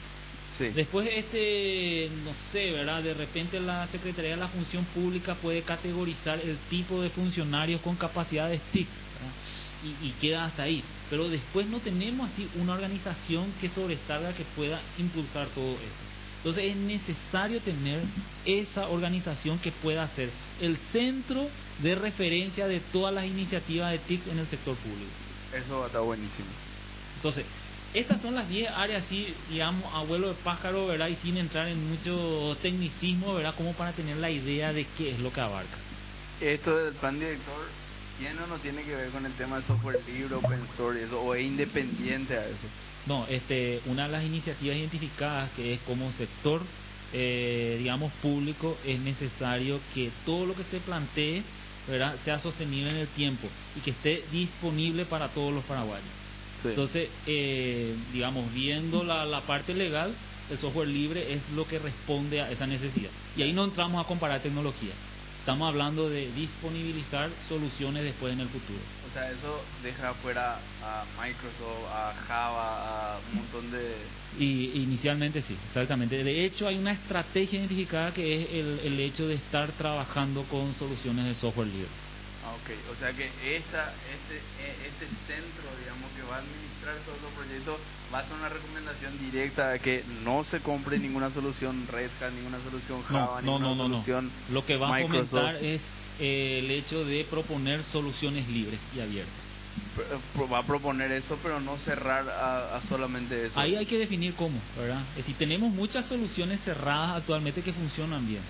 Sí. 0.68 0.74
Después, 0.74 1.08
este, 1.12 2.10
no 2.24 2.32
sé, 2.50 2.70
¿verdad? 2.70 3.02
De 3.02 3.14
repente 3.14 3.60
la 3.60 3.86
Secretaría 3.88 4.32
de 4.32 4.36
la 4.36 4.48
Función 4.48 4.84
Pública 4.86 5.34
puede 5.34 5.62
categorizar 5.62 6.40
el 6.40 6.56
tipo 6.70 7.00
de 7.02 7.10
funcionarios 7.10 7.80
con 7.80 7.96
capacidades 7.96 8.60
TIC. 8.72 8.88
Y, 9.84 10.06
y 10.06 10.10
queda 10.20 10.44
hasta 10.44 10.62
ahí. 10.62 10.82
Pero 11.10 11.28
después 11.28 11.66
no 11.66 11.80
tenemos 11.80 12.30
así 12.30 12.48
una 12.54 12.74
organización 12.74 13.52
que 13.60 13.68
sobresalga 13.68 14.32
que 14.32 14.44
pueda 14.56 14.80
impulsar 14.98 15.48
todo 15.48 15.72
esto. 15.72 16.12
Entonces 16.42 16.70
es 16.70 16.76
necesario 16.76 17.60
tener 17.60 18.00
esa 18.44 18.88
organización 18.88 19.60
que 19.60 19.70
pueda 19.70 20.08
ser 20.08 20.30
el 20.60 20.76
centro 20.90 21.48
de 21.80 21.94
referencia 21.94 22.66
de 22.66 22.80
todas 22.80 23.14
las 23.14 23.24
iniciativas 23.26 23.92
de 23.92 23.98
TIC 23.98 24.26
en 24.26 24.38
el 24.40 24.46
sector 24.48 24.76
público. 24.76 25.10
Eso 25.54 25.86
estar 25.86 26.02
buenísimo. 26.02 26.48
Entonces, 27.16 27.44
estas 27.94 28.22
son 28.22 28.34
las 28.34 28.48
10 28.48 28.70
áreas, 28.70 29.04
así, 29.04 29.34
digamos, 29.50 29.92
abuelo 29.92 30.28
de 30.28 30.34
pájaro, 30.34 30.86
¿verdad? 30.86 31.08
Y 31.08 31.16
sin 31.16 31.36
entrar 31.36 31.68
en 31.68 31.90
mucho 31.90 32.56
tecnicismo, 32.62 33.34
¿verdad? 33.34 33.54
Como 33.54 33.74
para 33.74 33.92
tener 33.92 34.16
la 34.16 34.30
idea 34.30 34.72
de 34.72 34.86
qué 34.96 35.10
es 35.10 35.18
lo 35.18 35.30
que 35.30 35.40
abarca. 35.40 35.76
Esto 36.40 36.76
del 36.76 36.94
plan 36.94 37.18
director 37.18 37.68
tiene 38.18 38.40
o 38.40 38.46
no 38.46 38.56
tiene 38.56 38.82
que 38.82 38.94
ver 38.94 39.10
con 39.10 39.26
el 39.26 39.32
tema 39.32 39.56
de 39.56 39.66
software 39.66 40.00
libre, 40.06 40.34
open 40.34 40.60
source 40.76 41.04
eso, 41.04 41.20
o 41.20 41.34
es 41.34 41.44
independiente 41.44 42.34
a 42.34 42.46
eso. 42.46 42.66
No, 43.04 43.26
este, 43.28 43.82
una 43.86 44.06
de 44.06 44.12
las 44.12 44.24
iniciativas 44.24 44.76
identificadas 44.76 45.50
que 45.50 45.74
es 45.74 45.80
como 45.80 46.10
sector, 46.12 46.62
eh, 47.12 47.76
digamos, 47.78 48.10
público, 48.22 48.78
es 48.86 48.98
necesario 49.00 49.80
que 49.92 50.10
todo 50.24 50.46
lo 50.46 50.54
que 50.54 50.64
se 50.64 50.80
plantee, 50.80 51.42
¿verdad? 51.86 52.16
Sea 52.24 52.38
sostenible 52.38 52.90
en 52.90 52.96
el 52.96 53.08
tiempo 53.08 53.48
y 53.76 53.80
que 53.80 53.90
esté 53.90 54.24
disponible 54.32 55.04
para 55.04 55.28
todos 55.28 55.52
los 55.52 55.64
paraguayos. 55.64 56.21
Sí. 56.62 56.68
Entonces, 56.68 57.08
eh, 57.26 57.94
digamos, 58.12 58.52
viendo 58.52 59.04
la, 59.04 59.24
la 59.24 59.42
parte 59.42 59.74
legal, 59.74 60.14
el 60.50 60.58
software 60.58 60.88
libre 60.88 61.32
es 61.34 61.42
lo 61.54 61.66
que 61.66 61.78
responde 61.78 62.40
a 62.40 62.50
esa 62.50 62.66
necesidad. 62.66 63.10
Y 63.36 63.42
ahí 63.42 63.52
no 63.52 63.64
entramos 63.64 64.04
a 64.04 64.06
comparar 64.06 64.42
tecnología. 64.42 64.92
Estamos 65.40 65.68
hablando 65.68 66.08
de 66.08 66.30
disponibilizar 66.32 67.28
soluciones 67.48 68.04
después 68.04 68.32
en 68.32 68.40
el 68.40 68.48
futuro. 68.48 68.78
O 69.10 69.12
sea, 69.12 69.28
eso 69.28 69.60
deja 69.82 70.10
afuera 70.10 70.58
a 70.82 71.04
Microsoft, 71.20 71.84
a 71.90 72.14
Java, 72.28 73.14
a 73.14 73.18
un 73.18 73.38
montón 73.38 73.72
de... 73.72 73.96
Y 74.38 74.82
inicialmente 74.82 75.42
sí, 75.42 75.56
exactamente. 75.66 76.22
De 76.22 76.44
hecho, 76.44 76.68
hay 76.68 76.76
una 76.76 76.92
estrategia 76.92 77.58
identificada 77.58 78.14
que 78.14 78.40
es 78.40 78.50
el, 78.52 78.80
el 78.84 79.00
hecho 79.00 79.26
de 79.26 79.34
estar 79.34 79.72
trabajando 79.72 80.44
con 80.44 80.72
soluciones 80.74 81.26
de 81.26 81.34
software 81.34 81.66
libre. 81.66 81.88
Ah, 82.52 82.56
ok. 82.56 82.92
O 82.92 82.96
sea 82.96 83.12
que 83.12 83.30
esta, 83.56 83.94
este, 84.12 84.42
e- 84.62 84.88
este 84.88 85.08
centro, 85.26 85.76
digamos, 85.78 86.10
que 86.12 86.22
va 86.22 86.36
a 86.36 86.38
administrar 86.40 86.98
todos 87.06 87.20
los 87.22 87.32
proyectos, 87.32 87.80
va 88.12 88.20
a 88.20 88.24
ser 88.28 88.36
una 88.36 88.48
recomendación 88.48 89.18
directa 89.18 89.70
de 89.70 89.80
que 89.80 90.04
no 90.04 90.44
se 90.44 90.60
compre 90.60 90.98
ninguna 90.98 91.30
solución 91.32 91.86
Red 91.88 92.10
Hat, 92.20 92.32
ninguna 92.32 92.62
solución 92.62 93.02
Java, 93.04 93.40
No, 93.40 93.58
no, 93.58 93.58
ninguna 93.58 93.68
no, 93.68 93.74
no, 93.74 93.88
no. 93.88 93.94
solución 94.04 94.32
Lo 94.50 94.64
que 94.66 94.76
va 94.76 94.88
a 94.88 94.92
Microsoft. 94.92 95.30
fomentar 95.30 95.56
es 95.56 95.82
eh, 96.18 96.60
el 96.62 96.70
hecho 96.70 97.04
de 97.04 97.24
proponer 97.24 97.82
soluciones 97.84 98.46
libres 98.48 98.80
y 98.94 99.00
abiertas. 99.00 99.34
Pro- 100.34 100.48
Va 100.48 100.58
a 100.58 100.66
proponer 100.66 101.10
eso, 101.12 101.38
pero 101.42 101.60
no 101.60 101.78
cerrar 101.78 102.28
a, 102.28 102.76
a 102.76 102.82
solamente 102.82 103.46
eso. 103.46 103.58
Ahí 103.58 103.74
hay 103.74 103.86
que 103.86 103.98
definir 103.98 104.34
cómo, 104.34 104.60
¿verdad? 104.76 105.02
Es 105.10 105.16
decir, 105.18 105.36
tenemos 105.36 105.72
muchas 105.72 106.06
soluciones 106.06 106.60
cerradas 106.62 107.16
actualmente 107.16 107.62
que 107.62 107.72
funcionan 107.72 108.26
bien. 108.26 108.42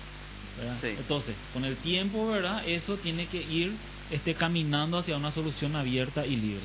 Sí. 0.81 0.87
Entonces, 0.87 1.35
con 1.51 1.65
el 1.65 1.77
tiempo, 1.77 2.27
¿verdad? 2.27 2.67
Eso 2.67 2.97
tiene 2.97 3.27
que 3.27 3.41
ir 3.41 3.73
este, 4.11 4.35
caminando 4.35 4.99
hacia 4.99 5.17
una 5.17 5.31
solución 5.31 5.75
abierta 5.75 6.25
y 6.25 6.35
libre. 6.35 6.63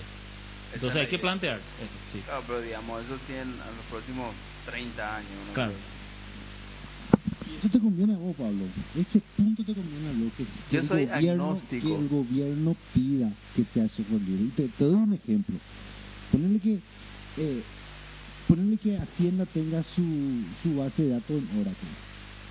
Entonces 0.75 1.01
hay 1.01 1.07
que 1.07 1.19
plantear 1.19 1.57
eso, 1.57 1.95
sí. 2.13 2.21
Claro, 2.27 2.45
pero 2.47 2.61
digamos, 2.61 3.03
eso 3.05 3.19
sí 3.27 3.33
en, 3.33 3.49
en 3.49 3.77
los 3.77 3.87
próximos 3.91 4.35
30 4.67 5.17
años. 5.17 5.31
¿no? 5.47 5.55
Claro. 5.55 5.73
Y 7.51 7.57
eso 7.57 7.69
te 7.71 7.79
conviene 7.79 8.15
a 8.15 8.19
vos, 8.19 8.37
Pablo. 8.37 8.65
Este 8.95 9.23
punto 9.37 9.65
te 9.65 9.73
conviene 9.73 10.11
a 10.11 10.13
vos. 10.13 10.33
Que, 10.37 10.45
que 10.45 10.51
Yo 10.71 10.81
el 10.81 10.89
soy 10.89 11.07
gobierno, 11.07 11.45
agnóstico. 11.45 11.89
Que 11.89 11.95
el 11.95 12.09
gobierno 12.09 12.77
pida 12.93 13.31
que 13.57 13.65
sea 13.73 13.89
software 13.89 14.21
libre. 14.21 14.45
Y 14.45 14.49
te, 14.49 14.69
te 14.69 14.85
doy 14.85 14.95
un 14.95 15.15
ejemplo. 15.15 15.57
Ponerle 16.31 16.61
que, 16.61 16.81
eh, 17.39 17.63
ponerle 18.47 18.77
que 18.77 18.99
Hacienda 18.99 19.47
tenga 19.47 19.83
su, 19.95 20.45
su 20.63 20.77
base 20.77 21.03
de 21.03 21.09
datos 21.09 21.31
en 21.31 21.61
Oracle. 21.61 21.89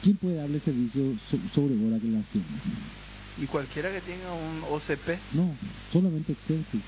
¿Quién 0.01 0.17
puede 0.17 0.35
darle 0.35 0.59
servicio 0.59 1.15
so- 1.29 1.39
sobre 1.53 1.75
Oracle 1.75 2.17
a 2.17 2.21
Hacienda? 2.21 2.59
Y 3.37 3.45
cualquiera 3.45 3.91
que 3.91 4.01
tenga 4.01 4.33
un 4.33 4.63
OCP, 4.63 5.19
No, 5.33 5.55
solamente 5.91 6.33
Excel. 6.33 6.65
sí. 6.71 6.81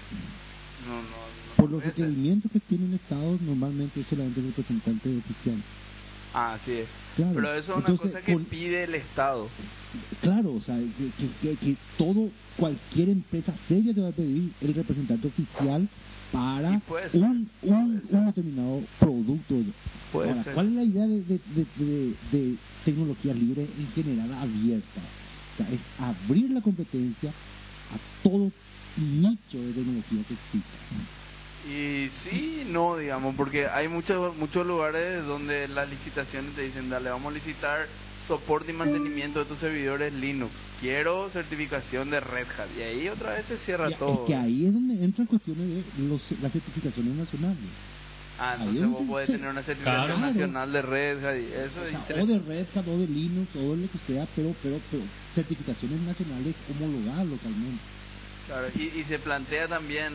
no, 0.86 0.95
no. 0.95 1.10
no 1.10 1.56
Por 1.57 1.69
los 1.72 1.84
requerimientos 1.84 2.52
que 2.52 2.60
tiene 2.60 2.86
el 2.86 2.94
Estado, 2.95 3.38
normalmente 3.41 3.99
es 4.02 4.07
solamente 4.07 4.40
el 4.40 4.48
representante 4.48 5.18
oficial. 5.18 5.61
Ah, 6.34 6.57
sí 6.64 6.72
es. 6.72 6.90
Claro. 7.15 7.34
Pero 7.36 7.53
eso 7.53 7.60
es 7.60 7.77
una 7.77 7.90
Entonces, 7.90 8.11
cosa 8.11 8.22
que 8.26 8.34
con- 8.34 8.45
pide 8.45 8.84
el 8.84 8.95
Estado. 8.95 9.49
Claro, 10.22 10.53
o 10.53 10.61
sea, 10.61 10.77
que, 10.77 11.11
que- 11.18 11.31
que- 11.41 11.56
que 11.57 11.77
todo, 11.98 12.31
cualquier 12.57 13.10
empresa 13.10 13.53
seria 13.68 13.94
te 13.94 14.02
va 14.02 14.10
a 14.10 14.14
pedir 14.14 14.52
el 14.61 14.73
representante 14.76 15.27
oficial 15.27 15.90
para 16.32 16.80
ser, 17.12 17.22
un, 17.22 17.50
un, 17.62 18.02
un 18.10 18.26
determinado 18.28 18.84
producto. 19.00 19.56
Ahora, 20.14 20.44
ser. 20.44 20.54
¿cuál 20.54 20.68
es 20.68 20.74
la 20.74 20.84
idea 20.84 21.08
de, 21.08 21.22
de, 21.24 21.40
de, 21.56 21.66
de- 21.78 22.16
de 22.32 22.56
tecnología 22.86 23.34
libre 23.34 23.68
en 23.78 23.92
general 23.94 24.34
abierta? 24.34 25.02
O 25.54 25.58
sea, 25.58 25.70
es 25.72 25.82
abrir 25.98 26.52
la 26.52 26.62
competencia 26.62 27.30
a 27.32 28.24
todo 28.24 28.52
nicho 28.98 29.58
de 29.60 29.74
tecnología 29.74 30.24
que 30.28 30.34
exista. 30.34 30.78
Y 31.68 32.10
sí, 32.24 32.64
no, 32.68 32.98
digamos, 32.98 33.36
porque 33.36 33.68
hay 33.68 33.88
muchos 33.88 34.36
muchos 34.38 34.66
lugares 34.66 35.26
donde 35.26 35.68
las 35.68 35.90
licitaciones 35.90 36.56
te 36.56 36.62
dicen, 36.62 36.90
dale, 36.90 37.10
vamos 37.10 37.32
a 37.32 37.36
licitar 37.36 37.88
soporte 38.30 38.72
y 38.72 38.76
mantenimiento 38.76 39.40
de 39.40 39.46
tus 39.46 39.58
servidores 39.60 40.14
Linux. 40.14 40.54
Quiero 40.80 41.30
certificación 41.32 42.10
de 42.12 42.20
Red 42.22 42.48
Hat. 42.58 42.70
Y 42.78 42.82
ahí 42.82 43.10
otra 43.10 43.34
vez 43.34 43.46
se 43.48 43.58
cierra 43.66 43.90
Ya, 43.90 43.98
todo. 43.98 44.24
Es 44.24 44.28
que 44.28 44.36
ahí 44.36 44.68
es 44.68 44.74
donde 44.74 45.04
entran 45.04 45.28
cuestiones 45.28 45.68
de 45.68 46.04
los, 46.08 46.22
las 46.40 46.52
certificaciones 46.54 47.14
nacionales. 47.16 47.58
Ah, 48.40 48.56
entonces 48.58 48.84
es 48.84 48.90
vos 48.90 49.04
podés 49.06 49.28
se- 49.28 49.34
tener 49.34 49.50
una 49.50 49.64
certificación 49.64 50.06
Claro. 50.08 50.18
nacional 50.20 50.72
de 50.72 50.82
Red 50.82 51.26
Hat 51.26 51.36
y 51.36 51.46
eso 51.54 51.82
O 51.82 51.86
es 51.86 52.28
de 52.28 52.40
Red 52.40 52.68
Hat, 52.74 52.88
o 52.88 52.98
de 53.00 53.08
Linux, 53.08 53.54
o 53.56 53.76
de 53.76 53.82
lo 53.82 53.92
que 53.92 53.98
sea, 54.08 54.28
pero, 54.36 54.56
pero, 54.64 54.80
pero 54.90 55.04
certificaciones 55.36 56.00
nacionales 56.02 56.56
homologadas 56.70 57.26
localmente. 57.28 57.82
Claro, 58.48 58.68
y, 58.78 58.84
y 59.00 59.04
se 59.10 59.20
plantea 59.20 59.68
también, 59.68 60.14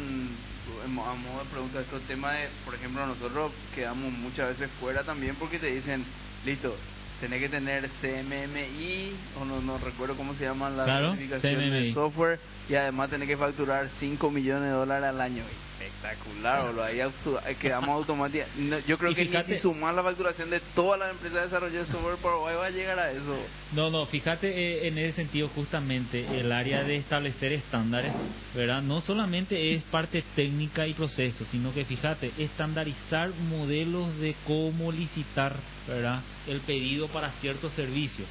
a 0.85 0.89
modo 0.89 1.39
de 1.45 1.51
pregunta, 1.51 1.81
estos 1.81 2.01
temas 2.03 2.35
de, 2.35 2.49
por 2.65 2.75
ejemplo, 2.75 3.07
nosotros 3.07 3.53
quedamos 3.75 4.11
muchas 4.13 4.57
veces 4.59 4.71
fuera 4.81 5.03
también 5.05 5.37
porque 5.37 5.59
te 5.59 5.75
dicen, 5.75 6.05
listo, 6.47 6.77
tenés 7.21 7.41
que 7.41 7.49
tener 7.49 7.89
CMMI, 8.01 9.13
o 9.41 9.45
no, 9.45 9.61
no 9.61 9.79
recuerdo 9.79 10.17
cómo 10.17 10.35
se 10.35 10.45
llama 10.45 10.71
la 10.71 10.85
Claro, 10.85 11.11
certificación 11.13 11.59
de 11.59 11.81
CMMI. 11.81 11.93
software, 11.95 12.39
y 12.69 12.75
además 12.75 13.11
tenés 13.11 13.29
que 13.29 13.37
facturar 13.37 13.89
5 14.01 14.31
millones 14.31 14.65
de 14.65 14.71
dólares 14.71 15.09
al 15.09 15.21
año. 15.21 15.43
Espectacular, 15.87 16.63
boludo, 16.67 16.83
ahí 16.85 17.55
quedamos 17.57 17.89
automáticamente. 17.97 18.61
No, 18.63 18.79
yo 18.81 18.99
creo 18.99 19.13
Y 19.13 19.15
que 19.15 19.25
fíjate- 19.27 19.49
ni 19.51 19.57
si 19.57 19.63
sumar 19.63 19.95
la 19.95 20.03
facturación 20.03 20.51
de 20.51 20.61
todas 20.75 20.99
las 20.99 21.11
empresas 21.11 21.39
de 21.41 21.45
desarrollo 21.47 21.79
de 21.81 21.87
software 21.87 22.17
Paraguay 22.19 22.57
va 22.57 22.67
a 22.67 22.71
llegar 22.71 22.99
a 22.99 23.11
eso. 23.13 23.37
No, 23.73 23.91
no, 23.91 24.07
fíjate 24.07 24.49
eh, 24.49 24.89
en 24.89 24.99
ese 24.99 25.13
sentido 25.17 25.49
justamente 25.49 26.41
el 26.41 26.51
área 26.53 26.85
de 26.85 26.97
establecer 26.97 27.53
estándares, 27.53 28.13
¿verdad? 28.55 28.83
No 28.83 29.01
solamente 29.03 29.75
es 29.75 29.83
parte 29.85 30.23
técnica 30.35 30.87
y 30.87 30.95
proceso, 30.95 31.45
sino 31.47 31.73
que 31.75 31.85
fíjate, 31.85 32.33
estandarizar 32.39 33.31
modelos 33.35 34.17
de 34.19 34.35
cómo 34.47 34.93
licitar, 34.93 35.57
¿verdad? 35.87 36.23
El 36.47 36.61
pedido 36.61 37.09
para 37.09 37.31
ciertos 37.41 37.73
servicios. 37.73 38.29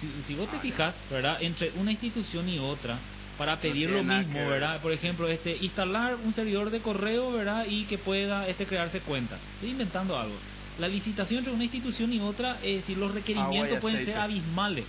Si, 0.00 0.08
si 0.26 0.34
vos 0.34 0.48
te 0.50 0.58
fijas, 0.60 0.94
¿verdad? 1.10 1.38
Entre 1.42 1.72
una 1.74 1.90
institución 1.92 2.48
y 2.48 2.58
otra, 2.58 2.98
para 3.38 3.60
pedir 3.60 3.88
lo 3.90 4.02
mismo. 4.02 4.48
¿verdad? 4.48 4.82
Por 4.82 4.92
ejemplo, 4.92 5.28
este, 5.28 5.56
instalar 5.56 6.16
un 6.16 6.34
servidor 6.34 6.70
de 6.70 6.80
correo, 6.80 7.32
¿verdad? 7.32 7.66
Y 7.68 7.84
que 7.84 7.96
pueda 7.96 8.46
este, 8.48 8.66
crearse 8.66 9.00
cuenta. 9.00 9.38
Estoy 9.54 9.70
inventando 9.70 10.18
algo. 10.18 10.34
La 10.78 10.88
licitación 10.88 11.38
entre 11.38 11.54
una 11.54 11.64
institución 11.64 12.12
y 12.12 12.20
otra, 12.20 12.58
es 12.62 12.82
decir, 12.82 12.98
los 12.98 13.14
requerimientos 13.14 13.80
pueden 13.80 14.04
ser 14.04 14.18
abismales. 14.18 14.84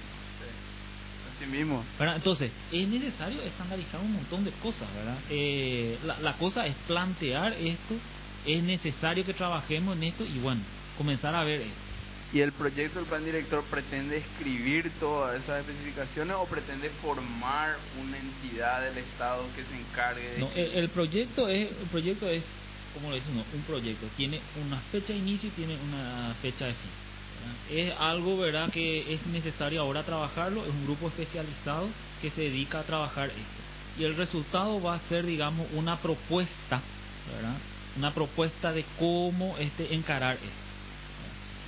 Así 1.35 1.49
mismo. 1.49 1.85
¿verdad? 1.97 2.17
Entonces, 2.17 2.51
es 2.71 2.87
necesario 2.87 3.41
estandarizar 3.43 4.01
un 4.01 4.13
montón 4.13 4.43
de 4.43 4.51
cosas, 4.51 4.87
¿verdad? 4.93 5.17
Eh, 5.29 5.97
la, 6.05 6.19
la 6.19 6.33
cosa 6.33 6.65
es 6.65 6.75
plantear 6.87 7.53
esto, 7.53 7.95
es 8.45 8.63
necesario 8.63 9.25
que 9.25 9.33
trabajemos 9.33 9.95
en 9.95 10.03
esto 10.03 10.25
y 10.25 10.39
bueno, 10.39 10.61
comenzar 10.97 11.33
a 11.35 11.43
ver 11.43 11.61
esto. 11.61 11.88
¿Y 12.31 12.41
el 12.41 12.51
proyecto 12.51 12.99
del 12.99 13.07
plan 13.07 13.25
director 13.25 13.63
pretende 13.63 14.17
escribir 14.17 14.91
todas 14.99 15.41
esas 15.41 15.61
especificaciones 15.61 16.35
o 16.37 16.45
pretende 16.45 16.89
formar 17.01 17.77
una 17.99 18.17
entidad 18.17 18.83
del 18.83 18.99
Estado 18.99 19.45
que 19.55 19.63
se 19.63 19.75
encargue 19.75 20.33
de... 20.33 20.39
No, 20.39 20.51
el, 20.55 20.71
el 20.73 20.89
proyecto 20.89 21.47
es, 21.49 21.69
el 21.71 21.87
proyecto 21.89 22.29
es, 22.29 22.43
como 22.93 23.09
lo 23.09 23.15
dice 23.15 23.31
uno, 23.31 23.43
un 23.51 23.61
proyecto. 23.63 24.05
Tiene 24.15 24.39
una 24.63 24.77
fecha 24.91 25.13
de 25.13 25.19
inicio 25.19 25.49
y 25.49 25.53
tiene 25.53 25.75
una 25.81 26.35
fecha 26.39 26.67
de 26.67 26.73
fin. 26.73 26.91
¿verdad? 27.39 27.55
Es 27.71 27.99
algo, 27.99 28.37
¿verdad?, 28.37 28.69
que 28.71 29.11
es 29.11 29.25
necesario 29.25 29.81
ahora 29.81 30.03
trabajarlo. 30.03 30.63
Es 30.63 30.69
un 30.69 30.85
grupo 30.85 31.07
especializado 31.07 31.87
que 32.21 32.29
se 32.29 32.41
dedica 32.41 32.81
a 32.81 32.83
trabajar 32.83 33.29
esto. 33.29 33.61
Y 33.97 34.03
el 34.03 34.15
resultado 34.15 34.79
va 34.79 34.95
a 34.95 34.99
ser, 35.09 35.25
digamos, 35.25 35.67
una 35.73 35.97
propuesta, 35.97 36.79
¿verdad? 37.33 37.57
Una 37.97 38.13
propuesta 38.13 38.71
de 38.71 38.85
cómo 38.99 39.57
este 39.57 39.95
encarar 39.95 40.35
esto. 40.35 40.68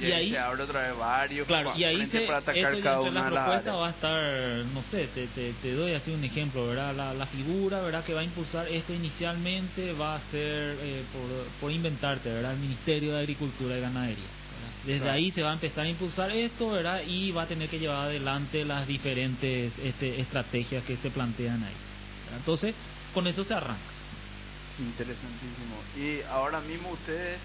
Y, 0.07 0.11
ahí 0.11 0.31
se 0.31 0.37
abre 0.37 0.63
otra 0.63 0.87
vez 0.87 0.97
varios 0.97 1.47
Claro, 1.47 1.73
y 1.75 1.83
ahí 1.83 2.05
se, 2.07 2.21
para 2.21 2.39
atacar 2.39 2.57
eso 2.57 2.77
ya 2.77 2.83
cada 2.83 3.01
una 3.01 3.25
de 3.25 3.31
las 3.31 3.47
va 3.47 3.87
a 3.87 3.89
estar, 3.89 4.65
no 4.73 4.81
sé, 4.83 5.07
te, 5.07 5.27
te, 5.27 5.53
te 5.53 5.73
doy 5.73 5.93
así 5.93 6.11
un 6.11 6.23
ejemplo, 6.23 6.67
¿verdad? 6.67 6.95
La, 6.95 7.13
la 7.13 7.25
figura, 7.27 7.81
¿verdad? 7.81 8.03
Que 8.03 8.13
va 8.13 8.21
a 8.21 8.23
impulsar 8.23 8.67
esto 8.67 8.93
inicialmente 8.93 9.93
va 9.93 10.15
a 10.15 10.19
ser, 10.31 10.77
eh, 10.81 11.03
por, 11.11 11.45
por 11.59 11.71
inventarte, 11.71 12.31
¿verdad? 12.31 12.53
El 12.53 12.59
Ministerio 12.59 13.13
de 13.13 13.19
Agricultura 13.19 13.77
y 13.77 13.81
Ganadería. 13.81 14.25
¿verdad? 14.25 14.85
Desde 14.85 14.99
Claro. 14.99 15.13
ahí 15.13 15.31
se 15.31 15.43
va 15.43 15.51
a 15.51 15.53
empezar 15.53 15.85
a 15.85 15.89
impulsar 15.89 16.31
esto, 16.31 16.69
¿verdad? 16.71 17.01
Y 17.07 17.31
va 17.31 17.43
a 17.43 17.47
tener 17.47 17.69
que 17.69 17.79
llevar 17.79 18.05
adelante 18.05 18.65
las 18.65 18.87
diferentes 18.87 19.77
este, 19.79 20.19
estrategias 20.19 20.83
que 20.83 20.97
se 20.97 21.09
plantean 21.11 21.63
ahí. 21.63 21.73
¿verdad? 22.25 22.39
Entonces, 22.39 22.75
con 23.13 23.27
eso 23.27 23.43
se 23.43 23.53
arranca. 23.53 23.81
Interesantísimo. 24.79 25.75
Y 25.95 26.21
ahora 26.29 26.59
mismo 26.61 26.89
ustedes 26.91 27.39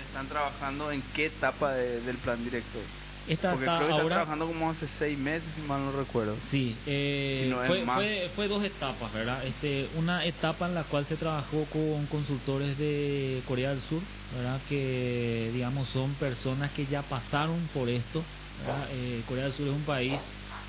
están 0.00 0.28
trabajando 0.28 0.90
en 0.90 1.02
qué 1.14 1.26
etapa 1.26 1.74
de- 1.74 2.00
del 2.00 2.16
plan 2.18 2.42
director. 2.42 2.82
Esta 3.28 3.52
Porque 3.52 3.66
está 3.66 3.76
creo 3.76 3.86
que 3.88 3.92
están 3.92 4.00
ahora... 4.02 4.14
trabajando 4.16 4.46
como 4.48 4.70
hace 4.70 4.88
seis 4.98 5.16
meses, 5.16 5.48
si 5.54 5.60
mal 5.62 5.80
no 5.84 5.92
recuerdo. 5.92 6.36
Sí, 6.50 6.76
eh, 6.86 7.42
Si 7.44 7.50
no 7.50 7.62
es 7.62 7.68
fue, 7.68 7.84
fue, 7.94 8.30
fue 8.34 8.48
dos 8.48 8.64
etapas, 8.64 9.12
¿verdad? 9.12 9.46
Este, 9.46 9.88
una 9.94 10.24
etapa 10.24 10.66
en 10.66 10.74
la 10.74 10.84
cual 10.84 11.06
se 11.06 11.16
trabajó 11.16 11.64
con 11.66 12.06
consultores 12.06 12.76
de 12.78 13.42
Corea 13.46 13.70
del 13.70 13.80
Sur, 13.82 14.02
¿verdad? 14.34 14.60
Que, 14.68 15.50
digamos, 15.52 15.88
son 15.90 16.14
personas 16.14 16.72
que 16.72 16.86
ya 16.86 17.02
pasaron 17.02 17.68
por 17.72 17.88
esto, 17.88 18.24
¿verdad? 18.58 18.88
Eh, 18.90 19.22
Corea 19.28 19.44
del 19.44 19.52
Sur 19.52 19.68
es 19.68 19.74
un 19.74 19.84
país 19.84 20.18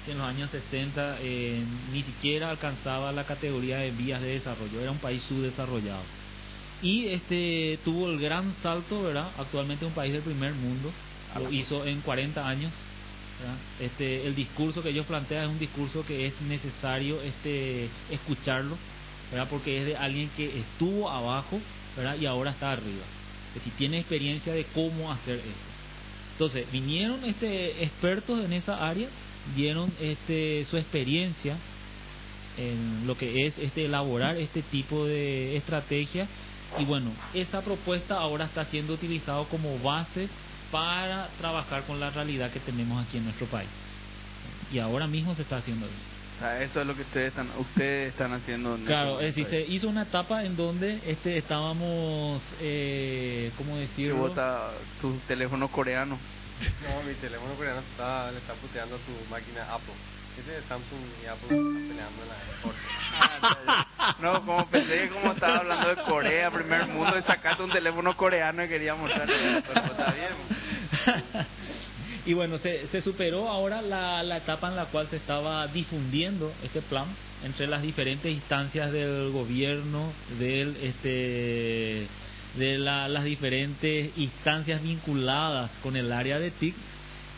que 0.06 0.12
en 0.12 0.20
los 0.20 0.28
años 0.28 0.52
60 0.52 1.18
eh, 1.22 1.64
ni 1.92 2.04
siquiera 2.04 2.52
alcanzaba 2.52 3.12
la 3.14 3.24
categoría 3.24 3.78
de 3.78 3.90
vías 3.92 4.22
de 4.22 4.28
desarrollo, 4.28 4.80
era 4.80 4.92
un 4.92 5.00
país 5.00 5.24
subdesarrollado. 5.24 6.04
Y 6.84 7.08
este 7.08 7.80
tuvo 7.86 8.10
el 8.10 8.20
gran 8.20 8.54
salto, 8.62 9.04
¿verdad? 9.04 9.32
Actualmente 9.38 9.86
es 9.86 9.90
un 9.90 9.96
país 9.96 10.12
del 10.12 10.22
primer 10.22 10.54
mundo, 10.54 10.92
lo 11.40 11.50
hizo 11.50 11.86
en 11.86 12.02
40 12.02 12.46
años, 12.46 12.74
¿verdad? 13.40 13.56
Este, 13.80 14.28
el 14.28 14.36
discurso 14.36 14.84
que 14.84 14.90
ellos 14.90 15.06
plantean 15.06 15.46
es 15.46 15.50
un 15.52 15.60
discurso 15.60 16.06
que 16.06 16.28
es 16.28 16.42
necesario 16.42 17.22
este, 17.22 17.88
escucharlo, 18.12 18.78
¿verdad? 19.32 19.48
porque 19.50 19.80
es 19.80 19.86
de 19.86 19.96
alguien 19.96 20.30
que 20.36 20.60
estuvo 20.60 21.10
abajo 21.10 21.60
¿verdad? 21.96 22.18
y 22.20 22.26
ahora 22.26 22.52
está 22.52 22.74
arriba. 22.74 23.06
Que 23.54 23.62
si 23.62 23.70
tiene 23.72 24.00
experiencia 24.00 24.52
de 24.52 24.66
cómo 24.66 25.10
hacer 25.12 25.38
esto. 25.38 25.74
Entonces, 26.34 26.70
vinieron 26.72 27.24
este, 27.24 27.84
expertos 27.84 28.44
en 28.44 28.54
esa 28.54 28.88
área, 28.88 29.08
dieron 29.56 29.94
este, 30.02 30.66
su 30.70 30.78
experiencia 30.78 31.58
en 32.58 33.08
lo 33.08 33.18
que 33.18 33.48
es 33.48 33.58
este, 33.58 33.86
elaborar 33.86 34.38
este 34.38 34.64
tipo 34.64 35.06
de 35.06 35.56
estrategia 35.56 36.28
y 36.78 36.86
bueno, 36.86 37.12
esa 37.34 37.62
propuesta 37.62 38.16
ahora 38.16 38.46
está 38.46 38.66
siendo 38.66 38.94
utilizado 38.94 39.46
como 39.46 39.78
base 39.80 40.28
para 40.72 41.28
trabajar 41.40 41.84
con 41.84 42.00
la 42.00 42.10
realidad 42.10 42.52
que 42.52 42.60
tenemos 42.60 43.06
aquí 43.06 43.18
en 43.18 43.26
nuestro 43.26 43.46
país. 43.48 43.70
Y 44.72 44.80
ahora 44.80 45.08
mismo 45.08 45.36
se 45.36 45.44
está 45.44 45.58
haciendo 45.58 45.86
eso. 45.86 46.14
Eso 46.60 46.82
es 46.82 46.88
lo 46.88 46.96
que 46.96 47.04
ustedes 47.04 47.28
están, 47.28 47.48
ustedes 47.58 48.10
están 48.10 48.34
haciendo. 48.34 48.76
en 48.76 48.86
Claro, 48.86 49.22
este 49.22 49.42
es 49.42 49.48
decir, 49.50 49.50
se 49.50 49.72
hizo 49.72 49.88
una 49.88 50.04
etapa 50.04 50.44
en 50.44 50.58
donde 50.58 51.00
este 51.06 51.38
estábamos, 51.38 52.44
eh, 52.60 53.52
¿cómo 53.58 53.78
decirlo? 53.78 54.18
bota 54.18 54.72
tu 55.00 55.16
teléfono 55.28 55.70
coreano. 55.70 56.18
No, 56.84 57.04
mi 57.04 57.14
teléfono 57.16 57.54
coreano 57.54 57.82
está, 57.92 58.32
le 58.32 58.40
está 58.40 58.54
puteando 58.56 58.96
a 58.96 59.00
su 59.00 59.30
máquina 59.30 59.74
Apple. 59.74 59.94
Ese 60.40 60.58
es 60.58 60.66
Samsung 60.66 61.00
y 61.24 61.28
Apple 61.28 61.48
están 61.50 61.88
peleando 61.88 62.26
la. 62.26 62.36
No, 64.20 64.46
como 64.46 64.66
pensé 64.68 65.02
que 65.02 65.10
como 65.10 65.34
estaba 65.34 65.58
hablando 65.58 65.90
de 65.90 65.96
Corea, 66.04 66.50
primer 66.52 66.88
mundo, 66.88 67.18
y 67.18 67.22
sacaste 67.24 67.64
un 67.64 67.72
teléfono 67.72 68.16
coreano 68.18 68.64
y 68.66 68.68
quería 68.68 68.96
mostrarle. 68.96 69.62
Pero 69.68 69.86
está 69.86 70.12
bien. 70.14 70.30
y 72.26 72.34
bueno, 72.34 72.58
se, 72.60 72.88
se 72.88 73.02
superó 73.02 73.50
ahora 73.50 73.82
la, 73.82 74.24
la 74.24 74.38
etapa 74.38 74.70
en 74.70 74.76
la 74.76 74.86
cual 74.86 75.08
se 75.10 75.18
estaba 75.18 75.68
difundiendo 75.68 76.52
este 76.64 76.82
plan 76.82 77.06
entre 77.44 77.68
las 77.68 77.82
diferentes 77.82 78.32
instancias 78.32 78.92
del 78.92 79.30
gobierno, 79.32 80.12
del 80.40 80.78
este 80.82 82.08
de 82.56 82.78
la- 82.78 83.08
las 83.08 83.24
diferentes 83.24 84.16
instancias 84.18 84.82
vinculadas 84.82 85.72
con 85.82 85.96
el 85.98 86.12
área 86.12 86.38
de 86.40 86.52
TIC 86.52 86.76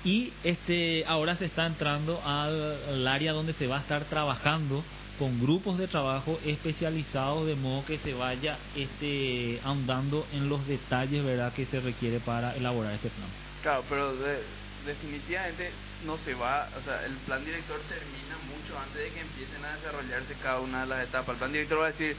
y 0.05 0.31
este 0.43 1.03
ahora 1.07 1.35
se 1.35 1.45
está 1.45 1.65
entrando 1.65 2.21
al, 2.23 3.05
área 3.07 3.33
donde 3.33 3.53
se 3.53 3.67
va 3.67 3.77
a 3.77 3.81
estar 3.81 4.05
trabajando 4.05 4.83
con 5.19 5.41
grupos 5.41 5.77
de 5.77 5.87
trabajo 5.87 6.39
especializados 6.45 7.47
de 7.47 7.55
modo 7.55 7.83
que 7.85 7.97
se 7.97 8.13
vaya 8.13 8.57
este 8.75 9.59
ahondando 9.63 10.25
en 10.31 10.47
los 10.47 10.65
detalles 10.67 11.23
verdad 11.25 11.51
que 11.53 11.65
se 11.65 11.79
requiere 11.81 12.19
para 12.19 12.55
elaborar 12.55 12.93
este 12.93 13.09
plan 13.09 13.29
Claro, 13.63 13.83
pero 13.89 14.15
de- 14.17 14.43
definitivamente 14.85 15.71
no 16.05 16.17
se 16.19 16.35
va, 16.35 16.69
o 16.77 16.81
sea, 16.83 17.03
el 17.05 17.13
plan 17.25 17.43
director 17.43 17.79
termina 17.89 18.37
mucho 18.45 18.77
antes 18.77 19.01
de 19.01 19.09
que 19.09 19.21
empiecen 19.21 19.65
a 19.65 19.75
desarrollarse 19.77 20.35
cada 20.43 20.59
una 20.59 20.81
de 20.81 20.87
las 20.87 21.03
etapas. 21.03 21.29
El 21.29 21.37
plan 21.39 21.51
director 21.51 21.79
va 21.81 21.85
a 21.87 21.91
decir, 21.91 22.15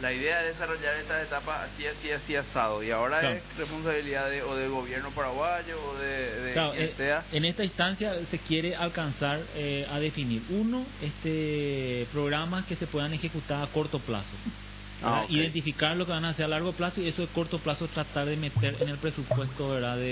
la 0.00 0.12
idea 0.12 0.40
es 0.42 0.54
desarrollar 0.54 0.96
estas 0.96 1.24
etapas 1.26 1.68
así, 1.68 1.86
así, 1.86 2.10
así, 2.10 2.36
asado, 2.36 2.82
y 2.82 2.90
ahora 2.90 3.20
Claro. 3.20 3.36
es 3.36 3.56
responsabilidad 3.58 4.30
de, 4.30 4.42
o 4.42 4.54
del 4.56 4.70
gobierno 4.70 5.10
paraguayo 5.10 5.76
o 5.82 5.96
de, 5.98 6.40
de 6.40 6.52
Claro, 6.52 6.72
quien 6.72 6.84
eh, 6.84 6.94
sea. 6.96 7.24
en 7.32 7.44
esta 7.44 7.64
instancia 7.64 8.14
se 8.30 8.38
quiere 8.38 8.74
alcanzar 8.76 9.40
eh, 9.54 9.86
a 9.90 9.98
definir 10.00 10.42
uno 10.50 10.86
este 11.02 12.06
programas 12.12 12.64
que 12.66 12.76
se 12.76 12.86
puedan 12.86 13.12
ejecutar 13.12 13.62
a 13.62 13.66
corto 13.68 13.98
plazo 14.00 14.26
Ah, 15.02 15.24
identificar 15.30 15.96
lo 15.96 16.04
que 16.04 16.12
van 16.12 16.26
a 16.26 16.28
hacer 16.30 16.44
a 16.44 16.48
largo 16.48 16.74
plazo 16.74 17.00
y 17.00 17.08
eso 17.08 17.22
de 17.22 17.28
corto 17.28 17.58
plazo 17.58 17.88
tratar 17.88 18.26
de 18.26 18.36
meter 18.36 18.76
en 18.82 18.88
el 18.90 18.98
presupuesto 18.98 19.70
verdad 19.70 19.96
de, 19.96 20.02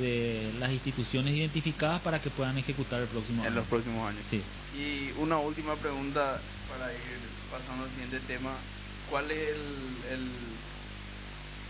de 0.00 0.52
las 0.58 0.70
instituciones 0.72 1.34
identificadas 1.34 2.00
para 2.00 2.18
que 2.22 2.30
puedan 2.30 2.56
ejecutar 2.56 3.02
el 3.02 3.08
próximo 3.08 3.42
en 3.42 3.48
año 3.48 3.56
los 3.56 3.66
próximos 3.66 4.08
años. 4.08 4.22
sí 4.30 4.42
Y 4.74 5.12
una 5.20 5.36
última 5.36 5.76
pregunta 5.76 6.40
para 6.66 6.90
ir 6.94 6.98
pasando 7.50 7.84
al 7.84 7.90
siguiente 7.90 8.20
tema. 8.20 8.56
¿Cuál 9.12 9.30
es 9.30 9.48
el, 9.50 10.10
el, 10.10 10.28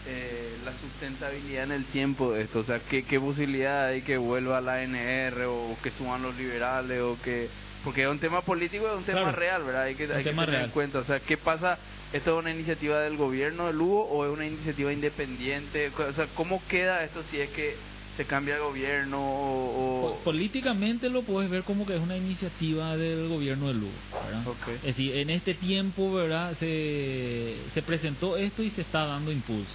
eh, 0.06 0.56
la 0.64 0.72
sustentabilidad 0.78 1.64
en 1.64 1.72
el 1.72 1.84
tiempo 1.86 2.30
de 2.32 2.42
esto? 2.42 2.60
O 2.60 2.64
sea, 2.64 2.78
¿qué, 2.88 3.02
qué 3.02 3.18
posibilidad 3.18 3.86
hay 3.86 4.02
que 4.02 4.16
vuelva 4.16 4.60
la 4.60 4.74
ANR 4.76 5.46
o 5.48 5.76
que 5.82 5.90
suban 5.90 6.22
los 6.22 6.36
liberales 6.36 7.00
o 7.00 7.18
que... 7.20 7.48
Porque 7.82 8.02
es 8.04 8.08
un 8.08 8.20
tema 8.20 8.42
político, 8.42 8.86
es 8.86 8.96
un 8.96 9.02
tema 9.02 9.22
Claro. 9.22 9.36
real, 9.36 9.64
¿verdad? 9.64 9.82
Hay 9.82 9.96
que, 9.96 10.04
hay 10.04 10.22
que 10.22 10.30
tener 10.30 10.54
en 10.54 10.70
cuenta. 10.70 11.00
O 11.00 11.04
sea, 11.04 11.18
¿qué 11.18 11.36
pasa? 11.36 11.78
¿Esto 12.12 12.30
es 12.30 12.38
una 12.38 12.52
iniciativa 12.52 13.00
del 13.00 13.16
gobierno 13.16 13.66
de 13.66 13.72
Lugo 13.72 14.04
o 14.04 14.24
es 14.24 14.30
una 14.30 14.46
iniciativa 14.46 14.92
independiente? 14.92 15.88
O 15.88 16.12
sea, 16.12 16.28
¿cómo 16.36 16.62
queda 16.68 17.02
esto 17.02 17.24
si 17.32 17.40
es 17.40 17.50
que 17.50 17.74
se 18.16 18.24
cambia 18.26 18.56
el 18.56 18.62
gobierno 18.62 19.18
o...? 19.20 20.00
Po- 20.18 20.24
Políticamente 20.24 21.08
lo 21.08 21.22
puedes 21.22 21.50
ver 21.50 21.62
como 21.62 21.86
que 21.86 21.94
es 21.96 22.00
una 22.00 22.16
iniciativa 22.16 22.96
del 22.96 23.28
gobierno 23.28 23.68
de 23.68 23.74
Lugo, 23.74 23.92
¿verdad? 24.24 24.42
Es 24.76 24.82
decir, 24.82 25.16
en 25.16 25.30
este 25.30 25.54
tiempo, 25.54 26.12
¿verdad? 26.12 26.54
Se, 26.58 27.56
se 27.72 27.82
presentó 27.82 28.36
esto 28.36 28.62
y 28.62 28.70
se 28.70 28.82
está 28.82 29.06
dando 29.06 29.30
impulso. 29.32 29.72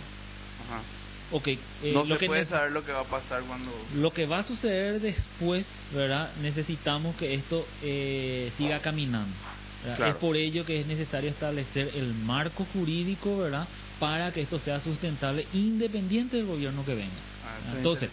Ajá. 0.68 0.82
Ok, 1.30 1.48
eh, 1.48 1.60
no 1.94 2.06
lo 2.06 2.16
se 2.16 2.20
que 2.20 2.26
puede 2.28 2.46
saber 2.46 2.72
lo 2.72 2.86
que 2.86 2.92
va 2.94 3.02
a 3.02 3.06
pasar 3.06 3.42
cuando... 3.44 3.70
Lo 3.96 4.12
que 4.12 4.26
va 4.26 4.40
a 4.40 4.44
suceder 4.44 5.02
después, 5.02 5.68
¿verdad? 5.94 6.32
Necesitamos 6.42 7.16
que 7.18 7.34
esto 7.34 7.66
eh, 7.82 8.52
siga 8.58 8.80
caminando. 8.80 9.36
Es 10.10 10.16
por 10.16 10.36
ello 10.36 10.66
que 10.66 10.82
es 10.82 10.88
necesario 10.88 11.30
establecer 11.30 11.92
el 11.96 12.14
marco 12.14 12.66
jurídico, 12.74 13.38
¿verdad? 13.38 13.68
Para 14.00 14.32
que 14.32 14.42
esto 14.42 14.60
sea 14.60 14.80
sustentable 14.82 15.48
independiente 15.54 16.38
del 16.38 16.46
gobierno 16.46 16.84
que 16.86 16.94
venga. 16.96 17.16
Entonces. 17.76 18.10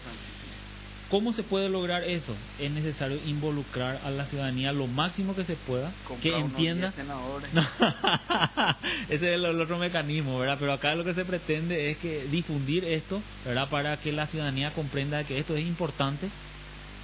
¿Cómo 1.09 1.33
se 1.33 1.43
puede 1.43 1.69
lograr 1.69 2.03
eso? 2.03 2.35
Es 2.59 2.71
necesario 2.71 3.19
involucrar 3.27 4.01
a 4.03 4.09
la 4.09 4.25
ciudadanía 4.25 4.71
lo 4.71 4.87
máximo 4.87 5.35
que 5.35 5.43
se 5.43 5.55
pueda, 5.55 5.91
Comprar 6.07 6.33
que 6.33 6.39
entienda. 6.39 6.91
10 6.91 6.95
senadores. 6.95 7.49
Ese 9.09 9.15
es 9.15 9.21
el, 9.21 9.45
el 9.45 9.61
otro 9.61 9.77
mecanismo, 9.77 10.39
¿verdad? 10.39 10.57
Pero 10.59 10.73
acá 10.73 10.95
lo 10.95 11.03
que 11.03 11.13
se 11.13 11.23
pretende 11.23 11.91
es 11.91 11.97
que 11.97 12.25
difundir 12.25 12.83
esto, 12.85 13.21
¿verdad? 13.45 13.69
Para 13.69 13.97
que 13.97 14.11
la 14.11 14.25
ciudadanía 14.27 14.73
comprenda 14.73 15.23
que 15.25 15.37
esto 15.37 15.55
es 15.55 15.63
importante. 15.65 16.29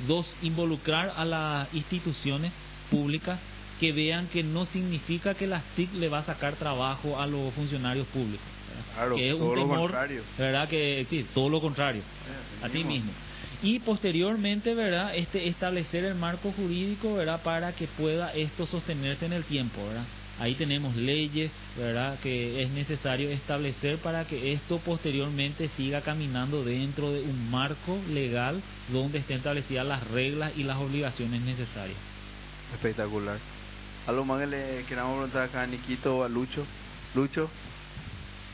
Dos, 0.07 0.25
involucrar 0.41 1.13
a 1.15 1.23
las 1.23 1.71
instituciones 1.71 2.51
públicas 2.89 3.39
que 3.79 3.91
vean 3.91 4.27
que 4.27 4.41
no 4.41 4.65
significa 4.65 5.35
que 5.35 5.45
las 5.45 5.63
TIC 5.75 5.93
le 5.93 6.09
va 6.09 6.19
a 6.19 6.25
sacar 6.25 6.55
trabajo 6.55 7.19
a 7.19 7.27
los 7.27 7.53
funcionarios 7.53 8.07
públicos. 8.07 8.45
Claro, 8.95 9.15
que 9.15 9.29
es 9.29 9.35
todo 9.35 9.49
un 9.49 9.55
lo 9.55 9.61
temor, 9.61 9.79
contrario. 9.79 10.21
¿verdad? 10.37 10.67
Que 10.69 11.05
sí, 11.09 11.25
todo 11.33 11.49
lo 11.49 11.61
contrario 11.61 12.01
a 12.61 12.69
ti 12.69 12.83
mismo. 12.83 13.11
y 13.63 13.79
posteriormente, 13.79 14.73
¿verdad? 14.73 15.15
Este 15.15 15.47
establecer 15.47 16.03
el 16.05 16.15
marco 16.15 16.51
jurídico, 16.51 17.15
¿verdad? 17.15 17.41
Para 17.43 17.73
que 17.73 17.87
pueda 17.87 18.33
esto 18.33 18.65
sostenerse 18.67 19.25
en 19.25 19.33
el 19.33 19.43
tiempo, 19.43 19.83
¿verdad? 19.85 20.03
Ahí 20.39 20.55
tenemos 20.55 20.95
leyes, 20.95 21.51
¿verdad? 21.77 22.17
Que 22.23 22.63
es 22.63 22.71
necesario 22.71 23.29
establecer 23.29 23.99
para 23.99 24.25
que 24.25 24.53
esto 24.53 24.79
posteriormente 24.79 25.69
siga 25.77 26.01
caminando 26.01 26.63
dentro 26.63 27.11
de 27.11 27.21
un 27.21 27.51
marco 27.51 27.99
legal 28.09 28.59
donde 28.91 29.19
estén 29.19 29.37
establecidas 29.37 29.85
las 29.85 30.07
reglas 30.07 30.53
y 30.57 30.63
las 30.63 30.77
obligaciones 30.77 31.41
necesarias. 31.41 31.97
Espectacular. 32.73 33.37
¿Algo 34.07 34.25
más 34.25 34.39
que 34.39 34.47
le 34.47 34.83
queramos 34.87 35.13
preguntar 35.13 35.43
acá 35.43 35.61
a 35.61 35.67
Niquito 35.67 36.17
o 36.17 36.23
a 36.23 36.29
Lucho? 36.29 36.65
Lucho, 37.13 37.49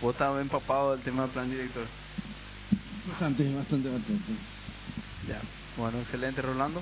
vos 0.02 0.14
estabas 0.14 0.42
empapado 0.42 0.92
del 0.92 1.02
tema 1.02 1.24
del 1.24 1.32
plan 1.32 1.50
director. 1.50 1.86
Bastante, 3.10 3.54
bastante, 3.54 3.90
bastante. 3.90 4.32
Ya. 5.28 5.42
Bueno, 5.78 6.00
excelente, 6.00 6.42
Rolando. 6.42 6.82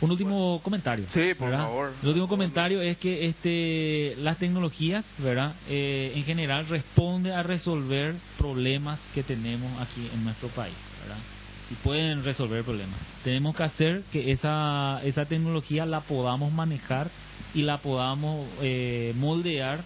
Un 0.00 0.10
último 0.10 0.60
comentario. 0.62 1.06
Sí, 1.14 1.32
por 1.38 1.48
¿verdad? 1.48 1.64
favor. 1.64 1.94
El 2.02 2.08
último 2.08 2.28
comentario 2.28 2.82
es 2.82 2.98
que 2.98 3.28
este, 3.28 4.14
las 4.18 4.38
tecnologías, 4.38 5.06
¿verdad? 5.18 5.54
Eh, 5.68 6.12
en 6.14 6.24
general 6.24 6.68
responde 6.68 7.32
a 7.32 7.42
resolver 7.42 8.14
problemas 8.36 9.00
que 9.14 9.22
tenemos 9.22 9.80
aquí 9.80 10.08
en 10.12 10.24
nuestro 10.24 10.48
país, 10.48 10.74
¿verdad? 11.00 11.22
Si 11.68 11.74
pueden 11.76 12.24
resolver 12.24 12.62
problemas. 12.62 13.00
Tenemos 13.24 13.56
que 13.56 13.62
hacer 13.62 14.02
que 14.12 14.32
esa, 14.32 15.00
esa 15.02 15.24
tecnología 15.24 15.86
la 15.86 16.02
podamos 16.02 16.52
manejar 16.52 17.10
y 17.54 17.62
la 17.62 17.78
podamos 17.78 18.46
eh, 18.60 19.14
moldear 19.16 19.82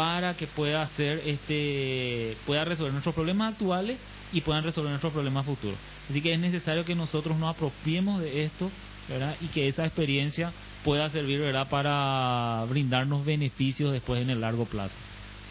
para 0.00 0.34
que 0.34 0.46
pueda 0.46 0.80
hacer 0.80 1.20
este 1.26 2.34
pueda 2.46 2.64
resolver 2.64 2.90
nuestros 2.92 3.14
problemas 3.14 3.52
actuales 3.52 3.98
y 4.32 4.40
puedan 4.40 4.64
resolver 4.64 4.88
nuestros 4.88 5.12
problemas 5.12 5.44
futuros. 5.44 5.76
Así 6.08 6.22
que 6.22 6.32
es 6.32 6.38
necesario 6.40 6.86
que 6.86 6.94
nosotros 6.94 7.36
nos 7.36 7.54
apropiemos 7.54 8.18
de 8.22 8.44
esto 8.46 8.70
¿verdad? 9.10 9.36
y 9.42 9.48
que 9.48 9.68
esa 9.68 9.84
experiencia 9.84 10.54
pueda 10.84 11.10
servir 11.10 11.40
¿verdad? 11.40 11.68
para 11.68 12.64
brindarnos 12.70 13.26
beneficios 13.26 13.92
después 13.92 14.22
en 14.22 14.30
el 14.30 14.40
largo 14.40 14.64
plazo. 14.64 14.94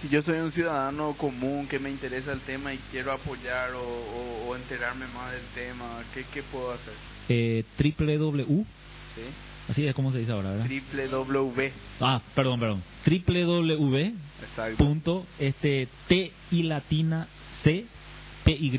Si 0.01 0.09
yo 0.09 0.23
soy 0.23 0.39
un 0.39 0.51
ciudadano 0.51 1.13
común 1.13 1.67
que 1.67 1.77
me 1.77 1.91
interesa 1.91 2.33
el 2.33 2.41
tema 2.41 2.73
y 2.73 2.79
quiero 2.89 3.11
apoyar 3.11 3.73
o, 3.73 3.83
o- 3.83 4.47
o 4.49 4.55
enterarme 4.55 5.05
más 5.13 5.31
del 5.31 5.45
tema, 5.53 6.01
¿qué, 6.11 6.25
qué 6.33 6.41
puedo 6.41 6.71
hacer? 6.71 6.93
Eh, 7.27 7.63
www, 7.77 8.65
¿Sí? 9.13 9.21
Así 9.69 9.85
es 9.85 9.93
como 9.95 10.11
se 10.11 10.19
dice 10.19 10.31
ahora, 10.31 10.51
¿verdad? 10.51 10.67
www. 10.67 11.71
Ah, 11.99 12.21
perdón, 12.35 12.59
perdón. 12.59 12.83
www. 13.05 14.13
Exacto. 14.41 14.77
Punto, 14.83 15.25
este, 15.37 15.87
T 16.07 16.31
y 16.51 16.63
latina 16.63 17.27
C, 17.63 17.85
P 18.43 18.51
Y. 18.51 18.69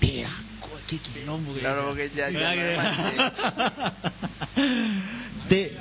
Te 0.00 0.24
asco, 0.24 0.68
qué 0.88 0.98
quilombo 0.98 1.52
Claro, 1.54 1.86
porque 1.88 2.10
ya- 2.16 2.28
ya 2.30 2.38
¿Verdad 2.38 2.56
me 2.56 3.92
que- 5.48 5.48
T, 5.48 5.76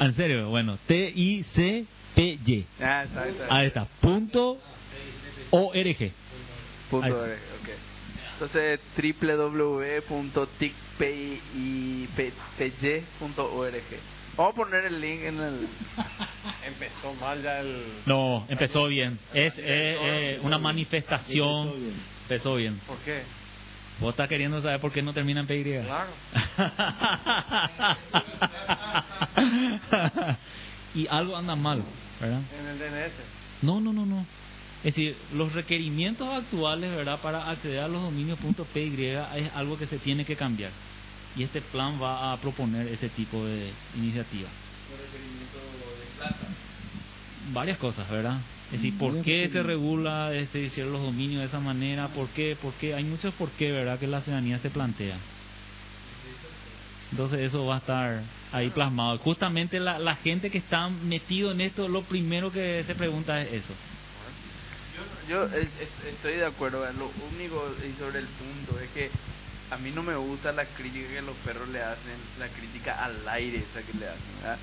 en 0.00 0.14
serio, 0.14 0.48
bueno, 0.48 0.78
T 0.86 1.12
I 1.14 1.44
C 1.54 1.84
P 2.14 2.38
Y. 2.44 2.64
Ah, 2.80 3.04
exacto. 3.04 3.44
Ahí 3.50 3.66
está. 3.66 3.84
Punto 4.00 4.58
org. 5.50 6.12
Punto 6.90 7.06
org, 7.06 7.38
ok. 7.60 7.68
Entonces, 8.34 8.80
www.ticpy.org. 8.96 10.04
Vamos 14.36 14.52
a 14.52 14.56
poner 14.56 14.86
el 14.86 15.00
link 15.00 15.22
en 15.22 15.40
el... 15.40 15.68
Empezó 16.66 17.14
mal 17.20 17.40
ya 17.42 17.60
el... 17.60 18.02
No, 18.06 18.44
empezó 18.48 18.86
bien. 18.86 19.20
Es 19.32 19.56
eh, 19.58 19.62
eh, 19.64 20.40
una 20.42 20.58
manifestación. 20.58 21.68
Empezó 21.68 21.76
bien. 21.76 22.02
Empezó 22.22 22.56
bien. 22.56 22.80
¿Por 22.86 22.98
qué? 22.98 23.22
Vos 24.00 24.10
estás 24.10 24.28
queriendo 24.28 24.60
saber 24.60 24.80
por 24.80 24.90
qué 24.90 25.02
no 25.02 25.12
termina 25.12 25.40
en 25.40 25.46
PY. 25.46 25.62
Claro. 25.84 26.10
y 30.96 31.06
algo 31.06 31.36
anda 31.36 31.54
mal, 31.54 31.84
¿verdad? 32.20 32.40
En 32.58 32.66
el 32.66 32.78
DNS. 32.78 33.12
No, 33.62 33.80
no, 33.80 33.92
no, 33.92 34.04
no. 34.04 34.26
Es 34.84 34.94
decir, 34.94 35.16
los 35.32 35.54
requerimientos 35.54 36.28
actuales, 36.28 36.94
¿verdad? 36.94 37.18
Para 37.22 37.50
acceder 37.50 37.80
a 37.80 37.88
los 37.88 38.02
dominios 38.02 38.38
.py 38.74 39.06
es 39.34 39.50
algo 39.54 39.78
que 39.78 39.86
se 39.86 39.98
tiene 39.98 40.26
que 40.26 40.36
cambiar. 40.36 40.72
Y 41.34 41.42
este 41.42 41.62
plan 41.62 41.98
va 42.00 42.32
a 42.32 42.36
proponer 42.36 42.88
ese 42.88 43.08
tipo 43.08 43.42
de 43.46 43.70
iniciativa. 43.96 44.50
Varias 47.54 47.78
cosas, 47.78 48.08
¿verdad? 48.10 48.40
Es 48.66 48.82
decir, 48.82 48.98
¿por 48.98 49.08
Varios 49.08 49.24
qué 49.24 49.48
se 49.48 49.62
requerimientos. 49.62 49.66
regula 49.66 50.34
este, 50.34 50.58
decir, 50.60 50.84
los 50.84 51.00
dominios 51.00 51.40
de 51.40 51.46
esa 51.46 51.60
manera? 51.60 52.08
¿Por 52.08 52.28
qué? 52.28 52.54
¿Por 52.60 52.74
qué? 52.74 52.94
Hay 52.94 53.04
muchos 53.04 53.32
por 53.34 53.48
qué, 53.52 53.72
¿verdad? 53.72 53.98
Que 53.98 54.06
la 54.06 54.20
ciudadanía 54.20 54.58
se 54.58 54.68
plantea. 54.68 55.16
Entonces 57.10 57.40
eso 57.40 57.64
va 57.64 57.76
a 57.76 57.78
estar 57.78 58.22
ahí 58.52 58.68
plasmado. 58.68 59.16
Justamente 59.18 59.80
la, 59.80 59.98
la 59.98 60.16
gente 60.16 60.50
que 60.50 60.58
está 60.58 60.90
metido 60.90 61.52
en 61.52 61.62
esto, 61.62 61.88
lo 61.88 62.02
primero 62.02 62.52
que 62.52 62.84
se 62.86 62.94
pregunta 62.94 63.40
es 63.40 63.64
eso. 63.64 63.72
Yo 65.28 65.44
es- 65.44 65.68
estoy 66.06 66.34
de 66.36 66.46
acuerdo, 66.46 66.84
lo 66.92 67.10
único 67.32 67.72
y 67.82 67.92
sobre 67.98 68.18
el 68.20 68.26
punto 68.28 68.78
es 68.80 68.90
que 68.90 69.10
a 69.70 69.76
mí 69.78 69.90
no 69.90 70.02
me 70.02 70.14
gusta 70.16 70.52
la 70.52 70.66
crítica 70.66 71.08
que 71.08 71.22
los 71.22 71.36
perros 71.38 71.68
le 71.68 71.82
hacen, 71.82 72.16
la 72.38 72.48
crítica 72.48 73.02
al 73.04 73.26
aire 73.28 73.64
esa 73.70 73.82
que 73.86 73.96
le 73.98 74.08
hacen, 74.08 74.36
¿verdad? 74.40 74.58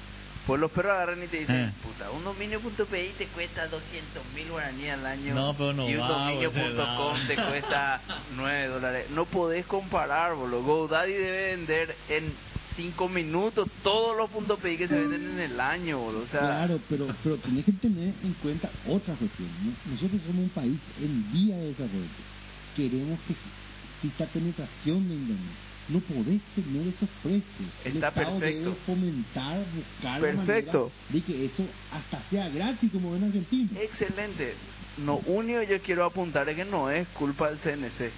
Pues 0.48 0.60
los 0.60 0.72
perros 0.72 0.94
agarran 0.94 1.24
y 1.24 1.28
te 1.28 1.38
dicen, 1.40 1.56
Eh. 1.56 1.74
puta, 1.84 2.10
un 2.12 2.24
dominio.pi 2.24 3.14
te 3.18 3.28
cuesta 3.28 3.68
200 3.68 4.24
mil 4.34 4.50
guaraníes 4.50 4.94
al 4.94 5.06
año 5.06 5.36
No, 5.36 5.54
pero 5.56 5.74
no 5.74 5.88
y 5.90 5.96
un 5.96 6.08
dominio.com 6.08 7.28
te 7.28 7.36
cuesta 7.36 8.02
9 8.36 8.68
dólares. 8.68 9.10
No 9.12 9.26
podés 9.26 9.66
comparar, 9.68 10.34
boludo. 10.36 10.62
GoDaddy 10.64 11.14
debe 11.14 11.56
vender 11.56 11.96
en 12.10 12.34
5 12.76 13.10
minutos 13.10 13.68
todos 13.84 14.16
los 14.18 14.30
puntos 14.30 14.60
.pi 14.60 14.78
que 14.78 14.88
se 14.88 14.96
venden 14.96 15.32
en 15.32 15.40
el 15.40 15.60
año, 15.60 16.00
boludo. 16.00 16.24
O 16.24 16.28
sea, 16.28 16.40
Claro, 16.40 16.80
pero, 16.90 17.08
pero 17.24 17.38
tenés 17.38 17.66
que 17.66 17.72
tener 17.74 18.14
en 18.24 18.34
cuenta 18.42 18.70
otra 18.88 19.14
cuestión. 19.16 19.50
¿no? 19.64 19.92
Nosotros 19.94 20.22
somos 20.26 20.44
un 20.44 20.50
país 20.50 20.80
en 21.02 21.32
vía 21.34 21.58
de 21.58 21.68
desarrollo. 21.68 22.08
Queremos 22.76 23.20
que 23.28 23.36
exista 23.98 24.26
penetración 24.28 25.08
de 25.08 25.16
Internet. 25.16 25.56
No 25.90 26.00
podés 26.00 26.40
tener 26.56 26.88
esos 26.88 27.10
precios. 27.22 27.70
El 27.84 27.96
Está 27.96 28.08
Estado 28.10 28.40
perfecto. 28.40 28.60
debe 28.70 28.76
fomentar, 28.86 29.66
buscar 29.76 30.22
Perfecto. 30.22 30.92
de 31.10 31.22
que 31.22 31.46
eso 31.46 31.66
hasta 31.92 32.22
sea 32.30 32.48
gratis 32.50 32.90
como 32.92 33.16
en 33.16 33.26
Argentina. 33.26 33.70
Excelente. 33.82 34.54
Lo 35.06 35.16
único 35.26 35.60
que 35.62 35.68
yo 35.68 35.82
quiero 35.82 36.06
apuntar 36.06 36.48
es 36.50 36.56
que 36.56 36.66
no 36.66 36.90
es 36.90 37.08
culpa 37.10 37.50
del 37.52 37.58
CNC. 37.60 38.12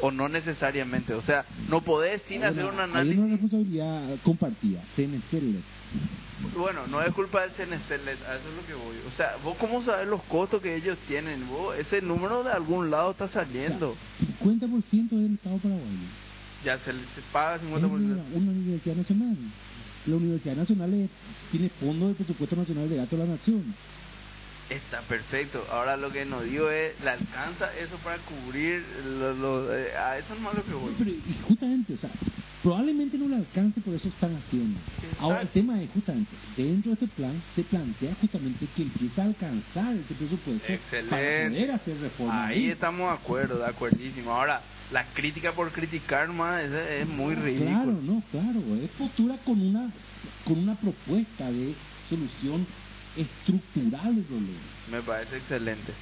O 0.00 0.10
no 0.10 0.28
necesariamente. 0.28 1.12
O 1.14 1.22
sea, 1.22 1.44
no 1.68 1.82
podés 1.82 2.22
sin 2.28 2.44
hacer 2.44 2.64
un 2.64 2.74
una- 2.74 2.84
Hay 2.84 2.90
análisis. 2.90 3.18
una 3.18 3.28
responsabilidad 3.32 4.16
compartida. 4.22 4.80
CNC 4.96 5.32
LED. 5.40 5.60
Bueno, 6.56 6.86
no 6.86 7.02
es 7.02 7.12
culpa 7.14 7.42
del 7.42 7.50
CNC, 7.50 7.98
le- 8.04 8.12
a 8.12 8.36
eso 8.36 8.48
es 8.48 8.56
lo 8.56 8.66
que 8.66 8.74
voy. 8.74 8.96
O 9.12 9.16
sea, 9.16 9.36
vos 9.42 9.56
cómo 9.58 9.82
sabes 9.82 10.06
los 10.06 10.22
costos 10.24 10.62
que 10.62 10.76
ellos 10.76 10.96
tienen. 11.08 11.48
Vos, 11.48 11.76
ese 11.76 12.00
número 12.00 12.44
de 12.44 12.52
algún 12.52 12.90
lado 12.90 13.10
está 13.10 13.26
saliendo. 13.28 13.96
50% 14.40 15.16
del 15.20 15.34
Estado 15.34 15.56
paraguayo. 15.58 16.08
Ya 16.64 16.78
se, 16.78 16.92
se 16.92 17.22
paga 17.32 17.56
Es 17.56 17.62
50%. 17.62 17.84
una, 17.86 18.22
una 18.34 18.50
universidad 18.52 18.96
nacional. 18.96 19.36
La 20.06 20.16
Universidad 20.16 20.56
Nacional 20.56 20.94
es- 20.94 21.10
tiene 21.50 21.68
fondos 21.70 22.08
del 22.08 22.16
presupuesto 22.16 22.56
nacional 22.56 22.88
de 22.88 22.96
datos 22.96 23.18
de 23.18 23.26
la 23.26 23.32
nación. 23.32 23.74
Está 24.70 25.00
perfecto. 25.02 25.66
Ahora 25.70 25.96
lo 25.96 26.12
que 26.12 26.26
nos 26.26 26.44
digo 26.44 26.70
es, 26.70 27.00
¿le 27.02 27.10
alcanza 27.10 27.74
eso 27.74 27.96
para 27.98 28.18
cubrir 28.18 28.84
lo, 29.02 29.32
lo- 29.32 29.74
eh, 29.74 29.96
a 29.96 30.18
eso 30.18 30.34
no 30.34 30.50
es 30.50 30.56
lo 30.56 30.66
que 30.66 30.74
voy? 30.74 30.92
Pero 30.98 31.10
y 31.10 31.38
justamente, 31.42 31.94
o 31.94 31.96
sea, 31.96 32.10
probablemente 32.62 33.16
no 33.16 33.28
le 33.28 33.36
alcance, 33.36 33.80
por 33.80 33.94
eso 33.94 34.08
están 34.08 34.36
haciendo. 34.36 34.78
Ahora, 35.20 35.40
el 35.40 35.48
tema 35.48 35.82
es 35.82 35.90
justamente, 35.90 36.30
dentro 36.54 36.90
de 36.94 37.02
este 37.02 37.08
plan 37.16 37.42
se 37.54 37.62
plantea 37.64 38.14
justamente 38.16 38.66
que 38.76 38.82
empieza 38.82 39.22
a 39.22 39.24
alcanzar 39.26 39.94
este 39.96 40.14
presupuesto 40.14 40.60
para 40.62 40.74
Excelente. 40.74 41.48
poder 41.48 41.70
hacer 41.70 42.00
reformas. 42.00 42.48
Ahí 42.50 42.68
estamos 42.68 43.08
de 43.10 43.14
acuerdo, 43.16 43.58
de 43.60 43.68
acuerdísimo. 43.68 44.32
Ahora, 44.34 44.60
la 44.90 45.06
crítica 45.14 45.54
por 45.54 45.72
criticar 45.72 46.28
más 46.28 46.62
es, 46.64 46.72
es 46.72 47.06
muy 47.08 47.34
ridículo. 47.36 47.72
Claro, 47.72 48.02
no, 48.02 48.22
claro, 48.30 48.76
es 48.76 48.90
postura 48.90 49.38
con 49.46 49.62
una 49.62 49.92
con 50.44 50.58
una 50.58 50.78
propuesta 50.78 51.50
de 51.50 51.74
solución 52.10 52.66
Me 54.90 55.02
parece 55.02 55.38
excelente. 55.38 55.92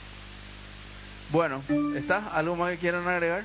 Bueno, 1.30 1.62
¿está? 1.96 2.28
¿Algo 2.28 2.56
más 2.56 2.72
que 2.72 2.78
quieran 2.78 3.06
agregar? 3.08 3.44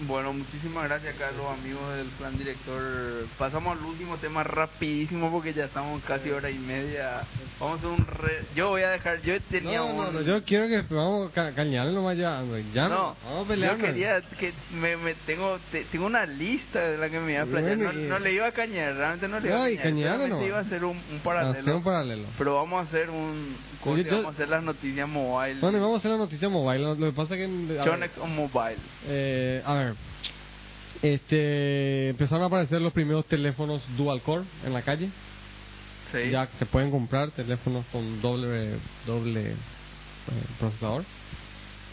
Bueno, 0.00 0.32
muchísimas 0.32 0.84
gracias 0.84 1.16
acá 1.16 1.28
a 1.28 1.32
los 1.32 1.46
amigos 1.58 1.96
del 1.96 2.06
plan 2.18 2.38
director. 2.38 3.26
Pasamos 3.36 3.76
al 3.76 3.84
último 3.84 4.16
tema 4.18 4.44
rapidísimo 4.44 5.28
porque 5.32 5.52
ya 5.52 5.64
estamos 5.64 6.00
casi 6.04 6.30
hora 6.30 6.48
y 6.50 6.58
media. 6.58 7.22
Vamos 7.58 7.82
a 7.82 7.88
un 7.88 8.06
re... 8.06 8.44
Yo 8.54 8.68
voy 8.68 8.82
a 8.82 8.90
dejar, 8.90 9.20
yo 9.22 9.40
tenía 9.50 9.78
No, 9.80 9.88
no, 9.92 10.08
un... 10.10 10.14
no, 10.14 10.20
yo 10.22 10.44
quiero 10.44 10.68
que 10.68 10.82
vamos 10.94 11.30
a 11.30 11.34
ca- 11.34 11.52
cañarle 11.52 11.92
nomás 11.92 12.16
ya. 12.16 12.44
Ya 12.72 12.88
no, 12.88 13.16
vamos 13.24 13.44
a 13.46 13.48
pelear. 13.48 13.76
yo 13.76 13.84
quería 13.84 14.20
que 14.38 14.52
me, 14.72 14.96
me 14.96 15.14
tengo 15.26 15.58
te- 15.72 15.84
tengo 15.86 16.06
una 16.06 16.24
lista 16.26 16.78
de 16.80 16.96
la 16.96 17.10
que 17.10 17.18
me 17.18 17.32
iba 17.32 17.42
a 17.42 17.46
playar. 17.46 17.76
No, 17.76 18.18
le 18.20 18.32
iba 18.32 18.46
a 18.46 18.52
cañar, 18.52 18.94
realmente 18.94 19.26
no 19.26 19.40
le 19.40 19.48
iba 19.48 19.64
a 19.64 19.82
cañar. 19.82 20.18
nomás. 20.28 20.46
iba 20.46 20.58
a 20.58 20.60
hacer 20.60 20.84
un, 20.84 21.00
paralelo. 21.24 21.76
un 21.76 21.82
paralelo. 21.82 22.24
Pero 22.38 22.54
vamos 22.54 22.86
a 22.86 22.88
hacer 22.88 23.10
un 23.10 23.56
Yo- 23.84 23.96
yo- 23.96 24.10
vamos 24.18 24.26
a 24.26 24.30
hacer 24.30 24.48
las 24.48 24.62
noticias 24.62 25.08
mobile. 25.08 25.60
Bueno, 25.60 25.78
y 25.78 25.80
vamos 25.80 25.96
a 25.96 25.98
hacer 25.98 26.10
la 26.12 26.18
noticia 26.18 26.48
mobile. 26.48 26.84
Lo, 26.84 26.96
que 26.96 27.12
pasa 27.12 27.34
es 27.34 27.48
que... 27.48 27.80
Chonex 27.84 28.18
on 28.18 28.36
mobile. 28.36 28.76
eh, 29.06 29.60
a 29.64 29.74
ver, 29.74 29.87
este, 31.02 32.08
empezaron 32.10 32.42
a 32.44 32.46
aparecer 32.46 32.80
los 32.80 32.92
primeros 32.92 33.24
teléfonos 33.26 33.82
dual 33.96 34.20
core 34.22 34.44
en 34.64 34.72
la 34.72 34.82
calle. 34.82 35.10
Sí. 36.12 36.30
Ya 36.30 36.48
se 36.58 36.66
pueden 36.66 36.90
comprar 36.90 37.30
teléfonos 37.32 37.84
con 37.92 38.20
doble 38.22 38.76
doble 39.06 39.50
eh, 39.50 39.54
procesador. 40.58 41.04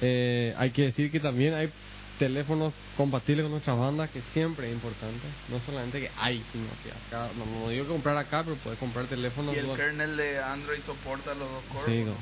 Eh, 0.02 0.54
hay 0.58 0.72
que 0.72 0.84
decir 0.84 1.12
que 1.12 1.20
también 1.20 1.54
hay 1.54 1.70
teléfonos 2.18 2.74
compatibles 2.96 3.44
con 3.44 3.52
nuestras 3.52 3.78
bandas, 3.78 4.10
que 4.10 4.22
siempre 4.34 4.68
es 4.70 4.74
importante. 4.74 5.28
No 5.50 5.60
solamente 5.66 6.00
que 6.00 6.10
hay, 6.18 6.44
sino 6.54 6.68
que 6.82 6.92
acá, 6.92 7.30
no, 7.38 7.46
no 7.46 7.70
digo 7.70 7.84
que 7.86 7.92
comprar 7.92 8.16
acá, 8.18 8.44
pero 8.44 8.56
puedes 8.58 8.80
comprar 8.80 9.06
teléfonos 9.08 9.54
Y 9.54 9.60
el 9.60 9.66
dual- 9.66 9.78
kernel 9.78 10.16
de 10.16 10.40
Android 10.42 10.80
soporta 10.86 11.34
los 11.36 11.50
dos 11.52 11.64
cores. 11.74 11.86
Sí, 11.86 12.04
no 12.06 12.16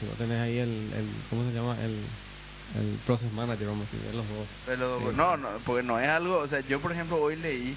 Si 0.00 0.04
no 0.06 0.12
tenés 0.18 0.38
ahí 0.38 0.58
el, 0.58 0.68
el 0.94 1.08
¿cómo 1.30 1.48
se 1.48 1.54
llama? 1.56 1.82
El, 1.82 2.02
el 2.74 2.98
Process 3.06 3.30
Manager, 3.32 3.68
vamos 3.68 3.88
a 3.88 3.96
decir, 3.96 4.14
los 4.14 4.28
dos. 4.28 4.48
Pero 4.66 4.98
Sí. 5.00 5.06
no, 5.16 5.36
no, 5.36 5.48
porque 5.64 5.82
no 5.82 5.98
es 6.00 6.08
algo, 6.08 6.38
o 6.38 6.48
sea, 6.48 6.60
yo 6.60 6.80
por 6.80 6.92
ejemplo 6.92 7.20
hoy 7.20 7.36
leí 7.36 7.76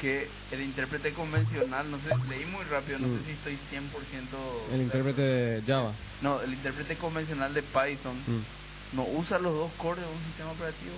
que 0.00 0.28
el 0.50 0.60
intérprete 0.62 1.12
convencional, 1.12 1.88
no 1.90 1.98
sé, 1.98 2.10
leí 2.28 2.44
muy 2.46 2.64
rápido, 2.64 2.98
no 2.98 3.06
Mm. 3.08 3.18
sé 3.18 3.24
si 3.26 3.30
estoy 3.32 3.58
100%... 3.70 4.72
El 4.72 4.80
intérprete 4.82 5.22
de 5.22 5.62
Java. 5.64 5.94
No, 6.20 6.40
el 6.40 6.52
intérprete 6.54 6.96
convencional 6.96 7.54
de 7.54 7.62
Python 7.62 8.16
Mm. 8.26 8.96
no 8.96 9.04
usa 9.04 9.38
los 9.38 9.54
dos 9.54 9.70
cores 9.78 10.04
de 10.04 10.10
un 10.10 10.22
sistema 10.24 10.50
operativo 10.52 10.94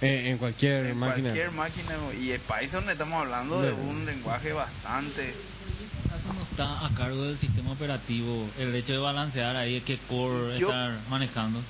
Eh, 0.00 0.30
en 0.30 0.38
cualquier 0.38 0.86
en 0.86 0.96
máquina. 0.96 1.30
cualquier 1.30 1.50
máquina. 1.50 1.94
Y 2.20 2.30
en 2.32 2.40
Python 2.42 2.88
estamos 2.90 3.20
hablando 3.20 3.60
de 3.62 3.68
De- 3.68 3.72
un 3.72 4.04
lenguaje 4.06 4.52
bastante... 4.52 5.34
No 6.36 6.42
está 6.42 6.86
a 6.86 6.90
cargo 6.94 7.24
del 7.24 7.38
sistema 7.38 7.72
operativo, 7.72 8.48
el 8.58 8.74
hecho 8.74 8.92
de 8.92 8.98
balancear 8.98 9.56
ahí 9.56 9.80
qué 9.80 9.98
core 10.08 10.58
Yo- 10.58 10.68
estar 10.68 11.00
manejando. 11.08 11.62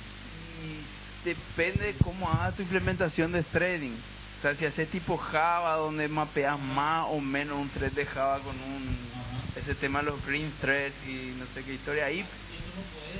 Y 0.63 1.27
depende 1.27 1.95
cómo 2.03 2.29
hagas 2.29 2.55
tu 2.55 2.61
implementación 2.61 3.31
de 3.31 3.43
threading. 3.43 3.95
O 4.39 4.41
sea, 4.41 4.55
si 4.55 4.65
haces 4.65 4.89
tipo 4.89 5.17
Java, 5.17 5.75
donde 5.75 6.07
mapeas 6.07 6.59
más 6.59 7.07
o 7.09 7.19
menos 7.19 7.57
un 7.57 7.69
thread 7.69 7.91
de 7.91 8.05
Java 8.05 8.39
con 8.39 8.55
un 8.55 9.09
ese 9.55 9.75
tema 9.75 9.99
de 9.99 10.05
los 10.05 10.25
green 10.25 10.51
threads 10.61 10.95
y 11.05 11.35
no 11.37 11.45
sé 11.53 11.63
qué 11.63 11.73
historia, 11.73 12.05
ahí 12.05 12.23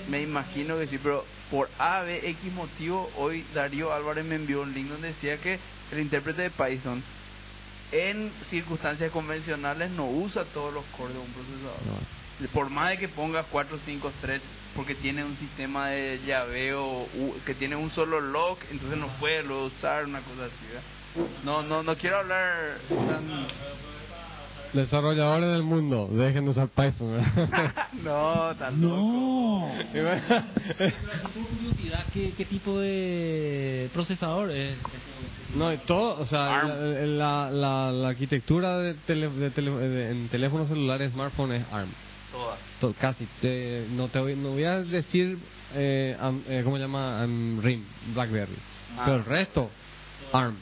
me 0.07 0.22
imagino 0.22 0.78
que 0.78 0.88
sí, 0.88 0.98
pero 1.02 1.26
por 1.52 1.70
A, 1.78 2.02
B, 2.02 2.30
X 2.30 2.53
motivo, 2.53 3.11
hoy 3.18 3.45
Darío 3.53 3.94
Álvarez 3.94 4.26
me 4.26 4.36
envió 4.36 4.61
un 4.61 4.74
link 4.74 4.88
donde 4.88 5.10
decía 5.10 5.38
que 5.38 5.60
el 5.91 5.99
intérprete 5.99 6.44
de 6.44 6.49
Python 6.52 7.03
en 7.91 8.32
circunstancias 8.49 9.11
convencionales 9.11 9.90
no 9.91 10.07
usa 10.07 10.45
todos 10.45 10.74
los 10.74 10.86
cores 10.98 11.16
de 11.16 11.22
un 11.22 11.34
procesador 11.34 11.86
No. 11.86 12.19
Por 12.48 12.70
más 12.70 12.91
de 12.91 12.98
que 12.98 13.07
pongas 13.10 13.45
4 13.52 13.76
o 13.76 13.80
5 13.86 14.11
threads 14.22 14.44
porque 14.76 14.95
tiene 14.95 15.26
un 15.26 15.36
sistema 15.36 15.90
de 15.90 16.20
llaveo 16.26 17.07
que 17.45 17.53
tiene 17.56 17.76
un 17.76 17.91
solo 17.91 18.22
lock 18.22 18.60
entonces 18.72 18.98
no 18.98 19.07
puede 19.20 19.44
lo 19.44 19.66
usar 19.66 20.06
una 20.06 20.20
cosa 20.22 20.45
así 20.45 20.66
¿verdad? 20.68 21.30
no 21.44 21.64
no 21.64 21.84
no 21.84 21.95
quiero 21.98 22.18
hablar 22.20 22.78
tan- 22.88 23.48
Desarrolladores 24.72 25.49
del 25.49 25.64
mundo, 25.64 26.07
dejen 26.11 26.45
de 26.45 26.52
usar 26.52 26.68
Python. 26.68 27.18
no 28.03 28.53
tan 28.56 28.80
loco. 28.80 29.02
No. 29.02 29.72
Curiosidad, 31.49 32.06
¿qué, 32.14 32.34
qué 32.38 32.45
tipo 32.45 32.80
de 32.80 33.90
procesador 33.94 34.52
es? 34.52 34.78
no, 35.56 35.74
y 35.74 35.78
todo, 35.80 36.20
o 36.22 36.26
sea, 36.28 36.64
la, 36.66 36.76
la, 36.76 37.49
la- 37.52 37.91
la 37.91 38.07
arquitectura 38.10 38.78
de, 38.78 38.94
tele- 38.94 39.30
de 39.32 39.49
tele- 39.49 39.72
de- 39.72 40.11
en 40.11 40.30
teléfonos 40.30 40.68
celulares, 40.68 41.11
smartphone 41.14 41.53
es 41.53 41.66
ARM. 41.72 41.90
Todas. 42.32 42.60
To- 42.80 42.94
casi. 43.00 43.26
Te- 43.42 43.86
no 43.92 44.08
te 44.10 44.20
voy, 44.20 44.36
no 44.36 44.52
voy 44.52 44.64
a 44.64 44.82
decir, 44.82 45.38
eh, 45.74 46.16
am- 46.20 46.42
eh, 46.48 46.62
¿cómo 46.64 46.76
se 46.78 46.82
llama? 46.84 47.22
Am, 47.22 47.60
RIM, 47.62 47.84
BlackBerry. 48.14 48.56
Ah. 48.98 49.02
Pero 49.06 49.18
el 49.18 49.26
resto, 49.26 49.70
ARM. 50.32 50.56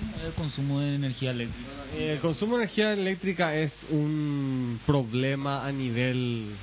¿Cómo 0.00 0.16
es 0.16 0.24
el 0.24 0.32
consumo 0.34 0.80
de 0.80 0.94
energía 0.94 1.30
eléctrica? 1.30 1.68
Eh, 1.94 2.12
El 2.14 2.20
consumo 2.20 2.56
de 2.56 2.62
energía 2.64 2.92
eléctrica 2.92 3.54
es 3.54 3.72
un 3.90 4.80
problema 4.86 5.66
a 5.66 5.72
nivel... 5.72 6.54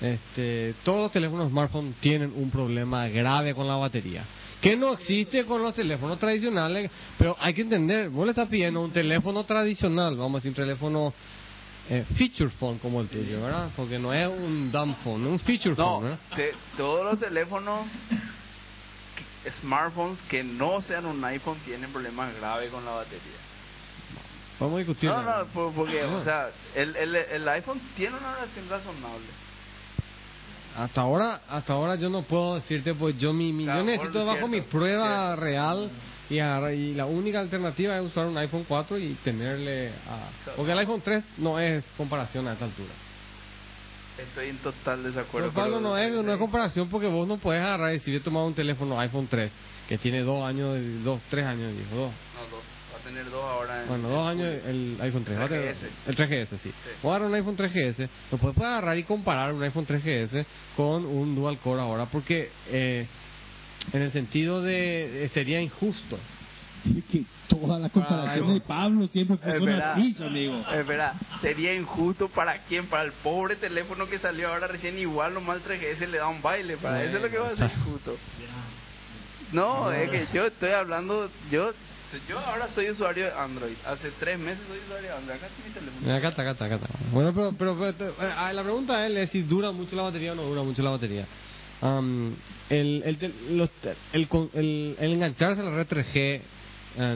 Este, 0.00 0.74
todos 0.84 1.02
los 1.04 1.12
teléfonos 1.12 1.48
smartphone 1.48 1.94
tienen 2.00 2.32
un 2.36 2.50
problema 2.50 3.08
grave 3.08 3.54
con 3.54 3.66
la 3.66 3.76
batería. 3.76 4.24
Que 4.60 4.76
no 4.76 4.92
existe 4.92 5.44
con 5.44 5.62
los 5.62 5.74
teléfonos 5.74 6.18
tradicionales, 6.18 6.90
pero 7.18 7.36
hay 7.40 7.54
que 7.54 7.62
entender, 7.62 8.10
vos 8.10 8.26
le 8.26 8.30
estás 8.32 8.48
pidiendo 8.48 8.82
un 8.82 8.90
teléfono 8.90 9.44
tradicional, 9.44 10.16
vamos 10.16 10.34
a 10.34 10.38
decir 10.38 10.50
un 10.50 10.54
teléfono 10.66 11.14
eh, 11.88 12.04
feature 12.16 12.50
phone 12.50 12.78
como 12.78 13.00
el 13.00 13.08
tuyo, 13.08 13.40
¿verdad? 13.42 13.70
Porque 13.76 13.98
no 13.98 14.12
es 14.12 14.26
un 14.28 14.70
dumb 14.72 14.96
phone, 15.04 15.22
es 15.26 15.30
un 15.32 15.40
feature 15.40 15.74
no 15.76 15.84
phone, 15.84 16.02
¿verdad? 16.04 16.18
te- 16.34 16.54
todos 16.76 17.04
los 17.04 17.18
teléfonos 17.20 17.86
smartphones 19.60 20.18
que 20.28 20.42
no 20.42 20.80
sean 20.82 21.06
un 21.06 21.24
iPhone 21.24 21.58
tienen 21.64 21.92
problemas 21.92 22.34
graves 22.36 22.70
con 22.70 22.84
la 22.84 22.90
batería 22.92 23.38
Vamos 24.58 24.76
a 24.76 24.78
discutir. 24.78 25.10
no 25.10 25.22
no 25.22 25.46
por- 25.48 25.72
porque 25.74 26.04
o 26.04 26.24
sea 26.24 26.50
el, 26.74 26.96
el, 26.96 27.14
el 27.14 27.48
iPhone 27.48 27.80
tiene 27.94 28.16
una 28.16 28.34
relación 28.34 28.68
razonable 28.68 29.26
Hasta 30.76 31.00
ahora, 31.02 31.42
hasta 31.48 31.72
ahora 31.74 31.94
yo 31.96 32.08
no 32.10 32.22
puedo 32.22 32.56
decirte, 32.56 32.92
pues 32.94 33.16
yo 33.18 33.32
mi, 33.32 33.52
mi- 33.52 33.64
yo 33.66 33.84
necesito 33.84 34.24
bajo 34.26 34.48
mi 34.48 34.62
prueba 34.62 35.36
real 35.36 35.90
y, 36.30 36.38
agarrar- 36.38 36.74
y 36.74 36.94
la 36.94 37.06
única 37.06 37.40
alternativa 37.40 37.96
es 37.98 38.02
usar 38.04 38.26
un 38.26 38.36
iPhone 38.38 38.64
4 38.66 38.98
y 38.98 39.14
tenerle 39.24 39.90
a... 40.08 40.28
Porque 40.56 40.72
el 40.72 40.78
iPhone 40.78 41.00
3 41.02 41.24
no 41.38 41.58
es 41.60 41.84
comparación 41.96 42.48
a 42.48 42.52
esta 42.54 42.64
altura. 42.64 42.92
Estoy 44.18 44.48
en 44.48 44.58
total 44.58 45.02
desacuerdo. 45.04 45.50
Pues, 45.52 45.64
Pablo, 45.64 45.80
no 45.80 45.96
es, 45.98 46.10
no 46.10 46.32
es 46.32 46.38
comparación 46.38 46.88
porque 46.88 47.06
vos 47.06 47.28
no 47.28 47.36
puedes 47.38 47.62
agarrar 47.62 47.90
y 47.90 47.98
decir, 47.98 48.14
yo 48.14 48.20
he 48.20 48.22
tomado 48.22 48.46
un 48.46 48.54
teléfono 48.54 48.98
iPhone 48.98 49.26
3 49.28 49.50
que 49.88 49.98
tiene 49.98 50.22
dos 50.22 50.42
años, 50.44 50.76
dos, 51.04 51.20
tres 51.28 51.44
años, 51.44 51.72
dijo, 51.76 51.94
dos. 51.94 52.10
No, 52.34 52.40
dos. 52.56 52.64
Va 52.94 52.98
a 52.98 53.02
tener 53.04 53.30
dos 53.30 53.44
ahora. 53.44 53.82
en- 53.82 53.88
Bueno, 53.88 54.08
dos 54.08 54.26
años 54.28 54.48
el 54.64 54.96
iPhone 55.02 55.24
3. 55.24 55.38
va 55.38 55.44
a 55.44 55.48
tener- 55.48 55.76
3GS. 55.76 56.08
El 56.08 56.16
3GS, 56.16 56.58
sí. 56.62 56.72
Voy 57.02 57.12
a 57.12 57.16
agarrar 57.16 57.28
un 57.28 57.34
iPhone 57.36 57.56
3GS. 57.56 58.08
Lo 58.32 58.38
puedes 58.38 58.58
agarrar 58.58 58.96
y 58.98 59.02
comparar 59.04 59.52
un 59.52 59.62
iPhone 59.62 59.86
3GS 59.86 60.46
con 60.76 61.04
un 61.04 61.34
dual 61.36 61.58
core 61.58 61.82
ahora 61.82 62.06
porque 62.06 62.50
eh, 62.68 63.06
en 63.92 64.02
el 64.02 64.12
sentido 64.12 64.62
de 64.62 65.24
eh, 65.24 65.30
sería 65.32 65.60
injusto. 65.60 66.18
que 67.10 67.24
toda 67.48 67.78
la 67.78 67.88
comparación 67.88 68.48
Ay, 68.48 68.54
de 68.54 68.60
Pablo 68.60 69.08
siempre 69.08 69.38
así, 69.42 70.16
amigo. 70.22 70.64
Es 70.72 70.86
verdad. 70.86 71.14
Sería 71.40 71.74
injusto 71.74 72.28
para 72.28 72.58
quién, 72.64 72.86
para 72.86 73.04
el 73.04 73.12
pobre 73.12 73.56
teléfono 73.56 74.08
que 74.08 74.18
salió 74.18 74.48
ahora 74.48 74.66
recién 74.66 74.98
igual, 74.98 75.34
nomás 75.34 75.58
el 75.58 75.80
3GS 75.80 76.06
le 76.08 76.18
da 76.18 76.28
un 76.28 76.42
baile. 76.42 76.76
Para 76.76 77.02
eso 77.04 77.16
es 77.16 77.22
lo 77.22 77.30
que 77.30 77.38
va 77.38 77.48
a 77.48 77.56
ser 77.56 77.70
injusto. 77.78 78.16
No, 79.52 79.92
es 79.92 80.10
que 80.10 80.26
yo 80.32 80.46
estoy 80.46 80.72
hablando, 80.72 81.30
yo 81.50 81.72
yo 82.28 82.38
ahora 82.38 82.68
soy 82.74 82.90
usuario 82.90 83.26
de 83.26 83.32
Android. 83.32 83.74
Hace 83.84 84.10
tres 84.18 84.38
meses 84.38 84.60
soy 84.68 84.78
usuario 84.78 85.10
de 85.10 85.16
Android. 85.16 85.36
Acá 85.36 85.46
está 85.46 85.66
mi 85.66 85.74
teléfono. 85.74 86.14
Acá 86.14 86.28
está, 86.28 86.42
acá 86.42 86.50
está, 86.52 86.64
acá 86.66 86.74
está. 86.76 86.88
Bueno, 87.12 87.32
pero, 87.34 87.52
pero, 87.52 87.94
pero, 87.98 88.10
eh, 88.10 88.32
ah, 88.36 88.52
la 88.52 88.62
pregunta 88.62 89.06
es 89.06 89.30
si 89.30 89.42
dura 89.42 89.72
mucho 89.72 89.96
la 89.96 90.02
batería 90.02 90.32
o 90.32 90.34
no 90.34 90.42
dura 90.42 90.62
mucho 90.62 90.82
la 90.82 90.90
batería. 90.90 91.26
Am, 91.82 92.34
el, 92.70 93.02
el, 93.04 93.56
los 93.58 93.70
el, 94.12 94.28
con- 94.28 94.50
el, 94.54 94.96
el 94.98 95.12
engancharse 95.12 95.60
a 95.60 95.64
la 95.64 95.70
red 95.76 95.86
3G 95.86 96.14
eh, 96.14 96.40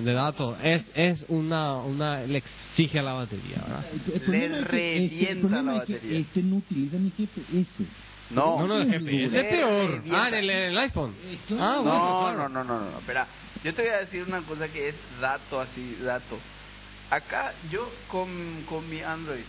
de 0.05 0.13
datos 0.13 0.57
es, 0.63 0.83
es 0.95 1.25
una, 1.29 1.77
una, 1.77 2.21
le 2.23 2.39
exige 2.39 2.99
a 2.99 3.03
la 3.03 3.15
batería, 3.15 3.57
¿verdad? 3.67 3.87
Este, 4.15 4.45
el 4.45 4.65
revienta 4.65 5.63
la 5.63 5.77
es 5.79 5.87
que 5.87 5.93
batería. 5.95 6.19
Este 6.21 6.43
no 6.43 6.57
utiliza 6.57 6.97
ni 6.99 7.11
GPS. 7.11 7.69
No, 8.31 8.59
No, 8.61 8.67
no, 8.69 8.77
el 8.83 8.87
no, 8.87 8.93
GPS 8.93 9.25
es 9.25 9.33
le 9.33 9.45
peor. 9.45 10.03
Ah, 10.13 10.29
en 10.29 10.35
el, 10.35 10.51
en 10.51 10.59
el 10.71 10.79
iPhone. 10.79 11.15
claro. 11.49 11.63
Ah, 11.65 11.79
bueno, 11.81 11.99
No, 11.99 12.19
claro. 12.21 12.37
no, 12.37 12.49
no, 12.49 12.65
no, 12.65 12.81
no, 12.81 12.91
no, 12.91 12.99
espera. 12.99 13.27
Yo 13.65 13.75
te 13.75 13.83
voy 13.83 13.91
a 13.91 13.99
decir 14.01 14.23
una 14.23 14.43
cosa 14.43 14.69
que 14.69 14.91
es 14.91 14.95
dato 15.21 15.61
así, 15.61 15.97
dato. 16.03 16.39
Acá 17.11 17.55
yo 17.73 17.91
con, 18.09 18.63
con 18.69 18.89
mi 18.89 19.01
Android 19.01 19.43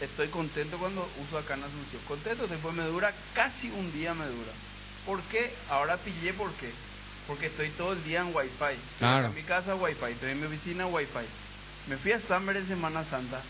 estoy 0.00 0.28
contento 0.28 0.78
cuando 0.78 1.08
uso 1.26 1.38
acá 1.38 1.54
en 1.54 1.64
Asunción. 1.64 2.02
Contento, 2.08 2.46
después 2.46 2.74
me 2.74 2.84
dura 2.84 3.12
casi 3.34 3.70
un 3.70 3.92
día 3.92 4.14
me 4.14 4.26
dura. 4.26 4.52
¿Por 5.06 5.20
qué? 5.22 5.54
Ahora 5.68 5.96
pillé 5.98 6.32
por 6.34 6.52
qué. 6.54 6.70
Porque 7.26 7.46
estoy 7.46 7.70
todo 7.70 7.92
el 7.92 8.02
día 8.04 8.20
en 8.20 8.34
Wi-Fi. 8.34 8.64
Estoy 8.64 8.78
Claro. 8.98 9.26
En 9.26 9.34
mi 9.34 9.42
casa 9.42 9.74
Wi-Fi, 9.74 10.12
estoy 10.12 10.32
en 10.32 10.40
mi 10.40 10.46
oficina 10.46 10.86
Wi-Fi. 10.86 11.26
Me 11.86 11.96
fui 11.98 12.12
a 12.12 12.20
Summer 12.20 12.56
en 12.56 12.68
Semana 12.68 13.04
Santa. 13.04 13.40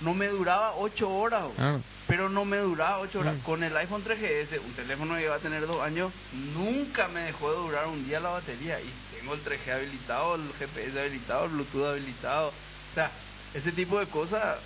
no 0.00 0.14
me 0.14 0.28
duraba 0.28 0.76
8 0.76 1.10
horas. 1.10 1.44
Claro. 1.56 1.82
Pero 2.06 2.28
no 2.28 2.44
me 2.44 2.58
duraba 2.58 3.00
8 3.00 3.18
horas. 3.18 3.34
Mm. 3.36 3.40
Con 3.40 3.64
el 3.64 3.76
iPhone 3.76 4.04
3GS, 4.04 4.60
un 4.64 4.72
teléfono 4.74 5.16
que 5.16 5.24
iba 5.24 5.34
a 5.34 5.40
tener 5.40 5.66
2 5.66 5.82
años, 5.82 6.12
nunca 6.32 7.08
me 7.08 7.22
dejó 7.22 7.50
de 7.50 7.58
durar 7.58 7.88
un 7.88 8.06
día 8.06 8.20
la 8.20 8.28
batería. 8.30 8.80
Y 8.80 8.92
tengo 9.18 9.34
el 9.34 9.44
3G 9.44 9.72
habilitado, 9.72 10.36
el 10.36 10.52
GPS 10.56 11.00
habilitado, 11.00 11.44
el 11.46 11.50
Bluetooth 11.50 11.86
habilitado. 11.86 12.48
O 12.48 12.94
sea, 12.94 13.10
ese 13.54 13.72
tipo 13.72 13.98
de 13.98 14.06
cosas 14.06 14.58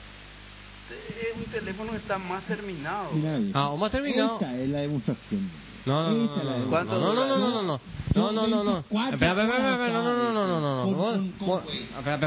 es 0.92 1.36
un 1.36 1.44
teléfono 1.52 1.92
que 1.92 1.98
está 1.98 2.18
más 2.18 2.42
terminado. 2.44 3.10
Ah, 3.54 3.68
vamos 3.70 3.88
a 3.88 3.90
terminar. 3.90 4.30
Esta 4.32 4.56
es 4.58 4.68
la 4.68 4.80
demostración. 4.80 5.50
No, 5.84 6.02
no, 6.02 6.10
no, 6.12 6.44
no, 6.44 6.58
no, 6.58 6.70
¿Cuánto 6.70 6.92
no, 6.92 7.12
no, 7.12 7.26
no, 7.26 7.26
no, 7.26 7.38
no, 7.38 7.62
no, 7.62 7.80
no, 8.14 8.32
no, 8.32 8.46
no, 8.46 8.62
no, 8.64 8.72
24 8.74 9.12
espera, 9.14 9.32
espera, 9.32 9.42
espera, 9.42 9.72
espera, 9.72 9.92
no, 9.92 10.02
no, 10.04 10.32
no, 10.32 10.32
no, 10.32 10.60
no, 10.60 10.86
no, 10.86 10.96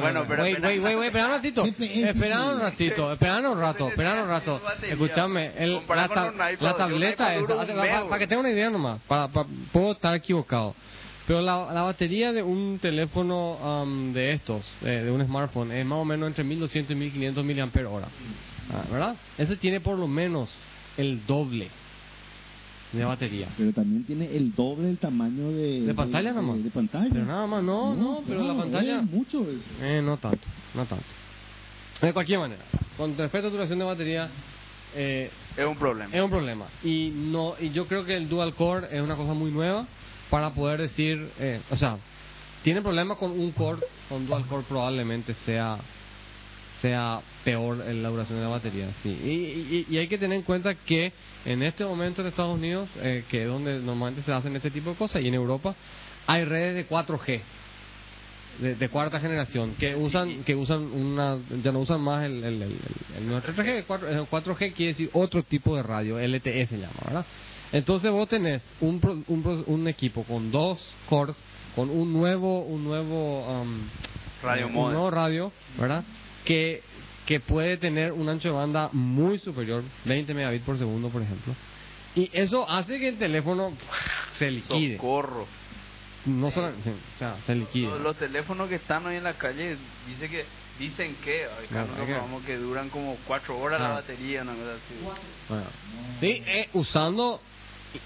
Bueno, 0.01 0.25
pero 0.27 0.43
wait, 0.43 0.55
espera. 0.55 0.67
wait, 0.67 0.83
wait, 0.97 1.03
espera 1.07 1.25
un 1.25 1.31
ratito, 1.31 1.63
GPS, 1.63 2.09
espera 2.09 2.43
un 2.51 2.59
ratito, 2.59 3.11
espera 3.13 3.49
un 3.49 3.57
rato, 3.59 3.87
espera 3.87 4.23
un 4.23 4.27
rato, 4.27 4.61
escúchame, 4.81 5.51
el, 5.57 5.81
la, 5.87 6.07
tableta 6.75 7.33
para, 8.09 8.19
que 8.19 8.27
tenga 8.27 8.41
una 8.41 8.49
idea 8.51 8.69
nomás, 8.69 8.99
para, 9.07 9.29
para- 9.29 9.47
puedo 9.71 9.93
estar 9.93 10.13
equivocado, 10.15 10.75
pero 11.27 11.41
la, 11.41 11.71
la 11.73 11.81
batería 11.81 12.31
de 12.31 12.43
un 12.43 12.79
teléfono 12.81 13.53
um, 13.83 14.13
de 14.13 14.33
estos, 14.33 14.63
eh, 14.83 15.01
de 15.03 15.11
un 15.11 15.25
smartphone, 15.25 15.71
es 15.71 15.85
más 15.85 15.99
o 15.99 16.05
menos 16.05 16.27
entre 16.27 16.43
1200 16.43 16.91
y 16.91 16.95
1500 16.95 17.43
miliamperios 17.45 17.91
hora, 17.91 18.07
Ah, 18.71 18.83
¿verdad? 18.91 19.15
Ese 19.37 19.57
tiene 19.57 19.79
por 19.79 19.97
lo 19.97 20.07
menos 20.07 20.49
el 20.97 21.23
doble 21.27 21.69
de 22.91 23.05
batería. 23.05 23.47
Pero 23.57 23.71
también 23.73 24.03
tiene 24.05 24.35
el 24.35 24.55
doble 24.55 24.87
del 24.87 24.97
tamaño 24.97 25.51
de... 25.51 25.81
De 25.81 25.93
pantalla 25.93 26.29
de, 26.29 26.35
nomás. 26.35 26.57
De, 26.57 26.63
de 26.63 26.69
pantalla. 26.71 27.09
Pero 27.11 27.25
nada 27.25 27.45
más, 27.45 27.63
no, 27.63 27.95
no, 27.95 28.23
pero 28.27 28.43
la 28.43 28.55
pantalla... 28.55 29.01
es 29.01 29.05
mucho 29.05 29.41
eso. 29.43 29.59
Eh, 29.81 30.01
no 30.03 30.17
tanto, 30.17 30.47
no 30.73 30.85
tanto. 30.85 31.05
De 32.01 32.11
cualquier 32.13 32.39
manera, 32.39 32.63
con 32.97 33.15
respecto 33.17 33.47
a 33.47 33.51
duración 33.51 33.79
de 33.79 33.85
batería, 33.85 34.29
eh, 34.95 35.29
Es 35.57 35.65
un 35.65 35.75
problema. 35.77 36.15
es 36.15 36.21
un 36.21 36.29
problema. 36.29 36.65
Y 36.83 37.11
no 37.15 37.55
y 37.59 37.69
yo 37.69 37.87
creo 37.87 38.03
que 38.05 38.15
el 38.15 38.27
dual 38.29 38.53
core 38.55 38.87
es 38.91 39.01
una 39.01 39.15
cosa 39.15 39.33
muy 39.33 39.51
nueva 39.51 39.85
para 40.29 40.51
poder 40.51 40.81
decir, 40.81 41.29
eh, 41.39 41.61
o 41.69 41.77
sea, 41.77 41.97
tiene 42.63 42.81
problemas 42.81 43.17
con 43.17 43.31
un 43.31 43.51
core, 43.51 43.81
con 44.09 44.25
dual 44.25 44.45
core 44.47 44.63
probablemente 44.67 45.33
sea 45.45 45.77
sea 46.81 47.21
peor 47.43 47.83
en 47.87 48.03
la 48.03 48.09
duración 48.09 48.37
de 48.37 48.43
la 48.43 48.49
batería. 48.49 48.87
Sí. 49.01 49.09
Y, 49.09 49.75
y- 49.75 49.85
y 49.89 49.97
hay 49.97 50.07
que 50.07 50.17
tener 50.17 50.37
en 50.37 50.43
cuenta 50.43 50.75
que 50.75 51.13
en 51.45 51.63
este 51.63 51.85
momento 51.85 52.21
en 52.21 52.27
Estados 52.27 52.53
Unidos, 52.55 52.89
eh, 52.97 53.23
que 53.29 53.43
es 53.43 53.47
donde 53.47 53.79
normalmente 53.79 54.21
se 54.23 54.31
hacen 54.33 54.55
este 54.55 54.69
tipo 54.71 54.89
de 54.91 54.95
cosas, 54.95 55.21
y 55.21 55.27
en 55.29 55.33
Europa, 55.35 55.73
hay 56.27 56.43
redes 56.43 56.75
de 56.75 56.87
4G. 56.87 57.41
De, 58.59 58.87
cuarta 58.87 59.19
generación 59.19 59.75
que 59.77 59.95
usan 59.97 60.45
que 60.45 60.55
usan 60.55 60.83
una 60.83 61.37
ya 61.61 61.73
no 61.73 61.79
usan 61.79 61.99
más 61.99 62.23
el, 62.23 62.41
el, 62.41 62.61
el, 62.61 62.77
el 63.17 63.27
nuestro 63.27 63.53
3G 63.53 63.83
4, 63.85 64.07
el 64.07 64.19
4G 64.29 64.73
quiere 64.73 64.93
decir 64.93 65.09
otro 65.11 65.43
tipo 65.43 65.75
de 65.75 65.83
radio 65.83 66.17
LTE 66.17 66.65
se 66.67 66.77
llama 66.77 66.93
verdad 67.03 67.25
entonces 67.75 68.11
vos 68.11 68.27
tenés 68.29 68.61
un, 68.81 68.99
pro- 68.99 69.21
un, 69.27 69.43
pro- 69.43 69.63
un 69.67 69.87
equipo 69.87 70.23
con 70.23 70.51
dos 70.51 70.83
cores 71.09 71.35
con 71.75 71.89
un 71.89 72.13
nuevo 72.13 72.61
un 72.61 72.83
nuevo 72.83 73.45
um, 73.61 73.81
Radio 74.41 74.67
un 74.67 74.73
modem. 74.73 74.93
nuevo 74.93 75.11
radio 75.11 75.51
verdad 75.77 76.03
que 76.45 76.81
que 77.25 77.39
puede 77.39 77.77
tener 77.77 78.11
un 78.13 78.29
ancho 78.29 78.49
de 78.49 78.53
banda 78.53 78.89
muy 78.93 79.39
superior 79.39 79.83
20 80.05 80.33
megabits 80.33 80.63
por 80.63 80.77
segundo 80.77 81.09
por 81.09 81.21
ejemplo 81.21 81.53
y 82.15 82.29
eso 82.33 82.69
hace 82.69 82.97
que 82.99 83.09
el 83.09 83.17
teléfono 83.17 83.73
se 84.37 84.51
liquide 84.51 84.95
Socorro. 84.97 85.45
no 86.27 86.51
solo 86.51 86.67
o 86.67 87.19
sea 87.19 87.35
se 87.45 87.55
liquide 87.55 87.87
Los, 87.89 87.99
los 88.01 88.15
teléfonos 88.15 88.69
que 88.69 88.75
están 88.75 89.05
hoy 89.05 89.17
en 89.17 89.23
la 89.23 89.33
calle 89.33 89.75
dice 90.07 90.29
que 90.29 90.45
dicen 90.79 91.15
que, 91.23 91.45
ay, 91.45 91.67
No, 91.71 92.41
que- 92.45 92.57
duran 92.57 92.89
como 92.89 93.15
4 93.27 93.57
horas 93.57 93.79
la 93.79 93.87
Claro. 93.87 94.01
batería, 94.01 94.41
una 94.41 94.51
cosa 94.55 94.71
así. 94.73 94.93
Bueno. 95.47 95.65
Sí, 96.19 96.43
eh, 96.45 96.67
usando 96.73 97.39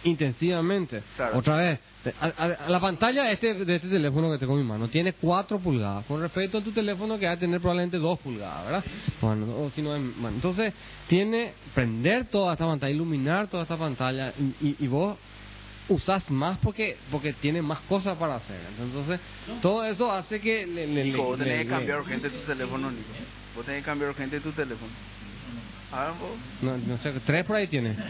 intensivamente. 0.04 1.04
Claro. 1.16 1.38
Otra 1.40 1.58
vez, 1.58 1.80
a- 2.22 2.68
la 2.70 2.80
pantalla 2.80 3.32
este, 3.32 3.54
de 3.66 3.76
este 3.76 3.88
teléfono 3.90 4.32
que 4.32 4.38
tengo 4.38 4.54
en 4.54 4.60
mi 4.62 4.68
mano 4.68 4.88
tiene 4.88 5.14
4 5.14 5.60
pulgadas. 5.60 6.06
Con 6.06 6.22
respecto 6.22 6.60
a 6.60 6.62
tu 6.64 6.72
teléfono 6.72 7.18
que 7.20 7.26
va 7.26 7.34
a 7.34 7.38
tener 7.38 7.60
probablemente 7.60 7.98
2 7.98 8.20
pulgadas, 8.20 8.66
¿verdad? 8.66 8.84
Bueno, 9.22 9.46
o 9.58 9.72
si 9.76 9.82
no 9.82 9.96
es- 9.96 10.02
bueno, 10.18 10.36
entonces 10.36 10.74
tiene 11.08 11.54
prender 11.74 12.26
toda 12.26 12.54
esta 12.54 12.66
pantalla, 12.66 12.92
iluminar 12.94 13.48
toda 13.48 13.64
esta 13.64 13.78
pantalla 13.78 14.34
y, 14.62 14.68
y- 14.68 14.76
y 14.80 14.88
vos 14.88 15.18
usas 15.90 16.30
más 16.30 16.60
porque 16.60 16.98
porque 17.10 17.34
tiene 17.34 17.62
más 17.64 17.80
cosas 17.82 18.16
para 18.18 18.36
hacer. 18.36 18.60
Entonces, 18.80 19.20
todo 19.62 19.84
eso 19.86 20.12
hace 20.12 20.40
que 20.40 20.68
le, 20.68 20.86
le- 20.86 21.04
Nico, 21.06 21.24
vos 21.24 21.38
tenés 21.40 21.58
le- 21.58 21.64
que 21.64 21.70
cambiar 21.70 22.00
urgente 22.02 22.30
tu 22.30 22.38
teléfono, 22.46 22.92
Nico. 22.92 23.10
Vos 23.56 23.66
tenés 23.66 23.82
que 23.82 23.86
cambiar 23.86 24.12
urgente 24.12 24.40
tu 24.40 24.52
teléfono. 24.52 24.92
No, 26.62 26.78
no 26.78 26.98
sé, 27.00 27.14
tres 27.26 27.46
por 27.46 27.56
ahí 27.56 27.68
tiene. 27.68 27.96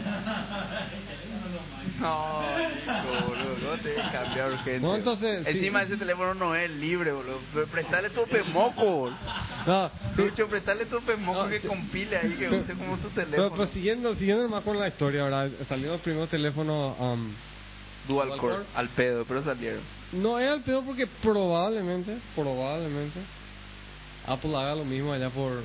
No, 1.98 2.40
Nico, 2.40 3.26
boludo, 3.28 3.56
no 3.76 3.82
tenés 3.82 4.06
que 4.06 4.10
cambiar 4.16 4.52
urgente. 4.52 4.80
No, 4.80 4.96
entonces, 4.96 5.44
sí. 5.44 5.50
Encima 5.50 5.82
ese 5.82 5.98
teléfono 5.98 6.32
no 6.32 6.54
es 6.54 6.70
libre, 6.70 7.12
boludo. 7.12 7.38
Pre- 7.52 7.66
Prestale 7.66 8.08
tu 8.10 8.24
pemoco, 8.24 8.82
boludo. 8.84 9.16
No, 9.66 9.90
sí. 10.16 10.22
Lucho, 10.22 10.48
prestale 10.48 10.86
tu 10.86 10.98
pemoco 11.02 11.42
No, 11.44 11.48
que 11.50 11.60
sí. 11.60 11.68
compile 11.68 12.16
ahí, 12.16 12.30
que 12.30 12.48
Pero- 12.48 12.62
use 12.62 12.72
como 12.72 12.96
tu 12.96 13.08
Pero, 13.10 13.26
teléfono. 13.26 13.54
pues 13.54 13.70
siguiendo, 13.70 14.14
siguiendo 14.14 14.48
más 14.48 14.62
con 14.64 14.78
la 14.78 14.88
historia, 14.88 15.24
¿verdad? 15.24 15.50
Salieron 15.68 15.92
los 15.94 16.00
primeros 16.00 16.30
teléfonos. 16.30 16.96
um, 16.98 17.32
Dual 18.08 18.28
Dual 18.28 18.40
core, 18.40 18.54
core. 18.54 18.66
al 18.76 18.88
pedo, 18.90 19.24
pero 19.26 19.44
salieron. 19.44 19.82
no 20.12 20.38
es 20.38 20.48
al 20.50 20.62
peor 20.62 20.82
porque 20.86 21.06
probablemente, 21.06 22.16
probablemente, 22.34 23.20
Apple 24.26 24.56
haga 24.56 24.74
lo 24.74 24.84
mismo 24.86 25.12
allá 25.12 25.28
por 25.28 25.60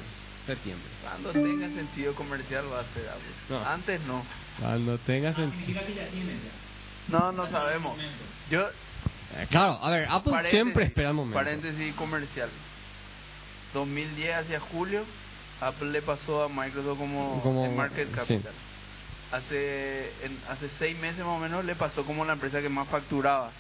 septiembre. 0.46 0.88
Cuando 1.02 1.32
tenga 1.32 1.68
sentido 1.70 2.14
comercial 2.16 2.66
va 2.72 2.80
a 2.82 2.84
ser 2.94 3.08
Apple. 3.10 3.34
No. 3.50 3.66
Antes 3.66 4.02
no. 4.02 4.26
Cuando 4.60 4.98
tenga 5.00 5.34
sentido. 5.34 5.52
Significa 5.66 5.86
que 5.86 5.96
ya 5.96 6.08
tienen 6.08 6.40
ya. 6.44 7.18
No, 7.20 7.32
no 7.32 7.48
sabemos. 7.50 7.98
Yo, 8.50 8.68
Eh, 9.38 9.48
claro, 9.50 9.80
a 9.82 9.90
ver, 9.90 10.08
Apple 10.10 10.32
paréntesis, 10.32 10.50
siempre 10.62 10.84
espera 10.86 11.10
el 11.10 11.16
momento. 11.16 11.36
Paréntesis 11.38 11.94
comercial. 11.96 12.50
2010 13.74 14.36
hacia 14.38 14.60
julio, 14.60 15.04
Apple 15.62 15.92
le 15.92 16.02
pasó 16.02 16.44
a 16.44 16.50
Microsoft 16.50 16.98
como, 16.98 17.42
Como- 17.44 17.66
en 17.66 17.76
Market 17.76 18.08
sí. 18.10 18.14
Capital. 18.16 18.54
Hace, 19.32 20.12
en- 20.24 20.40
hace 20.50 20.70
seis 20.80 20.98
meses 21.00 21.20
más 21.20 21.36
o 21.36 21.40
menos 21.40 21.66
le 21.66 21.76
pasó 21.76 22.06
como 22.06 22.24
la 22.24 22.34
empresa 22.34 22.62
que 22.62 22.70
más 22.70 22.88
facturaba. 22.88 23.52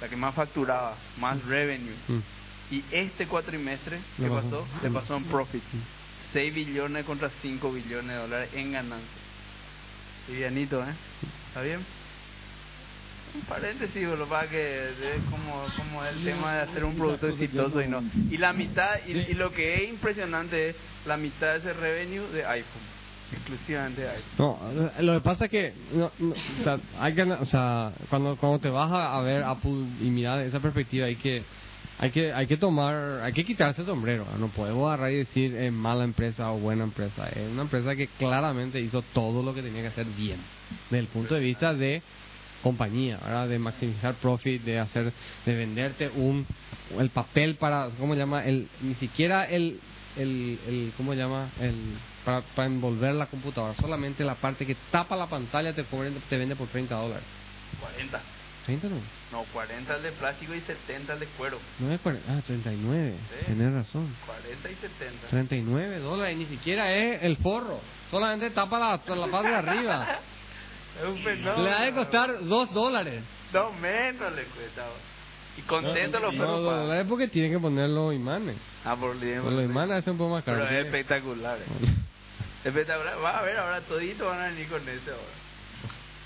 La 0.00 0.08
que 0.08 0.16
más 0.16 0.34
facturaba, 0.34 0.94
más 1.18 1.44
revenue. 1.44 1.94
Mm. 2.08 2.18
Y 2.70 2.84
este 2.92 3.26
cuatrimestre, 3.26 3.98
¿qué 4.16 4.22
Le 4.22 4.28
pasó. 4.28 4.66
Le 4.82 4.90
pasó 4.90 5.16
en 5.16 5.24
profit. 5.24 5.62
6 6.32 6.54
billones 6.54 7.04
contra 7.04 7.30
5 7.42 7.72
billones 7.72 8.08
de 8.08 8.14
dólares 8.14 8.50
en 8.54 8.72
ganancia. 8.72 9.20
Livianito, 10.28 10.80
¿eh? 10.82 10.94
¿Está 11.48 11.62
bien? 11.62 11.80
Un 13.34 13.42
paréntesis, 13.42 14.08
boludo, 14.08 14.26
para 14.26 14.48
que 14.48 14.88
es 14.88 15.22
como, 15.30 15.64
como 15.76 16.04
el 16.04 16.24
tema 16.24 16.54
de 16.54 16.60
hacer 16.62 16.84
un 16.84 16.96
producto 16.96 17.28
exitoso 17.28 17.80
y 17.80 17.88
no. 17.88 18.02
Y 18.30 18.36
la 18.36 18.52
mitad, 18.52 19.00
y, 19.06 19.12
y 19.12 19.34
lo 19.34 19.52
que 19.52 19.74
es 19.74 19.90
impresionante 19.90 20.70
es 20.70 20.76
la 21.06 21.16
mitad 21.16 21.52
de 21.52 21.58
ese 21.58 21.72
revenue 21.72 22.26
de 22.32 22.44
iPhone. 22.44 22.82
Exclusivamente 23.32 24.02
de 24.02 24.10
iPhone. 24.10 24.34
No, 24.38 25.02
lo 25.02 25.14
que 25.14 25.20
pasa 25.20 25.44
es 25.44 25.50
que, 25.50 25.72
no, 25.92 26.10
no, 26.18 26.32
o 26.32 26.64
sea, 26.64 26.78
hay 26.98 27.14
que, 27.14 27.22
o 27.22 27.44
sea, 27.44 27.92
cuando, 28.08 28.36
cuando 28.36 28.58
te 28.58 28.68
vas 28.68 28.90
a, 28.92 29.20
ver 29.20 29.44
Apple 29.44 29.86
y 30.00 30.10
mirar 30.10 30.40
esa 30.40 30.58
perspectiva, 30.58 31.06
hay 31.06 31.16
que, 31.16 31.44
hay 32.02 32.10
que, 32.10 32.32
hay 32.32 32.46
que 32.46 32.56
tomar, 32.56 33.20
hay 33.22 33.32
que 33.34 33.44
quitarse 33.44 33.82
el 33.82 33.86
sombrero. 33.86 34.26
¿no? 34.38 34.48
Podemos 34.48 34.86
agarrar 34.88 35.12
y 35.12 35.16
decir 35.16 35.54
es 35.54 35.70
mala 35.72 36.04
empresa 36.04 36.50
o 36.50 36.58
buena 36.58 36.84
empresa. 36.84 37.28
Es 37.28 37.48
una 37.50 37.62
empresa 37.62 37.94
que 37.94 38.06
claramente 38.08 38.80
hizo 38.80 39.02
todo 39.12 39.42
lo 39.42 39.52
que 39.54 39.62
tenía 39.62 39.82
que 39.82 39.88
hacer 39.88 40.06
bien, 40.06 40.40
desde 40.88 40.98
el 41.00 41.06
punto 41.08 41.34
de 41.34 41.40
vista 41.40 41.74
de 41.74 42.02
compañía, 42.62 43.18
¿verdad? 43.22 43.48
de 43.48 43.58
maximizar 43.58 44.14
profit, 44.14 44.62
de 44.62 44.78
hacer, 44.78 45.12
de 45.46 45.54
venderte 45.54 46.08
un, 46.14 46.46
el 46.98 47.10
papel 47.10 47.56
para, 47.56 47.90
¿cómo 47.98 48.14
llama? 48.14 48.44
El, 48.46 48.68
ni 48.82 48.94
siquiera 48.94 49.44
el, 49.44 49.78
el, 50.16 50.58
el 50.66 50.92
¿cómo 50.96 51.14
llama? 51.14 51.50
El, 51.60 51.74
para, 52.24 52.40
para 52.42 52.66
envolver 52.66 53.14
la 53.14 53.26
computadora, 53.26 53.74
solamente 53.80 54.24
la 54.24 54.34
parte 54.36 54.66
que 54.66 54.76
tapa 54.90 55.16
la 55.16 55.26
pantalla 55.28 55.74
te, 55.74 55.84
cobran- 55.84 56.20
te 56.28 56.36
vende 56.38 56.56
por 56.56 56.68
30 56.68 56.94
dólares. 56.96 57.24
40. 57.80 58.20
30 58.78 58.88
no, 58.88 58.96
No, 59.32 59.44
40 59.52 59.96
el 59.96 60.02
de 60.02 60.12
plástico 60.12 60.54
y 60.54 60.60
70 60.60 61.14
el 61.14 61.20
de 61.20 61.26
cuero. 61.26 61.58
no 61.78 61.90
es 61.92 62.00
40, 62.00 62.32
ah, 62.32 62.40
39, 62.46 63.14
Sí. 63.40 63.46
tienes 63.46 63.72
razón. 63.72 64.14
40 64.26 64.70
y 64.70 64.74
70. 64.76 65.26
39 65.28 65.98
dólares, 65.98 66.36
ni 66.36 66.46
siquiera 66.46 66.92
es 66.92 67.22
el 67.22 67.36
forro, 67.38 67.80
solamente 68.10 68.50
tapa 68.50 68.78
la, 68.78 69.16
la 69.16 69.26
parte 69.28 69.48
de 69.48 69.56
arriba. 69.56 70.18
Es 71.00 71.06
un 71.08 71.18
fenómeno. 71.22 71.62
Le 71.62 71.70
ha 71.72 71.82
de 71.82 71.92
costar 71.92 72.44
2 72.44 72.74
dólares. 72.74 73.22
No, 73.54 73.72
menos 73.74 74.34
le 74.34 74.42
cuesta. 74.44 74.86
Y 75.56 75.62
contento 75.62 76.18
los 76.18 76.34
No, 76.34 76.40
perros. 76.40 76.60
dos 76.62 76.66
pagan. 76.68 76.82
dólares 76.86 77.06
porque 77.08 77.28
tienen 77.28 77.52
que 77.52 77.58
poner 77.60 77.88
los 77.88 78.12
imanes. 78.12 78.56
Ah, 78.84 78.96
por 78.96 79.18
bien. 79.18 79.38
Los 79.48 79.64
imanes 79.64 79.98
es 79.98 80.06
un 80.08 80.18
poco 80.18 80.30
más 80.34 80.44
caro. 80.44 80.58
Pero 80.66 80.78
es 80.80 80.86
espectacular. 80.86 81.58
eh. 81.58 81.64
Espectacular. 82.64 83.14
Va 83.22 83.38
a 83.38 83.42
ver, 83.42 83.56
ahora 83.56 83.80
toditos 83.82 84.26
van 84.26 84.40
a 84.40 84.44
venir 84.48 84.68
con 84.68 84.82
ese 84.82 85.10
ahora. 85.10 85.22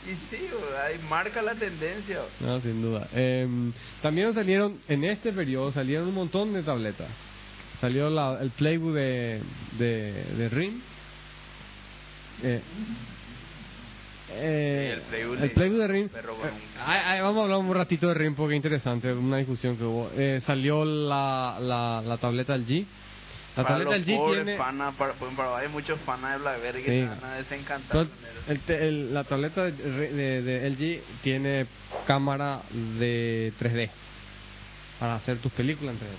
Y 0.07 0.15
sí, 0.35 0.49
ahí 0.87 0.99
marca 1.09 1.41
la 1.41 1.55
tendencia. 1.55 2.21
No, 2.41 2.61
sin 2.61 2.83
duda. 2.83 3.09
Eh, 3.15 3.47
también 4.03 4.35
salieron, 4.35 4.79
en 4.89 5.05
este 5.05 5.33
periodo, 5.33 5.73
salieron 5.73 6.09
un 6.09 6.15
montón 6.15 6.53
de 6.53 6.63
tabletas. 6.63 7.09
Salió 7.81 8.11
la- 8.11 8.39
el 8.43 8.51
playbook 8.51 8.93
de, 8.95 9.41
de, 9.79 10.13
de 10.37 10.49
RIM. 10.51 10.81
Eh, 12.43 12.61
eh, 14.31 14.89
Sí, 14.89 14.93
el 14.93 15.01
Playbook 15.03 15.35
el 15.37 15.41
de- 15.41 15.49
playbook 15.51 15.79
de 15.79 15.89
RIM. 15.89 16.07
Eh, 16.07 16.51
ay, 16.85 17.01
ay, 17.05 17.21
vamos 17.21 17.41
a 17.41 17.45
hablar 17.45 17.59
un 17.59 17.75
ratito 17.75 18.09
de 18.09 18.15
RIM 18.15 18.35
porque 18.35 18.55
es 18.55 18.57
interesante, 18.57 19.13
una 19.13 19.39
discusión 19.39 19.77
que 19.77 19.85
hubo. 19.85 20.11
Eh, 20.17 20.41
salió 20.45 20.85
la, 20.85 21.59
la, 21.61 22.03
la 22.05 22.17
tableta 22.19 22.57
LG. 22.57 22.85
La 23.57 23.63
para 23.63 23.69
tableta 23.77 23.99
los 23.99 24.07
LG 24.09 24.17
pobres 24.17 24.45
tiene... 24.45 24.59
fanas, 24.59 24.95
para, 24.97 25.13
pues, 25.15 25.35
Paraguay 25.37 25.67
hay 25.67 25.73
muchos 25.73 26.01
fanas 26.01 26.33
de 26.33 26.39
BlackBerry 26.39 26.83
que 26.83 26.91
Sí. 27.03 27.07
van 27.07 27.25
a 27.25 27.35
desencantar. 27.37 28.07
El 28.49 28.61
el- 28.69 29.15
la 29.15 29.25
tableta 29.25 29.65
de, 29.65 29.73
de- 29.73 30.43
de 30.43 30.71
LG 30.71 31.03
tiene 31.23 31.67
cámara 32.07 32.63
de 32.99 33.53
3D 33.61 33.91
para 34.99 35.15
hacer 35.17 35.39
tus 35.39 35.53
películas 35.53 35.95
en 35.95 36.01
3D. 36.01 36.17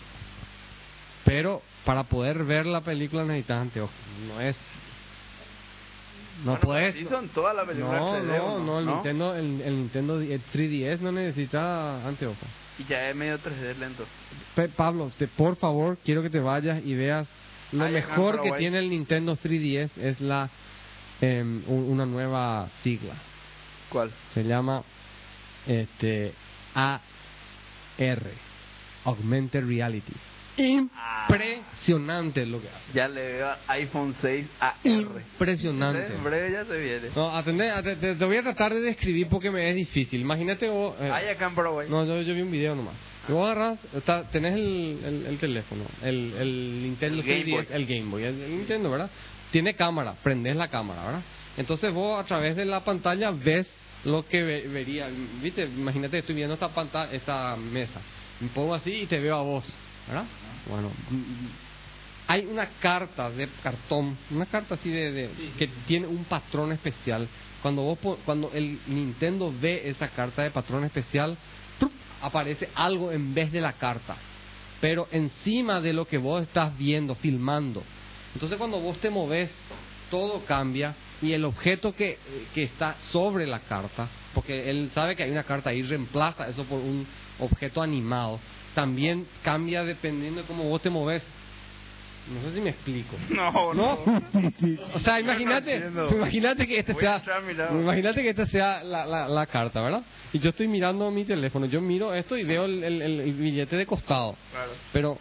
Pero 1.26 1.62
para 1.84 2.04
poder 2.04 2.44
ver 2.46 2.66
la 2.66 2.82
película 2.82 3.24
necesitas 3.26 3.62
anteojos. 3.62 3.94
No 4.28 4.40
es. 4.42 4.56
No 6.44 6.60
puedes. 6.60 7.08
son 7.08 7.30
todas 7.30 7.56
las 7.56 7.66
películas 7.66 8.02
No, 8.02 8.14
3D, 8.20 8.26
no, 8.38 8.46
¿o 8.56 8.60
no, 8.60 8.80
el. 8.80 8.86
Nintendo, 8.88 9.36
el, 9.36 9.62
el 9.62 9.76
Nintendo 9.78 10.20
el 10.20 10.42
3DS 10.54 11.00
no 11.00 11.12
necesita 11.12 12.06
anteojos. 12.06 12.38
Y 12.78 12.84
ya 12.86 13.10
es 13.10 13.16
medio 13.16 13.40
3D 13.40 13.78
lento. 13.78 14.06
Pe- 14.54 14.68
Pablo, 14.70 15.12
te, 15.18 15.28
por 15.28 15.56
favor, 15.56 15.98
quiero 16.04 16.22
que 16.22 16.30
te 16.30 16.40
vayas 16.40 16.84
y 16.86 16.94
veas 16.96 17.28
lo 17.72 17.86
ya, 17.86 17.92
mejor 17.92 18.42
que 18.42 18.52
tiene 18.54 18.80
el 18.80 18.90
Nintendo 18.90 19.38
3DS 19.38 19.92
es 19.98 20.20
la 20.20 20.50
un- 21.22 21.64
una 21.68 22.06
nueva 22.06 22.68
sigla. 22.84 23.14
¿Cuál? 23.90 24.12
Se 24.34 24.44
llama 24.44 24.84
este 25.66 26.34
AR, 26.74 27.00
Augmented 29.06 29.66
Reality. 29.66 30.14
Impresionante 30.58 32.46
lo 32.46 32.62
que 32.62 32.68
hace. 32.70 32.94
Ya 32.94 33.08
le 33.08 33.22
veo 33.34 33.48
a 33.50 33.58
iPhone 33.74 34.16
6 34.22 34.48
AR. 34.60 34.74
Impresionante. 34.84 36.14
En 36.14 36.24
breve 36.24 36.52
ya 36.52 36.66
se 36.66 36.78
viene. 36.78 37.10
No, 37.16 37.30
atendé, 37.36 37.72
ate- 37.72 37.96
te, 37.98 38.16
te 38.16 38.26
voy 38.26 38.38
a 38.38 38.42
tratar 38.44 38.74
de 38.74 38.82
describir 38.82 39.28
porque 39.30 39.52
me 39.52 39.70
es 39.70 39.76
difícil. 39.76 40.22
Imagínate 40.22 40.70
vos... 40.70 40.96
eh, 41.00 41.10
Hay 41.12 41.28
acá 41.28 41.48
en 41.48 41.56
Paraguay. 41.56 41.88
no, 41.90 42.06
yo, 42.06 42.22
yo 42.22 42.34
vi 42.34 42.42
un 42.42 42.52
video 42.52 42.76
nomás. 42.76 42.94
Y 43.28 43.32
vos 43.32 43.46
agarras, 43.50 43.80
está, 43.94 44.30
tenés 44.30 44.54
el, 44.54 45.00
el, 45.04 45.26
el 45.26 45.38
teléfono, 45.40 45.84
el, 46.04 46.34
el 46.40 46.84
Nintendo 46.84 47.22
El 47.22 47.28
Game 47.28 47.44
3DS, 47.46 47.52
Boy. 47.52 47.68
el 47.72 47.86
Game 47.88 48.12
Boy, 48.12 48.24
el, 48.24 48.42
el 48.42 48.58
Nintendo, 48.58 48.92
¿verdad? 48.92 49.10
Tiene 49.52 49.74
cámara, 49.76 50.14
prendes 50.24 50.56
la 50.56 50.68
cámara, 50.70 51.04
¿verdad? 51.06 51.22
Entonces 51.58 51.92
vos 51.92 52.20
a 52.20 52.26
través 52.26 52.56
de 52.56 52.66
la 52.66 52.82
pantalla 52.84 53.32
ves 53.32 53.68
lo 54.04 54.28
que 54.28 54.44
ve- 54.44 54.68
vería, 54.68 55.08
¿viste? 55.42 55.64
Imagínate, 55.64 56.20
estoy 56.20 56.36
viendo 56.36 56.54
esta 56.54 56.70
pantalla, 56.70 57.12
esta 57.14 57.56
mesa. 57.56 58.00
Me 58.42 58.50
pongo 58.50 58.76
así 58.76 58.92
y 58.94 59.06
te 59.08 59.20
veo 59.20 59.38
a 59.38 59.42
vos, 59.42 59.66
¿verdad? 60.08 60.26
Bueno, 60.70 60.92
hay 62.28 62.46
una 62.46 62.68
carta 62.80 63.30
de 63.30 63.48
cartón, 63.62 64.18
una 64.32 64.46
carta 64.48 64.76
así 64.76 64.90
de, 64.90 65.12
de- 65.12 65.30
que 65.58 65.68
tiene 65.88 66.08
un 66.08 66.24
patrón 66.26 66.72
especial. 66.72 67.28
Cuando 67.62 67.82
vos 67.84 68.00
cuando 68.26 68.52
el 68.54 68.80
Nintendo 68.88 69.54
ve 69.60 69.90
esa 69.90 70.08
carta 70.10 70.44
de 70.44 70.52
patrón 70.52 70.84
especial, 70.84 71.38
¡trup! 71.80 71.92
aparece 72.22 72.70
algo 72.76 73.12
en 73.12 73.34
vez 73.34 73.52
de 73.52 73.62
la 73.62 73.74
carta, 73.74 74.16
pero 74.82 75.08
encima 75.12 75.82
de 75.82 75.94
lo 75.94 76.06
que 76.08 76.18
vos 76.18 76.42
estás 76.44 76.76
viendo, 76.78 77.16
filmando. 77.16 77.84
Entonces 78.34 78.58
cuando 78.58 78.80
vos 78.80 78.98
te 79.00 79.10
moves, 79.10 79.52
todo 80.12 80.44
cambia 80.46 80.96
y 81.22 81.32
el 81.32 81.46
objeto 81.46 81.96
que, 81.96 82.20
que 82.54 82.64
está 82.64 82.96
sobre 83.12 83.48
la 83.48 83.60
carta, 83.60 84.08
porque 84.34 84.70
él 84.70 84.92
sabe 84.94 85.16
que 85.16 85.24
hay 85.24 85.32
una 85.32 85.44
carta 85.44 85.70
ahí, 85.70 85.82
reemplaza 85.84 86.48
eso 86.48 86.64
por 86.66 86.80
un 86.80 87.08
objeto 87.40 87.82
animado, 87.82 88.40
también 88.76 89.26
cambia 89.44 89.84
dependiendo 89.84 90.42
de 90.42 90.48
cómo 90.48 90.66
vos 90.70 90.82
te 90.82 90.92
moves. 90.92 91.24
No 92.28 92.42
sé 92.50 92.56
si 92.56 92.62
me 92.62 92.72
explico. 92.72 93.16
No, 93.30 93.74
¿No? 93.74 94.00
O 94.96 95.00
sea, 95.00 95.20
imagínate, 95.20 95.78
imagínate 96.12 96.68
que 96.68 96.80
este 96.80 96.94
Voy 96.94 97.06
a 97.06 97.20
sea, 97.20 97.40
imagínate 97.72 98.22
que 98.24 98.30
esta 98.30 98.46
sea 98.48 98.84
la, 98.84 99.06
la, 99.06 99.28
la 99.28 99.46
carta, 99.46 99.82
¿verdad? 99.82 100.04
Y 100.34 100.40
yo 100.40 100.50
estoy 100.50 100.68
mirando 100.68 101.10
mi 101.12 101.24
teléfono, 101.24 101.66
yo 101.68 101.82
miro 101.82 102.14
esto 102.14 102.36
y 102.36 102.44
veo 102.44 102.66
el, 102.66 102.84
el- 102.84 103.02
el- 103.02 103.20
el 103.22 103.34
billete 103.34 103.76
de 103.76 103.86
costado. 103.86 104.36
Claro. 104.52 104.72
Pero 104.92 105.18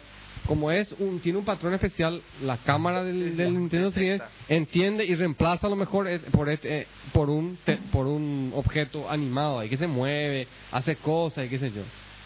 como 0.47 0.71
es 0.71 0.91
un 0.99 1.19
tiene 1.21 1.37
un 1.37 1.45
patrón 1.45 1.73
especial, 1.75 2.21
la 2.43 2.57
cámara 2.57 3.03
del, 3.03 3.37
del 3.37 3.53
Nintendo 3.53 3.91
3DS 3.91 3.93
detecta. 3.93 4.29
entiende 4.49 5.05
y 5.05 5.13
reemplaza 5.15 5.67
a 5.67 5.69
lo 5.69 5.75
mejor 5.75 6.07
eh, 6.07 6.19
por 6.31 6.49
este, 6.49 6.81
eh, 6.81 6.87
por 7.13 7.29
un 7.29 7.57
te- 7.65 7.77
por 7.91 8.07
un 8.07 8.51
objeto 8.55 9.09
animado 9.09 9.59
ahí 9.59 9.69
que 9.69 9.77
se 9.77 9.87
mueve, 9.87 10.47
hace 10.71 10.95
cosas 10.97 11.45
y 11.45 11.49
qué 11.49 11.59
sé 11.59 11.69
yo. 11.71 11.81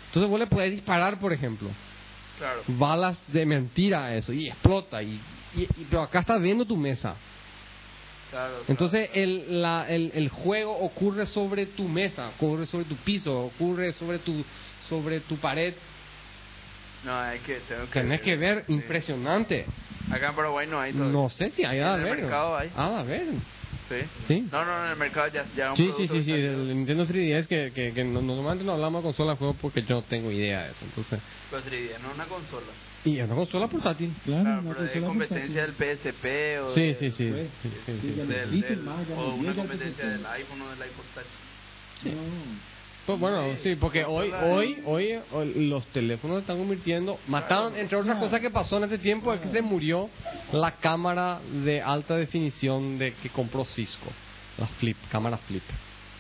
Entonces 0.10 0.30
vos 0.30 0.40
le 0.40 0.48
podés 0.48 0.72
disparar, 0.72 1.20
por 1.20 1.32
ejemplo, 1.34 1.70
Claro. 2.38 2.62
balas 2.68 3.18
de 3.28 3.46
mentira 3.46 4.06
a 4.06 4.16
eso 4.16 4.34
y 4.34 4.48
explota 4.48 5.02
y, 5.04 5.20
y- 5.56 5.62
y- 5.64 5.88
pero 5.90 6.02
acá 6.04 6.20
estás 6.20 6.42
viendo 6.42 6.66
tu 6.66 6.78
mesa. 6.78 7.16
claro, 8.32 8.50
claro. 8.54 8.64
Entonces 8.68 9.10
el, 9.14 9.62
la- 9.62 9.86
el, 9.90 10.12
el 10.16 10.30
juego 10.30 10.78
ocurre 10.80 11.26
sobre 11.28 11.66
tu 11.66 11.88
mesa, 11.88 12.30
ocurre 12.38 12.66
sobre 12.66 12.86
tu 12.86 12.96
piso, 12.98 13.46
ocurre 13.46 13.94
sobre 13.94 14.20
tu 14.20 14.44
sobre 14.88 15.20
tu 15.20 15.38
pared. 15.38 15.74
No, 17.04 17.18
hay 17.18 17.40
que. 17.40 17.56
Tengo 17.62 17.86
que 17.86 17.92
Tenés 18.00 18.22
que 18.22 18.36
ver, 18.36 18.64
Sí. 18.68 18.74
impresionante. 18.74 19.68
Acá 20.12 20.30
en 20.30 20.36
Paraguay 20.36 20.68
no 20.68 20.80
hay 20.82 20.92
todavía. 20.92 21.14
No 21.14 21.30
sé 21.30 21.52
si 21.52 21.64
hay 21.64 21.80
a 21.80 21.96
ver. 21.98 22.18
mercado 22.22 22.58
hay. 22.58 22.72
A 22.76 23.04
ver. 23.04 23.28
Sí. 23.90 23.96
Sí. 24.28 24.48
No, 24.52 24.64
no, 24.64 24.86
en 24.86 24.92
el 24.92 24.98
mercado 24.98 25.28
ya, 25.34 25.46
ya 25.56 25.72
un 25.72 25.76
Sí, 25.78 25.92
sí, 25.98 26.08
sí, 26.08 26.24
sí, 26.24 26.32
del 26.32 26.68
Nintendo 26.68 27.06
3DS 27.08 27.48
que, 27.48 27.72
que, 27.74 27.92
que 27.94 28.04
no- 28.04 28.22
normalmente 28.22 28.64
no 28.64 28.74
hablamos 28.74 29.02
de 29.02 29.08
consola 29.08 29.32
de 29.32 29.38
juego 29.38 29.56
porque 29.60 29.82
yo 29.84 29.96
no 29.96 30.04
tengo 30.04 30.32
idea 30.32 30.66
de 30.66 30.72
eso. 30.72 30.86
Entonces, 30.86 31.20
Pero 31.50 31.64
3D, 31.64 32.00
no 32.00 32.12
una 32.12 32.26
consola. 32.28 32.68
y 33.04 33.18
es 33.18 33.26
una 33.26 33.36
consola 33.36 33.68
portátil. 33.68 34.14
Claro, 34.24 34.44
Claro, 34.44 34.62
una 34.62 34.70
pero 34.70 34.84
es 34.86 34.92
consola 34.92 35.08
competencia 35.08 35.66
portátil. 35.66 35.78
del 35.78 35.98
PSP 35.98 36.60
o 36.60 36.70
Sí, 36.76 36.82
de- 36.82 36.96
sí, 36.96 37.12
sí. 37.12 37.30
pues, 37.32 37.50
sí, 37.64 37.70
sí, 37.70 37.78
sí, 37.86 37.92
sí, 38.02 38.08
sí. 38.08 38.14
del- 38.14 38.62
del- 38.62 38.88
o 38.88 39.34
una 39.36 39.50
el 39.50 39.56
competencia 39.56 40.08
del 40.10 40.26
iPhone 40.26 40.62
o 40.62 40.70
del 40.70 40.80
iPod 40.80 41.06
Touch. 41.16 42.14
No. 42.16 42.22
Pues 43.10 43.20
bueno, 43.20 43.44
sí, 43.64 43.76
porque 43.76 44.06
hoy, 44.06 44.32
hoy, 44.44 44.84
hoy, 44.86 45.20
hoy 45.32 45.68
los 45.68 45.84
teléfonos 45.88 46.36
se 46.36 46.42
están 46.42 46.60
convirtiendo, 46.60 47.18
mataron, 47.26 47.76
entre 47.76 47.98
otras 47.98 48.20
cosas 48.20 48.40
que 48.40 48.52
pasó 48.52 48.78
en 48.78 48.84
ese 48.84 49.00
tiempo, 49.00 49.34
es 49.34 49.42
que 49.42 49.48
se 49.48 49.64
murió 49.64 50.12
la 50.52 50.74
cámara 50.74 51.40
de 51.64 51.82
alta 51.82 52.16
definición 52.18 53.00
de 53.00 53.16
que 53.16 53.30
compró 53.30 53.66
Cisco, 53.66 54.12
las 54.60 54.70
flip, 54.74 54.96
cámaras 55.10 55.40
flip. 55.48 55.64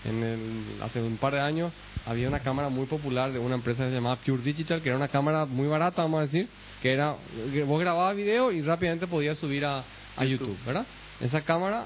En 0.03 0.23
el, 0.23 0.81
hace 0.81 0.99
un 0.99 1.17
par 1.17 1.33
de 1.33 1.41
años 1.41 1.71
había 2.07 2.27
una 2.27 2.39
cámara 2.39 2.69
muy 2.69 2.87
popular 2.87 3.31
de 3.31 3.37
una 3.37 3.53
empresa 3.53 3.83
que 3.83 3.89
se 3.89 3.95
llamaba 3.95 4.15
Pure 4.15 4.41
Digital, 4.41 4.81
que 4.81 4.89
era 4.89 4.97
una 4.97 5.09
cámara 5.09 5.45
muy 5.45 5.67
barata, 5.67 6.01
vamos 6.01 6.21
a 6.21 6.23
decir, 6.23 6.49
que 6.81 6.91
era, 6.91 7.17
que 7.53 7.65
vos 7.65 7.79
grababas 7.79 8.15
video 8.15 8.51
y 8.51 8.63
rápidamente 8.63 9.05
podías 9.05 9.37
subir 9.37 9.63
a, 9.63 9.83
a 10.17 10.25
YouTube, 10.25 10.57
¿verdad? 10.65 10.87
Esa 11.21 11.41
cámara, 11.41 11.85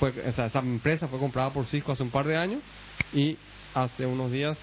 fue, 0.00 0.08
o 0.26 0.32
sea, 0.32 0.46
esa 0.46 0.60
empresa 0.60 1.06
fue 1.06 1.18
comprada 1.18 1.50
por 1.50 1.66
Cisco 1.66 1.92
hace 1.92 2.02
un 2.02 2.08
par 2.08 2.26
de 2.26 2.38
años 2.38 2.62
y 3.12 3.36
hace 3.74 4.06
unos 4.06 4.30
días 4.30 4.56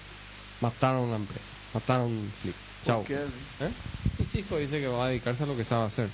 mataron 0.60 1.10
la 1.10 1.16
empresa, 1.16 1.44
mataron 1.74 2.32
Flip. 2.42 2.54
Chao. 2.84 3.04
¿Eh? 3.08 3.70
Y 4.18 4.24
Cisco 4.24 4.56
dice 4.56 4.80
que 4.80 4.86
va 4.86 5.06
a 5.06 5.08
dedicarse 5.08 5.42
a 5.42 5.46
lo 5.46 5.56
que 5.56 5.64
sabe 5.64 5.86
hacer. 5.86 6.08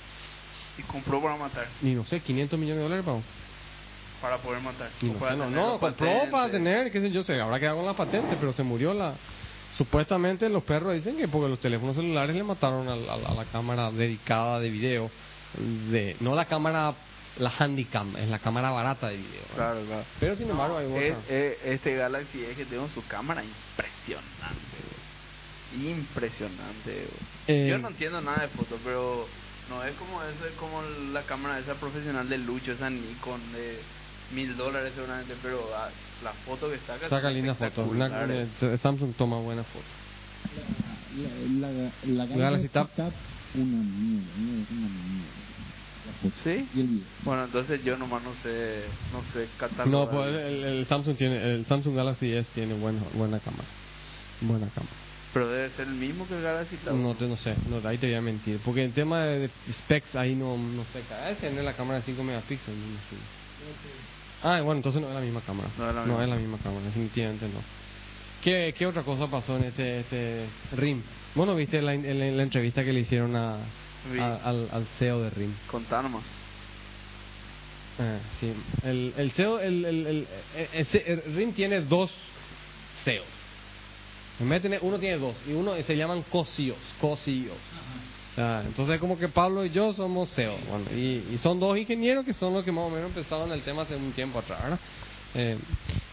Y 0.77 0.81
compró 0.83 1.21
para 1.21 1.35
matar. 1.35 1.67
Y 1.81 1.93
no 1.93 2.05
sé, 2.05 2.19
500 2.19 2.59
millones 2.59 2.77
de 2.77 2.83
dólares, 2.83 3.05
Pau. 3.05 3.21
Para 4.21 4.37
poder 4.37 4.61
matar. 4.61 4.89
No, 5.01 5.13
para 5.13 5.35
no, 5.35 5.49
no, 5.49 5.79
compró 5.79 6.07
patentes. 6.07 6.29
para 6.31 6.51
tener, 6.51 6.91
qué 6.91 7.01
sé 7.01 7.11
yo, 7.11 7.23
se 7.23 7.39
habrá 7.39 7.59
quedado 7.59 7.77
con 7.77 7.85
la 7.85 7.93
patente, 7.93 8.35
pero 8.39 8.51
se 8.53 8.63
murió 8.63 8.93
la... 8.93 9.13
Supuestamente 9.77 10.49
los 10.49 10.63
perros 10.63 10.95
dicen 10.95 11.17
que 11.17 11.27
porque 11.27 11.49
los 11.49 11.59
teléfonos 11.59 11.95
celulares 11.95 12.35
le 12.35 12.43
mataron 12.43 12.89
a 12.89 12.95
la, 12.95 13.13
a 13.13 13.33
la 13.35 13.45
cámara 13.45 13.91
dedicada 13.91 14.59
de 14.59 14.71
video, 14.71 15.11
de 15.91 16.15
no 16.19 16.33
la 16.33 16.45
cámara, 16.45 16.95
la 17.39 17.51
handicam, 17.57 18.15
es 18.17 18.27
la 18.29 18.39
cámara 18.39 18.71
barata 18.71 19.09
de 19.09 19.17
video. 19.17 19.41
¿verdad? 19.55 19.55
Claro, 19.73 19.85
claro. 19.85 20.05
Pero 20.19 20.35
sin 20.35 20.49
embargo 20.49 20.77
hay 20.77 20.85
Es- 20.85 21.15
otra. 21.17 21.35
es- 21.35 21.57
este 21.63 21.95
Galaxy 21.95 22.43
es 22.45 22.57
que 22.57 22.65
tengo 22.65 22.87
su 22.89 23.05
cámara 23.07 23.43
impresionante. 23.43 24.77
Impresionante. 25.75 27.07
Eh, 27.47 27.67
Yo 27.69 27.77
no 27.77 27.89
entiendo 27.89 28.21
nada 28.21 28.41
de 28.43 28.47
fotos, 28.49 28.79
pero 28.83 29.27
no 29.69 29.83
es 29.83 29.93
como 29.95 30.21
eso, 30.23 30.45
es 30.45 30.53
como 30.53 30.81
la 31.13 31.23
cámara 31.23 31.59
esa 31.59 31.73
profesional 31.75 32.27
de 32.29 32.37
Lucho, 32.37 32.71
esa 32.71 32.89
Nikon 32.89 33.41
de 33.53 33.79
mil 34.33 34.55
dólares 34.57 34.93
seguramente, 34.95 35.35
pero 35.41 35.69
ah, 35.75 35.89
la 36.23 36.31
foto 36.45 36.69
que 36.71 36.77
saca 36.79 37.09
Saca 37.09 37.21
son 37.27 37.33
linda 37.33 37.55
foto. 37.55 37.83
Una- 37.83 38.05
espectaculares. 38.07 38.49
eh, 38.63 38.77
Samsung 38.77 39.13
toma 39.15 39.37
buena 39.39 39.63
foto. 39.63 39.85
La, 41.59 41.69
la, 41.69 41.91
la, 42.03 42.25
Galaxy 42.25 42.39
Galaxy 42.39 42.69
Tab. 42.69 42.89
Mierda, 42.95 43.07
una 43.57 43.83
mierda. 43.83 45.31
¿Sí? 46.43 46.67
Y 46.73 46.79
el 46.81 46.87
video. 46.87 47.05
Bueno, 47.23 47.43
entonces 47.45 47.83
yo 47.83 47.97
nomás 47.97 48.23
no 48.23 48.33
sé, 48.43 48.83
no 49.13 49.21
sé 49.33 49.47
catalogar. 49.59 49.87
No, 49.87 50.09
pues 50.09 50.33
el, 50.35 50.63
el 50.63 50.85
Samsung 50.87 51.15
tiene, 51.17 51.53
el 51.53 51.65
Samsung 51.65 51.95
Galaxy 51.95 52.33
S 52.33 52.49
tiene 52.53 52.73
buena, 52.73 53.01
buena 53.13 53.39
cámara. 53.39 53.65
Buena 54.41 54.67
cámara. 54.69 54.93
Pero 55.33 55.49
debe 55.49 55.69
ser 55.71 55.87
el 55.87 55.93
mismo 55.93 56.27
que 56.27 56.35
el 56.37 56.41
Galaxy 56.43 56.77
Tab. 56.77 56.95
No, 56.95 57.13
te, 57.15 57.27
no 57.27 57.37
sé, 57.37 57.55
no, 57.69 57.87
ahí 57.87 57.97
te 57.99 58.07
voy 58.07 58.15
a 58.15 58.21
mentir. 58.21 58.59
Porque 58.65 58.83
el 58.83 58.93
tema 58.93 59.25
de, 59.25 59.49
specs 59.71 60.15
ahí 60.15 60.33
no, 60.35 60.57
no 60.57 60.83
sé. 60.93 61.03
Vez 61.27 61.37
tener 61.37 61.63
la 61.63 61.73
cámara 61.73 61.99
de 61.99 62.05
5 62.05 62.23
megapíxeles. 62.23 62.79
no 62.79 62.97
sé. 62.97 63.17
Ah, 64.43 64.61
bueno, 64.61 64.77
entonces 64.77 65.01
no 65.01 65.09
es 65.09 65.13
la 65.15 65.21
misma 65.21 65.41
cámara. 65.41 65.69
No 65.77 65.89
es 65.89 65.95
la 65.95 66.01
No 66.01 66.07
misma. 66.07 66.23
es 66.23 66.29
la 66.29 66.35
misma 66.37 66.57
cámara, 66.63 66.85
definitivamente 66.85 67.45
no. 67.47 67.59
¿Qué, 68.43 68.73
¿Qué 68.77 68.85
otra 68.87 69.03
cosa 69.03 69.27
pasó 69.27 69.57
en 69.57 69.65
este, 69.65 69.99
este 69.99 70.45
RIM? 70.75 71.01
Bueno, 71.35 71.55
viste 71.55 71.81
la, 71.81 71.93
en 71.93 72.19
la- 72.19 72.25
la 72.31 72.43
entrevista 72.43 72.83
que 72.83 72.93
le 72.93 73.01
hicieron 73.01 73.35
a. 73.35 73.57
a- 74.19 74.35
al, 74.43 74.69
al 74.71 74.85
CEO 74.99 75.21
de 75.23 75.29
RIM. 75.31 75.53
Contá 75.69 76.01
nomás. 76.01 76.23
Eh, 77.99 78.19
sí. 78.39 78.53
El, 78.83 79.13
el 79.17 79.31
CEO, 79.31 79.59
el, 79.59 79.85
el, 79.85 80.07
el, 80.07 80.27
eh, 80.55 80.69
ese- 80.73 81.03
el 81.11 81.35
RIM 81.35 81.53
tiene 81.53 81.81
dos 81.81 82.11
CEOs. 83.03 83.25
En 84.39 84.47
vez 84.49 84.61
de 84.61 84.69
tener, 84.69 84.79
uno 84.83 84.99
tiene 84.99 85.17
dos, 85.17 85.35
y 85.47 85.53
uno 85.53 85.73
se 85.81 85.95
llaman 85.97 86.23
co-CEOs, 86.29 86.77
co-CEOs. 87.01 87.57
O 88.31 88.35
sea, 88.35 88.61
entonces 88.67 88.99
como 88.99 89.17
que 89.17 89.29
Pablo 89.29 89.65
y 89.65 89.71
yo 89.71 89.93
somos 89.93 90.31
CEO, 90.35 90.55
bueno, 90.69 90.85
y, 90.95 91.23
y 91.33 91.39
son 91.39 91.59
dos 91.59 91.75
ingenieros 91.75 92.23
que 92.23 92.35
son 92.35 92.53
los 92.53 92.63
que 92.63 92.71
más 92.71 92.83
o 92.83 92.89
menos 92.91 93.07
empezaron 93.07 93.51
el 93.51 93.63
tema 93.63 93.81
hace 93.81 93.95
un 93.95 94.11
tiempo 94.11 94.37
atrás, 94.37 94.61
¿verdad? 94.61 94.79
Eh, 95.33 95.57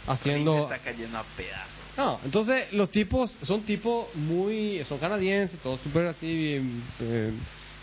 haciendo... 0.06 0.62
Está 0.62 0.78
cayendo 0.78 1.18
a 1.18 1.24
pedazos. 1.36 1.68
No, 1.98 2.18
entonces 2.24 2.72
los 2.72 2.90
tipos 2.90 3.30
son 3.42 3.62
tipos 3.64 4.06
muy, 4.14 4.82
son 4.88 4.98
canadienses, 4.98 5.60
todos 5.60 5.80
súper 5.82 6.06
así, 6.06 6.82
eh, 7.00 7.32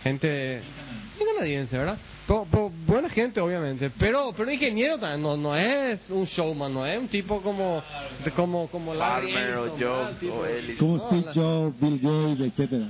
gente 0.03 0.61
muy 1.17 1.27
canadiense, 1.33 1.77
¿verdad? 1.77 1.97
Pero- 2.27 2.47
pero 2.49 2.71
buena 2.87 3.09
gente, 3.09 3.39
obviamente, 3.41 3.89
pero 3.97 4.31
pero 4.35 4.51
ingeniero 4.51 4.97
también, 4.97 5.21
no, 5.21 5.35
no 5.37 5.55
es 5.55 5.99
un 6.09 6.25
showman, 6.25 6.73
no 6.73 6.85
es 6.85 6.97
un 6.99 7.07
tipo 7.07 7.41
como 7.41 7.83
de- 8.23 8.31
como 8.31 8.67
como 8.67 8.93
Larry 8.93 9.33
Palmer 9.33 9.55
o 9.57 9.69
Jobs 9.77 10.23
o 10.31 10.45
Ellis. 10.45 10.77
Como 10.77 10.97
No, 10.97 11.07
Steve 11.07 11.23
la- 11.25 11.33
Jobs, 11.33 11.79
Bill 11.79 11.99
Gates, 12.01 12.47
etcétera. 12.53 12.85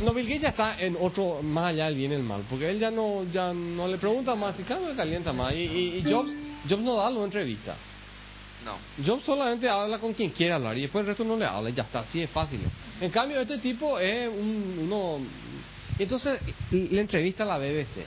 no, 0.00 0.12
Bill 0.14 0.26
Gates 0.26 0.42
ya 0.42 0.48
está 0.50 0.80
en 0.80 0.96
otro, 1.00 1.42
más 1.42 1.66
allá 1.70 1.86
del 1.86 1.96
bien 1.96 2.12
y 2.12 2.14
el 2.16 2.22
mal, 2.22 2.42
porque 2.48 2.70
él 2.70 2.78
ya 2.78 2.90
no 2.90 3.24
ya 3.32 3.52
no 3.52 3.88
le 3.88 3.96
pregunta 3.98 4.34
más, 4.34 4.58
y 4.60 4.62
cada 4.62 4.86
vez 4.86 4.96
calienta 4.96 5.32
más, 5.32 5.52
y, 5.54 5.56
y, 5.62 6.02
y 6.06 6.10
Jobs, 6.12 6.30
Jobs 6.68 6.82
no 6.82 6.96
da 6.96 7.08
una 7.10 7.24
entrevista. 7.24 7.74
No. 8.64 8.76
Jobs 9.04 9.24
solamente 9.24 9.68
habla 9.68 9.98
con 9.98 10.12
quien 10.14 10.30
quiera 10.30 10.56
hablar 10.56 10.76
y 10.76 10.82
después 10.82 11.02
el 11.02 11.06
resto 11.08 11.24
no 11.24 11.36
le 11.36 11.46
habla 11.46 11.70
y 11.70 11.74
ya 11.74 11.84
está, 11.84 12.00
así 12.00 12.20
es 12.22 12.30
fácil. 12.30 12.60
En 13.00 13.10
cambio, 13.10 13.40
este 13.40 13.58
tipo 13.58 13.98
es 13.98 14.28
un, 14.28 14.80
uno... 14.84 15.18
Entonces 15.98 16.40
le 16.70 17.00
entrevista 17.00 17.42
a 17.44 17.46
la 17.46 17.58
BBC 17.58 18.04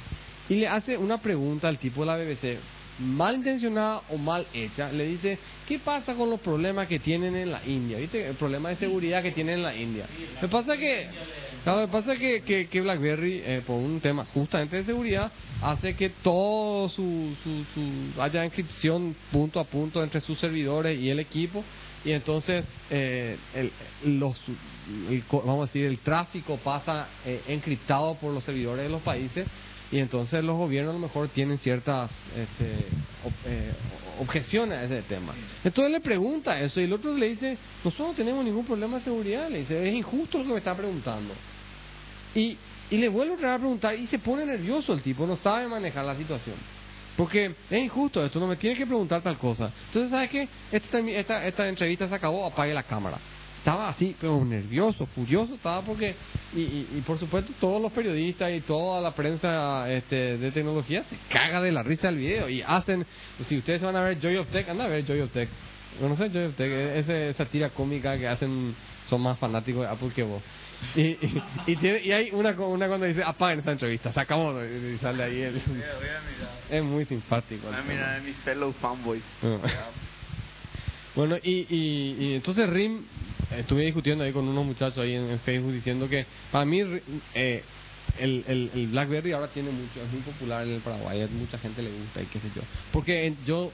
y 0.50 0.56
le 0.56 0.68
hace 0.68 0.98
una 0.98 1.22
pregunta 1.22 1.68
al 1.68 1.78
tipo 1.78 2.02
de 2.02 2.08
la 2.08 2.18
BBC, 2.18 2.58
mal 3.00 3.36
intencionada 3.36 4.02
o 4.10 4.18
mal 4.18 4.46
hecha. 4.54 4.92
Le 4.92 5.06
dice, 5.06 5.38
¿qué 5.68 5.80
pasa 5.80 6.14
con 6.16 6.30
los 6.30 6.40
problemas 6.40 6.88
que 6.88 7.00
tienen 7.00 7.36
en 7.36 7.52
la 7.52 7.66
India? 7.66 7.98
¿Viste? 7.98 8.28
El 8.28 8.36
problema 8.36 8.70
de 8.70 8.76
seguridad 8.78 9.24
que 9.24 9.32
tienen 9.32 9.56
en 9.56 9.64
la 9.64 9.76
India. 9.76 10.06
Me 10.42 10.48
pasa 10.48 10.78
que... 10.78 11.08
Claro, 11.64 11.88
pasa 11.92 12.16
que, 12.16 12.42
que, 12.72 12.82
BlackBerry, 12.82 13.42
eh, 13.46 13.62
por 13.66 13.76
un 13.76 14.00
tema 14.02 14.26
justamente 14.34 14.78
de 14.78 14.84
seguridad, 14.84 15.32
hace 15.62 15.96
que 15.96 16.10
todo 16.10 16.90
su, 16.90 17.36
su, 17.44 17.64
su- 17.76 18.20
haya 18.20 18.44
inscripción 18.44 19.16
punto 19.32 19.60
a 19.60 19.64
punto 19.66 20.04
entre 20.04 20.22
sus 20.22 20.40
servidores 20.40 21.00
y 21.00 21.12
el 21.12 21.20
equipo, 21.20 21.64
y 22.04 22.12
entonces 22.12 22.66
eh, 22.90 23.38
el, 23.54 23.72
los, 24.20 24.40
vamos 25.32 25.64
a 25.64 25.66
decir, 25.68 25.86
el 25.86 26.00
tráfico 26.00 26.58
pasa 26.58 27.08
eh, 27.26 27.42
encriptado 27.48 28.16
por 28.16 28.34
los 28.34 28.44
servidores 28.44 28.86
de 28.86 28.90
los 28.90 29.02
países, 29.02 29.48
y 29.92 30.00
entonces 30.00 30.44
los 30.44 30.58
gobiernos 30.58 30.92
a 30.92 30.98
lo 30.98 31.06
mejor 31.06 31.28
tienen 31.30 31.58
ciertas 31.58 32.10
este, 32.36 32.86
eh, 33.46 33.74
objeciones 34.20 34.78
a 34.78 34.84
ese 34.86 35.02
tema. 35.02 35.34
Entonces 35.64 35.92
le 35.92 36.00
pregunta 36.00 36.60
eso 36.62 36.80
y 36.80 36.86
el 36.86 36.94
otro 36.94 37.14
le 37.14 37.30
dice, 37.30 37.58
nosotros 37.84 38.10
no 38.10 38.14
tenemos 38.14 38.46
ningún 38.46 38.66
problema 38.66 39.00
de 39.00 39.04
seguridad, 39.04 39.50
le 39.50 39.60
dice, 39.60 39.88
es 39.88 39.94
injusto 39.94 40.38
lo 40.38 40.46
que 40.46 40.52
me 40.52 40.58
está 40.60 40.76
preguntando. 40.76 41.34
Y, 42.34 42.58
y 42.90 42.98
le 42.98 43.10
vuelve 43.10 43.34
a 43.46 43.58
preguntar 43.58 44.00
y 44.00 44.08
se 44.08 44.18
pone 44.18 44.46
nervioso 44.46 44.94
el 44.94 45.02
tipo, 45.02 45.28
no 45.28 45.36
sabe 45.36 45.68
manejar 45.68 46.06
la 46.06 46.16
situación. 46.16 46.56
Porque 47.18 47.54
es 47.70 47.84
injusto 47.84 48.24
esto, 48.26 48.40
no 48.40 48.48
me 48.48 48.56
tiene 48.56 48.76
que 48.76 48.86
preguntar 48.86 49.22
tal 49.22 49.38
cosa. 49.38 49.72
Entonces, 49.88 50.12
¿sabes 50.12 50.30
qué? 50.30 50.48
Esta, 50.72 51.00
esta, 51.00 51.46
esta 51.46 51.68
entrevista 51.68 52.08
se 52.08 52.16
acabó, 52.16 52.46
apague 52.46 52.74
la 52.74 52.84
cámara. 52.84 53.18
Estaba 53.58 53.90
así, 53.90 54.16
pero 54.20 54.44
nervioso, 54.44 55.06
furioso 55.08 55.54
estaba 55.54 55.84
porque, 55.84 56.16
y, 56.56 57.00
por 57.06 57.20
supuesto 57.20 57.54
todos 57.60 57.80
los 57.80 57.92
periodistas 57.92 58.52
y 58.54 58.62
toda 58.62 59.00
la 59.02 59.12
prensa 59.14 59.88
este, 59.92 60.38
de 60.40 60.52
tecnología 60.52 61.04
se 61.08 61.16
caga 61.32 61.62
de 61.62 61.72
la 61.72 61.84
risa 61.84 62.08
del 62.08 62.18
video 62.18 62.50
y 62.50 62.64
hacen, 62.64 63.06
si 63.48 63.58
ustedes 63.58 63.80
van 63.84 63.96
a 63.96 64.02
ver 64.02 64.20
Joy 64.20 64.38
of 64.38 64.48
Tech, 64.48 64.68
anda 64.68 64.86
a 64.86 64.88
ver 64.88 65.06
Joy 65.06 65.20
of 65.22 65.32
Tech. 65.32 65.48
¿Conoces 66.00 66.32
Joy 66.34 66.46
of 66.46 66.56
Tech? 66.56 66.72
Ese- 66.72 67.30
esa 67.30 67.46
tira 67.46 67.70
cómica 67.70 68.18
que 68.18 68.28
hacen, 68.28 68.74
son 69.06 69.22
más 69.22 69.38
fanáticos 69.38 69.84
de 69.84 69.90
Apple 69.90 70.10
que 70.16 70.24
vos. 70.24 70.42
Y, 70.96 71.02
y, 71.02 71.44
y 71.68 71.76
tiene- 71.78 72.02
y 72.04 72.12
hay 72.12 72.30
una, 72.32 72.52
una 72.52 72.88
cuando 72.88 73.06
dice, 73.06 73.24
apaguen 73.24 73.60
esta 73.60 73.72
entrevista, 73.72 74.12
se 74.12 74.20
acabó, 74.20 74.54
y 74.64 74.98
sale 75.00 75.24
ahí. 75.24 75.42
el- 75.42 75.54
Voy 75.54 75.62
a, 75.62 75.96
voy 75.96 76.08
a 76.10 76.22
mirar. 76.22 76.52
es 76.70 76.84
muy 76.84 77.06
simpático. 77.06 77.68
Voy 77.68 77.76
a 77.76 77.82
tema. 77.82 77.94
mirar 77.94 78.16
a 78.16 78.22
mis 78.22 78.36
fellow 78.38 78.74
fanboys. 78.74 79.24
Ah. 79.44 79.60
Bueno, 81.16 81.38
y, 81.44 81.66
y, 81.70 82.16
y 82.20 82.34
entonces 82.36 82.70
RIM, 82.70 83.02
estuve 83.58 83.84
discutiendo 83.84 84.24
ahí 84.24 84.32
con 84.32 84.48
unos 84.48 84.66
muchachos 84.66 85.00
ahí 85.00 85.14
en, 85.16 85.30
en 85.30 85.40
Facebook 85.40 85.74
diciendo 85.74 86.08
que 86.08 86.26
para 86.52 86.64
mí 86.66 86.82
eh, 87.36 87.64
el, 88.18 88.44
el, 88.48 88.72
el 88.74 88.88
BlackBerry 88.88 89.34
ahora 89.34 89.48
tiene 89.50 89.72
mucho, 89.72 90.02
es 90.02 90.10
muy 90.12 90.22
popular 90.22 90.66
en 90.66 90.76
el 90.76 90.82
Paraguay, 90.82 91.22
a 91.22 91.28
mucha 91.28 91.58
gente 91.58 91.82
le 91.82 91.92
gusta 91.92 92.22
y 92.22 92.26
qué 92.28 92.40
sé 92.40 92.48
yo. 92.56 92.62
Porque 92.94 93.34
yo 93.46 93.72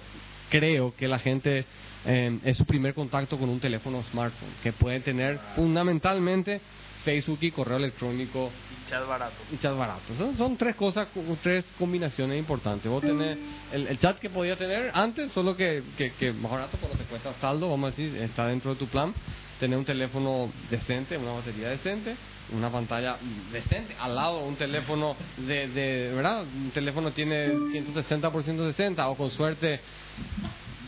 creo 0.49 0.95
que 0.95 1.07
la 1.07 1.19
gente 1.19 1.65
eh, 2.05 2.39
es 2.43 2.57
su 2.57 2.65
primer 2.65 2.93
contacto 2.95 3.37
con 3.37 3.49
un 3.49 3.59
teléfono 3.59 4.03
smartphone, 4.11 4.49
que 4.63 4.73
puede 4.73 4.99
tener 5.01 5.39
fundamentalmente 5.55 6.59
Facebook 7.07 7.37
y 7.39 7.51
correo 7.51 7.77
electrónico 7.77 8.51
Y 8.85 8.89
chat 8.89 9.07
barato. 9.07 9.35
y 9.53 9.57
chat 9.59 9.77
barato. 9.77 10.13
Son, 10.17 10.37
son 10.37 10.57
tres 10.57 10.75
cosas, 10.75 11.07
tres 11.41 11.63
combinaciones 11.79 12.37
importantes. 12.37 12.91
Vos 12.91 13.01
tenés 13.01 13.37
el, 13.71 13.87
el 13.87 13.97
chat 13.99 14.19
que 14.19 14.29
podía 14.29 14.57
tener 14.57 14.91
antes, 14.93 15.31
solo 15.31 15.55
que, 15.55 15.83
que, 15.97 16.11
que 16.15 16.33
más 16.33 16.51
barato 16.51 16.77
cuando 16.77 16.97
te 16.97 17.05
cuesta 17.05 17.33
saldo, 17.39 17.69
vamos 17.69 17.87
a 17.93 17.95
decir, 17.95 18.13
está 18.21 18.45
dentro 18.47 18.71
de 18.73 18.79
tu 18.79 18.87
plan. 18.87 19.13
Tener 19.57 19.79
un 19.79 19.85
teléfono 19.85 20.51
decente, 20.69 21.17
una 21.17 21.31
batería 21.31 21.69
decente, 21.69 22.13
una 22.51 22.69
pantalla 22.69 23.15
decente, 23.53 23.95
al 23.99 24.13
lado 24.13 24.39
un 24.45 24.57
teléfono 24.57 25.15
de, 25.37 25.67
de 25.69 26.11
¿verdad? 26.13 26.43
Un 26.43 26.71
teléfono 26.71 27.11
tiene 27.11 27.47
160 27.71 28.29
por 28.31 28.43
160 28.43 29.07
o 29.07 29.15
con 29.15 29.31
suerte 29.31 29.79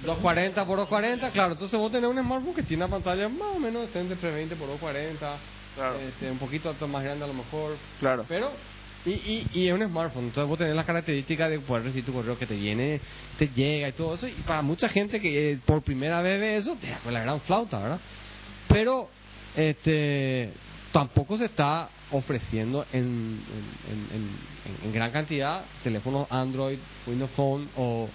240 0.03 0.65
por 0.65 0.77
240, 0.77 1.31
claro, 1.31 1.53
entonces 1.53 1.79
vos 1.79 1.91
tenés 1.91 2.09
un 2.09 2.17
smartphone 2.19 2.53
que 2.55 2.63
tiene 2.63 2.83
una 2.85 2.91
pantalla 2.93 3.27
más 3.27 3.55
o 3.55 3.59
menos 3.59 3.81
decente, 3.83 4.15
320 4.15 4.55
por 4.55 4.67
240, 4.67 5.37
Claro. 5.75 5.99
este, 5.99 6.29
un 6.31 6.37
poquito 6.39 6.73
más 6.87 7.03
grande 7.03 7.23
a 7.23 7.27
lo 7.27 7.33
mejor, 7.33 7.77
Claro. 7.99 8.25
pero, 8.27 8.51
y, 9.05 9.11
y, 9.11 9.47
y 9.53 9.67
es 9.67 9.73
un 9.73 9.81
smartphone, 9.87 10.25
entonces 10.25 10.47
vos 10.49 10.57
tenés 10.57 10.75
las 10.75 10.85
características 10.85 11.49
de 11.49 11.59
poder 11.59 11.83
recibir 11.83 12.05
tu 12.05 12.13
correo 12.13 12.37
que 12.37 12.45
te 12.45 12.55
viene, 12.55 12.99
te 13.37 13.47
llega 13.47 13.87
y 13.87 13.93
todo 13.93 14.15
eso, 14.15 14.27
y 14.27 14.31
para 14.45 14.61
mucha 14.61 14.89
gente 14.89 15.19
que 15.21 15.51
eh, 15.53 15.59
por 15.65 15.81
primera 15.83 16.21
vez 16.21 16.39
ve 16.39 16.57
eso, 16.57 16.75
te 16.79 16.87
da 16.87 16.99
la 17.09 17.21
gran 17.21 17.39
flauta, 17.41 17.79
¿verdad? 17.79 17.99
Pero, 18.67 19.09
este, 19.55 20.51
tampoco 20.91 21.37
se 21.37 21.45
está 21.45 21.89
ofreciendo 22.11 22.85
en, 22.91 23.39
en, 23.87 24.15
en, 24.15 24.29
en- 24.83 24.93
gran 24.93 25.11
cantidad 25.11 25.63
teléfonos 25.83 26.27
Android, 26.31 26.79
Windows 27.07 27.31
Phone 27.31 27.69
o 27.77 28.09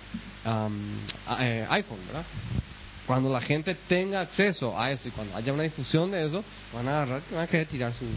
um, 0.45 0.99
eh, 1.41 1.67
iPhone, 1.71 1.99
¿verdad? 2.07 2.25
Cuando 3.07 3.29
la 3.31 3.43
gente 3.43 3.75
tenga 3.87 4.21
acceso 4.23 4.79
a 4.81 4.91
eso 4.91 5.09
y 5.09 5.11
cuando 5.11 5.37
haya 5.37 5.53
una 5.53 5.63
difusión 5.65 6.11
de 6.11 6.25
eso, 6.27 6.43
van 6.73 6.89
a 6.89 7.03
agarrar, 7.03 7.23
van 7.31 7.43
a 7.43 7.47
querer 7.47 7.67
tirar 7.67 7.93
su, 7.93 8.07
su- 8.07 8.09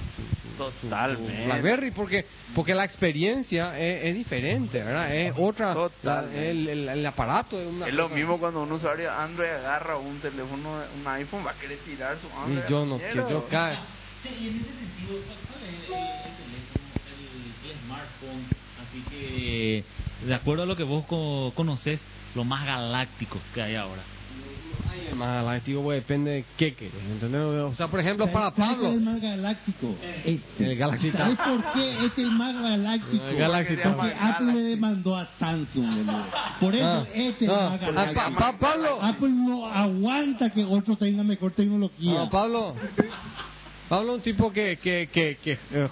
su- 0.57 0.71
su- 0.79 0.87
Totalmente. 0.87 1.39
su 1.41 1.45
BlackBerry 1.45 1.91
porque 1.91 2.25
porque 2.55 2.73
la 2.73 2.85
experiencia 2.85 3.77
es, 3.77 4.05
es 4.05 4.15
diferente, 4.15 4.81
¿verdad? 4.81 5.13
Es 5.13 5.33
otra, 5.37 5.75
la- 6.03 6.21
el, 6.33 6.69
el, 6.69 6.89
el 6.89 7.05
aparato 7.05 7.59
es 7.59 7.67
una 7.67 7.85
Es 7.87 7.93
lo 7.93 8.03
cosa- 8.03 8.15
mismo 8.15 8.39
cuando 8.39 8.61
un 8.63 8.71
usuario 8.71 9.11
Android 9.11 9.49
agarra 9.49 9.97
un 9.97 10.19
teléfono, 10.21 10.81
un 10.95 11.07
iPhone, 11.07 11.45
va 11.45 11.51
a 11.51 11.55
querer 11.55 11.79
tirar 11.79 12.17
su 12.19 12.27
Android. 12.31 12.63
Y 12.65 12.69
yo 12.69 12.85
no, 12.85 12.97
dinero. 12.97 13.29
yo 13.29 13.47
cae. 13.49 13.77
Sí, 14.23 14.29
y 14.39 14.47
en 14.47 14.55
ese 14.61 14.73
sentido, 14.79 15.19
¿cuál 15.27 15.63
es 15.63 15.69
el, 15.69 15.75
el 15.75 16.37
teléfono, 16.37 16.87
el, 17.65 17.71
el 17.71 17.77
smartphone? 17.85 18.45
Así 18.87 19.01
que, 19.09 19.83
de 20.25 20.33
acuerdo 20.33 20.63
a 20.63 20.65
lo 20.65 20.75
que 20.77 20.83
vos 20.83 21.05
co- 21.07 21.51
conoces, 21.55 21.99
lo 22.35 22.45
más 22.45 22.65
galáctico 22.65 23.41
que 23.53 23.61
hay 23.61 23.75
ahora. 23.75 24.03
Ay, 25.09 25.15
más 25.15 25.43
galáctico, 25.43 25.81
güey, 25.81 25.99
depende 25.99 26.31
de 26.31 26.45
qué 26.57 26.73
querés, 26.73 26.93
¿entendés? 27.11 27.41
O 27.41 27.73
sea, 27.75 27.87
por 27.87 27.99
ejemplo, 27.99 28.31
para 28.31 28.51
¿Sabes 28.51 28.55
cuál 28.55 28.69
Pablo, 28.75 28.87
es 28.89 28.93
el 28.95 29.01
más 29.01 29.21
galáctico? 29.21 29.95
Este. 30.25 30.71
el 30.71 30.77
Galaxy 30.77 31.11
¿Sabes 31.11 31.37
por 31.37 31.71
qué 31.73 31.91
este 32.05 32.21
es 32.21 32.27
el 32.27 32.31
más 32.31 32.53
galáctico? 32.61 33.25
El 33.25 33.35
Galaxy 33.37 33.75
Porque. 33.83 34.13
Apple 34.19 34.53
le 34.53 34.61
demandó 34.61 35.15
a 35.17 35.27
Samsung, 35.39 35.85
boludo. 35.97 36.23
Por 36.59 36.75
eso 36.75 36.85
Ah, 36.85 37.05
este 37.13 37.45
es 37.45 37.49
el 37.49 37.55
ah, 37.55 37.69
más 37.69 37.81
ah, 37.81 37.85
galáctico. 37.85 38.21
pa- 38.39 38.51
pa- 38.51 38.57
Pablo, 38.59 38.99
Apple 39.01 39.29
no 39.29 39.65
aguanta 39.67 40.49
que 40.51 40.63
otro 40.63 40.95
tenga 40.97 41.23
mejor 41.23 41.51
tecnología. 41.51 42.13
No, 42.13 42.29
Pablo, 42.29 42.75
Pablo 43.89 44.11
es 44.13 44.17
un 44.17 44.21
tipo 44.23 44.51
que, 44.51 44.77
que, 44.77 45.09
que, 45.13 45.37
que 45.43 45.51
eh, 45.71 45.87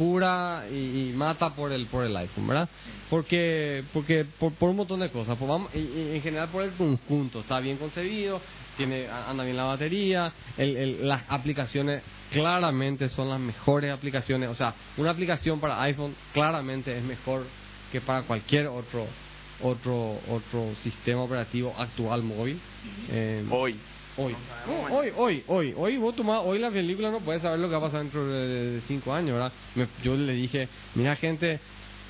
jura 0.00 0.64
y, 0.72 1.10
y 1.10 1.12
mata 1.14 1.50
por 1.54 1.72
el 1.72 1.84
por 1.86 2.06
el 2.06 2.16
iPhone, 2.16 2.48
¿verdad? 2.48 2.70
Porque 3.10 3.84
porque 3.92 4.24
por, 4.38 4.54
por 4.54 4.70
un 4.70 4.76
montón 4.76 5.00
de 5.00 5.10
cosas, 5.10 5.36
Pues 5.36 5.46
vamos- 5.48 5.70
y- 5.74 5.78
y 5.78 6.12
en 6.16 6.22
general 6.22 6.48
por 6.48 6.62
el 6.62 6.70
conjunto, 6.72 7.40
está 7.40 7.60
bien 7.60 7.76
concebido, 7.76 8.40
tiene 8.78 9.08
anda 9.08 9.44
bien 9.44 9.58
la 9.58 9.64
batería, 9.64 10.32
el, 10.56 10.74
el- 10.76 11.06
las 11.08 11.22
aplicaciones 11.28 12.02
claramente 12.32 13.10
son 13.10 13.28
las 13.28 13.38
mejores 13.40 13.92
aplicaciones, 13.92 14.48
o 14.48 14.54
sea, 14.54 14.74
una 14.96 15.10
aplicación 15.10 15.60
para 15.60 15.82
iPhone 15.82 16.14
claramente 16.32 16.96
es 16.96 17.02
mejor 17.04 17.44
que 17.92 18.00
para 18.00 18.22
cualquier 18.22 18.68
otro 18.68 19.06
otro 19.62 20.18
otro 20.30 20.74
sistema 20.82 21.20
operativo 21.22 21.74
actual 21.76 22.22
móvil. 22.22 22.58
Eh, 23.10 23.44
Hoy. 23.50 23.76
Hoy. 24.22 24.36
No 24.66 24.96
hoy, 24.96 25.12
hoy, 25.16 25.44
hoy, 25.46 25.74
hoy, 25.76 25.96
vos 25.96 26.14
tomás, 26.14 26.40
hoy 26.44 26.58
la 26.58 26.70
película 26.70 27.10
no 27.10 27.20
puedes 27.20 27.40
saber 27.42 27.58
lo 27.58 27.68
que 27.68 27.72
va 27.74 27.78
a 27.78 27.82
pasar 27.82 28.02
dentro 28.02 28.26
de 28.26 28.80
cinco 28.86 29.14
años, 29.14 29.32
¿verdad? 29.32 29.52
Me- 29.74 29.86
yo 30.02 30.14
le 30.14 30.32
dije, 30.34 30.68
mira 30.94 31.16
gente, 31.16 31.58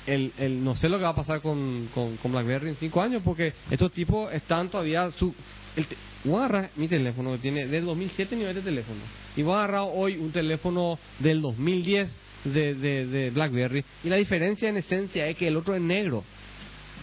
el, 0.07 0.33
el, 0.37 0.63
no 0.63 0.75
sé 0.75 0.89
lo 0.89 0.97
que 0.97 1.03
va 1.03 1.11
a 1.11 1.15
pasar 1.15 1.41
con, 1.41 1.87
con, 1.93 2.17
con 2.17 2.31
BlackBerry 2.31 2.69
en 2.69 2.75
cinco 2.75 3.01
años 3.01 3.21
porque 3.23 3.53
estos 3.69 3.91
tipos 3.93 4.31
están 4.33 4.69
todavía 4.69 5.09
su... 5.11 5.33
El 5.75 5.85
te- 5.87 5.95
voy 6.25 6.35
a 6.41 6.45
agarrar 6.45 6.71
mi 6.75 6.87
teléfono 6.89 7.31
que 7.31 7.37
tiene 7.37 7.65
del 7.67 7.85
2007 7.85 8.35
nivel 8.35 8.55
de 8.55 8.61
teléfono 8.61 8.99
y 9.37 9.41
voy 9.43 9.53
a 9.53 9.59
agarrar 9.59 9.85
hoy 9.93 10.17
un 10.17 10.31
teléfono 10.31 10.99
del 11.19 11.41
2010 11.41 12.09
de, 12.43 12.75
de, 12.75 13.05
de 13.07 13.29
BlackBerry 13.29 13.85
y 14.03 14.09
la 14.09 14.17
diferencia 14.17 14.67
en 14.67 14.77
esencia 14.77 15.27
es 15.27 15.37
que 15.37 15.47
el 15.47 15.55
otro 15.55 15.75
es 15.75 15.81
negro. 15.81 16.23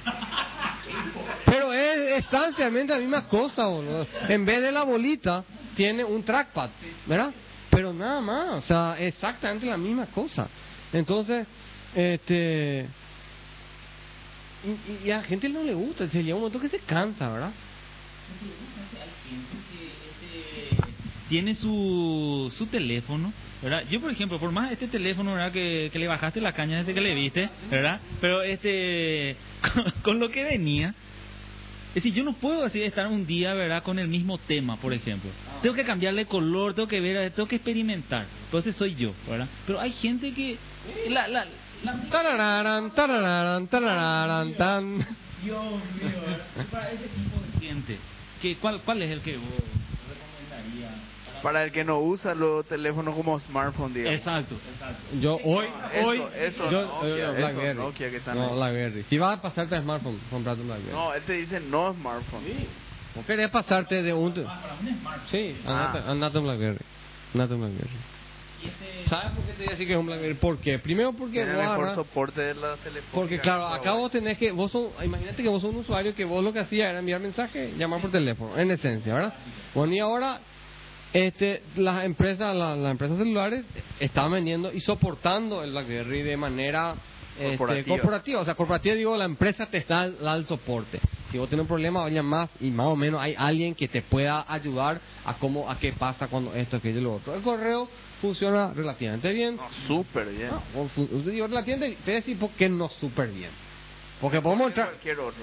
Pero 2.31 2.43
es 2.43 2.49
esencialmente 2.49 2.93
la 2.93 2.99
misma 3.01 3.29
cosa, 3.29 3.67
boludo. 3.67 4.07
En 4.29 4.45
vez 4.45 4.63
de 4.63 4.73
la 4.73 4.83
bolita, 4.83 5.45
tiene 5.77 6.05
un 6.05 6.23
trackpad, 6.23 6.71
¿verdad? 7.07 7.33
Pero 7.71 7.93
nada 7.93 8.21
más, 8.21 8.65
o 8.65 8.67
sea, 8.67 8.97
exactamente 8.99 9.67
la 9.67 9.77
misma 9.77 10.07
cosa. 10.07 10.49
Entonces, 10.93 11.47
este. 11.95 12.87
Y, 15.05 15.11
a 15.11 15.19
la 15.19 15.23
gente 15.23 15.49
no 15.49 15.63
le 15.63 15.75
gusta, 15.75 16.09
se 16.09 16.23
llega 16.23 16.35
un 16.35 16.43
momento 16.43 16.61
que 16.61 16.69
se 16.69 16.81
cansa, 16.81 17.31
¿verdad? 17.31 17.53
tiene 21.29 21.55
su, 21.55 22.53
su 22.57 22.67
teléfono, 22.67 23.33
¿verdad? 23.63 23.85
Yo, 23.91 24.01
por 24.01 24.11
ejemplo, 24.11 24.41
por 24.41 24.51
más 24.51 24.73
este 24.73 24.89
teléfono, 24.89 25.35
¿verdad? 25.35 25.53
Que, 25.53 25.91
que 25.93 25.99
le 25.99 26.09
bajaste 26.09 26.41
la 26.41 26.53
caña 26.53 26.79
desde 26.79 26.95
que 26.95 27.01
le 27.01 27.15
viste, 27.15 27.51
¿verdad? 27.71 28.01
Pero 28.21 28.43
este, 28.43 29.37
con 30.03 30.19
lo 30.19 30.31
que 30.31 30.43
venía, 30.43 30.95
es 31.99 32.05
decir, 32.05 32.17
yo 32.17 32.23
no 32.23 32.35
puedo 32.35 32.65
así 32.65 32.81
estar 32.81 33.09
un 33.09 33.27
día, 33.27 33.55
¿verdad? 33.55 33.83
Con 33.83 33.99
el 33.99 34.07
mismo 34.07 34.39
tema, 34.39 34.77
por 34.77 34.95
ejemplo. 34.95 35.31
Tengo 35.63 35.75
que 35.75 35.83
cambiarle 35.83 36.27
color, 36.27 36.73
tengo 36.73 36.87
que 36.87 37.01
ver, 37.01 37.33
tengo 37.33 37.49
que 37.49 37.57
experimentar. 37.57 38.25
Entonces 38.45 38.77
soy 38.77 38.95
yo, 38.95 39.13
¿verdad? 39.29 39.49
Pero 39.67 39.81
hay 39.81 39.91
gente 39.91 40.33
que... 40.33 40.57
La, 41.09 41.27
la, 41.27 41.45
la... 41.83 42.01
Tarararán, 42.09 42.93
tarararán, 42.93 43.67
tarararán, 43.67 44.55
tan. 44.55 44.99
Dios 45.43 45.61
mío, 45.61 46.67
para 46.71 46.93
ese 46.93 47.09
tipo 47.09 47.37
de 47.41 47.67
gente, 47.67 47.99
¿qué, 48.41 48.55
cuál, 48.59 48.81
¿cuál 48.83 49.03
es 49.03 49.11
el 49.11 49.21
que 49.21 49.37
vos 49.37 49.49
recomendarías? 50.09 50.98
Para 51.43 51.65
el 51.65 51.73
que 51.73 51.85
no 51.85 52.01
usa 52.01 52.35
los 52.35 52.67
teléfonos 52.67 53.15
como 53.15 53.39
smartphone, 53.41 53.95
digamos. 53.95 54.19
Exacto, 54.19 54.55
exacto. 54.73 55.03
Yo 55.21 55.39
hoy, 55.45 55.67
Eso, 55.95 56.07
hoy, 56.07 56.23
eso, 56.37 56.71
yo, 56.71 56.83
Nokia, 56.87 57.09
eh, 57.09 57.23
eso, 57.23 57.33
Blackberry. 57.35 57.79
Nokia 57.79 58.11
que 58.11 58.17
están 58.17 58.37
no, 58.39 58.49
ahí. 58.49 58.55
Blackberry. 58.57 59.03
Si 59.09 59.19
vas 59.19 59.39
a 59.39 59.43
pasarte 59.43 59.77
a 59.77 59.81
smartphone, 59.83 60.19
comprate 60.31 60.61
un 60.61 60.67
Blackberry. 60.69 60.93
No, 60.93 61.15
él 61.15 61.23
te 61.23 61.33
dice 61.35 61.61
no 61.61 61.93
smartphone. 61.95 62.43
¿No 63.15 63.25
querés 63.27 63.51
pasarte 63.51 64.03
de 64.03 64.13
un... 64.13 64.35
Ah, 64.47 64.61
para 64.63 64.75
un 64.75 65.01
smartphone. 65.01 65.29
Sí, 65.31 65.57
Ah. 65.67 65.87
andate, 65.87 66.11
andate 66.11 66.39
un 66.39 66.45
Blackberry. 66.45 66.79
Andate 67.35 67.55
un 67.55 67.61
Blackberry. 67.61 67.91
Este- 68.65 69.09
¿Sabes 69.09 69.31
por 69.31 69.45
qué 69.45 69.53
te 69.53 69.59
voy 69.59 69.67
a 69.69 69.71
decir 69.71 69.87
que 69.87 69.93
es 69.93 69.99
un 70.01 70.07
Blackberry? 70.07 70.35
¿Por 70.35 70.59
qué? 70.59 70.79
Primero 70.81 71.13
porque 71.13 71.35
Tiene 71.35 71.53
vos 71.53 71.63
mejor 71.63 71.77
agarrás- 71.85 71.95
soporte 71.95 72.41
de 72.41 72.55
la 72.55 72.75
telefónica. 72.77 73.11
Porque 73.15 73.39
claro, 73.39 73.69
acá 73.69 73.93
vos 73.93 74.11
tenés 74.11 74.37
que, 74.39 74.51
vos 74.51 74.73
sos, 74.73 74.91
imagínate 75.05 75.41
que 75.43 75.49
vos 75.49 75.63
sos 75.63 75.73
un 75.73 75.79
usuario 75.81 76.13
que 76.15 76.25
vos 76.25 76.43
lo 76.43 76.53
que 76.53 76.59
hacía 76.59 76.91
era 76.91 76.99
enviar 76.99 77.21
mensajes, 77.21 77.77
llamar 77.77 78.01
por 78.01 78.11
teléfono, 78.11 78.59
en 78.59 78.71
esencia, 78.73 79.15
¿verdad? 79.15 79.35
Bueno, 79.75 79.95
y 79.95 80.01
ahora, 80.01 80.41
este, 81.13 81.63
las 81.77 82.05
empresas, 82.05 82.55
la- 82.55 82.77
las 82.77 82.91
empresas 82.93 83.19
celulares 83.19 83.65
están 84.01 84.31
vendiendo 84.33 84.73
y 84.73 84.81
soportando 84.81 85.63
el 85.63 85.71
BlackBerry 85.73 86.23
de 86.23 86.37
manera 86.37 86.95
este, 87.39 87.57
Corporativa. 87.57 87.97
corporativa. 87.97 88.41
O 88.41 88.45
sea, 88.45 88.55
corporativa 88.57 88.95
digo, 88.97 89.17
la 89.17 89.25
empresa 89.25 89.67
te 89.67 89.77
está 89.79 90.09
da 90.11 90.35
el 90.35 90.47
soporte. 90.47 90.99
Si 91.31 91.39
vos 91.39 91.49
tenés 91.49 91.63
un 91.63 91.69
problema, 91.69 92.01
vaya 92.03 92.23
más 92.23 92.51
y 92.61 92.71
más 92.71 92.87
o 92.89 92.97
menos 92.97 93.21
hay 93.21 93.35
alguien 93.39 93.75
que 93.77 93.87
te 93.87 94.03
pueda 94.03 94.45
ayudar 94.49 95.01
a 95.25 95.35
cómo, 95.35 95.71
a 95.71 95.79
qué 95.79 95.93
pasa 95.93 96.27
cuando 96.27 96.53
esto, 96.55 96.79
aquello 96.79 96.99
y 96.99 97.03
lo 97.03 97.15
otro. 97.15 97.35
El 97.37 97.43
correo 97.43 97.89
funciona 98.21 98.73
relativamente 98.75 99.33
bien. 99.33 99.55
No, 99.57 99.69
súper 99.87 100.31
bien. 100.31 100.51
No, 100.51 100.89
digo 101.31 101.47
relativamente, 101.47 101.97
te 101.97 102.05
voy 102.11 102.13
a 102.13 102.17
decir 102.17 102.39
por 102.39 102.51
qué 102.51 102.69
no 102.69 102.89
súper 102.89 103.29
bien. 103.29 103.51
Porque 104.21 104.41
podemos 104.41 104.69
entrar... 104.69 104.93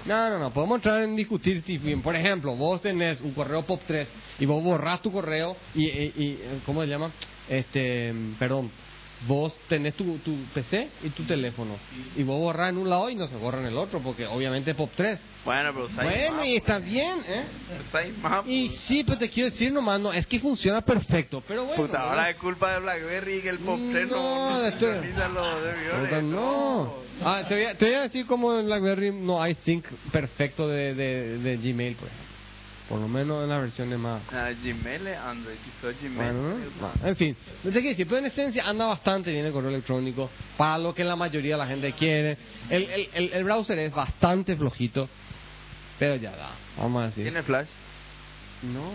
No, 0.05 0.29
no, 0.29 0.39
no, 0.39 0.51
podemos 0.51 0.77
entrar 0.77 1.01
en 1.01 1.15
discutir 1.15 1.63
si 1.63 1.77
bien, 1.77 2.01
por 2.01 2.15
ejemplo, 2.15 2.55
vos 2.55 2.81
tenés 2.81 3.21
un 3.21 3.31
correo 3.31 3.65
POP3 3.65 4.07
y 4.39 4.45
vos 4.45 4.63
borrás 4.63 5.01
tu 5.01 5.11
correo 5.11 5.55
y, 5.73 5.85
y, 5.85 6.13
y, 6.17 6.61
¿cómo 6.65 6.81
se 6.81 6.87
llama? 6.87 7.11
Este, 7.47 8.13
perdón, 8.37 8.69
vos 9.27 9.53
tenés 9.67 9.95
tu, 9.95 10.17
tu 10.19 10.35
PC 10.53 10.89
y 11.03 11.09
tu 11.09 11.23
teléfono 11.23 11.77
y 12.15 12.23
vos 12.23 12.39
borrás 12.39 12.69
en 12.69 12.77
un 12.77 12.89
lado 12.89 13.09
y 13.09 13.15
no 13.15 13.27
se 13.27 13.35
borra 13.37 13.59
en 13.59 13.67
el 13.67 13.77
otro 13.77 13.99
porque 13.99 14.25
obviamente 14.27 14.75
POP3. 14.75 15.17
Bueno, 15.45 15.71
pero 15.73 16.03
Bueno, 16.03 16.43
y 16.43 16.55
está 16.57 16.79
bien, 16.79 17.19
¿eh? 17.27 17.43
Y 18.47 18.69
sí, 18.69 19.03
pero 19.03 19.17
te 19.17 19.29
quiero 19.29 19.49
decir 19.49 19.71
nomás, 19.71 19.99
no, 19.99 20.11
es 20.11 20.25
que 20.27 20.39
funciona 20.39 20.81
perfecto, 20.81 21.43
pero 21.47 21.65
bueno. 21.65 21.83
Puta, 21.83 21.99
¿no? 21.99 22.05
ahora 22.05 22.29
es 22.31 22.37
culpa 22.37 22.73
de 22.73 22.79
BlackBerry 22.79 23.41
que 23.41 23.49
el 23.49 23.59
Pop 23.59 23.79
3 23.91 24.07
no, 24.09 24.15
No, 24.15 24.59
no 24.59 24.65
esto-. 24.65 24.87
Puta, 26.01 26.21
no. 26.21 26.93
Ah, 27.23 27.43
te, 27.47 27.53
voy 27.55 27.65
a, 27.65 27.77
te 27.77 27.85
voy 27.85 27.93
a 27.93 28.01
decir 28.01 28.25
cómo 28.25 28.57
en 28.59 28.65
BlackBerry 28.65 29.11
no 29.11 29.41
hay 29.41 29.55
sync 29.63 29.85
perfecto 30.11 30.67
de, 30.67 30.93
de, 30.93 31.37
de 31.37 31.57
Gmail, 31.57 31.95
pues. 31.95 32.11
Por 32.89 32.99
lo 32.99 33.07
menos 33.07 33.41
en 33.43 33.49
las 33.49 33.61
versiones 33.61 33.97
más. 33.97 34.21
Ah, 34.31 34.51
Gmail 34.63 35.07
es 35.07 35.17
Android, 35.17 35.55
Gmail. 35.81 36.15
Bueno, 36.15 36.57
¿no? 37.01 37.07
en 37.07 37.15
fin, 37.15 37.35
no 37.63 37.71
sé 37.71 37.81
qué 37.81 37.89
decir, 37.89 38.05
pero 38.05 38.19
en 38.19 38.25
esencia 38.27 38.63
anda 38.67 38.85
bastante 38.85 39.31
bien 39.31 39.43
el 39.45 39.51
correo 39.51 39.69
electrónico 39.71 40.29
para 40.55 40.77
lo 40.77 40.93
que 40.93 41.03
la 41.03 41.15
mayoría 41.15 41.55
de 41.55 41.57
la 41.63 41.67
gente 41.67 41.93
quiere. 41.93 42.37
El, 42.69 42.83
el, 42.83 43.09
el, 43.13 43.33
el 43.33 43.43
browser 43.43 43.79
es 43.79 43.91
bastante 43.91 44.55
flojito, 44.55 45.09
pero 45.97 46.15
ya 46.15 46.31
da, 46.35 46.51
vamos 46.77 47.01
a 47.01 47.05
decir. 47.07 47.23
¿Tiene 47.23 47.41
Flash? 47.41 47.67
No, 48.61 48.91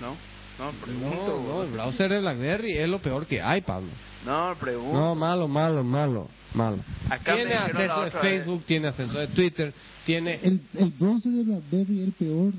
No, 0.00 0.16
no, 0.58 0.72
pregunto. 0.80 1.42
no, 1.46 1.54
no, 1.54 1.62
el 1.62 1.70
browser 1.70 2.10
de 2.10 2.18
BlackBerry 2.20 2.72
es 2.76 2.88
lo 2.88 2.98
peor 3.00 3.26
que 3.26 3.40
hay, 3.40 3.60
Pablo. 3.60 3.90
No, 4.26 4.56
pregunto. 4.58 4.98
No, 4.98 5.14
malo, 5.14 5.46
malo, 5.46 5.84
malo, 5.84 6.28
malo. 6.54 6.78
Acá 7.10 7.34
tiene 7.34 7.54
acceso 7.54 8.00
vez. 8.02 8.14
Facebook, 8.20 8.64
tiene 8.64 8.88
acceso 8.88 9.18
de 9.18 9.28
Twitter, 9.28 9.72
tiene... 10.04 10.40
El, 10.42 10.60
el 10.78 10.90
bronce 10.90 11.28
de 11.28 11.42
BlackBerry 11.44 12.00
es 12.00 12.06
el 12.06 12.12
peor 12.12 12.52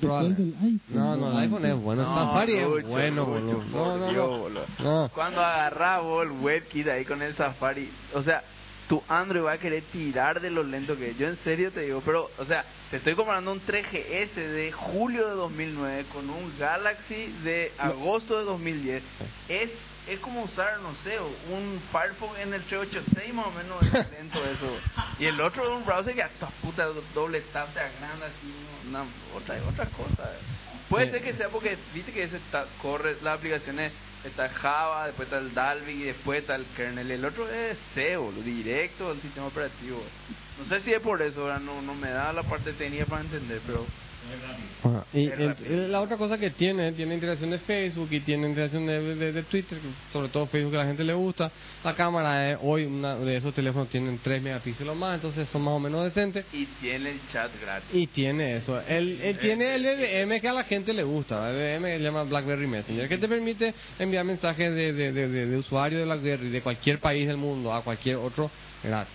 probable. 0.00 0.34
del 0.34 0.54
iPhone. 0.54 0.80
No, 0.88 1.16
no, 1.16 1.30
el 1.32 1.38
iPhone 1.38 1.64
es 1.66 1.76
bueno, 1.76 2.02
No, 2.02 2.14
Safari 2.14 2.52
es 2.54 2.86
bueno, 2.86 3.26
boludo. 3.26 3.64
No, 3.70 4.12
no, 4.12 4.48
no. 4.80 5.08
Cuando 5.14 5.40
agarrás 5.40 6.02
vos 6.02 6.24
el 6.26 6.32
WebKit 6.32 6.88
ahí 6.88 7.04
con 7.04 7.22
el 7.22 7.34
Safari, 7.34 7.88
o 8.14 8.22
sea, 8.22 8.42
tu 8.88 9.02
Android 9.08 9.44
va 9.44 9.52
a 9.52 9.58
querer 9.58 9.82
tirar 9.92 10.40
de 10.40 10.50
lo 10.50 10.62
lento 10.62 10.96
que 10.96 11.10
es. 11.10 11.18
Yo 11.18 11.28
en 11.28 11.36
serio 11.38 11.70
te 11.72 11.82
digo, 11.82 12.02
pero, 12.04 12.30
o 12.38 12.44
sea, 12.44 12.64
te 12.90 12.98
estoy 12.98 13.14
comparando 13.14 13.52
un 13.52 13.60
3GS 13.60 14.34
de 14.34 14.72
julio 14.72 15.26
de 15.28 15.34
2009 15.34 16.04
con 16.12 16.28
un 16.30 16.52
Galaxy 16.58 17.34
de 17.42 17.72
agosto 17.78 18.38
de 18.38 18.44
2010. 18.44 19.02
Es 19.48 19.70
es 20.06 20.20
como 20.20 20.42
usar, 20.42 20.78
no 20.80 20.94
sé, 20.96 21.18
un 21.50 21.80
Firefox 21.90 22.38
en 22.38 22.54
el 22.54 22.62
386 22.64 23.34
más 23.34 23.46
o 23.46 23.50
menos 23.50 23.82
es 23.82 24.10
lento 24.10 24.38
eso. 24.44 24.78
Y 25.18 25.26
el 25.26 25.40
otro 25.40 25.64
es 25.64 25.70
un 25.70 25.84
browser 25.84 26.14
que 26.14 26.22
hasta 26.22 26.46
puta 26.62 26.86
doble 27.14 27.40
tap 27.52 27.72
te 27.74 27.80
agranda 27.80 28.26
así, 28.26 28.54
una, 28.88 29.04
otra, 29.34 29.56
otra 29.68 29.86
cosa. 29.86 30.30
Puede 30.88 31.06
Sí. 31.06 31.10
ser 31.12 31.22
que 31.22 31.32
sea 31.34 31.48
porque, 31.48 31.76
viste 31.92 32.12
que 32.12 32.22
ese 32.22 32.36
está, 32.36 32.64
corre 32.80 33.16
las 33.20 33.38
aplicaciones, 33.38 33.92
está 34.24 34.48
Java, 34.48 35.06
después 35.06 35.26
está 35.26 35.38
el 35.38 35.52
Dalvik 35.52 35.96
y 35.96 36.04
después 36.04 36.40
está 36.42 36.54
el 36.54 36.64
kernel. 36.76 37.10
El 37.10 37.24
otro 37.24 37.50
es 37.50 37.76
C, 37.94 38.16
boludo, 38.16 38.42
directo 38.42 39.10
al 39.10 39.20
sistema 39.20 39.48
operativo. 39.48 40.00
No 40.58 40.64
sé 40.66 40.80
si 40.82 40.92
es 40.92 41.00
por 41.00 41.20
eso, 41.22 41.40
ahora 41.42 41.58
no, 41.58 41.82
no 41.82 41.94
me 41.94 42.10
da 42.10 42.32
la 42.32 42.44
parte 42.44 42.72
técnica 42.72 43.06
para 43.06 43.22
entender, 43.22 43.60
pero... 43.66 43.84
Y 45.12 45.26
la 45.88 46.00
otra 46.00 46.16
cosa 46.16 46.38
que 46.38 46.50
tiene, 46.50 46.92
tiene 46.92 47.14
integración 47.14 47.50
de 47.50 47.58
Facebook 47.58 48.08
y 48.10 48.20
tiene 48.20 48.48
integración 48.48 48.86
de, 48.86 49.14
de- 49.16 49.32
de 49.32 49.42
Twitter, 49.44 49.78
sobre 50.12 50.28
todo 50.28 50.46
Facebook 50.46 50.72
que 50.72 50.76
a 50.76 50.80
la 50.80 50.86
gente 50.86 51.02
le 51.04 51.14
gusta. 51.14 51.50
La 51.82 51.94
cámara 51.96 52.52
es, 52.52 52.58
hoy 52.62 52.84
una 52.84 53.16
de 53.16 53.36
esos 53.36 53.52
teléfonos 53.54 53.88
tienen 53.88 54.20
3 54.22 54.42
megapíxeles 54.42 54.92
o 54.92 54.94
más, 54.94 55.16
entonces 55.16 55.48
son 55.48 55.62
más 55.62 55.74
o 55.74 55.80
menos 55.80 56.04
decentes. 56.04 56.44
Y 56.52 56.66
tiene 56.80 57.10
el 57.12 57.20
chat 57.32 57.50
gratis. 57.60 57.88
Y 57.92 58.06
tiene 58.08 58.56
eso. 58.58 58.80
Él, 58.86 59.20
él 59.22 59.38
tiene 59.38 59.74
el 59.74 59.84
EDM 59.86 60.40
que 60.40 60.48
a 60.48 60.52
la 60.52 60.64
gente 60.64 60.92
le 60.92 61.02
gusta. 61.02 61.50
El 61.50 61.56
EDM 61.56 61.84
se 61.98 61.98
llama 62.00 62.22
BlackBerry 62.24 62.66
Messenger, 62.66 63.08
que 63.08 63.18
te 63.18 63.28
permite 63.28 63.74
enviar 63.98 64.24
mensajes 64.24 64.74
de, 64.74 64.92
de, 64.92 65.12
de, 65.12 65.28
de- 65.28 65.46
de 65.46 65.56
usuario 65.56 65.98
de 65.98 66.04
BlackBerry 66.04 66.48
de 66.50 66.60
cualquier 66.62 67.00
país 67.00 67.26
del 67.26 67.38
mundo 67.38 67.72
a 67.72 67.82
cualquier 67.82 68.16
otro 68.16 68.50
gratis. 68.84 69.14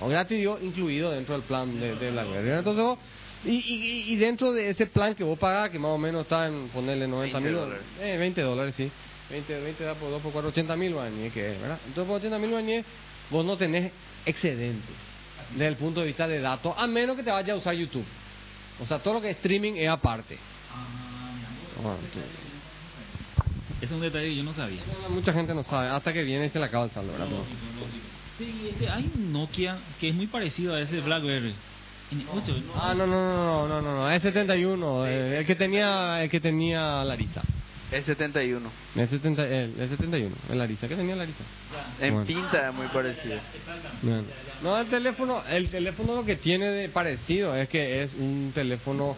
O 0.00 0.08
gratis, 0.08 0.38
digo, 0.38 0.58
incluido 0.60 1.10
dentro 1.10 1.34
del 1.34 1.42
plan 1.44 1.78
de, 1.78 1.94
de 1.96 2.10
BlackBerry. 2.10 2.50
Entonces 2.50 2.82
vos, 2.82 2.98
y, 3.44 3.50
y, 3.50 4.12
y 4.12 4.16
dentro 4.16 4.52
de 4.52 4.70
ese 4.70 4.86
plan 4.86 5.14
que 5.14 5.24
vos 5.24 5.38
pagás, 5.38 5.70
que 5.70 5.78
más 5.78 5.90
o 5.90 5.98
menos 5.98 6.22
está 6.22 6.46
en 6.46 6.68
ponerle 6.68 7.06
90 7.08 7.40
mil 7.40 7.52
20 7.54 7.60
dólares. 7.60 7.84
eh, 8.00 8.16
20 8.18 8.40
dólares, 8.42 8.74
sí. 8.76 8.90
20, 9.30 9.60
20 9.60 9.84
da 9.84 9.94
por 9.94 10.10
2 10.10 10.22
por 10.22 10.32
4, 10.32 10.48
80 10.50 10.76
mil 10.76 10.92
guaraníes, 10.94 11.32
que 11.32 11.52
es, 11.52 11.60
¿verdad? 11.60 11.78
Entonces, 11.86 12.06
por 12.08 12.16
80 12.18 12.38
mil 12.38 12.50
guaraníes, 12.50 12.84
vos 13.30 13.44
no 13.44 13.56
tenés 13.56 13.90
excedente 14.26 14.92
desde 15.52 15.68
el 15.68 15.76
punto 15.76 16.00
de 16.00 16.06
vista 16.06 16.26
de 16.28 16.40
datos, 16.40 16.74
a 16.78 16.86
menos 16.86 17.16
que 17.16 17.22
te 17.22 17.30
vayas 17.30 17.56
a 17.56 17.58
usar 17.58 17.74
YouTube. 17.74 18.04
O 18.82 18.86
sea, 18.86 18.98
todo 19.00 19.14
lo 19.14 19.20
que 19.20 19.30
es 19.30 19.36
streaming 19.36 19.74
es 19.76 19.88
aparte. 19.88 20.38
Ah, 20.72 21.96
entonces, 22.04 22.30
Es 23.80 23.90
un 23.90 24.00
detalle 24.00 24.28
que 24.28 24.36
yo 24.36 24.44
no 24.44 24.54
sabía. 24.54 24.80
mucha 25.10 25.32
gente 25.32 25.52
no 25.54 25.64
sabe, 25.64 25.88
hasta 25.88 26.12
que 26.12 26.22
viene 26.22 26.46
y 26.46 26.50
se 26.50 26.58
le 26.58 26.66
acaba 26.66 26.84
el 26.84 26.90
saldo, 26.92 27.12
¿verdad? 27.12 27.26
Sí, 28.38 28.68
este, 28.70 28.88
hay 28.88 29.10
un 29.16 29.32
Nokia 29.32 29.78
que 30.00 30.08
es 30.10 30.14
muy 30.14 30.26
parecido 30.26 30.74
a 30.74 30.80
ese 30.80 31.00
BlackBerry. 31.00 31.54
N8. 32.12 32.62
Ah, 32.76 32.94
no, 32.96 33.06
no, 33.06 33.66
no, 33.66 33.68
no, 33.68 33.82
no, 33.82 33.94
no, 33.96 34.10
es 34.10 34.22
71, 34.22 35.06
eh, 35.06 35.38
el 35.38 35.46
que 35.46 35.54
tenía, 35.54 36.22
el 36.22 36.30
que 36.30 36.40
tenía 36.40 37.02
Larisa. 37.04 37.42
Es 37.90 38.06
71. 38.06 38.70
El, 38.96 39.08
70, 39.08 39.44
el, 39.46 39.74
el 39.78 39.88
71, 39.90 40.34
el 40.50 40.58
Larisa, 40.58 40.88
¿qué 40.88 40.96
tenía 40.96 41.14
Larisa? 41.16 41.44
En 42.00 42.14
Bueno. 42.14 42.26
pinta 42.26 42.68
es 42.68 42.74
muy 42.74 42.86
parecido. 42.88 43.36
No, 44.62 44.78
el 44.78 44.86
teléfono, 44.86 45.42
el 45.48 45.68
teléfono 45.68 46.14
lo 46.16 46.24
que 46.24 46.36
tiene 46.36 46.66
de 46.70 46.88
parecido 46.88 47.54
es 47.54 47.68
que 47.68 48.02
es 48.02 48.14
un 48.14 48.52
teléfono 48.54 49.16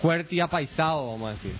QWERTY 0.00 0.40
apaisado, 0.40 1.12
vamos 1.12 1.30
a 1.30 1.32
decir. 1.34 1.52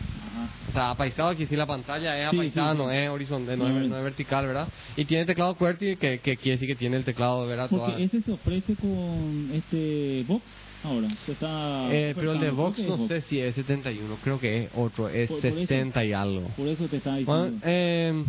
O 0.69 0.73
sea, 0.73 0.91
apaisado 0.91 1.35
que 1.37 1.47
si 1.47 1.57
la 1.57 1.67
pantalla 1.67 2.17
es 2.19 2.31
Sí, 2.31 2.37
apaisada, 2.37 2.73
sí, 2.73 2.79
sí. 2.79 2.83
no 2.85 2.91
es 2.91 3.09
horizontal, 3.09 3.59
no, 3.59 3.69
No 3.69 3.79
es, 3.79 3.85
es- 3.85 3.91
no 3.91 3.97
es 3.97 4.05
vertical, 4.05 4.47
¿verdad? 4.47 4.69
Y 4.97 5.05
tiene 5.05 5.25
teclado 5.27 5.55
QWERTY 5.57 5.97
que, 5.97 6.19
que 6.21 6.37
quiere 6.37 6.53
decir 6.59 6.69
que 6.69 6.77
tiene 6.77 6.97
el 6.97 7.05
teclado, 7.05 7.47
¿verdad? 7.47 7.69
Toda- 7.71 7.87
Porque 7.89 8.05
ese 8.05 8.21
se 8.23 8.33
ofrece 8.33 8.75
con 8.77 9.51
este 9.53 10.25
Vox 10.27 10.43
ahora. 10.85 11.09
Se 11.27 11.33
está 11.33 11.89
Eh, 11.93 12.13
pero 12.15 12.33
el 12.33 12.41
de 12.41 12.51
Vox 12.51 12.79
no 12.81 13.07
sé 13.09 13.21
si 13.23 13.41
es 13.41 13.55
71, 13.55 14.17
creo 14.23 14.39
que 14.41 14.65
es 14.65 14.71
otro, 14.75 15.09
es 15.09 15.29
Por- 15.29 15.41
por 15.41 15.51
eso- 15.51 15.59
60 15.61 16.05
y 16.05 16.13
algo. 16.13 16.49
Por 16.57 16.69
eso 16.69 16.87
te 16.89 16.97
estaba 16.99 17.17
diciendo. 17.17 17.43
Bueno, 17.43 17.59
eh, 17.65 18.25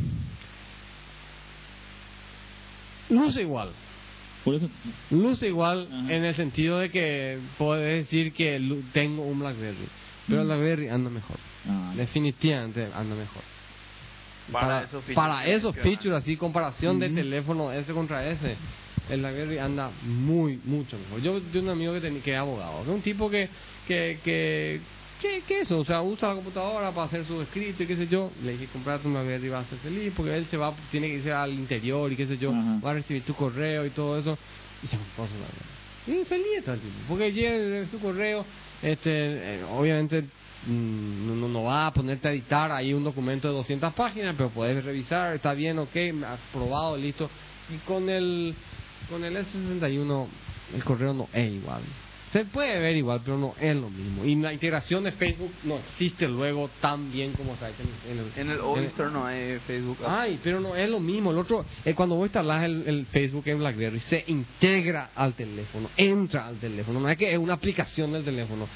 luce 3.10 3.42
igual. 3.42 3.70
por 4.44 4.56
eso. 4.56 4.70
Luce 5.12 5.48
igual 5.48 5.88
Ajá. 5.92 6.14
en 6.14 6.24
el 6.24 6.34
sentido 6.36 6.80
de 6.80 6.90
que 6.90 7.40
puedes 7.58 8.06
decir 8.06 8.34
que 8.34 8.60
tengo 8.94 9.24
un 9.24 9.40
BlackBerry, 9.40 9.88
pero 10.28 10.42
el 10.42 10.48
BlackBerry 10.48 10.88
anda 10.90 11.10
mejor. 11.10 11.38
Ah, 11.68 11.94
Definitivamente 11.96 12.86
anda 12.94 13.16
mejor. 13.16 13.44
Para 14.52 14.66
Para, 14.68 14.78
esos 14.86 15.04
features 15.04 15.16
para 15.16 15.46
esos 15.48 15.76
features, 15.76 16.16
así 16.16 16.36
comparación 16.36 17.00
de 17.00 17.10
teléfono 17.10 17.72
ese 17.72 17.94
contra 17.94 18.28
ese, 18.28 18.56
el 19.10 19.20
BlackBerry 19.22 19.58
anda 19.58 19.92
muy, 20.04 20.60
mucho 20.66 20.98
mejor. 20.98 21.22
Yo 21.22 21.42
tengo 21.52 21.66
un 21.66 21.72
amigo 21.72 21.94
que, 21.94 22.02
tenía 22.02 22.22
que 22.22 22.34
es 22.34 22.38
abogado, 22.38 22.84
que 22.84 22.90
es 22.90 22.96
un 22.96 23.02
tipo 23.02 23.30
que, 23.30 23.50
que, 23.88 24.20
que, 24.24 24.82
que, 25.22 25.42
que 25.48 25.62
eso, 25.62 25.80
o 25.80 25.86
sea, 25.86 26.02
usa 26.02 26.30
la 26.30 26.36
computadora 26.36 26.92
para 26.92 27.08
hacer 27.08 27.26
sus 27.26 27.44
escritos 27.44 27.82
y 27.82 27.86
qué 27.86 27.96
sé 27.96 28.08
yo. 28.08 28.32
Le 28.44 28.54
dije, 28.54 28.68
comprate 28.72 29.08
un 29.08 29.14
BlackBerry 29.14 29.48
y 29.48 29.50
vas 29.50 29.66
a 29.66 29.70
ser 29.70 29.80
feliz, 29.80 30.14
porque 30.16 30.36
él 30.36 30.46
se 30.50 30.58
va, 30.58 30.74
tiene 30.92 31.08
que 31.08 31.16
irse 31.16 31.32
al 31.32 31.54
interior 31.54 32.12
y 32.12 32.16
qué 32.16 32.28
sé 32.28 32.38
yo, 32.38 32.52
Ajá. 32.52 32.80
va 32.84 32.92
a 32.92 32.94
recibir 32.96 33.24
tu 33.24 33.34
correo 33.34 33.86
y 33.86 33.90
todo 33.92 34.18
eso. 34.18 34.38
Y 34.84 34.88
se 34.88 34.98
compró 34.98 35.28
su 35.28 35.34
BlackBerry. 35.34 35.80
Y 36.08 36.26
feliz 36.26 36.64
todo 36.64 36.76
el 36.76 36.82
tiempo, 36.82 37.00
porque 37.08 37.32
llega 37.34 37.86
su 37.88 38.00
correo, 38.00 38.46
este, 38.82 39.10
eh, 39.12 39.64
obviamente 39.70 40.24
mm, 40.66 41.28
no, 41.28 41.36
no, 41.36 41.48
no 41.50 41.64
va 41.64 41.88
a 41.88 41.94
ponerte 41.94 42.28
a 42.28 42.32
editar 42.32 42.72
ahí 42.72 42.94
un 42.94 43.04
documento 43.04 43.48
de 43.48 43.54
200 43.54 43.94
páginas, 43.94 44.34
pero 44.38 44.50
puedes 44.50 44.84
revisar, 44.84 45.36
está 45.36 45.54
bien, 45.54 45.78
ok, 45.78 45.96
aprobado, 46.26 46.98
listo. 46.98 47.30
Y 47.70 47.78
con 47.86 48.10
el 48.10 48.56
con 49.10 49.24
el 49.24 49.36
S61 49.38 50.28
el 50.76 50.84
correo 50.84 51.14
no 51.14 51.28
es 51.34 51.52
igual. 51.52 51.82
Se 52.32 52.46
puede 52.46 52.80
ver 52.80 52.96
igual, 52.96 53.22
pero 53.26 53.40
no 53.40 53.56
es 53.60 53.76
lo 53.76 53.90
mismo. 53.90 54.24
Y 54.24 54.36
la 54.36 54.54
integración 54.54 55.04
de 55.04 55.12
Facebook 55.14 55.52
no 55.64 55.78
existe 55.80 56.28
luego 56.28 56.70
tan 56.80 57.12
bien 57.12 57.34
como 57.34 57.54
está 57.54 57.70
hecha 57.70 57.82
en, 58.08 58.20
el, 58.20 58.26
En 58.36 58.52
el 58.52 58.58
en- 58.60 58.64
Oyster 58.64 59.08
no 59.12 59.26
hay 59.26 59.58
Facebook. 59.66 59.98
Ay, 60.08 60.40
pero 60.44 60.60
no 60.60 60.76
es 60.76 60.88
lo 60.88 61.00
mismo. 61.00 61.32
El 61.32 61.40
otro, 61.40 61.66
eh, 61.84 61.96
cuando 61.96 62.14
vos 62.18 62.28
instalás 62.28 62.66
el, 62.66 62.84
el 62.88 63.08
Facebook 63.08 63.48
en 63.48 63.58
BlackBerry, 63.58 64.00
se 64.02 64.24
integra 64.28 65.10
al 65.16 65.34
teléfono, 65.34 65.90
entra 65.98 66.46
al 66.46 66.58
teléfono. 66.58 67.00
No 67.00 67.10
es 67.10 67.18
que 67.18 67.32
es 67.34 67.38
una 67.40 67.54
aplicación 67.56 68.14
del 68.14 68.24
teléfono. 68.24 68.68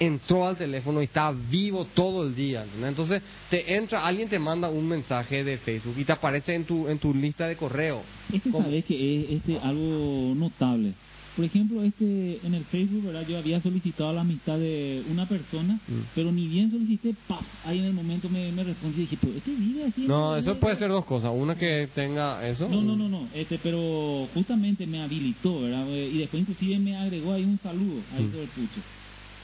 Entró 0.00 0.46
al 0.46 0.56
teléfono 0.56 1.00
y 1.00 1.04
está 1.06 1.32
vivo 1.32 1.84
todo 1.92 2.24
el 2.26 2.34
día. 2.36 2.64
Entonces, 2.82 3.20
te 3.50 3.74
entra, 3.74 4.06
alguien 4.06 4.28
te 4.28 4.38
manda 4.38 4.68
un 4.70 4.86
mensaje 4.86 5.42
de 5.42 5.58
Facebook 5.58 5.94
y 5.98 6.04
te 6.04 6.12
aparece 6.12 6.54
en 6.54 6.64
tu, 6.64 6.86
en 6.88 6.98
tu 6.98 7.12
lista 7.12 7.48
de 7.48 7.56
correo. 7.56 8.02
Este 8.32 8.48
¿Cómo? 8.50 8.64
sabes 8.64 8.84
que 8.84 8.94
es 9.24 9.30
este, 9.32 9.58
algo 9.58 10.34
notable. 10.36 10.92
Por 11.34 11.44
ejemplo, 11.44 11.82
este 11.84 12.40
en 12.44 12.54
el 12.54 12.64
Facebook, 12.64 13.06
¿verdad? 13.06 13.24
Yo 13.28 13.38
había 13.38 13.60
solicitado 13.60 14.12
la 14.12 14.20
amistad 14.22 14.58
de 14.58 15.02
una 15.10 15.26
persona, 15.28 15.74
Mm. 15.88 16.00
pero 16.14 16.30
ni 16.32 16.46
bien 16.48 16.70
solicité, 16.70 17.14
¡paf! 17.28 17.42
Ahí 17.64 17.78
en 17.78 17.84
el 17.86 17.92
momento 17.92 18.28
me, 18.28 18.50
me 18.52 18.64
respondió 18.64 18.98
y 18.98 19.06
dije, 19.06 19.18
pero 19.20 19.34
este 19.36 19.50
vive 19.52 19.84
así. 19.84 20.00
No, 20.06 20.34
el- 20.34 20.40
eso 20.42 20.56
puede 20.58 20.76
ser 20.78 20.90
dos 20.90 21.04
cosas. 21.04 21.30
Una 21.34 21.56
que 21.56 21.88
tenga 21.94 22.44
eso. 22.48 22.68
No, 22.68 22.82
no, 22.82 22.96
no, 22.96 23.08
no, 23.08 23.28
este, 23.34 23.58
pero 23.62 24.28
justamente 24.34 24.84
me 24.86 25.00
habilitó, 25.00 25.62
¿verdad? 25.62 25.86
Y 25.88 26.18
después 26.18 26.40
inclusive 26.42 26.78
me 26.80 26.96
agregó 26.96 27.32
ahí 27.32 27.44
un 27.44 27.58
saludo, 27.62 28.00
ahí 28.16 28.24
Mm. 28.24 28.30
sobre 28.30 28.42
el 28.44 28.48
pucho. 28.50 28.80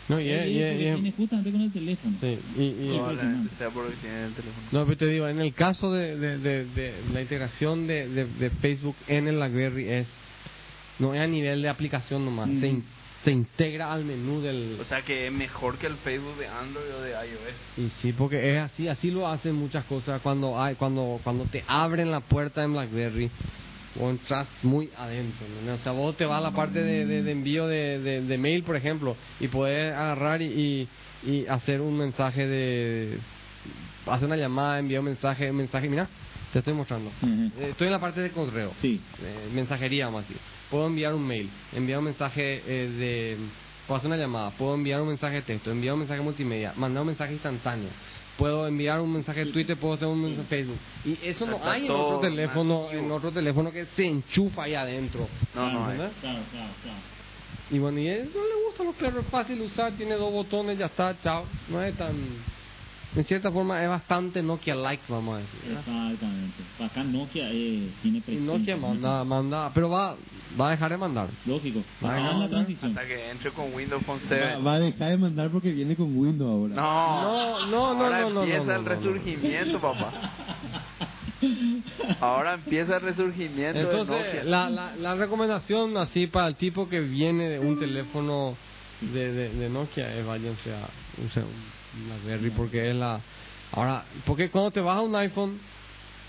No, 0.09 0.21
y, 0.21 0.25
Y 0.25 0.31
es- 0.31 0.47
y 0.49 0.59
es- 0.59 0.73
porque 0.73 0.83
y 0.83 0.87
es- 0.87 0.95
tiene 0.95 1.13
justamente 1.13 1.53
con 1.53 1.61
el 1.63 1.73
teléfono. 1.73 2.17
sí, 2.21 2.39
y- 2.57 2.63
y- 2.63 3.57
sea 3.59 3.71
porque 3.71 3.97
tiene 3.97 4.25
el 4.27 4.35
teléfono. 4.35 4.67
No, 4.71 4.85
pero 4.85 4.97
te 4.99 5.07
digo, 5.07 5.29
en 5.29 5.41
el 5.41 5.55
caso 5.55 5.93
de, 5.93 6.19
de, 6.19 6.39
de, 6.39 6.65
de 6.67 6.95
la 7.13 7.23
integración 7.23 7.87
de, 7.87 8.09
de, 8.09 8.27
de 8.27 8.51
Facebook 8.51 8.97
en 9.09 9.29
el 9.29 9.37
BlackBerry 9.37 9.89
es 9.89 10.07
no 10.99 11.15
es 11.15 11.21
a 11.21 11.27
nivel 11.27 11.63
de 11.63 11.69
aplicación 11.69 12.25
nomás, 12.25 12.49
se, 12.61 12.69
in- 12.69 12.85
se 13.25 13.33
integra 13.33 13.93
al 13.93 14.05
menú 14.05 14.41
del 14.43 14.77
O 14.81 14.85
sea 14.85 15.03
que 15.03 15.27
es 15.27 15.33
mejor 15.33 15.79
que 15.79 15.87
el 15.87 15.97
Facebook 15.97 16.37
de 16.39 16.47
Android 16.47 16.95
o 16.95 17.01
de 17.01 17.11
iOS. 17.13 17.79
y 17.79 17.91
sí, 18.01 18.13
porque 18.13 18.53
es 18.55 18.59
así, 18.61 18.87
así 18.89 19.11
lo 19.11 19.27
hacen 19.27 19.55
muchas 19.55 19.85
cosas 19.87 20.21
cuando 20.21 20.61
hay 20.63 20.75
cuando 20.77 21.19
cuando 21.25 21.47
te 21.47 21.65
abren 21.67 22.11
la 22.11 22.21
puerta 22.21 22.63
en 22.63 22.75
BlackBerry 22.75 23.31
o 24.01 24.11
entras 24.11 24.49
muy 24.63 24.91
adentro, 24.97 25.47
¿no? 25.65 25.75
o 25.75 25.79
sea, 25.79 25.93
vos 25.93 26.17
te 26.17 26.25
vas 26.25 26.39
a 26.39 26.41
la 26.41 26.53
parte 26.53 26.83
de, 26.83 27.07
de- 27.07 27.23
de 27.23 27.31
envío 27.33 27.67
de, 27.67 28.37
mail, 28.39 28.63
por 28.65 28.77
ejemplo, 28.77 29.17
y 29.41 29.49
puedes 29.49 29.93
agarrar 29.95 30.43
y, 30.43 30.89
y, 31.25 31.47
hacer 31.47 31.81
un 31.81 31.97
mensaje 31.97 32.47
de 32.47 33.19
hacer 34.07 34.27
una 34.27 34.37
llamada, 34.37 34.79
enviar 34.79 35.01
un 35.01 35.07
mensaje, 35.07 35.51
un 35.51 35.57
mensaje, 35.57 35.89
mira, 35.89 36.09
te 36.53 36.59
estoy 36.59 36.75
mostrando. 36.75 37.11
Eh, 37.59 37.69
Estoy 37.71 37.87
en 37.87 37.93
la 37.93 38.01
parte 38.01 38.21
de 38.21 38.31
correo, 38.31 38.73
Sí. 38.81 39.01
eh, 39.23 39.49
mensajería 39.53 40.11
más 40.11 40.25
así. 40.25 40.35
Puedo 40.71 40.87
enviar 40.87 41.15
un 41.15 41.27
mail, 41.27 41.51
enviar 41.73 41.99
un 42.01 42.07
mensaje 42.07 42.63
eh, 42.67 42.89
de... 42.89 43.39
Puedo 43.87 43.99
hacer 43.99 44.09
una 44.09 44.17
llamada, 44.17 44.51
puedo 44.53 44.75
enviar 44.75 45.01
un 45.03 45.09
mensaje 45.09 45.37
de 45.37 45.43
texto, 45.43 45.71
enviar 45.71 45.95
un 45.95 46.01
mensaje 46.01 46.21
multimedia, 46.23 46.73
mandar 46.77 47.03
un 47.03 47.09
mensaje 47.09 47.35
instantáneo. 47.35 47.91
Puedo 48.37 48.67
enviar 48.67 49.01
un 49.01 49.13
mensaje 49.13 49.45
de 49.45 49.53
Twitter, 49.53 49.77
puedo 49.77 49.95
hacer 49.95 50.09
un 50.09 50.21
mensaje 50.21 50.43
de 50.43 50.49
Facebook. 50.49 50.79
Y 51.05 51.19
eso 51.23 51.47
no 51.47 51.61
hay 51.63 51.87
en 51.87 51.93
otro 51.93 52.19
teléfono, 52.19 52.91
en 52.91 53.11
otro 53.11 53.31
teléfono 53.31 53.71
que 53.71 53.87
se 53.95 54.05
enchufa 54.05 54.65
ahí 54.65 54.75
adentro. 54.75 55.29
No, 55.55 55.71
no 55.71 55.87
hay. 55.87 55.97
Claro, 55.97 56.13
claro, 56.21 56.43
claro. 56.51 56.99
Y 57.71 57.79
bueno, 57.79 57.99
y 58.01 58.09
él 58.09 58.31
no 58.35 58.41
le 58.43 58.67
gusta 58.67 58.85
los 58.85 58.95
perros, 58.97 59.25
es 59.25 59.31
fácil 59.31 59.61
usar, 59.63 59.93
tiene 59.93 60.15
dos 60.15 60.33
botones, 60.33 60.79
ya 60.79 60.87
está, 60.87 61.17
chao. 61.23 61.45
No 61.69 61.83
es 61.83 61.97
tan... 61.97 62.15
En 63.17 63.25
cierta 63.25 63.51
forma 63.53 63.81
es 63.83 63.89
bastante 63.89 64.43
Nokia-like, 64.43 65.03
vamos 65.09 65.37
a 65.37 65.39
decir. 65.39 65.61
¿verdad? 65.67 65.81
Exactamente. 66.13 66.63
Acá 66.85 67.05
Nokia 67.05 67.49
eh, 67.53 67.89
tiene 68.03 68.19
Y 68.19 68.21
presencia. 68.23 68.53
Nokia 68.59 68.77
manda, 68.77 69.25
manda, 69.25 69.71
pero 69.73 69.89
va, 69.89 70.17
va 70.61 70.69
a 70.69 70.71
dejar 70.73 70.91
de 70.91 70.97
mandar. 70.97 71.29
Lógico. 71.47 71.81
Va 72.05 72.11
a 72.11 72.15
dejar 72.15 72.29
de 72.29 72.33
la 72.35 72.41
mandar 72.41 72.51
transición. 72.51 72.91
Hasta 72.91 73.07
que 73.07 73.31
entre 73.31 73.51
con 73.53 73.73
Windows 73.73 74.03
Phone 74.05 74.21
Va, 74.25 74.29
7. 74.29 74.57
va 74.67 74.73
a 74.75 74.81
dejar 74.81 75.11
de 75.11 75.17
mandar 75.19 75.51
porque 75.51 75.71
viene 75.71 75.95
con 75.95 76.17
Windows 76.17 76.51
ahora. 76.51 76.75
No, 76.75 77.23
No, 77.23 77.67
no, 77.67 77.95
no, 77.95 78.05
Ahora 78.05 78.21
no, 78.23 78.31
no, 78.31 78.41
empieza 78.43 78.65
no, 78.65 78.73
el 78.75 78.83
no, 78.83 78.83
no. 78.83 78.89
resurgimiento, 78.97 79.81
papá. 79.81 80.13
Ahora 82.21 82.55
empieza 82.55 82.97
el 82.97 83.03
resurgimiento 83.03 83.79
de 83.79 83.85
Entonces, 84.01 84.25
Nokia. 84.27 84.45
la, 84.45 84.71
la, 84.71 84.97
la 84.97 85.15
recomendación 85.15 85.97
así 85.97 86.27
para 86.27 86.49
el 86.49 86.57
tipo 86.57 86.89
que 86.89 87.01
viene 87.01 87.49
de 87.49 87.59
un 87.59 87.79
teléfono 87.79 88.57
de, 89.01 89.33
de, 89.33 89.49
de 89.51 89.69
Nokia 89.71 90.15
es 90.15 90.27
váyanse 90.27 90.73
a 90.75 90.89
use 91.25 91.41
un 91.41 91.74
BlackBerry 92.07 92.51
porque 92.51 92.91
es 92.91 92.97
la... 92.97 93.21
Ahora, 93.73 94.05
porque 94.25 94.51
cuando 94.51 94.71
te 94.71 94.81
vas 94.81 94.99
a 94.99 95.01
un 95.01 95.15
iPhone, 95.17 95.59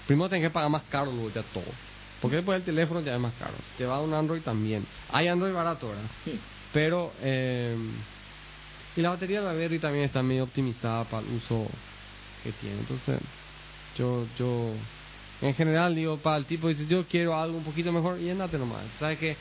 primero 0.07 0.29
tienes 0.29 0.47
que 0.47 0.53
pagar 0.53 0.69
más 0.69 0.83
caro 0.83 1.11
luego 1.11 1.29
ya 1.29 1.43
todo. 1.53 1.65
Porque 2.21 2.37
después 2.37 2.57
el 2.57 2.63
teléfono 2.63 3.01
ya 3.01 3.15
es 3.15 3.19
más 3.19 3.33
caro. 3.37 3.53
Te 3.77 3.85
vas 3.85 3.99
a 3.99 4.01
un 4.01 4.13
Android 4.13 4.41
también. 4.41 4.85
Hay 5.11 5.27
Android 5.27 5.53
barato, 5.53 5.89
¿verdad? 5.89 6.03
Sí. 6.23 6.39
Pero, 6.73 7.13
eh, 7.21 7.75
y 8.95 9.01
la 9.01 9.09
batería 9.09 9.41
de 9.41 9.47
la 9.47 9.53
Berry 9.53 9.79
también 9.79 10.05
está 10.05 10.23
medio 10.23 10.43
optimizada 10.43 11.03
para 11.03 11.25
el 11.25 11.33
uso 11.33 11.67
que 12.43 12.51
tiene. 12.53 12.79
Entonces, 12.79 13.19
yo, 13.97 14.25
yo, 14.37 14.71
en 15.41 15.53
general 15.53 15.95
digo, 15.95 16.17
para 16.17 16.37
el 16.37 16.45
tipo 16.45 16.67
dice, 16.67 16.87
yo 16.87 17.05
quiero 17.07 17.37
algo 17.37 17.57
un 17.57 17.63
poquito 17.63 17.91
mejor, 17.91 18.19
y 18.19 18.29
andate 18.29 18.57
nomás. 18.57 18.83
¿Sabes 18.99 19.19
qué? 19.19 19.37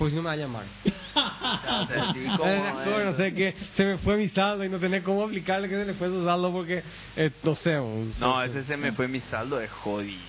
Porque 0.00 0.10
si 0.12 0.16
no 0.16 0.22
me 0.22 0.28
va 0.28 0.32
a 0.32 0.36
llamar. 0.36 0.64
Es. 1.90 3.04
no 3.04 3.16
sé 3.16 3.34
que 3.34 3.54
se 3.76 3.84
me 3.84 3.98
fue 3.98 4.16
mi 4.16 4.28
saldo 4.30 4.64
y 4.64 4.68
no 4.70 4.78
tenés 4.78 5.02
cómo 5.02 5.24
aplicarle 5.24 5.68
que 5.68 5.74
se 5.74 5.84
le 5.84 5.92
fue 5.94 6.08
su 6.08 6.24
saldo 6.24 6.50
porque, 6.52 6.82
eh, 7.16 7.30
no 7.42 7.54
sé. 7.56 7.78
un- 7.78 8.14
No, 8.18 8.42
ese 8.42 8.64
se 8.64 8.76
me 8.78 8.92
fue 8.92 9.08
mi 9.08 9.20
saldo 9.30 9.56
de 9.58 9.68
jodidísimo. 9.68 10.24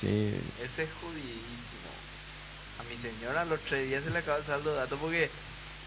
Sí. 0.00 0.34
Ese 0.60 0.82
es 0.82 0.88
jodidísimo. 1.00 1.90
A 2.80 2.82
mi 2.82 2.96
señora 2.96 3.44
los 3.44 3.60
tres 3.60 3.86
días 3.88 4.02
se 4.02 4.10
le 4.10 4.18
acaba 4.18 4.38
el 4.38 4.44
saldo 4.46 4.70
de 4.72 4.76
datos 4.78 4.98
porque 5.00 5.30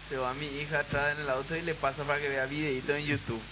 se 0.08 0.16
va 0.16 0.32
mi 0.32 0.46
hija 0.46 0.80
atrás 0.80 1.14
en 1.16 1.22
el 1.24 1.28
auto 1.28 1.54
y 1.54 1.60
le 1.60 1.74
pasa 1.74 2.04
para 2.04 2.18
que 2.20 2.30
vea 2.30 2.46
videitos 2.46 2.96
en 2.96 3.04
YouTube. 3.04 3.42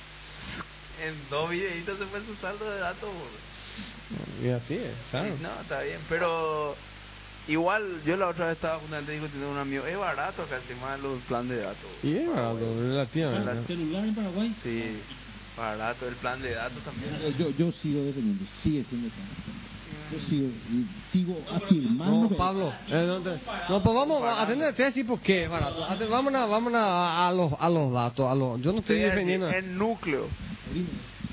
En 1.04 1.28
dos 1.28 1.50
videitos 1.50 1.98
se 1.98 2.06
fue 2.06 2.20
su 2.24 2.34
saldo 2.36 2.70
de 2.70 2.78
datos. 2.80 3.10
boludo. 3.12 4.42
Y 4.42 4.48
así 4.48 4.74
es, 4.74 4.94
claro. 5.10 5.36
Sí, 5.36 5.42
no, 5.42 5.60
está 5.60 5.82
bien, 5.82 6.00
pero 6.08 6.74
igual 7.48 8.02
yo 8.04 8.16
la 8.16 8.28
otra 8.28 8.46
vez 8.46 8.56
estaba 8.56 8.78
justamente 8.80 9.12
discutiendo 9.12 9.46
con 9.46 9.54
un 9.56 9.60
amigo, 9.60 9.86
es 9.86 9.96
barato 9.98 10.42
acá 10.42 10.56
el 10.56 10.62
tema 10.62 10.96
de 10.96 11.02
los 11.02 11.22
planes 11.24 11.56
de 11.56 11.62
datos. 11.62 11.90
Y 12.02 12.16
es 12.16 12.28
barato, 12.28 12.80
relativamente. 12.80 13.50
Ah, 13.50 13.66
celular 13.66 14.04
en 14.04 14.14
Paraguay. 14.14 14.54
Sí, 14.62 14.98
barato 15.56 16.08
el 16.08 16.14
plan 16.16 16.40
de 16.42 16.50
datos 16.54 16.82
también. 16.82 17.16
Yo, 17.38 17.50
yo, 17.50 17.72
sigo 17.72 18.04
defendiendo, 18.04 18.44
sigue 18.62 18.84
siendo 18.84 19.08
tan- 19.08 19.56
Yo 20.12 20.20
sigo, 20.28 20.48
sigo 21.12 21.42
afirmando 21.50 22.28
No, 22.30 22.36
Pablo. 22.36 22.72
eh, 22.88 23.04
no, 23.06 23.20
te- 23.20 23.40
no, 23.68 23.82
pues 23.82 23.94
vamos 23.96 24.22
a 24.22 24.42
atender, 24.42 24.72
te 24.74 24.82
voy 24.82 24.84
a 24.84 24.88
decir 24.90 25.06
por 25.06 25.20
qué 25.20 25.44
es 25.44 25.50
barato. 25.50 25.84
Vamos 26.10 26.34
a, 26.34 26.46
vamos 26.46 26.74
a, 26.74 27.26
a 27.28 27.32
los, 27.32 27.52
a 27.58 27.68
los 27.70 27.92
datos. 27.92 28.30
A 28.30 28.34
los, 28.34 28.60
yo 28.60 28.72
no 28.72 28.78
estoy 28.80 28.98
defendiendo. 29.00 29.48
En 29.50 29.76
núcleo. 29.78 30.28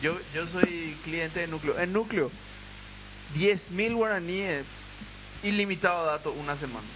Yo, 0.01 0.17
yo 0.33 0.47
soy 0.47 0.97
cliente 1.03 1.41
de 1.41 1.47
núcleo. 1.47 1.77
En 1.79 1.93
núcleo, 1.93 2.31
10.000 3.35 3.95
guaraníes, 3.95 4.65
ilimitado 5.43 6.05
datos 6.05 6.33
una 6.37 6.57
semana. 6.57 6.87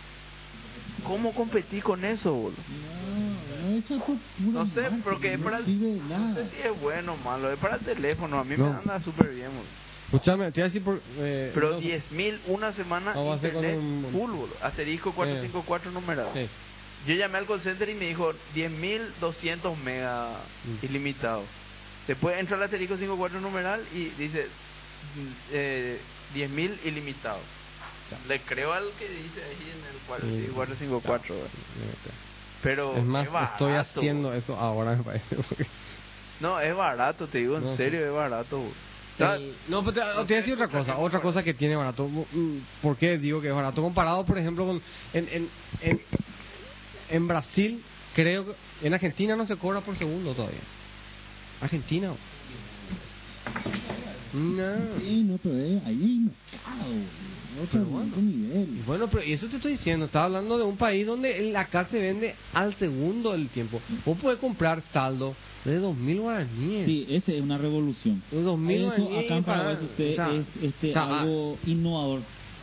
¿Cómo 1.04 1.34
competí 1.34 1.82
con 1.82 2.04
eso, 2.04 2.34
boludo? 2.34 2.58
No, 2.68 3.78
eso 3.78 3.96
es 3.96 4.02
por 4.02 4.18
pura 4.18 4.60
No 4.60 4.66
sé, 4.68 4.82
marketing, 4.82 5.02
porque 5.04 5.34
es 5.34 5.40
no 5.40 5.46
para... 5.46 5.64
sirve 5.64 5.88
de 5.88 5.96
No 6.00 6.10
nada. 6.10 6.34
sé 6.34 6.50
si 6.50 6.62
es 6.62 6.80
bueno 6.82 7.14
o 7.14 7.18
malo, 7.18 7.52
es 7.52 7.60
para 7.60 7.76
el 7.76 7.82
teléfono. 7.82 8.40
A 8.40 8.44
mí 8.44 8.56
No. 8.58 8.72
me 8.72 8.78
anda 8.80 9.02
súper 9.02 9.30
bien, 9.34 9.50
boludo. 9.50 9.70
Escúchame, 10.06 10.52
te 10.52 10.62
voy 10.62 10.62
a 10.62 10.66
decir 10.66 10.84
por. 10.84 11.02
Eh, 11.18 11.52
Pero 11.54 11.72
no, 11.72 11.80
10.000 11.80 12.40
una 12.48 12.72
semana 12.74 13.14
No, 13.14 13.26
va 13.26 13.36
a 13.36 13.40
ser 13.40 13.52
con 13.54 13.66
internet 13.66 13.84
un- 13.84 14.12
full, 14.12 14.32
boludo. 14.32 14.56
Asterisco 14.62 15.14
454 15.14 15.92
numerado. 15.92 16.32
Sí. 16.34 16.50
Yo 17.06 17.14
llamé 17.14 17.38
al 17.40 17.46
call 17.46 17.62
center 17.62 17.90
y 17.90 17.94
me 17.94 18.08
dijo 18.08 18.34
10.200 18.56 19.78
mega 19.78 20.40
Mm. 20.64 20.86
ilimitado. 20.86 21.44
Después 22.08 22.40
entra 22.40 22.56
el 22.58 22.64
asterisco 22.64 22.96
54 22.98 23.40
numeral 23.42 23.86
y 23.94 24.06
dice 24.18 24.48
mm, 25.16 25.28
eh, 25.52 26.02
10.000 26.34 26.80
ilimitado. 26.86 27.40
Le 28.28 28.42
creo 28.42 28.74
al 28.74 28.92
que 28.98 29.10
dice 29.10 29.44
ahí 29.44 29.72
en 29.72 29.86
el 29.86 30.02
4, 30.08 30.28
Sí. 30.28 30.42
sí, 30.46 30.52
454. 30.54 31.36
¿verdad? 31.36 31.48
Pero 32.64 32.98
Es 32.98 33.04
más, 33.04 33.32
barato, 33.32 33.54
estoy 33.70 33.74
haciendo 33.78 34.34
eso 34.34 34.56
ahora, 34.58 34.96
me 34.96 35.04
parece. 35.04 35.36
porque- 35.36 35.68
No, 36.40 36.60
es 36.60 36.76
barato, 36.76 37.28
te 37.28 37.40
digo, 37.40 37.58
en 37.58 37.64
No, 37.64 37.76
serio, 37.76 38.06
es 38.06 38.12
barato. 38.14 38.62
El- 39.20 39.56
no, 39.68 39.84
pero 39.84 39.94
te, 39.94 40.00
te 40.02 40.06
voy 40.06 40.34
a 40.34 40.38
decir 40.38 40.54
otra 40.54 40.68
cosa, 40.68 40.98
otra 40.98 41.20
cosa 41.22 41.42
que 41.44 41.54
tiene 41.56 41.76
barato. 41.76 42.08
Mm, 42.08 42.58
¿Por 42.84 42.98
qué 42.98 43.18
digo 43.18 43.42
que 43.42 43.48
es 43.48 43.54
barato? 43.54 43.82
Comparado, 43.82 44.24
por 44.26 44.38
ejemplo, 44.38 44.66
con 44.66 44.82
en, 45.14 45.28
en, 45.32 45.50
en, 45.82 46.02
en 47.10 47.28
Brasil, 47.28 47.84
creo 48.14 48.46
que 48.46 48.54
en 48.88 48.94
Argentina 48.94 49.36
no 49.36 49.48
se 49.48 49.56
cobra 49.58 49.82
por 49.82 49.98
segundo 49.98 50.34
todavía. 50.36 50.60
Argentina. 51.62 52.14
No. 54.38 55.00
Sí, 55.00 55.24
no, 55.24 55.38
pero 55.42 55.58
es, 55.58 55.86
ahí 55.86 56.30
hay 56.66 57.04
otro, 57.62 57.72
Pero 57.72 57.86
bueno. 57.86 58.16
nivel. 58.18 58.70
Y 58.78 58.84
Bueno, 58.86 59.08
pero 59.08 59.24
eso 59.24 59.48
te 59.48 59.56
estoy 59.56 59.72
diciendo, 59.74 60.06
estaba 60.06 60.26
hablando 60.26 60.58
de 60.58 60.64
un 60.64 60.78
país 60.78 61.06
donde 61.08 61.56
acá 61.58 61.88
se 61.90 62.00
vende 62.00 62.36
al 62.54 62.74
segundo 62.76 63.32
del 63.32 63.50
tiempo. 63.50 63.82
Vos 64.06 64.18
podés 64.20 64.38
comprar 64.40 64.84
saldo 64.94 65.36
de 65.66 65.80
2.000 65.82 66.20
guaraníes. 66.22 66.86
Sí, 66.86 67.06
esa 67.10 67.32
es 67.34 67.42
una 67.42 67.58
revolución. 67.58 68.22
De 68.32 68.42
2.000 68.44 68.72
Eso 68.76 68.86
guaraníes 68.86 69.26
acá 69.26 69.38
en 69.38 69.44
Paraguay 69.44 69.76
para- 69.76 69.86
usted 69.88 70.12
o 70.12 70.16
sea, 70.16 70.36
es 70.36 70.46
este, 70.64 70.90
o 70.90 70.94
sea, 70.94 71.02
ah, 71.04 71.22
algo 71.22 71.58
innovador. 71.66 72.22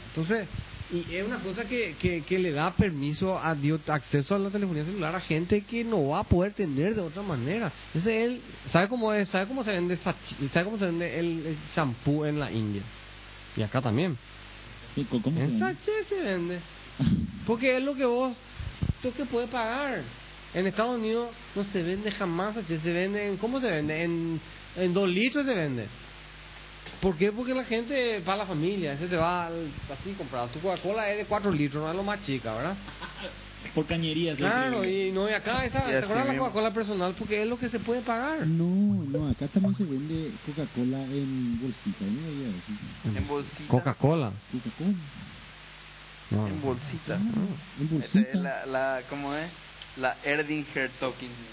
Entonces, 0.08 0.48
y 0.94 1.16
es 1.16 1.26
una 1.26 1.40
cosa 1.40 1.64
que, 1.64 1.96
que, 1.98 2.22
que 2.22 2.38
le 2.38 2.52
da 2.52 2.72
permiso 2.74 3.38
a 3.38 3.54
dio 3.54 3.80
acceso 3.88 4.34
a 4.34 4.38
la 4.38 4.50
telefonía 4.50 4.84
celular 4.84 5.14
a 5.16 5.20
gente 5.20 5.62
que 5.62 5.82
no 5.82 6.08
va 6.08 6.20
a 6.20 6.24
poder 6.24 6.52
tener 6.52 6.94
de 6.94 7.00
otra 7.00 7.22
manera. 7.22 7.72
Ese 7.92 8.24
él 8.24 8.40
sabe 8.70 8.88
cómo 8.88 9.12
es, 9.12 9.28
sabe 9.28 9.46
cómo 9.46 9.64
se 9.64 9.72
vende 9.72 9.96
sabe 9.96 10.64
cómo 10.64 10.78
se 10.78 10.84
vende 10.84 11.18
el, 11.18 11.46
el 11.46 11.56
shampoo 11.74 12.26
en 12.26 12.38
la 12.38 12.52
India 12.52 12.82
y 13.56 13.62
acá 13.62 13.80
también. 13.82 14.16
¿Cómo 15.10 15.36
se 15.36 15.44
En 15.44 15.58
sachet 15.58 16.08
se 16.08 16.20
vende. 16.20 16.60
Porque 17.46 17.76
es 17.76 17.82
lo 17.82 17.94
que 17.94 18.04
vos, 18.04 18.34
tú 19.02 19.12
que 19.12 19.24
puedes 19.24 19.50
pagar. 19.50 20.02
En 20.54 20.68
Estados 20.68 20.96
Unidos 20.96 21.30
no 21.56 21.64
se 21.64 21.82
vende 21.82 22.12
jamás 22.12 22.54
sachet, 22.54 22.80
se 22.80 22.92
vende 22.92 23.26
en, 23.26 23.36
¿cómo 23.38 23.60
se 23.60 23.68
vende? 23.68 24.04
En, 24.04 24.40
en 24.76 24.94
dos 24.94 25.08
litros 25.08 25.44
se 25.44 25.54
vende. 25.54 25.88
¿Por 27.00 27.16
qué? 27.16 27.32
Porque 27.32 27.54
la 27.54 27.64
gente, 27.64 28.20
para 28.24 28.38
la 28.38 28.46
familia, 28.46 28.92
ese 28.94 29.06
te 29.08 29.16
va 29.16 29.46
al- 29.48 29.70
así 29.92 30.12
comprado. 30.14 30.48
Tu 30.48 30.60
Coca-Cola 30.60 31.10
es 31.10 31.18
de 31.18 31.26
4 31.26 31.50
litros, 31.52 31.82
no 31.82 31.90
es 31.90 31.96
lo 31.96 32.02
más 32.02 32.22
chica, 32.22 32.54
¿verdad? 32.54 32.76
Por 33.74 33.86
cañerías. 33.86 34.36
Claro, 34.36 34.84
y 34.84 35.10
no, 35.10 35.28
y 35.28 35.32
acá 35.32 35.64
está, 35.64 35.80
Y 35.88 35.92
¿te 35.92 35.98
acuerdas 35.98 36.26
la. 36.28 36.36
Coca-Cola 36.38 36.72
personal? 36.72 37.14
Porque 37.18 37.42
es 37.42 37.48
lo 37.48 37.58
que 37.58 37.68
se 37.68 37.78
puede 37.80 38.02
pagar. 38.02 38.46
No, 38.46 38.66
no, 39.08 39.28
acá 39.28 39.48
también 39.48 39.74
se 39.76 39.84
vende 39.84 40.30
Coca-Cola 40.46 40.98
en 41.04 41.58
bolsita, 41.60 42.04
¿no? 42.04 43.18
En 43.18 43.26
bolsita. 43.26 43.68
Coca-Cola. 43.68 44.32
Coca-Cola. 44.52 44.94
No. 46.30 46.46
En 46.46 46.60
bolsita. 46.62 47.16
En 47.16 48.02
Esa 48.02 48.04
es 48.04 48.12
bolsita. 48.14 48.38
la, 48.38 48.66
la, 48.66 49.02
¿cómo 49.08 49.34
es? 49.34 49.50
La 49.96 50.16
Erdinger 50.24 50.90
Talking. 51.00 51.30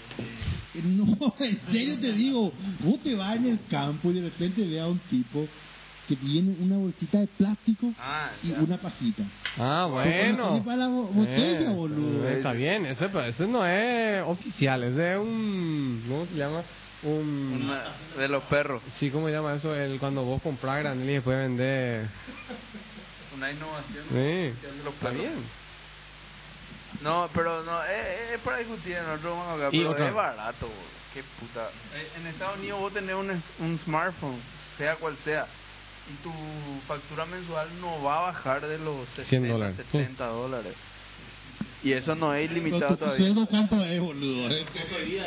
No, 0.74 1.34
en 1.38 1.60
serio 1.70 1.98
te 2.00 2.12
digo, 2.14 2.50
vos 2.80 2.98
te 3.02 3.14
vas 3.14 3.36
en 3.36 3.44
el 3.46 3.58
campo 3.70 4.10
y 4.10 4.14
de 4.14 4.22
repente 4.30 4.66
ve 4.66 4.80
a 4.80 4.86
un 4.86 4.98
tipo 5.00 5.46
que 6.08 6.16
tiene 6.16 6.56
una 6.60 6.78
bolsita 6.78 7.18
de 7.20 7.26
plástico 7.26 7.92
Ah, 7.98 8.30
y 8.42 8.48
ya. 8.48 8.58
una 8.58 8.78
pajita. 8.78 9.22
Ah, 9.58 9.86
bueno. 9.90 10.62
Para 10.64 10.76
la 10.78 10.88
bo- 10.88 11.08
botella, 11.08 11.70
Eh, 11.70 11.74
boludo. 11.74 12.26
eh, 12.26 12.36
Está 12.38 12.52
bien, 12.52 12.86
ese, 12.86 13.06
pero 13.10 13.24
ese 13.26 13.46
no 13.46 13.66
es 13.66 14.22
oficial, 14.26 14.82
ese 14.84 15.12
es 15.12 15.18
un. 15.20 16.04
¿Cómo 16.08 16.24
se 16.26 16.34
llama? 16.36 16.62
Un. 17.02 17.60
Una 17.64 17.82
de 18.16 18.28
los 18.28 18.42
perros. 18.44 18.80
Sí, 18.98 19.10
¿cómo 19.10 19.26
se 19.26 19.32
llama 19.34 19.54
eso? 19.54 19.74
El, 19.74 19.98
cuando 19.98 20.24
vos 20.24 20.40
compras 20.40 20.78
granel 20.78 21.08
y 21.08 21.12
después 21.12 21.36
vendés. 21.36 22.08
Una 23.36 23.50
innovación. 23.52 24.04
Sí, 24.08 24.14
de 24.14 24.56
los 24.84 24.94
está 24.94 25.08
perros. 25.10 25.20
bien. 25.20 25.61
No, 27.00 27.28
pero 27.34 27.62
no, 27.62 27.82
es, 27.84 28.32
es 28.34 28.40
para 28.40 28.58
discutir 28.58 28.92
en 28.96 29.08
otro 29.08 29.34
momento 29.34 29.64
acá, 29.64 29.70
pero 29.70 29.90
otra- 29.90 30.08
es 30.08 30.14
barato, 30.14 30.66
boludo. 30.66 30.82
qué 31.14 31.22
puta. 31.40 31.68
Eh, 31.94 32.08
En 32.16 32.26
Estados 32.28 32.58
Unidos 32.58 32.78
vos 32.80 32.92
tenés 32.92 33.14
un, 33.14 33.42
un 33.58 33.78
smartphone, 33.84 34.40
sea 34.78 34.96
cual 34.96 35.16
sea, 35.24 35.46
y 36.10 36.14
tu 36.22 36.32
factura 36.86 37.24
mensual 37.26 37.68
no 37.80 38.02
va 38.02 38.18
a 38.18 38.20
bajar 38.32 38.66
de 38.66 38.78
los 38.78 39.06
100 39.14 39.24
60, 39.26 39.48
dólares. 39.52 39.76
70 39.90 40.26
dólares. 40.26 40.74
Y 41.84 41.92
eso 41.94 42.14
no 42.14 42.32
es 42.32 42.48
ilimitado 42.48 42.90
¿Tu 42.92 42.96
todavía. 42.98 43.18
sueldo 43.26 43.46
cuánto 43.46 43.82
es, 43.84 43.98
boludo? 44.00 44.48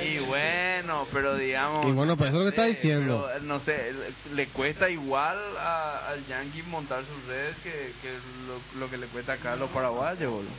Y 0.05 0.19
bueno, 0.19 1.05
pero 1.11 1.35
digamos... 1.35 1.85
Y 1.85 1.91
bueno, 1.91 2.15
pues 2.15 2.29
eso 2.29 2.39
es 2.39 2.45
lo 2.45 2.51
que 2.51 2.55
está 2.55 2.61
no 2.61 2.67
sé, 2.69 2.75
diciendo. 2.75 3.27
pero, 3.33 3.43
no 3.45 3.59
sé, 3.59 3.93
le, 3.93 4.35
le 4.35 4.47
cuesta 4.49 4.89
igual 4.89 5.37
a- 5.57 6.07
al 6.07 6.25
yankee 6.27 6.63
montar 6.63 7.03
sus 7.05 7.25
redes 7.25 7.57
que, 7.57 7.93
que 8.01 8.17
lo, 8.47 8.79
lo 8.79 8.89
que 8.89 8.97
le 8.97 9.07
cuesta 9.07 9.33
acá 9.33 9.53
a 9.53 9.55
los 9.57 9.69
paraguayos, 9.71 10.31
boludo. 10.31 10.51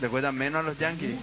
Le 0.00 0.08
cuesta 0.08 0.32
menos 0.32 0.60
a 0.60 0.62
los 0.68 0.78
yankees. 0.78 1.16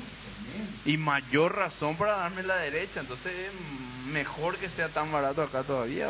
Y 0.86 0.98
mayor 0.98 1.56
razón 1.56 1.96
para 1.96 2.18
darme 2.18 2.44
la 2.44 2.58
derecha. 2.58 3.00
Entonces 3.02 3.32
es 3.34 4.12
mejor 4.12 4.58
que 4.58 4.70
sea 4.70 4.90
tan 4.90 5.12
barato 5.12 5.42
acá 5.42 5.64
todavía. 5.64 6.10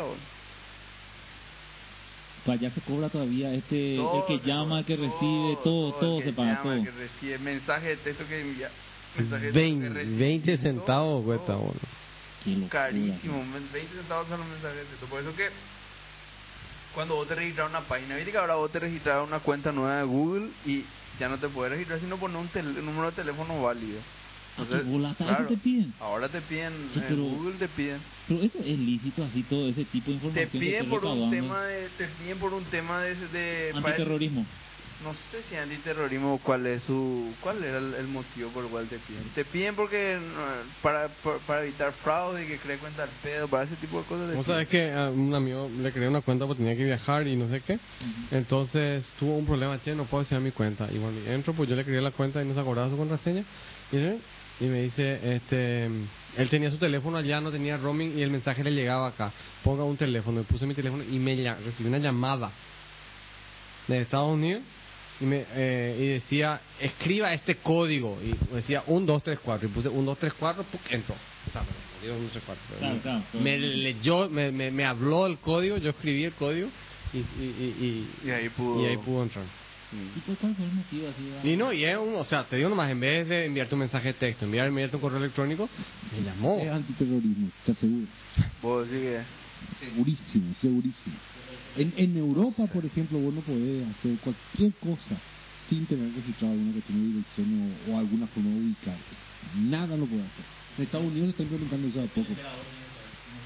Para 2.44 2.58
allá 2.58 2.70
se 2.72 2.80
cobra 2.82 3.08
todavía 3.08 3.54
este, 3.54 3.96
Todo 3.96 4.26
el 4.28 4.40
que 4.40 4.46
llama, 4.46 4.80
el 4.80 4.84
que 4.84 4.96
recibe, 4.96 5.56
todo, 5.64 5.94
todo, 5.94 6.18
el 6.18 6.24
se 6.24 6.32
paga, 6.34 6.50
llama, 6.50 6.62
todo. 6.62 6.72
el 6.74 6.84
que 6.84 6.90
recibe, 6.90 7.38
mensaje 7.38 7.88
de 7.88 7.96
texto 7.96 8.26
que 8.28 8.40
envía. 8.40 8.70
mensaje 9.16 9.46
de 9.46 9.52
texto 9.52 9.60
que 9.60 9.70
20, 9.70 9.88
recibe, 9.88 10.16
20 10.18 10.56
todo, 10.58 10.62
centavos 10.62 11.24
cuesta, 11.24 11.46
todo. 11.46 11.72
locura. 12.44 12.68
Carísimo, 12.68 13.44
20 13.72 13.94
centavos 13.96 14.28
son 14.28 14.40
los 14.40 14.48
mensajes 14.48 14.76
de 14.76 14.84
texto. 14.84 15.06
Por 15.06 15.22
eso 15.22 15.34
que 15.34 15.48
cuando 16.94 17.14
vos 17.14 17.26
te 17.26 17.34
registras 17.34 17.70
una 17.70 17.80
página, 17.80 18.16
viste 18.16 18.30
que 18.30 18.38
ahora 18.38 18.56
vos 18.56 18.70
te 18.70 18.78
registras 18.78 19.26
una 19.26 19.38
cuenta 19.40 19.72
nueva 19.72 19.96
de 19.96 20.04
Google 20.04 20.50
y 20.66 20.84
ya 21.18 21.28
no 21.28 21.38
te 21.38 21.48
puedes 21.48 21.72
registrar 21.72 22.00
si 22.00 22.06
no 22.06 22.18
pones 22.18 22.36
un, 22.36 22.86
número 22.86 23.10
de 23.10 23.16
teléfono 23.16 23.62
válido. 23.62 24.00
Ah, 24.56 24.62
eso 24.62 25.16
claro, 25.16 25.46
te 25.48 25.56
piden. 25.56 25.92
Ahora 26.00 26.28
te 26.28 26.40
piden, 26.42 26.88
Sí, 26.92 27.00
en 27.00 27.06
pero- 27.08 27.24
Google 27.24 27.58
te 27.58 27.68
piden. 27.68 28.00
Pero 28.28 28.42
eso 28.42 28.58
es 28.60 28.78
lícito, 28.78 29.24
así 29.24 29.42
todo 29.42 29.68
ese 29.68 29.84
tipo 29.84 30.10
de 30.10 30.18
Te 30.18 30.26
información. 30.26 30.50
que 30.50 30.58
piden 30.58 30.88
por 30.88 31.04
un 31.04 31.30
tema 31.30 31.64
de, 31.64 31.88
te 31.90 32.06
piden 32.08 32.38
por 32.38 32.54
un 32.54 32.64
tema 32.64 33.02
de, 33.02 33.14
de 33.28 33.70
para- 33.74 33.88
Antiterrorismo. 33.88 34.46
No 35.04 35.14
sé 35.30 35.42
si 35.48 35.56
antiterrorismo 35.56 36.40
cuál 36.42 36.66
es 36.66 36.82
su 36.84 37.32
cuál 37.40 37.62
era 37.62 37.78
el, 37.78 37.94
el 37.94 38.06
motivo 38.08 38.50
por 38.50 38.64
el 38.64 38.70
cual 38.70 38.88
te 38.88 38.98
piden 38.98 39.24
te 39.34 39.44
piden 39.44 39.76
porque 39.76 40.18
para, 40.82 41.08
para 41.22 41.38
para 41.46 41.62
evitar 41.62 41.92
fraude 41.92 42.44
y 42.44 42.48
que 42.48 42.58
cree 42.58 42.78
cuenta 42.78 43.04
al 43.04 43.10
pedo 43.22 43.46
para 43.48 43.64
ese 43.64 43.76
tipo 43.76 43.98
de 43.98 44.04
cosas 44.04 44.34
Vos 44.34 44.46
sabés 44.46 44.68
que 44.68 44.92
a 44.92 45.10
un 45.10 45.34
amigo 45.34 45.70
le 45.78 45.92
creé 45.92 46.08
una 46.08 46.22
cuenta 46.22 46.46
porque 46.46 46.62
tenía 46.62 46.76
que 46.76 46.84
viajar 46.84 47.26
y 47.26 47.36
no 47.36 47.48
sé 47.48 47.60
qué. 47.60 47.78
Entonces 48.30 49.10
tuvo 49.18 49.36
un 49.36 49.46
problema, 49.46 49.80
che, 49.80 49.94
no 49.94 50.04
puedo 50.04 50.22
hacer 50.22 50.40
mi 50.40 50.50
cuenta. 50.50 50.88
Y 50.90 50.98
bueno, 50.98 51.18
entro, 51.26 51.52
pues 51.52 51.68
yo 51.68 51.76
le 51.76 51.84
creé 51.84 52.00
la 52.00 52.10
cuenta 52.10 52.42
y 52.42 52.46
no 52.46 52.54
se 52.54 52.60
acordaba 52.60 52.88
su 52.90 52.96
contraseña. 52.96 53.44
Y, 53.92 53.96
y 54.64 54.68
me 54.68 54.82
dice, 54.82 55.36
este, 55.36 55.86
él 55.86 56.48
tenía 56.50 56.70
su 56.70 56.78
teléfono 56.78 57.18
allá, 57.18 57.40
no 57.40 57.50
tenía 57.50 57.76
roaming 57.76 58.18
y 58.18 58.22
el 58.22 58.30
mensaje 58.30 58.62
le 58.64 58.72
llegaba 58.72 59.08
acá. 59.08 59.32
Ponga 59.62 59.84
un 59.84 59.96
teléfono. 59.96 60.40
Y 60.40 60.44
puse 60.44 60.66
mi 60.66 60.74
teléfono 60.74 61.04
y 61.04 61.18
me 61.18 61.34
recibí 61.54 61.88
una 61.88 61.98
llamada 61.98 62.50
de 63.88 64.00
Estados 64.00 64.32
Unidos 64.32 64.62
y 65.20 65.24
me 65.24 65.44
eh, 65.54 65.96
y 65.98 66.06
decía, 66.08 66.60
escriba 66.80 67.32
este 67.32 67.56
código. 67.56 68.18
Y 68.22 68.54
decía 68.54 68.82
1, 68.86 69.06
2, 69.06 69.22
3, 69.22 69.38
4. 69.42 69.68
Y 69.68 69.70
puse 69.70 69.88
1, 69.88 70.02
2, 70.04 70.18
3, 70.18 70.32
4, 70.38 70.64
¡puc! 70.64 70.80
entró. 70.90 71.14
O 71.14 71.50
sea, 71.52 71.62
pero 71.62 71.74
no 71.94 72.02
digo 72.02 72.14
1, 72.14 72.22
2, 72.24 72.32
3, 72.32 72.44
4. 72.46 72.64
pero 72.68 72.78
Claro, 72.80 72.94
me- 72.96 73.00
claro, 73.02 73.24
claro. 73.30 73.44
Me 73.44 73.58
leyó, 73.58 74.28
me, 74.28 74.50
me, 74.52 74.70
me 74.70 74.84
habló 74.84 75.26
el 75.26 75.38
código, 75.38 75.76
yo 75.78 75.90
escribí 75.90 76.24
el 76.24 76.32
código 76.32 76.68
y, 77.12 77.18
y, 77.18 77.22
y, 77.42 78.18
y, 78.24 78.28
y 78.28 78.30
ahí 78.30 78.48
pudo 78.48 78.82
y 78.82 78.86
ahí 78.86 78.96
pudo 78.96 79.22
entrar. 79.22 79.44
¿Y 79.92 80.20
cuál 80.22 80.36
cuál 80.38 80.54
fue 80.56 80.64
el 80.64 80.72
motivo 80.72 81.08
así? 81.08 81.30
va? 81.30 81.48
Y 81.48 81.56
no, 81.56 81.72
y 81.72 81.84
es 81.84 81.96
un, 81.96 82.16
o 82.16 82.24
sea, 82.24 82.44
te 82.48 82.56
digo 82.56 82.68
nomás, 82.68 82.90
en 82.90 82.98
vez 82.98 83.28
de 83.28 83.44
enviarte 83.44 83.74
un 83.76 83.80
mensaje 83.80 84.08
de 84.08 84.14
texto, 84.14 84.44
enviar 84.44 84.66
enviarte 84.66 84.96
un 84.96 85.02
correo 85.02 85.18
electrónico, 85.18 85.68
me 86.12 86.22
llamó. 86.22 86.58
Es 86.58 86.68
antiterrorismo, 86.72 87.50
¿estás 87.60 87.78
seguro? 87.78 88.06
vos 88.60 88.86
sí 88.90 88.94
que 88.96 89.20
Segurísimo, 89.78 90.54
segurísimo. 90.60 91.16
En, 91.76 91.92
en 91.96 92.16
Europa, 92.16 92.66
por 92.66 92.84
ejemplo, 92.84 93.18
vos 93.18 93.34
no 93.34 93.40
podés 93.40 93.88
hacer 93.88 94.16
cualquier 94.18 94.72
cosa 94.74 95.16
sin 95.68 95.86
tener 95.86 96.12
registrado 96.14 96.52
alguna 96.52 96.72
cuestión 96.72 97.00
de 97.00 97.06
dirección 97.06 97.74
o, 97.88 97.92
o 97.92 97.98
alguna 97.98 98.26
forma 98.28 98.50
de 98.50 98.60
ubicarte. 98.60 99.14
Nada 99.58 99.96
lo 99.96 100.06
puede 100.06 100.22
hacer. 100.22 100.44
En 100.78 100.84
Estados 100.84 101.06
Unidos 101.06 101.30
está 101.30 101.42
implementando 101.42 101.88
eso 101.88 102.02
a 102.02 102.06
poco. 102.06 102.32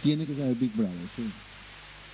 Tiene 0.03 0.27
que 0.27 0.35
saber 0.35 0.55
Big 0.57 0.73
Brother, 0.75 1.09
sí. 1.17 1.31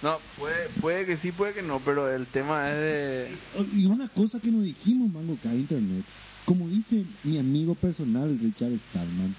No, 0.02 0.18
puede, 0.36 0.68
puede 0.80 1.06
que 1.06 1.16
sí, 1.18 1.32
puede 1.32 1.54
que 1.54 1.62
no, 1.62 1.80
pero 1.80 2.14
el 2.14 2.26
tema 2.26 2.70
es 2.70 2.76
de... 2.76 3.36
Y 3.74 3.86
una 3.86 4.08
cosa 4.08 4.38
que 4.38 4.50
nos 4.50 4.64
dijimos, 4.64 5.10
Mango, 5.12 5.34
acá 5.34 5.50
en 5.50 5.60
internet, 5.60 6.04
como 6.44 6.68
dice 6.68 7.04
mi 7.22 7.38
amigo 7.38 7.74
personal 7.74 8.38
Richard 8.38 8.78
Stallman, 8.90 9.34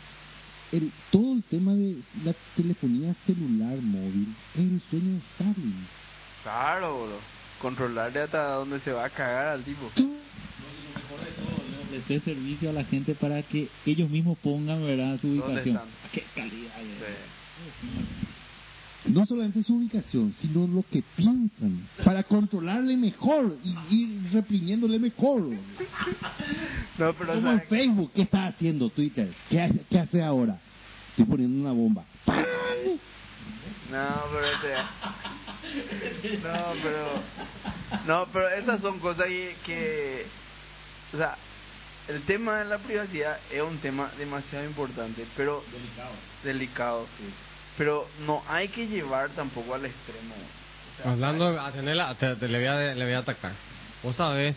el, 0.72 0.92
todo 1.12 1.34
el 1.34 1.44
tema 1.44 1.76
de 1.76 1.98
la 2.24 2.34
telefonía 2.56 3.16
celular 3.28 3.78
móvil 3.82 4.34
es 4.56 4.62
el 4.62 4.82
sueño 4.90 5.14
de 5.14 5.22
Starlink. 5.36 5.76
Claro, 6.46 7.08
bro. 7.08 7.18
Controlarle 7.60 8.22
hasta 8.22 8.52
dónde 8.54 8.80
se 8.82 8.92
va 8.92 9.06
a 9.06 9.10
cagar 9.10 9.48
al 9.48 9.64
tipo. 9.64 9.90
Le 9.98 10.06
ofrecer 11.98 12.22
servicio 12.22 12.70
a 12.70 12.74
la 12.74 12.84
gente 12.84 13.16
para 13.16 13.42
que 13.42 13.68
ellos 13.86 14.08
mismos 14.10 14.38
pongan 14.44 14.84
verdad 14.86 15.18
su 15.20 15.28
¿Dónde 15.30 15.44
ubicación. 15.48 15.76
están? 15.78 15.90
Qué 16.12 16.24
calidad. 16.36 16.72
Sí. 19.04 19.12
No 19.12 19.26
solamente 19.26 19.64
su 19.64 19.76
ubicación, 19.78 20.34
sino 20.40 20.68
lo 20.68 20.84
que 20.92 21.04
piensan, 21.16 21.88
para 22.04 22.22
controlarle 22.24 22.96
mejor 22.98 23.58
y 23.64 23.76
ir 23.96 24.32
reprimiéndole 24.32 25.00
mejor. 25.00 25.50
No, 26.98 27.14
pero 27.14 27.34
Como 27.34 27.52
en. 27.52 27.62
Facebook, 27.64 28.12
¿qué 28.16 28.22
está 28.22 28.48
haciendo 28.48 28.88
Twitter? 28.90 29.30
¿Qué, 29.50 29.60
hace- 29.62 29.82
qué 29.90 30.00
hace 30.00 30.24
ahora? 30.24 30.58
Estoy 31.10 31.26
poniendo 31.26 31.60
una 31.60 31.74
bomba. 31.74 32.06
No, 32.26 32.34
pero 34.32 34.46
este... 34.46 34.76
No, 36.44 36.74
pero... 36.84 37.10
No, 38.08 38.28
pero 38.34 38.50
esas 38.50 38.82
son 38.82 39.00
cosas 39.00 39.26
que, 39.28 39.56
que... 39.66 40.26
O 41.14 41.18
sea, 41.18 41.38
el 42.08 42.22
tema 42.24 42.60
de 42.60 42.66
la 42.66 42.78
privacidad 42.80 43.38
es 43.52 43.62
un 43.62 43.78
tema 43.80 44.12
demasiado 44.18 44.66
importante, 44.66 45.26
pero... 45.36 45.64
Delicado. 45.72 46.12
Delicado. 46.44 47.08
Pero 47.78 48.08
no 48.26 48.44
hay 48.48 48.70
que 48.70 48.88
llevar 48.88 49.30
tampoco 49.32 49.74
al 49.76 49.86
extremo. 49.86 50.34
O 50.36 51.02
sea, 51.02 51.12
Hablando, 51.12 51.52
de- 51.52 51.60
a 51.60 51.72
tenerla, 51.72 52.16
te, 52.16 52.36
te- 52.36 52.48
le, 52.48 52.58
voy 52.58 52.68
a, 52.68 52.94
le 52.96 53.04
voy 53.06 53.14
a 53.14 53.20
atacar. 53.20 53.54
Vos 54.04 54.16
sabés, 54.16 54.56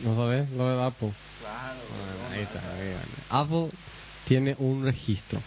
no 0.00 0.14
sabés 0.16 0.48
lo 0.50 0.68
de 0.76 0.84
Apple. 0.86 1.12
Claro. 1.40 1.80
Bueno, 1.90 2.28
no, 2.28 2.34
ahí 2.34 2.42
está, 2.42 2.60
no. 2.60 2.72
ahí 2.72 2.94
va. 2.94 3.40
Apple 3.40 3.78
tiene 4.26 4.54
un 4.58 4.84
registro 4.84 5.40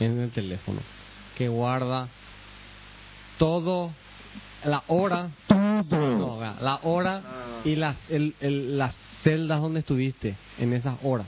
en 0.00 0.20
el 0.20 0.30
teléfono 0.30 0.80
que 1.36 1.48
guarda 1.48 2.08
todo, 3.42 3.90
la 4.64 4.84
hora, 4.86 5.30
no, 5.50 6.38
vea, 6.38 6.54
la 6.60 6.78
hora 6.84 7.20
No, 7.20 7.28
no, 7.28 7.58
no. 7.64 7.68
y 7.68 7.74
las, 7.74 7.96
el, 8.08 8.36
el- 8.40 8.78
las 8.78 8.94
celdas 9.24 9.60
donde 9.60 9.80
estuviste 9.80 10.36
en 10.60 10.72
esas 10.72 10.96
horas. 11.02 11.26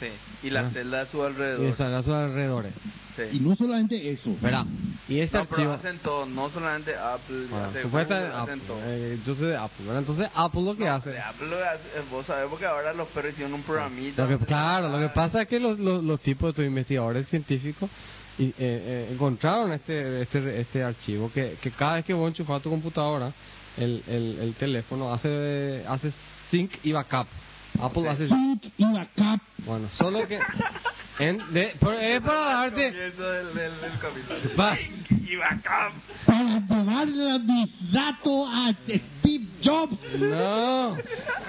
Sí. 0.00 0.06
Y 0.42 0.48
la 0.50 0.60
Ah. 0.60 0.70
celda 0.72 1.02
a 1.02 1.06
su 1.06 1.18
Y 1.18 1.26
alrededor. 1.26 1.66
esas, 1.66 1.92
a 1.92 2.02
sus 2.02 2.14
alrededores. 2.14 2.72
Sí. 3.16 3.22
Y 3.36 3.40
no 3.40 3.54
solamente 3.56 4.10
eso. 4.10 4.34
Verá, 4.40 4.64
y 5.06 5.20
este 5.20 5.36
no, 5.36 5.44
pero 5.44 5.56
archivo... 5.56 5.72
hacen 5.74 5.98
todo, 5.98 6.24
no 6.24 6.48
solamente 6.48 6.96
Apple, 6.96 7.46
Ah, 7.52 7.66
hace 7.68 7.82
supuestamente 7.82 8.30
Google, 8.30 8.42
hacen 8.42 8.54
Apple, 8.60 8.66
todo. 8.66 8.80
eh, 8.86 9.18
yo 9.26 9.34
sé 9.34 9.44
de 9.44 9.56
Apple, 9.56 9.84
¿verdad? 9.84 9.98
Entonces 10.00 10.28
Apple 10.34 10.62
lo 10.62 10.76
que 10.76 10.84
No, 10.86 10.94
hace... 10.94 11.18
Apple 11.20 11.46
lo 11.46 11.56
hace- 11.62 11.88
eh, 11.98 12.02
vos 12.10 12.24
sabés 12.26 12.46
porque 12.48 12.64
ahora 12.66 12.94
los 12.94 13.08
perros 13.10 13.32
hicieron 13.32 13.52
un 13.52 13.62
programita. 13.62 14.22
Lo 14.26 14.38
que, 14.38 14.46
claro, 14.46 14.88
lo 14.88 14.98
que 14.98 15.10
pasa 15.14 15.42
es 15.42 15.48
que 15.48 15.60
los, 15.60 15.78
los, 15.78 16.02
los 16.02 16.20
tipos 16.22 16.46
de 16.46 16.50
estos 16.52 16.64
investigadores 16.64 17.28
científicos 17.28 17.90
y, 18.38 18.46
eh, 18.46 18.54
eh, 18.58 19.08
encontraron 19.12 19.72
este, 19.72 20.22
este 20.22 20.60
este 20.60 20.82
archivo 20.82 21.30
que, 21.32 21.56
que 21.60 21.70
cada 21.70 21.94
vez 21.94 22.04
que 22.04 22.14
vos 22.14 22.28
enchufas 22.28 22.62
tu 22.62 22.70
computadora, 22.70 23.32
el, 23.76 24.02
el, 24.06 24.38
el 24.40 24.54
teléfono 24.54 25.12
hace 25.12 25.84
hace 25.86 26.12
sync 26.50 26.72
y 26.82 26.92
backup. 26.92 27.26
Apple 27.80 28.08
hace... 28.08 28.28
Sync 28.28 28.64
y 28.76 28.84
backup. 28.84 29.40
Bueno, 29.66 29.88
solo 29.92 30.26
que... 30.28 30.38
En, 31.18 31.38
de, 31.52 31.74
pero 31.78 31.92
es 31.92 32.20
para 32.22 32.70
del, 32.70 32.92
del, 33.16 33.54
del. 33.54 33.72
Va. 34.58 34.76
Y 35.10 35.36
backup. 35.36 35.94
Para 36.26 36.58
llevarle 36.60 37.38
mis 37.38 37.92
datos 37.92 38.48
a 38.52 38.72
Steve 38.72 39.46
Jobs. 39.62 39.96
No, 40.18 40.96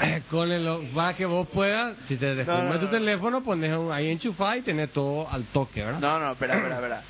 Eh, 0.02 0.22
con 0.30 0.52
el, 0.52 0.90
para 0.94 1.16
que 1.16 1.26
vos 1.26 1.48
puedas, 1.50 1.98
si 2.08 2.18
te 2.18 2.36
No, 2.46 2.64
no, 2.64 2.80
tu 2.80 2.86
no. 2.86 2.92
teléfono, 2.92 3.44
pones 3.44 3.76
un- 3.76 3.92
ahí 3.92 4.10
enchufado 4.10 4.56
y 4.58 4.62
tenés 4.62 4.92
todo 4.92 5.28
al 5.30 5.46
toque, 5.46 5.84
¿verdad? 5.84 6.00
No, 6.00 6.20
no, 6.20 6.34
espera, 6.34 6.58
espera, 6.58 6.76
espera. 6.76 7.02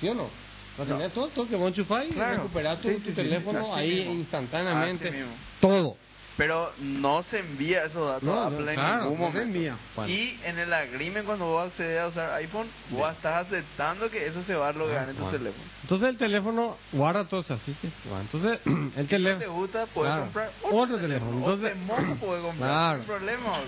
¿Sí 0.00 0.08
o 0.08 0.14
no? 0.14 0.28
Lo 0.76 0.84
tenés 0.84 1.12
todo 1.12 1.24
al 1.26 1.30
toque, 1.30 1.56
vos 1.56 1.68
enchufás 1.68 2.04
y 2.06 2.12
Claro. 2.12 2.36
recuperás 2.42 2.80
tu, 2.80 2.88
Sí, 2.88 2.94
tu 2.96 3.00
sí, 3.02 3.06
sí, 3.10 3.14
teléfono 3.14 3.74
ahí 3.74 3.94
mismo. 3.98 4.12
instantáneamente. 4.14 5.24
Todo. 5.60 5.96
Pero 6.36 6.72
no 6.80 7.22
se 7.24 7.38
envía 7.38 7.84
esos 7.84 8.06
datos 8.08 8.22
No, 8.24 8.32
a 8.32 8.50
no, 8.50 8.56
Apple 8.56 8.68
en 8.70 8.74
claro, 8.74 9.02
ningún 9.04 9.20
no 9.20 9.26
se 9.26 9.32
momento. 9.38 9.40
envía. 9.56 9.76
Bueno. 9.94 10.12
Y 10.12 10.40
en 10.44 10.58
el 10.58 10.72
agreement 10.72 11.26
cuando 11.26 11.44
vos 11.46 11.66
accedes 11.68 12.00
a 12.00 12.06
usar 12.08 12.32
iPhone, 12.34 12.66
vos 12.90 13.12
estás 13.12 13.46
aceptando 13.46 14.10
que 14.10 14.26
eso 14.26 14.42
se 14.42 14.54
va 14.56 14.68
a 14.70 14.72
logar 14.72 15.08
en 15.08 15.14
tu 15.14 15.22
Ah, 15.22 15.24
Bueno. 15.30 15.38
teléfono. 15.38 15.64
Entonces 15.82 16.08
el 16.08 16.16
teléfono 16.16 16.76
guarda 16.92 17.24
todo 17.28 17.40
eso, 17.40 17.54
así, 17.54 17.74
sí. 17.80 17.88
Bueno, 18.08 18.22
entonces 18.22 18.58
el 18.64 18.72
Si 18.72 18.78
no 18.88 18.94
te 18.94 19.06
teléfono... 19.06 19.52
gusta, 19.52 19.86
puedes 19.86 20.10
Claro. 20.12 20.22
comprar 20.24 20.50
Otro 20.72 20.98
teléfono. 20.98 21.30
O 21.36 21.38
Entonces- 21.54 21.72
te 21.72 22.16
puedes 22.26 22.44
comprar. 22.44 22.70
Claro. 22.74 22.98
No 22.98 23.04
problema. 23.04 23.58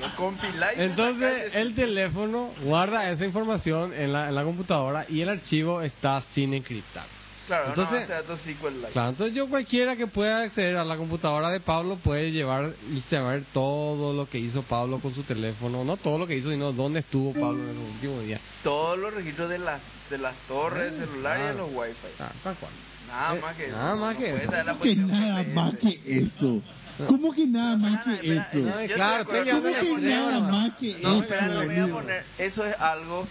Entonces 0.76 1.50
el 1.54 1.74
teléfono 1.74 2.50
guarda 2.62 3.10
esa 3.10 3.24
información 3.24 3.92
en 3.94 4.12
la, 4.12 4.28
en 4.28 4.34
la 4.34 4.42
computadora 4.44 5.06
y 5.08 5.20
el 5.20 5.28
archivo 5.28 5.82
está 5.82 6.22
sin 6.34 6.52
encriptar. 6.54 7.06
Claro, 7.46 7.68
entonces- 7.68 7.92
no, 8.08 8.14
de 8.14 8.22
datos 8.22 8.40
SQLite. 8.40 8.92
Claro, 8.92 9.08
entonces 9.10 9.34
yo 9.36 9.48
cualquiera 9.48 9.96
que 9.96 10.06
pueda 10.06 10.42
acceder 10.42 10.76
a 10.76 10.84
la 10.84 10.96
computadora 10.96 11.50
de 11.50 11.60
Pablo 11.60 11.96
puede 12.02 12.32
llevar 12.32 12.74
y 12.92 13.00
saber 13.02 13.44
todo 13.52 14.12
lo 14.12 14.28
que 14.28 14.38
hizo 14.38 14.62
Pablo 14.62 14.98
con 15.00 15.14
su 15.14 15.22
teléfono, 15.22 15.84
no 15.84 15.96
todo 15.96 16.18
lo 16.18 16.26
que 16.26 16.36
hizo, 16.36 16.50
sino 16.50 16.72
dónde 16.72 17.00
estuvo 17.00 17.32
Pablo 17.32 17.62
en 17.64 17.70
el 17.70 17.76
último 17.78 18.20
día. 18.20 18.40
Todos 18.64 18.98
los 18.98 19.14
registros 19.14 19.48
de 19.48 19.58
las, 19.58 19.80
de 20.10 20.18
las 20.18 20.34
torres 20.48 20.92
Ah, 20.96 21.00
celulares 21.04 21.42
y 21.44 21.46
de 21.46 21.52
claro. 21.54 21.58
los 21.70 21.76
wifi. 21.76 22.08
Ah, 22.18 22.32
tal 22.42 22.54
cual. 22.56 22.72
Nada 23.08 23.36
Eh, 23.36 23.40
más 23.40 23.56
que 23.56 23.66
eso. 23.66 23.76
nada 23.76 23.94
más 23.94 24.14
No 24.14 24.20
que 24.20 24.30
eso. 24.30 24.38
¿Cómo 24.50 24.64
que 24.64 24.78
posición 24.78 25.10
nada 25.10 25.36
GPS. 25.44 25.54
más 25.54 25.74
que 25.76 26.00
eso? 26.04 26.62
¿Cómo 27.06 27.32
que 27.32 27.46
nada 27.46 27.76
más 27.76 28.06
Espera, 28.06 28.50
que 28.50 28.58
eso? 28.58 28.66
No, 28.66 28.94
claro, 28.94 29.24
¿Cómo 29.26 29.44
que 29.44 29.52
nada 30.00 30.40
más 30.40 30.72
que 30.78 30.94
No, 31.00 31.08
eso? 31.12 31.22
espera, 31.22 31.46
lo 31.48 31.64
voy 31.66 31.76
a 31.78 31.86
poner. 31.86 32.24
Eso 32.38 32.66
es 32.66 32.80
algo 32.80 33.28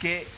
que 0.00 0.28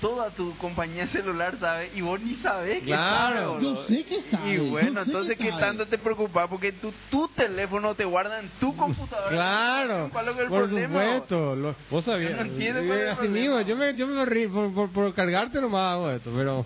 toda 0.00 0.30
tu 0.30 0.56
compañía 0.58 1.06
celular 1.08 1.56
sabe 1.60 1.90
y 1.94 2.00
vos 2.00 2.20
ni 2.20 2.34
sabés 2.36 2.78
que 2.80 2.86
Claro. 2.86 3.52
sabe. 3.52 3.62
Yo 3.62 3.84
sé 3.86 4.04
que 4.04 4.22
sabe, 4.30 4.52
Y 4.54 4.70
bueno, 4.70 5.02
entonces, 5.02 5.36
que 5.36 5.44
¿qué 5.44 5.50
sabe. 5.50 5.62
tanto 5.62 5.86
te 5.86 5.98
preocupas? 5.98 6.48
Porque 6.48 6.72
tu, 6.72 6.92
tu 7.10 7.28
teléfono 7.28 7.94
te 7.94 8.04
guarda 8.04 8.40
en 8.40 8.48
tu 8.60 8.74
computadora. 8.76 9.28
Claro, 9.30 10.08
¿Cuál 10.12 10.28
es 10.28 10.38
el 10.38 10.48
por 10.48 10.68
problema? 10.68 11.02
supuesto. 11.04 11.56
Lo, 11.56 11.74
vos 11.90 12.04
sabías. 12.04 12.30
Yo 12.30 12.36
no 12.36 12.42
entiendo 12.42 12.80
cuál 12.86 12.98
es 12.98 13.02
el 13.04 13.08
Así 13.10 13.16
problema. 13.20 13.38
mismo, 13.56 13.60
yo 13.62 13.76
me, 13.76 13.94
yo 13.96 14.06
me 14.06 14.24
río 14.24 14.52
por, 14.52 14.74
por, 14.74 14.90
por 14.92 15.14
cargarte 15.14 15.60
nomás 15.60 15.92
hago 15.94 16.10
esto, 16.10 16.30
pero... 16.36 16.64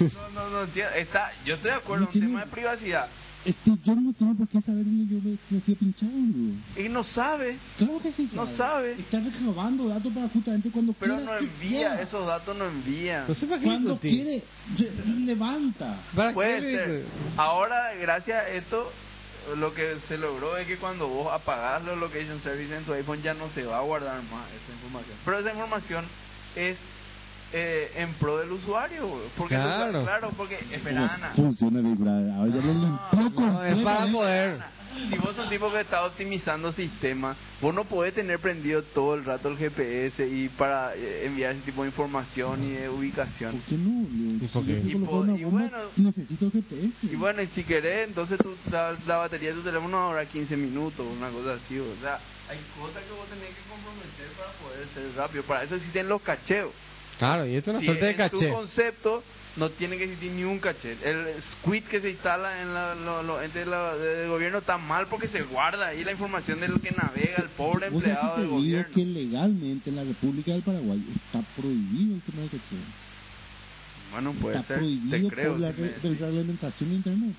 No, 0.00 0.28
no, 0.30 0.50
no, 0.50 0.62
entiendo. 0.64 0.92
Está, 0.94 1.30
yo 1.44 1.54
estoy 1.54 1.70
de 1.70 1.76
acuerdo, 1.76 2.08
un 2.12 2.20
tema 2.20 2.44
de 2.44 2.50
privacidad. 2.50 3.08
Este, 3.44 3.70
yo 3.84 3.94
no 3.94 4.12
tengo 4.14 4.34
por 4.34 4.48
qué 4.48 4.60
saber 4.62 4.84
dónde 4.84 5.14
yo 5.14 5.20
me, 5.22 5.36
me 5.50 5.60
fui 5.60 5.74
a 5.74 5.76
pinchar, 5.78 6.08
boludo. 6.08 6.54
Y 6.76 6.88
no 6.88 7.04
sabe, 7.04 7.58
Claro 7.76 8.00
que 8.00 8.12
sí 8.12 8.28
No 8.32 8.46
sabe. 8.46 8.92
Está 8.98 9.20
recabando 9.20 9.88
datos 9.88 10.12
para 10.14 10.28
justamente 10.30 10.70
cuando 10.70 10.94
pero 10.94 11.16
quiera 11.16 11.30
no 11.30 11.38
envía, 11.38 11.78
quiera. 11.88 12.02
esos 12.02 12.26
datos 12.26 12.56
no 12.56 12.66
envía. 12.66 13.24
No 13.28 13.34
sé 13.34 13.46
para 13.46 13.60
qué 13.60 13.66
Cuando 13.66 13.98
quiere, 13.98 14.44
re- 14.78 15.20
levanta. 15.26 15.98
¿Para 16.16 16.32
Puede 16.32 16.60
qué 16.60 16.76
ser. 16.76 17.04
Ahora, 17.36 17.94
gracias 18.00 18.44
a 18.44 18.48
esto, 18.48 18.90
lo 19.58 19.74
que 19.74 19.96
se 20.08 20.16
logró 20.16 20.56
es 20.56 20.66
que 20.66 20.78
cuando 20.78 21.06
vos 21.08 21.28
apagás 21.30 21.84
los 21.84 21.98
location 21.98 22.40
service 22.42 22.74
en 22.74 22.84
tu 22.84 22.94
iPhone 22.94 23.20
ya 23.22 23.34
no 23.34 23.50
se 23.50 23.64
va 23.64 23.78
a 23.78 23.82
guardar 23.82 24.16
más 24.22 24.46
esa 24.48 24.72
información. 24.72 25.18
Pero 25.22 25.38
esa 25.40 25.50
información 25.50 26.04
es 26.56 26.78
eh, 27.56 27.92
en 27.94 28.12
pro 28.14 28.38
del 28.38 28.50
usuario, 28.50 29.08
porque 29.38 29.54
Claro. 29.54 30.02
claro, 30.02 30.30
porque 30.36 30.58
espera 30.72 31.14
Ana. 31.14 31.32
¿Cómo 31.36 31.48
funciona 31.48 31.80
Big 31.80 31.96
Brother? 31.96 32.30
Ahora 32.32 32.50
ya 32.50 32.60
No, 32.62 33.10
es 33.14 33.32
para 33.32 33.32
completamente. 33.32 34.12
poder... 34.12 34.62
Si 35.10 35.18
vos 35.18 35.34
sos 35.34 35.44
un 35.44 35.50
tipo 35.50 35.70
que 35.72 35.80
está 35.80 36.04
optimizando 36.04 36.70
sistemas, 36.72 37.36
vos 37.60 37.74
no 37.74 37.84
podés 37.84 38.14
tener 38.14 38.38
prendido 38.40 38.82
todo 38.82 39.14
el 39.14 39.24
rato 39.24 39.48
el 39.48 39.56
GPS 39.58 40.26
y 40.26 40.48
para 40.50 40.94
eh, 40.96 41.26
enviar 41.26 41.52
ese 41.52 41.62
tipo 41.64 41.82
de 41.82 41.88
información 41.88 42.62
y 42.64 42.70
de 42.70 42.88
ubicación. 42.88 43.52
¿Por 43.52 43.60
qué 43.62 43.76
no? 43.76 44.02
¿Y 44.08 44.48
por 44.52 44.64
qué? 44.64 44.96
po- 45.04 45.24
bueno- 45.50 45.90
necesito 45.96 46.50
GPS. 46.50 46.92
Y 47.02 47.16
bueno, 47.16 47.42
y 47.42 47.46
si 47.48 47.64
querés, 47.64 48.08
entonces 48.08 48.38
tu, 48.38 48.54
la, 48.70 48.96
la 49.06 49.16
batería 49.16 49.50
de 49.50 49.56
tu 49.56 49.62
teléfono 49.62 49.96
ahora 49.98 50.26
15 50.26 50.56
minutos, 50.56 51.04
una 51.06 51.28
cosa 51.30 51.54
así. 51.54 51.78
O 51.78 51.96
sea, 52.00 52.20
hay 52.48 52.58
cosas 52.80 53.02
que 53.02 53.12
vos 53.12 53.26
tenés 53.28 53.48
que 53.48 53.62
comprometer 53.68 54.28
para 54.38 54.52
poder 54.62 54.86
ser 54.94 55.12
rápido. 55.16 55.42
Para 55.44 55.64
eso 55.64 55.74
existen 55.74 56.08
los 56.08 56.22
cacheos. 56.22 56.70
Claro, 57.18 57.46
y 57.46 57.54
esto 57.54 57.70
es 57.70 57.74
una 57.76 57.80
Si 57.80 57.86
suerte 57.86 58.04
de 58.06 58.10
en 58.10 58.16
caché. 58.16 58.48
tu 58.48 58.52
concepto 58.54 59.22
no 59.56 59.70
tiene 59.70 59.96
que 59.96 60.04
existir 60.04 60.32
ni 60.32 60.42
un 60.44 60.58
caché. 60.58 60.96
El 61.04 61.40
squid 61.42 61.84
que 61.84 62.00
se 62.00 62.10
instala 62.10 62.60
en 62.60 62.74
la, 62.74 62.94
lo, 62.96 63.22
lo- 63.22 63.40
la- 63.40 63.96
del 63.96 64.28
gobierno 64.28 64.58
está 64.58 64.78
mal 64.78 65.06
porque 65.08 65.28
se 65.28 65.42
guarda 65.42 65.88
ahí 65.88 66.02
la 66.04 66.10
información 66.12 66.58
de 66.60 66.68
lo 66.68 66.80
que 66.80 66.90
navega 66.90 67.38
el 67.38 67.50
pobre 67.50 67.86
empleado 67.86 68.38
del 68.38 68.46
te 68.46 68.50
gobierno. 68.52 68.94
que 68.94 69.04
legalmente 69.04 69.90
en 69.90 69.96
la 69.96 70.04
República 70.04 70.52
del 70.52 70.62
Paraguay 70.62 71.02
está 71.26 71.40
prohibido 71.56 72.16
el 72.16 72.22
tema 72.22 72.42
de 72.42 72.48
cacheo. 72.48 72.78
Bueno, 74.10 74.32
puede 74.34 74.56
Está 74.58 74.66
ser. 74.68 74.76
Te 74.76 74.80
prohibido 74.82 75.28
creo. 75.30 75.50
por 75.52 75.60
la 75.60 75.72
si 75.72 75.80
me 75.80 75.88
re- 75.88 75.94
decís. 75.94 76.20
reglamentación 76.20 76.90
de 76.90 76.96
Internet. 76.96 77.36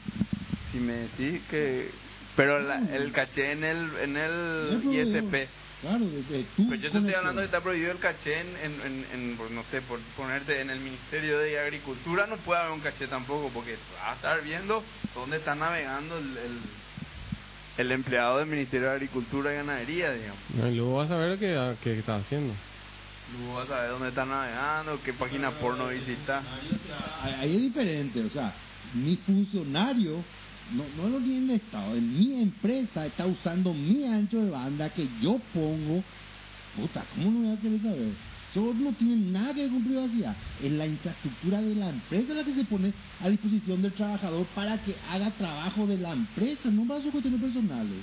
Si 0.72 0.78
me 0.80 0.94
decís 0.94 1.42
que... 1.50 1.92
Pero 2.38 2.60
la- 2.60 2.80
el 2.96 3.12
caché 3.14 3.52
en 3.54 3.64
el, 3.64 3.90
en 4.04 4.18
el 4.18 4.82
ISP. 4.92 5.48
Claro, 5.82 6.06
de, 6.06 6.24
de 6.24 6.46
tú 6.56 6.68
Pero 6.70 6.82
yo 6.82 6.92
te 6.92 6.98
estoy 6.98 7.14
hablando 7.14 7.42
que 7.42 7.46
está 7.46 7.62
prohibido 7.62 7.92
el 7.92 8.00
caché 8.00 8.40
en, 8.40 8.48
en, 8.58 8.82
en, 8.82 9.06
en, 9.14 9.38
por, 9.38 9.52
no 9.52 9.64
sé, 9.70 9.82
por 9.82 10.00
ponerte 10.18 10.62
en 10.62 10.70
el 10.70 10.80
Ministerio 10.80 11.38
de 11.40 11.60
Agricultura 11.60 12.26
no 12.28 12.38
puede 12.38 12.62
haber 12.62 12.72
un 12.72 12.82
caché 12.82 13.08
tampoco, 13.08 13.50
porque 13.54 13.78
vas 14.00 14.12
a 14.12 14.16
estar 14.16 14.42
viendo 14.42 14.84
dónde 15.14 15.38
está 15.38 15.54
navegando 15.54 16.18
el, 16.18 16.38
el, 16.38 16.60
el 17.78 17.92
empleado 17.92 18.40
del 18.40 18.48
Ministerio 18.48 18.88
de 18.88 18.94
Agricultura 18.94 19.54
y 19.54 19.58
Ganadería, 19.58 20.12
digamos. 20.14 20.40
Y 20.54 20.76
luego 20.76 20.96
vas 20.96 21.12
a 21.12 21.18
ver 21.18 21.30
lo 21.32 21.40
que, 21.40 21.76
que 21.84 22.00
está 22.00 22.16
haciendo. 22.16 22.54
Luego 23.38 23.56
vas 23.56 23.70
a 23.70 23.82
ver 23.82 23.90
dónde 23.92 24.10
está 24.10 24.26
navegando, 24.26 25.00
qué 25.04 25.14
página 25.14 25.52
porno 25.52 25.88
visita. 25.88 26.42
Ahí 27.22 27.56
es 27.56 27.62
diferente, 27.62 28.22
o 28.24 28.30
sea, 28.30 28.54
mi 28.94 29.18
funcionario, 29.18 30.24
no, 30.72 30.84
no 30.98 31.10
lo 31.10 31.20
tiene 31.20 31.54
el 31.54 31.62
Estado, 31.62 31.96
en 31.96 32.18
mi 32.18 32.42
empresa 32.42 33.06
está 33.06 33.26
usando 33.26 33.74
mi 33.74 34.06
ancho 34.06 34.42
de 34.42 34.50
banda 34.50 34.90
que 34.90 35.08
yo 35.22 35.40
pongo. 35.54 36.04
Puta, 36.76 37.06
¿cómo 37.14 37.32
no 37.32 37.48
voy 37.48 37.58
a 37.58 37.62
querer 37.62 37.82
saber? 37.82 38.12
Eso 38.52 38.74
no 38.74 38.94
tiene 38.94 39.32
nada 39.32 39.54
que 39.54 39.64
ver 39.64 39.70
con 39.70 39.84
privacidad. 39.84 40.36
Es 40.64 40.72
la 40.72 40.88
infraestructura 40.88 41.62
de 41.62 41.76
la 41.76 41.90
empresa 41.90 42.34
la 42.34 42.44
que 42.44 42.54
se 42.54 42.64
pone 42.64 42.94
a 43.22 43.30
disposición 43.30 43.82
del 43.82 43.92
trabajador 43.92 44.46
para 44.56 44.78
que 44.78 44.96
haga 45.12 45.30
trabajo 45.32 45.86
de 45.86 45.98
la 45.98 46.14
empresa, 46.14 46.70
no 46.72 46.88
para 46.88 47.02
sus 47.02 47.12
cuestiones 47.12 47.42
personales. 47.42 48.00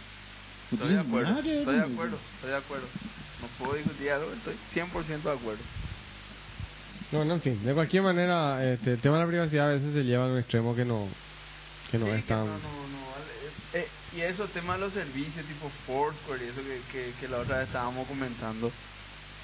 No 0.71 0.77
Estoy 0.77 0.93
de 0.93 1.01
acuerdo, 1.01 1.39
estoy 1.39 1.75
de 1.75 1.81
acuerdo, 1.81 2.19
estoy 2.35 2.51
de 2.51 2.57
acuerdo. 2.57 2.87
No 3.41 3.65
puedo 3.65 3.77
discutir 3.79 4.11
algo, 4.11 4.33
estoy 4.33 4.55
100% 4.75 5.23
de 5.23 5.31
acuerdo. 5.31 5.63
Bueno, 7.11 7.35
en 7.35 7.41
fin, 7.43 7.65
de 7.65 7.75
cualquier 7.75 8.03
manera, 8.03 8.73
este, 8.73 8.93
el 8.93 9.01
tema 9.01 9.17
de 9.17 9.23
la 9.25 9.29
privacidad 9.29 9.71
a 9.71 9.73
veces 9.75 9.93
se 9.93 10.05
lleva 10.05 10.27
a 10.27 10.33
un 10.33 10.39
extremo 10.39 10.75
que 10.75 10.85
no, 10.85 11.09
que 11.93 11.99
no 11.99 12.07
Sí, 12.07 12.13
es 12.13 12.23
que 12.23 12.29
tan... 12.29 12.47
no, 12.47 12.59
no, 12.59 12.89
no, 12.89 13.11
vale. 13.11 13.33
Eh, 13.75 13.89
y 14.17 14.21
eso, 14.23 14.49
tema 14.49 14.75
de 14.75 14.81
los 14.81 14.93
servicios 14.95 15.47
tipo 15.47 15.71
Foursquare 15.87 16.45
y 16.45 16.49
eso 16.49 16.61
que, 16.63 16.81
que, 16.91 17.15
que 17.21 17.29
la 17.29 17.39
otra 17.39 17.59
vez 17.59 17.69
estábamos 17.69 18.09
comentando. 18.09 18.73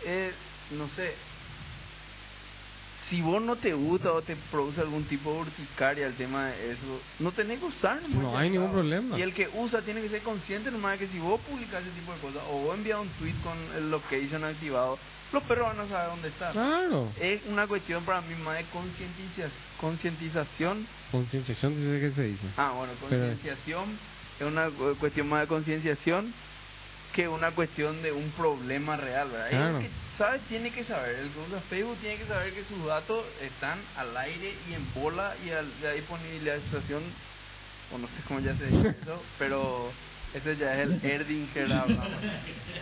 Eh, 0.05 0.33
no 0.73 0.89
sé, 0.89 1.15
si 3.09 3.23
vos 3.23 3.41
no 3.41 3.57
te 3.57 3.73
gusta 3.73 4.13
o 4.13 4.23
te 4.23 4.37
produce 4.51 4.81
algún 4.81 5.05
tipo 5.05 5.33
de 5.33 5.41
urticaria 5.41 6.07
el 6.07 6.15
tema 6.15 6.49
de 6.49 6.73
eso, 6.73 7.01
no 7.19 7.33
tenés 7.33 7.59
que 7.59 7.65
usar. 7.67 8.01
No 8.09 8.37
hay 8.37 8.51
ningún 8.51 8.73
problema. 8.73 9.19
Y 9.19 9.23
el 9.23 9.33
que 9.33 9.49
usa 9.55 9.81
tiene 9.83 10.03
que 10.03 10.09
ser 10.11 10.23
consciente 10.23 10.71
nomás 10.71 10.99
de 10.99 11.07
que 11.07 11.13
si 11.13 11.19
vos 11.19 11.41
publicas 11.41 11.83
ese 11.83 11.93
tipo 11.93 12.13
de 12.13 12.19
cosas 12.21 12.43
o 12.49 12.59
vos 12.65 12.75
envías 12.77 12.99
un 13.01 13.09
tweet 13.11 13.35
con 13.43 13.57
el 13.77 13.91
location 13.91 14.45
activado, 14.45 14.99
los 15.33 15.43
perros 15.45 15.69
van 15.69 15.81
a 15.81 15.89
saber 15.89 16.09
dónde 16.11 16.29
está. 16.29 16.53
Claro. 16.53 17.13
Es 17.19 17.45
una 17.47 17.67
cuestión 17.67 18.05
para 18.05 18.21
mí 18.21 18.35
más 18.35 18.59
de 18.59 18.65
concientiza- 18.67 19.51
concientización 19.81 20.87
Concienciación, 21.11 21.75
dice 21.75 22.01
que 22.01 22.13
se 22.15 22.23
dice. 22.23 22.47
Ah, 22.57 22.73
bueno, 22.77 22.93
Pero- 23.09 23.23
concienciación 23.27 23.99
es 24.39 24.47
una 24.47 24.69
cu- 24.71 24.95
cuestión 25.01 25.29
más 25.29 25.41
de 25.43 25.47
concienciación 25.47 26.35
que 27.15 27.27
una 27.27 27.51
cuestión 27.53 28.03
de 28.03 28.13
un 28.13 28.31
problema 28.33 28.97
real, 28.99 29.31
¿verdad? 29.31 29.49
Claro. 29.51 29.79
que 29.81 29.89
sabe 30.19 30.39
tiene 30.49 30.71
que 30.71 30.85
saber, 30.85 31.17
el 31.21 31.31
que 31.31 31.39
usa 31.41 31.61
Facebook 31.71 31.97
tiene 32.03 32.17
que 32.19 32.27
saber 32.27 32.53
que 32.53 32.65
sus 32.65 32.85
datos 32.85 33.25
están 33.41 33.79
al 33.97 34.15
aire 34.19 34.55
y 34.69 34.75
en 34.75 34.85
bola 34.95 35.35
y 35.45 35.51
al- 35.51 35.73
la 35.83 35.93
disponibilización, 35.93 37.03
o 37.93 37.99
no 37.99 38.07
sé 38.09 38.15
cómo 38.29 38.41
ya 38.41 38.55
se 38.57 38.67
dice 38.67 38.95
eso, 39.01 39.23
pero 39.39 39.91
ese 40.35 40.57
ya 40.59 40.75
es 40.75 40.89
el 40.91 41.01
Erdinger. 41.05 41.73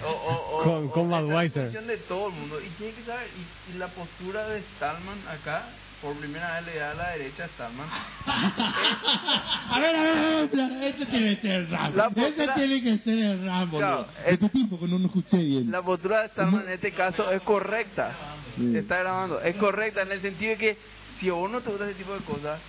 O, 0.05 0.09
o, 0.09 0.59
o, 0.59 0.63
Con- 0.65 0.87
o 0.87 0.91
con 0.91 1.11
función 1.53 1.87
de 1.87 1.97
todo 1.99 2.27
el 2.29 2.33
mundo 2.35 2.61
y 2.61 2.69
tiene 2.71 2.93
que 2.95 3.05
saber, 3.05 3.29
y, 3.69 3.71
y 3.75 3.79
la 3.79 3.87
postura 3.89 4.49
de 4.49 4.63
Stallman 4.77 5.19
acá, 5.29 5.67
por 6.03 6.15
primera 6.17 6.55
vez 6.61 6.67
le 6.67 6.79
da 6.79 6.91
a 6.91 6.95
la 6.95 7.09
derecha 7.11 7.45
a 7.45 7.49
Stallman. 7.49 7.89
A 8.27 9.79
ver, 9.81 9.97
a 9.97 10.03
ver, 10.03 10.19
a 10.19 10.69
ver, 10.69 10.83
ese 10.95 11.07
tiene 11.07 11.35
que 11.37 11.43
ser 11.43 11.51
el 11.53 11.71
Ram. 11.71 11.95
La 11.97 12.07
Ese 12.07 12.15
postura- 12.15 12.55
tiene 12.55 12.83
que 12.83 12.99
ser 12.99 13.19
el 13.19 13.45
Ram, 13.47 13.71
Claro, 13.71 13.97
boludo. 13.97 14.09
es- 14.25 14.27
Repetí 14.31 14.65
porque 14.65 14.87
no 14.87 14.99
lo 14.99 15.07
escuché 15.07 15.39
bien. 15.39 15.71
La 15.71 15.83
postura 15.83 16.23
de 16.23 16.29
Stallman 16.29 16.63
en 16.67 16.71
este 16.73 16.93
caso 16.93 17.31
es 17.31 17.43
correcta. 17.43 18.13
Sí. 18.57 18.77
Está 18.77 18.99
grabando. 18.99 19.41
Es 19.41 19.57
correcta 19.57 20.03
en 20.03 20.13
el 20.13 20.23
sentido 20.23 20.51
de 20.53 20.57
que 20.59 20.79
si 21.19 21.29
a 21.29 21.33
vos 21.33 21.51
no 21.51 21.61
te 21.61 21.71
gusta 21.71 21.87
ese 21.87 21.95
tipo 21.95 22.13
de 22.15 22.21
cosas, 22.25 22.61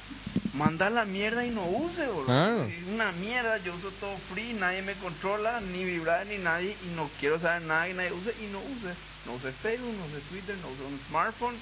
manda 0.54 0.90
la 0.90 1.06
mierda 1.06 1.45
y 1.45 1.52
no 1.52 1.66
use, 1.66 2.08
boludo. 2.08 2.26
Claro. 2.26 2.64
Es 2.64 2.84
una 2.88 3.12
mierda, 3.12 3.58
yo 3.60 3.76
uso 3.76 3.91
todo 3.99 4.18
free, 4.34 4.54
nadie 4.54 4.82
me 4.82 4.94
controla, 4.95 5.60
ni 5.62 5.84
vibrar 5.86 6.26
ni 6.26 6.38
nadie, 6.38 6.76
y 6.84 6.95
no 6.95 7.10
quiero 7.20 7.40
saber 7.40 7.62
nada 7.64 7.86
que 7.88 7.94
nadie 7.94 8.12
use 8.14 8.34
y 8.41 8.48
no 8.52 8.60
use. 8.60 8.94
No 9.26 9.34
use 9.34 9.52
Facebook, 9.62 9.94
no 9.95 10.06
use 10.06 10.22
Twitter, 10.30 10.56
no 10.62 10.70
use 10.70 10.84
un 10.84 10.99
smartphone. 11.10 11.56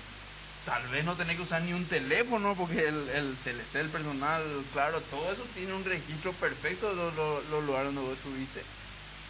Tal 0.66 0.88
vez 0.88 1.06
no 1.06 1.16
tenés 1.16 1.36
que 1.38 1.44
usar 1.44 1.62
ni 1.62 1.74
un 1.74 1.86
teléfono 1.86 2.56
porque 2.58 2.88
el, 2.88 3.08
el 3.10 3.36
telecel 3.44 3.90
personal, 3.90 4.42
claro, 4.74 5.00
todo 5.12 5.32
eso 5.32 5.44
tiene 5.54 5.74
un 5.74 5.86
registro 5.86 6.34
perfecto 6.34 6.90
de 6.90 6.96
los, 6.96 7.16
los- 7.16 7.46
los 7.50 7.64
lugares 7.64 7.94
donde 7.94 8.02
vos 8.10 8.18
estuviste. 8.18 8.64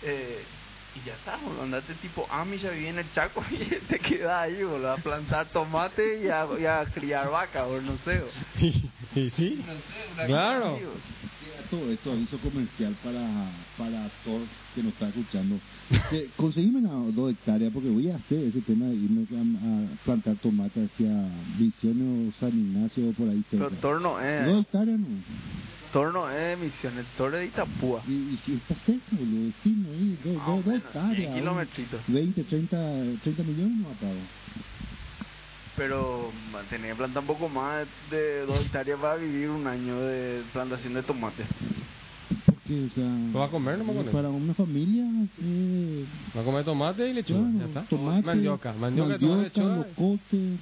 Eh, 0.02 0.46
y 0.96 1.02
ya 1.06 1.16
está, 1.16 1.36
boludo, 1.36 1.64
andate 1.64 1.94
tipo 1.96 2.26
Amish 2.32 2.66
a 2.66 2.70
vivir 2.70 2.88
en 2.88 3.00
el 3.00 3.12
Chaco 3.14 3.44
y 3.52 3.66
te 3.88 4.00
quedas 4.00 4.44
ahí, 4.44 4.64
boludo, 4.64 4.94
a 4.94 4.98
plantar 4.98 5.48
tomate 5.48 6.22
y 6.24 6.30
a, 6.30 6.48
y 6.58 6.66
a 6.66 6.86
criar 6.86 7.30
vaca, 7.30 7.66
o 7.68 7.82
no 7.82 7.98
sé. 8.06 8.24
y 8.62 8.72
sí, 9.32 9.62
no 9.68 9.74
sé, 9.74 10.14
una 10.14 10.26
Claro. 10.28 10.80
Todo 11.70 11.92
esto 11.92 12.12
aviso 12.14 12.38
comercial 12.40 12.96
para, 13.04 13.52
para 13.78 14.10
Thor 14.24 14.42
que 14.76 14.84
nos 14.84 14.94
está 14.94 15.08
escuchando. 15.08 15.60
Que 16.12 16.30
conseguime 16.38 16.80
una, 16.80 17.12
dos 17.14 17.32
hectáreas 17.32 17.72
porque 17.74 17.90
voy 17.90 18.10
a 18.12 18.18
hacer 18.18 18.40
ese 18.40 18.62
tema 18.62 18.86
de 18.86 18.96
irme 18.96 19.26
a, 19.32 19.42
a 19.42 20.04
plantar 20.06 20.36
tomate 20.38 20.84
hacia 20.86 21.10
Misiones 21.58 22.36
o 22.36 22.40
San 22.40 22.50
Ignacio 22.58 23.10
o 23.10 23.14
por 23.14 23.30
ahí 23.30 23.44
Pero 23.50 23.70
cerca. 23.70 23.82
torno 23.82 24.10
Dos 24.14 24.24
es, 24.24 24.60
hectáreas 24.66 25.00
no. 25.00 25.08
torno 25.94 26.30
es 26.30 26.60
Misiones, 26.60 27.06
Torre 27.18 27.40
de 27.40 27.46
Itapúa. 27.48 28.04
Y, 28.08 28.12
y 28.12 28.40
si 28.46 28.54
está 28.56 28.76
cerca, 28.86 29.02
boludo, 29.12 29.52
no, 29.66 29.94
y 29.96 30.18
dos, 30.24 30.36
Más 30.36 30.48
dos, 30.48 30.66
dos 30.66 30.76
hectáreas. 30.76 31.16
100 31.18 31.30
¿no? 31.32 31.36
kilometritos. 31.38 32.02
20, 32.08 32.44
30, 32.44 32.78
30 33.24 33.44
millones 33.44 33.78
no 33.78 33.90
ha 33.90 33.94
pago. 33.94 34.14
Pero 35.78 36.32
tenía 36.70 36.90
que 36.92 36.96
plantar 36.96 37.22
un 37.22 37.28
poco 37.28 37.50
más 37.50 37.86
de 38.10 38.46
dos 38.46 38.60
hectáreas 38.66 38.98
para 39.00 39.16
vivir 39.16 39.50
un 39.50 39.68
año 39.68 40.00
de 40.00 40.42
plantación 40.54 40.94
de 40.94 41.04
tomate. 41.04 41.44
Porque, 42.66 42.84
o 42.84 42.90
sea. 42.90 43.04
¿Lo 43.32 43.40
va 43.40 43.46
a 43.46 43.50
comer 43.52 43.78
nomás 43.78 43.96
con 43.96 44.04
eso? 44.08 44.12
Para 44.12 44.30
una 44.32 44.54
familia, 44.56 45.06
eh, 45.40 46.06
va 46.36 46.42
a 46.42 46.44
comer 46.44 46.66
tomate 46.66 47.08
y 47.10 47.14
lechuga, 47.14 47.42
Claro, 47.42 47.60
ya 47.60 47.66
está. 47.66 47.86
tomate, 47.86 48.26
mandioca, 48.26 48.74
mandioca, 48.74 49.20
tomate, 49.20 49.44
lechuga. 49.44 49.76
locote, 49.76 50.58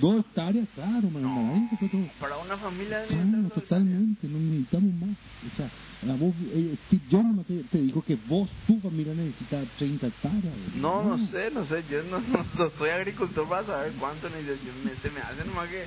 dos 0.00 0.20
hectáreas, 0.24 0.68
claro, 0.74 1.10
todo. 1.10 2.10
Para 2.18 2.38
una 2.38 2.56
familia 2.56 3.00
de 3.00 3.08
Claro, 3.08 3.50
totalmente, 3.50 4.28
no 4.28 4.38
necesitamos 4.38 4.94
más. 4.94 5.16
O 5.52 5.56
sea, 5.56 5.70
a 6.10 6.16
vos, 6.16 6.34
eh, 6.54 6.78
Steve 6.86 7.02
Jobs 7.10 7.34
no 7.36 7.44
te, 7.44 7.64
te 7.64 7.78
dijo 7.78 8.02
que 8.02 8.16
vos, 8.16 8.48
tu 8.66 8.80
familia 8.80 9.12
necesita 9.14 9.62
30 9.76 10.06
hectáreas. 10.06 10.56
No, 10.74 11.02
no 11.02 11.18
sé, 11.26 11.50
no 11.50 11.66
sé, 11.66 11.84
yo 11.90 12.02
no, 12.04 12.18
no, 12.28 12.38
no 12.58 12.70
soy 12.78 12.88
agricultor 12.90 13.46
para 13.46 13.66
saber 13.66 13.92
cuánto 13.98 14.30
necesito. 14.30 14.66
Yo 14.68 14.74
me- 14.74 14.96
Se 14.96 15.10
me 15.10 15.20
hace 15.20 15.44
nomás 15.44 15.68
que 15.68 15.86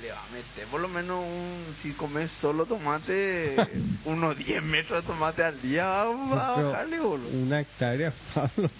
le 0.00 0.10
va 0.12 0.24
a 0.24 0.28
meter 0.30 0.66
por 0.70 0.80
lo 0.80 0.88
menos 0.88 1.24
un, 1.24 1.74
si 1.82 1.92
comes 1.92 2.30
solo 2.40 2.66
tomate, 2.66 3.56
unos 4.04 4.36
10 4.38 4.62
metros 4.62 5.02
de 5.02 5.06
tomate 5.06 5.42
al 5.42 5.60
día 5.60 5.84
va, 5.86 6.48
a 6.48 6.62
bajarle, 6.62 7.00
boludo. 7.00 7.28
Una 7.30 7.60
hectárea, 7.60 8.12
Pablo. 8.34 8.70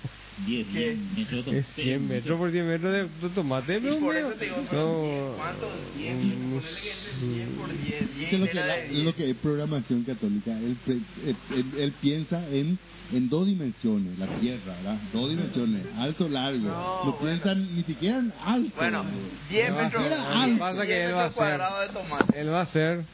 10, 0.46 0.66
¿Qué? 0.68 0.72
10 0.72 0.98
metros 1.16 1.44
de 1.46 1.58
Es 1.58 1.66
100 1.74 2.06
metros 2.08 2.38
por 2.38 2.50
100 2.52 2.68
metros 2.68 2.92
de, 2.92 3.08
de 3.28 3.34
tomate, 3.34 3.80
pero 3.80 3.98
por 3.98 4.16
eso 4.16 4.32
te 4.34 4.44
digo, 4.44 4.56
no, 4.72 5.02
10, 5.02 5.36
¿cuánto? 5.36 5.70
10, 5.96 6.16
mm, 6.16 6.50
ponele 6.54 6.80
que 6.80 6.92
entre 6.92 7.26
10 7.26 7.48
por 7.50 7.68
10, 7.76 8.14
10 8.14 8.32
Es 8.32 8.38
lo 8.40 8.46
que, 8.48 8.54
la- 8.54 8.76
10. 8.82 9.04
lo 9.04 9.14
que 9.14 9.30
es 9.30 9.36
programación 9.38 10.04
católica. 10.04 10.52
Él, 10.52 10.76
él, 10.86 11.36
él- 11.50 11.74
él 11.76 11.92
piensa 12.00 12.48
en, 12.48 12.78
en 13.12 13.28
dos 13.28 13.46
dimensiones, 13.46 14.18
la 14.18 14.26
tierra, 14.38 14.74
¿verdad? 14.82 14.98
Dos 15.12 15.30
dimensiones, 15.30 15.86
alto, 15.96 16.28
largo. 16.28 16.58
No, 16.68 17.04
No, 17.04 17.12
bueno. 17.12 17.18
piensan 17.20 17.74
ni 17.76 17.82
siquiera 17.84 18.18
en 18.18 18.32
alto. 18.44 18.72
Bueno, 18.76 19.02
boludo. 19.04 19.28
10 19.48 19.72
va 19.74 19.78
a 19.80 19.82
metros, 19.84 20.02
ser- 20.02 20.12
Era 20.12 20.22
lo 20.22 20.28
que 20.30 20.44
alto. 20.44 20.58
pasa 20.58 20.80
que 20.82 20.86
10 20.94 20.98
él 21.08 21.14
va 21.14 21.18
a 21.20 21.22
metros 21.28 21.34
cuadrados 21.36 21.88
de 21.88 21.94
tomate. 21.94 22.40
él 22.40 22.52
va 22.52 22.58
a 22.60 22.62
hacer, 22.62 23.04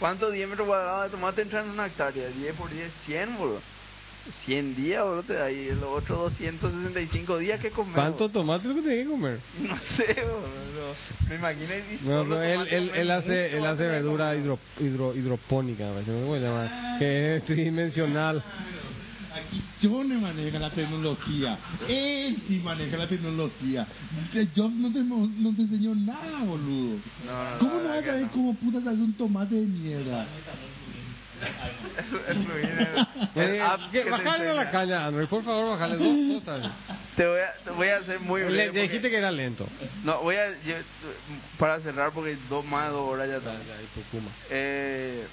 ¿Cuánto 0.00 0.30
10 0.32 0.48
metros 0.48 0.66
cuadrados 0.66 1.04
de 1.04 1.10
tomate 1.10 1.42
entran 1.42 1.64
en 1.66 1.70
una 1.72 1.86
hectárea? 1.86 2.28
10 2.28 2.54
por 2.56 2.68
10, 2.70 2.90
100, 3.06 3.36
boludo. 3.38 3.60
100 4.44 4.74
días, 4.76 5.02
boludo, 5.04 5.22
te 5.24 5.34
da 5.34 5.44
ahí 5.46 5.66
los 5.74 5.84
otros 6.02 6.32
265 6.40 7.38
días 7.38 7.60
que 7.60 7.70
comer. 7.70 7.94
¿cuánto 7.94 8.28
tomate 8.28 8.66
lo 8.68 8.74
que 8.76 8.82
tiene 8.82 9.02
que 9.04 9.08
comer? 9.08 9.38
No 9.60 9.76
sé, 9.96 10.14
boludo. 10.14 10.94
Me 11.28 11.34
imagino 11.36 11.74
y 11.74 12.04
No, 12.04 12.22
pero 12.24 12.42
él, 12.42 12.66
él, 12.70 12.90
él 12.94 13.10
hace, 13.12 13.56
él 13.56 13.64
hace 13.66 13.82
verdura 13.82 14.34
hidro, 14.36 14.58
hidro, 14.80 15.14
hidropónica, 15.14 15.84
no 15.84 16.02
cómo 16.04 16.34
se 16.36 16.40
llama, 16.40 16.96
que 16.98 17.36
es 17.36 17.44
tridimensional. 17.44 18.42
Aquí 19.34 19.62
Johnny 19.82 20.16
maneja 20.20 20.58
la 20.58 20.70
tecnología. 20.70 21.58
Él 21.88 22.36
sí 22.46 22.60
maneja 22.62 22.96
la 22.96 23.08
tecnología. 23.08 23.86
Jobs 24.54 24.74
no 24.74 24.92
te, 24.92 25.02
no 25.02 25.54
te 25.56 25.62
enseñó 25.62 25.94
nada, 25.94 26.40
boludo. 26.44 26.98
No, 27.26 27.50
no, 27.52 27.58
¿Cómo 27.58 27.74
no 27.80 27.88
vas 27.88 27.98
a 27.98 28.04
saber 28.04 28.22
no. 28.22 28.30
cómo 28.30 28.54
puta 28.56 28.78
hacer 28.78 28.92
un 28.92 29.14
tomate 29.14 29.54
de 29.54 29.66
mierda? 29.66 30.26
Eh, 33.34 33.60
bajale 34.10 34.50
a 34.50 34.54
la 34.54 34.70
caña, 34.70 35.06
Android, 35.06 35.26
por 35.26 35.42
favor, 35.44 35.70
bajale 35.70 35.96
dos 35.96 36.40
cosas. 36.44 36.70
Te 37.16 37.26
voy 37.26 37.40
a, 37.40 37.64
te 37.64 37.70
voy 37.70 37.88
a 37.88 37.96
hacer 37.98 38.20
muy 38.20 38.42
breve. 38.42 38.56
le 38.56 38.66
porque- 38.66 38.82
dijiste 38.82 39.10
que 39.10 39.16
era 39.18 39.30
lento. 39.32 39.66
No, 40.04 40.20
voy 40.22 40.36
a. 40.36 40.50
yo- 40.62 40.76
para 41.58 41.80
cerrar, 41.80 42.12
porque 42.12 42.36
dos 42.48 42.64
más 42.64 42.86
de 42.86 42.90
dos 42.92 43.08
horas 43.08 43.28
ya 43.28 43.36
está. 43.38 43.52
Ya, 43.54 43.58
ya, 43.58 43.82
y 43.82 44.02
Puma. 44.10 44.30
Eh, 44.50 45.26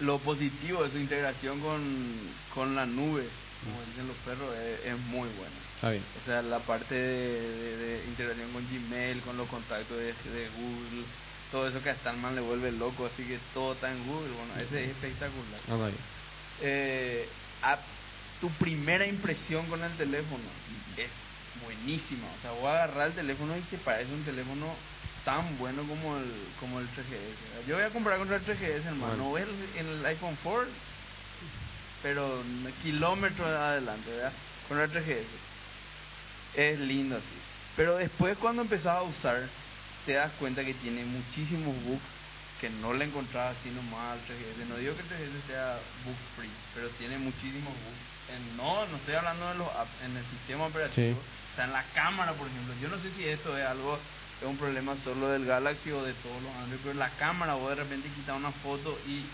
lo 0.00 0.18
positivo 0.20 0.82
de 0.84 0.90
su 0.90 0.98
integración 0.98 1.60
con, 1.60 2.18
con 2.54 2.74
la 2.74 2.86
nube, 2.86 3.28
como 3.62 3.80
dicen 3.84 4.08
los 4.08 4.16
perros, 4.18 4.54
es, 4.56 4.86
es 4.86 4.98
muy 4.98 5.28
buena. 5.30 5.90
Bien. 5.90 6.04
O 6.22 6.24
sea, 6.26 6.42
la 6.42 6.60
parte 6.60 6.94
de, 6.94 7.40
de- 7.40 7.76
de 7.76 8.04
integración 8.08 8.52
con 8.52 8.66
Gmail, 8.66 9.20
con 9.22 9.36
los 9.36 9.48
contactos 9.48 9.96
de, 9.98 10.12
de 10.30 10.48
Google, 10.50 11.04
todo 11.52 11.68
eso 11.68 11.82
que 11.82 11.90
a 11.90 11.96
Stallman 11.96 12.34
le 12.34 12.40
vuelve 12.40 12.72
loco, 12.72 13.06
así 13.06 13.22
que 13.24 13.38
todo 13.52 13.74
está 13.74 13.90
en 13.90 14.06
Google, 14.06 14.32
bueno, 14.32 14.54
ese 14.58 14.84
es 14.84 14.90
espectacular. 14.90 15.60
Bien. 15.90 15.96
Eh, 16.62 17.28
a- 17.62 17.78
tu 18.40 18.50
primera 18.52 19.06
impresión 19.06 19.66
con 19.68 19.82
el 19.82 19.96
teléfono 19.96 20.42
es 20.96 21.08
buenísima, 21.62 22.26
o 22.36 22.42
sea, 22.42 22.50
voy 22.52 22.66
a 22.66 22.82
agarrar 22.84 23.08
el 23.08 23.14
teléfono 23.14 23.56
y 23.56 23.60
te 23.62 23.78
parece 23.78 24.12
un 24.12 24.24
teléfono 24.24 24.74
tan 25.24 25.56
bueno 25.58 25.82
como 25.84 26.16
el 26.18 26.30
como 26.60 26.80
el 26.80 26.86
3GS. 26.88 27.10
¿verdad? 27.10 27.66
Yo 27.66 27.76
voy 27.76 27.84
a 27.84 27.90
comprar 27.90 28.18
contra 28.18 28.36
el 28.36 28.44
3GS, 28.46 28.86
hermano, 28.86 29.24
Bueno. 29.30 29.54
el, 29.76 29.86
el 29.86 30.06
iPhone 30.06 30.36
4, 30.42 30.68
pero 32.02 32.42
kilómetros 32.82 33.46
adelante, 33.48 34.10
¿verdad? 34.10 34.32
Con 34.68 34.80
el 34.80 34.90
3GS. 34.90 35.24
Es 36.54 36.78
lindo 36.78 37.16
así. 37.16 37.24
Pero 37.76 37.96
después 37.96 38.36
cuando 38.38 38.62
empezás 38.62 38.98
a 38.98 39.02
usar, 39.02 39.48
te 40.06 40.12
das 40.12 40.30
cuenta 40.38 40.64
que 40.64 40.74
tiene 40.74 41.04
muchísimos 41.04 41.74
bugs 41.84 42.02
que 42.60 42.70
no 42.70 42.92
le 42.94 43.04
encontraba 43.06 43.50
así 43.50 43.68
nomás 43.70 44.12
al 44.12 44.18
3GS. 44.20 44.66
No 44.68 44.76
digo 44.76 44.94
que 44.94 45.02
el 45.02 45.08
3GS 45.08 45.46
sea 45.48 45.78
bug 46.04 46.14
free, 46.36 46.50
pero 46.74 46.88
tiene 46.90 47.18
muchísimos 47.18 47.72
bugs. 47.72 48.36
En- 48.36 48.56
no, 48.56 48.86
no 48.86 48.96
estoy 48.96 49.14
hablando 49.14 49.48
de 49.48 49.54
los 49.56 49.68
apps, 49.68 49.90
en 50.04 50.16
el 50.16 50.24
sistema 50.26 50.66
operativo. 50.66 51.14
Sí. 51.20 51.28
O 51.52 51.56
sea, 51.56 51.64
en 51.64 51.72
la 51.72 51.84
cámara, 51.94 52.32
por 52.34 52.46
ejemplo. 52.48 52.74
Yo 52.80 52.88
no 52.88 52.98
sé 53.02 53.10
si 53.16 53.26
esto 53.28 53.56
es 53.58 53.66
algo, 53.66 53.98
es 54.40 54.46
un 54.48 54.56
problema 54.56 54.94
solo 55.04 55.28
del 55.28 55.44
Galaxy 55.46 55.90
o 55.90 56.02
de 56.02 56.12
todos 56.14 56.42
los 56.42 56.52
Android, 56.56 56.80
pero 56.82 56.94
la 56.94 57.10
cámara 57.10 57.54
vos 57.54 57.70
de 57.70 57.76
repente 57.82 58.08
quitas 58.14 58.36
una 58.36 58.50
foto 58.52 58.98
y 59.06 59.24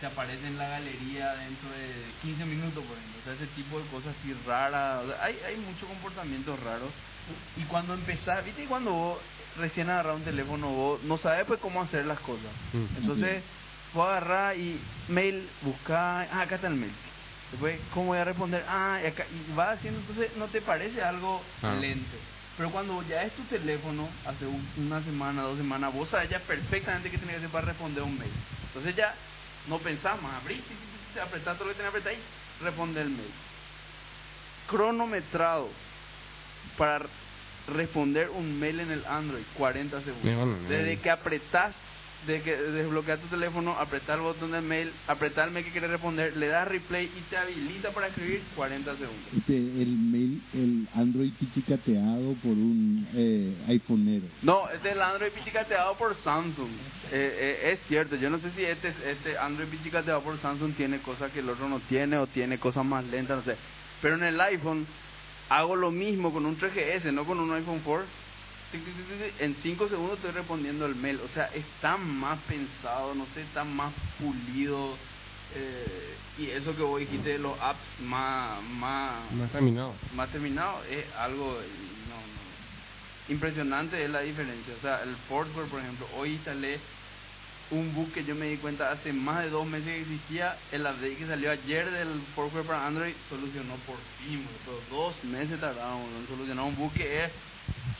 te 0.00 0.06
aparece 0.06 0.46
en 0.46 0.56
la 0.58 0.68
galería 0.68 1.34
dentro 1.34 1.68
de 1.70 2.04
15 2.22 2.44
minutos, 2.44 2.84
por 2.84 2.96
ejemplo. 2.96 3.20
O 3.20 3.24
sea, 3.24 3.32
ese 3.34 3.46
tipo 3.54 3.78
de 3.80 3.86
cosas 3.88 4.14
así 4.18 4.32
raras. 4.46 5.04
O 5.04 5.08
sea, 5.08 5.24
hay, 5.24 5.38
hay 5.46 5.56
muchos 5.56 5.88
comportamientos 5.88 6.58
raros. 6.60 6.90
Y 7.56 7.62
cuando 7.64 7.94
empezás, 7.94 8.44
viste, 8.44 8.64
cuando 8.66 8.92
vos 8.92 9.18
recién 9.56 9.90
agarras 9.90 10.16
un 10.16 10.22
teléfono, 10.24 10.68
vos 10.70 11.02
no 11.02 11.18
sabes 11.18 11.44
pues 11.46 11.58
cómo 11.60 11.82
hacer 11.82 12.06
las 12.06 12.20
cosas. 12.20 12.50
Mm. 12.72 12.84
Entonces, 12.98 13.42
vos 13.92 14.06
agarrás 14.08 14.56
y 14.56 14.78
mail, 15.08 15.48
buscar, 15.62 16.28
ah, 16.32 16.42
acá 16.42 16.54
está 16.54 16.68
el 16.68 16.74
mail. 16.74 16.92
Después, 17.50 17.80
¿cómo 17.92 18.06
voy 18.08 18.18
a 18.18 18.24
responder? 18.24 18.64
Ah, 18.68 19.00
y, 19.02 19.06
acá, 19.08 19.24
y 19.30 19.52
vas 19.54 19.78
haciendo, 19.78 19.98
entonces 20.00 20.30
no 20.36 20.46
te 20.46 20.60
parece 20.62 21.02
algo 21.02 21.42
Ah. 21.62 21.74
lento. 21.74 22.16
Pero 22.58 22.70
cuando 22.72 23.02
ya 23.08 23.22
es 23.22 23.32
tu 23.34 23.44
teléfono, 23.44 24.08
hace 24.26 24.44
un- 24.44 24.68
una 24.76 25.00
semana, 25.02 25.42
dos 25.42 25.56
semanas, 25.56 25.94
vos 25.94 26.08
sabes 26.08 26.28
ya 26.28 26.40
perfectamente 26.40 27.08
qué 27.10 27.16
tenés 27.16 27.34
que 27.34 27.38
hacer 27.38 27.50
para 27.50 27.66
responder 27.66 28.02
un 28.02 28.18
mail. 28.18 28.32
Entonces 28.66 28.94
ya 28.96 29.14
no 29.68 29.78
pensás 29.78 30.20
más, 30.20 30.42
abrís, 30.42 30.60
apretás 31.22 31.56
todo 31.56 31.68
lo 31.68 31.70
que 31.72 31.76
tenés 31.78 31.92
que 31.92 31.98
apretar 31.98 32.12
y 32.14 32.64
responde 32.64 33.00
el 33.00 33.10
mail. 33.10 33.30
Cronometrado 34.66 35.70
para 36.76 37.06
responder 37.68 38.28
un 38.30 38.58
mail 38.58 38.80
en 38.80 38.90
el 38.90 39.04
Android, 39.06 39.44
40 39.56 40.00
segundos. 40.00 40.24
Desde 40.68 41.00
que 41.00 41.10
apretás, 41.10 41.74
desde 42.28 42.42
que 42.42 42.56
desbloqueas 42.56 43.20
tu 43.20 43.26
teléfono, 43.28 43.72
apretás 43.78 44.16
el 44.16 44.22
botón 44.22 44.52
de 44.52 44.60
mail, 44.60 44.92
apretás 45.06 45.46
el 45.46 45.52
mail 45.52 45.64
que 45.64 45.72
quieres 45.72 45.90
responder, 45.90 46.36
le 46.36 46.48
das 46.48 46.68
replay 46.68 47.06
y 47.06 47.20
te 47.30 47.38
habilita 47.38 47.90
para 47.90 48.08
escribir 48.08 48.42
40 48.54 48.96
segundos. 48.96 49.32
Este, 49.34 49.56
el 49.56 49.96
mail, 49.96 50.42
el 50.52 50.88
Android 50.94 51.32
pichicateado 51.38 52.34
por 52.42 52.52
un 52.52 53.08
eh, 53.14 53.56
iPhoneero. 53.68 54.26
No, 54.42 54.68
este 54.68 54.90
es 54.90 54.94
el 54.94 55.02
Android 55.02 55.32
pichicateado 55.32 55.96
por 55.96 56.14
Samsung. 56.16 56.70
Eh, 57.10 57.60
eh, 57.62 57.72
es 57.72 57.88
cierto, 57.88 58.14
yo 58.16 58.28
no 58.28 58.38
sé 58.38 58.50
si 58.50 58.62
este, 58.62 58.92
este 59.06 59.38
Android 59.38 59.68
pichicateado 59.68 60.20
por 60.22 60.38
Samsung 60.38 60.74
tiene 60.74 60.98
cosas 60.98 61.32
que 61.32 61.40
el 61.40 61.48
otro 61.48 61.66
no 61.66 61.80
tiene 61.88 62.18
o 62.18 62.26
tiene 62.26 62.58
cosas 62.58 62.84
más 62.84 63.06
lentas, 63.06 63.38
no 63.38 63.44
sé. 63.44 63.58
Pero 64.02 64.16
en 64.16 64.24
el 64.24 64.38
iPhone 64.38 64.86
hago 65.48 65.76
lo 65.76 65.90
mismo 65.90 66.30
con 66.30 66.44
un 66.44 66.58
3GS, 66.58 67.10
no 67.10 67.24
con 67.24 67.40
un 67.40 67.52
iPhone 67.52 67.80
4. 67.82 68.27
En 69.38 69.56
5 69.62 69.88
segundos 69.88 70.16
estoy 70.16 70.32
respondiendo 70.32 70.84
el 70.84 70.94
mail. 70.94 71.20
O 71.24 71.28
sea, 71.28 71.46
está 71.54 71.96
más 71.96 72.38
pensado, 72.40 73.14
no 73.14 73.26
sé, 73.34 73.42
está 73.42 73.64
más 73.64 73.92
pulido. 74.18 74.96
eh, 75.54 76.14
y 76.38 76.50
eso 76.50 76.76
que 76.76 76.82
vos 76.82 77.00
dijiste 77.00 77.30
de 77.30 77.38
los 77.38 77.58
apps 77.60 77.80
más, 78.00 78.62
más, 78.62 79.14
ha 79.42 79.52
terminado. 79.52 79.94
más 80.14 80.30
terminado 80.30 80.84
es 80.88 81.04
algo 81.18 81.46
no, 81.46 82.16
no. 82.16 83.34
impresionante 83.34 84.04
es 84.04 84.10
la 84.10 84.20
diferencia 84.20 84.74
o 84.78 84.80
sea 84.80 85.02
el 85.02 85.16
Foursquare 85.28 85.68
por 85.68 85.80
ejemplo 85.80 86.06
hoy 86.16 86.34
instalé 86.34 86.78
un 87.70 87.94
bug 87.94 88.12
que 88.12 88.24
yo 88.24 88.34
me 88.34 88.46
di 88.46 88.56
cuenta 88.58 88.90
hace 88.92 89.12
más 89.12 89.42
de 89.42 89.50
dos 89.50 89.66
meses 89.66 89.86
que 89.86 90.00
existía 90.02 90.56
el 90.70 90.82
update 90.82 91.16
que 91.16 91.26
salió 91.26 91.50
ayer 91.50 91.90
del 91.90 92.20
Foursquare 92.36 92.66
para 92.66 92.86
Android 92.86 93.14
solucionó 93.28 93.74
por 93.86 93.96
fin 94.18 94.46
dos 94.90 95.14
meses 95.24 95.60
tardaron 95.60 96.02
en 96.02 96.28
solucionar 96.28 96.64
un 96.64 96.76
bug 96.76 96.92
que 96.92 97.24
es 97.24 97.32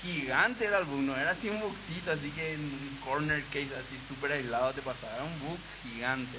gigante 0.02 0.64
el 0.66 0.84
bug 0.84 1.00
no 1.00 1.16
era 1.16 1.32
así 1.32 1.48
un 1.48 1.60
bugcito 1.60 2.12
así 2.12 2.30
que 2.30 2.54
en 2.54 2.60
un 2.60 2.98
corner 3.04 3.42
case 3.44 3.70
así 3.74 3.98
súper 4.08 4.32
aislado 4.32 4.72
te 4.72 4.82
pasaba 4.82 5.14
era 5.14 5.24
un 5.24 5.38
bug 5.40 5.58
gigante. 5.82 6.38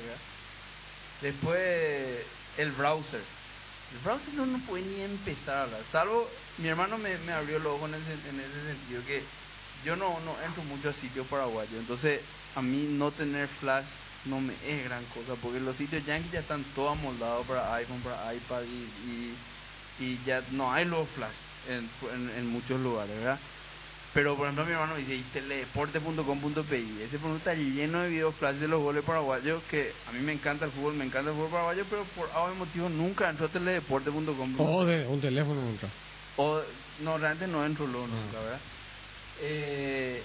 Después, 1.21 2.25
el 2.57 2.71
browser. 2.71 3.21
El 3.91 3.99
browser 4.03 4.33
no, 4.33 4.45
no 4.45 4.59
puede 4.59 4.83
ni 4.83 5.01
empezar 5.01 5.57
a 5.57 5.63
hablar. 5.63 5.81
Salvo, 5.91 6.29
mi 6.57 6.67
hermano 6.67 6.97
me, 6.97 7.17
me 7.19 7.33
abrió 7.33 7.59
los 7.59 7.75
ojos 7.75 7.89
en 7.89 7.95
ese, 7.95 8.29
en 8.29 8.39
ese 8.39 8.65
sentido 8.67 9.05
que 9.05 9.23
yo 9.83 9.95
no, 9.95 10.19
no 10.21 10.35
entro 10.45 10.63
mucho 10.63 10.89
a 10.89 10.93
sitios 10.93 11.27
paraguayos. 11.27 11.73
Entonces, 11.73 12.21
a 12.55 12.61
mí 12.61 12.87
no 12.89 13.11
tener 13.11 13.47
flash 13.59 13.85
no 14.25 14.39
me 14.39 14.53
es 14.65 14.83
gran 14.83 15.03
cosa. 15.05 15.33
Porque 15.41 15.59
los 15.59 15.75
sitios 15.77 16.05
yankees 16.05 16.31
ya 16.31 16.39
están 16.39 16.63
todos 16.75 16.97
amoldados 16.97 17.45
para 17.47 17.73
iPhone, 17.75 18.01
para 18.01 18.33
iPad 18.33 18.63
y, 18.63 18.89
y, 19.09 19.37
y 19.99 20.21
ya 20.25 20.43
no 20.51 20.71
hay 20.71 20.85
los 20.85 21.07
flash 21.09 21.48
en, 21.69 21.89
en, 22.13 22.29
en 22.37 22.47
muchos 22.47 22.79
lugares, 22.79 23.15
¿verdad? 23.17 23.39
Pero 24.13 24.35
por 24.35 24.45
ejemplo 24.47 24.65
mi 24.65 24.71
hermano 24.71 24.95
dice, 24.95 25.15
y 25.15 25.21
teledeporte.com.pi, 25.33 27.01
ese 27.03 27.17
producto 27.19 27.37
está 27.49 27.53
lleno 27.53 28.01
de 28.01 28.09
videos 28.09 28.35
flash 28.35 28.55
de 28.55 28.67
los 28.67 28.81
goles 28.81 29.03
paraguayos, 29.03 29.61
que 29.69 29.93
a 30.07 30.11
mí 30.11 30.19
me 30.21 30.33
encanta 30.33 30.65
el 30.65 30.71
fútbol, 30.71 30.95
me 30.95 31.05
encanta 31.05 31.29
el 31.29 31.35
fútbol 31.35 31.51
paraguayo, 31.51 31.85
pero 31.89 32.03
por 32.15 32.29
algún 32.31 32.57
motivo 32.59 32.89
nunca 32.89 33.29
entró 33.29 33.45
a 33.45 33.49
teledeporte.com. 33.49 34.55
O 34.59 34.85
de 34.85 35.05
un 35.05 35.21
teléfono 35.21 35.61
nunca. 35.61 35.87
O, 36.37 36.59
no, 37.01 37.17
realmente 37.17 37.47
no 37.47 37.65
entro 37.65 37.85
luego 37.85 38.07
Ah. 38.07 38.15
nunca, 38.15 38.39
¿verdad? 38.39 38.59
Eh, 39.41 40.23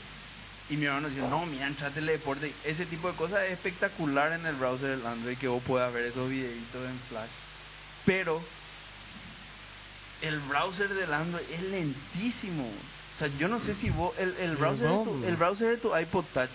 y 0.70 0.76
mi 0.76 0.86
hermano 0.86 1.08
dice, 1.10 1.20
no, 1.20 1.44
mira, 1.44 1.66
entra 1.66 1.88
a 1.88 1.90
teledeporte. 1.90 2.54
Ese 2.64 2.86
tipo 2.86 3.10
de 3.10 3.16
cosas 3.16 3.42
es 3.44 3.52
espectacular 3.52 4.32
en 4.32 4.46
el 4.46 4.54
browser 4.56 4.96
del 4.96 5.06
Android, 5.06 5.36
que 5.36 5.46
vos 5.48 5.62
puedas 5.62 5.92
ver 5.92 6.06
esos 6.06 6.28
videitos 6.30 6.88
en 6.88 6.98
flash. 7.10 7.28
Pero, 8.06 8.42
el 10.26 10.40
browser 10.40 10.88
del 10.94 11.12
Android 11.12 11.44
es 11.52 11.62
lentísimo. 11.62 12.64
O 12.66 13.18
sea, 13.18 13.28
yo 13.38 13.48
no 13.48 13.60
sé 13.60 13.74
si 13.76 13.90
vos, 13.90 14.12
el, 14.18 14.34
el, 14.38 14.56
browser, 14.56 14.88
de 14.88 15.04
tu, 15.04 15.24
el 15.28 15.36
browser 15.36 15.68
de 15.68 15.76
tu 15.78 15.96
iPod 15.96 16.24
Touch, 16.34 16.50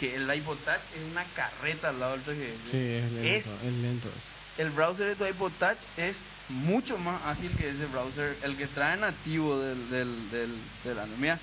que 0.00 0.14
el 0.16 0.34
iPod 0.34 0.56
Touch 0.64 0.80
es 0.96 1.10
una 1.10 1.24
carreta 1.34 1.90
al 1.90 2.00
lado 2.00 2.16
del 2.16 2.24
3GS. 2.24 2.70
Sí, 2.70 2.78
es 2.78 3.12
lento. 3.12 3.50
Es- 3.54 3.62
Es 3.68 3.72
lento 3.74 4.08
el 4.56 4.70
browser 4.70 5.06
de 5.08 5.16
tu 5.16 5.26
iPod 5.26 5.52
Touch 5.58 5.78
es 5.96 6.14
mucho 6.48 6.96
más 6.98 7.20
ágil 7.24 7.50
que 7.56 7.70
ese 7.70 7.86
browser, 7.86 8.36
el 8.42 8.56
que 8.56 8.66
trae 8.68 8.96
nativo 8.96 9.58
del, 9.60 9.90
del, 9.90 10.30
del, 10.30 10.50
del 10.84 10.98
Android. 10.98 11.18
Mira, 11.20 11.40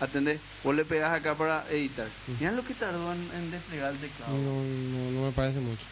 atende, 0.00 0.40
vos 0.64 0.74
le 0.74 0.84
pegas 0.84 1.12
acá 1.12 1.34
para 1.36 1.64
editar. 1.70 2.06
Mira 2.40 2.52
lo 2.52 2.64
que 2.64 2.74
tardó 2.74 3.12
en, 3.12 3.30
en 3.34 3.50
desplegar 3.50 3.92
el 3.92 3.98
teclado. 3.98 4.32
No, 4.32 4.62
no, 4.62 5.10
no 5.10 5.26
me 5.26 5.32
parece 5.32 5.58
mucho. 5.60 5.82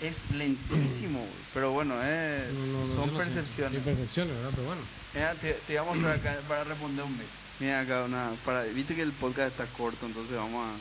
Es 0.00 0.14
lentísimo, 0.32 1.26
pero 1.52 1.72
bueno, 1.72 1.94
eh, 2.02 2.50
No, 2.54 2.66
no, 2.66 2.86
no, 2.86 2.94
son 2.96 3.12
no 3.12 3.18
percepciones. 3.18 3.82
Percepciones, 3.82 4.34
¿verdad? 4.36 4.50
Pero 4.54 4.66
bueno. 4.66 4.82
Mira, 5.14 5.34
te, 5.34 5.52
te 5.66 5.78
voy 5.78 5.86
a 5.88 5.92
mostrar 5.94 6.14
acá 6.18 6.38
para 6.48 6.64
responder 6.64 7.04
un 7.04 7.16
mail. 7.16 7.28
Mira 7.60 7.80
acá 7.80 8.04
una, 8.04 8.30
para, 8.44 8.62
viste 8.64 8.94
que 8.94 9.02
el 9.02 9.12
podcast 9.12 9.52
está 9.58 9.66
corto, 9.76 10.06
entonces 10.06 10.34
vamos 10.36 10.78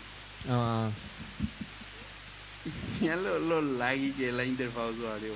a... 0.47 0.53
Ah, 0.53 0.89
Mira 3.01 3.15
lo, 3.17 3.39
lo 3.39 3.61
laggy 3.61 4.11
que 4.13 4.30
es 4.30 4.34
la 4.34 4.45
interfaz 4.45 4.91
usuario. 4.93 5.34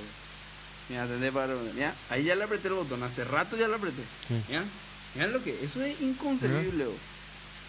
Mira, 0.88 1.04
atendé 1.04 1.30
para 1.30 1.54
Mira, 1.54 1.94
ahí 2.08 2.24
ya 2.24 2.34
le 2.34 2.44
apreté 2.44 2.68
el 2.68 2.74
botón. 2.74 3.02
Hace 3.02 3.24
rato 3.24 3.56
ya 3.56 3.68
le 3.68 3.76
apreté. 3.76 4.02
Sí. 4.26 4.42
Mira, 4.48 4.64
mira 5.14 5.26
lo 5.28 5.42
que 5.42 5.64
Eso 5.64 5.82
es 5.82 6.00
inconcebible. 6.00 6.86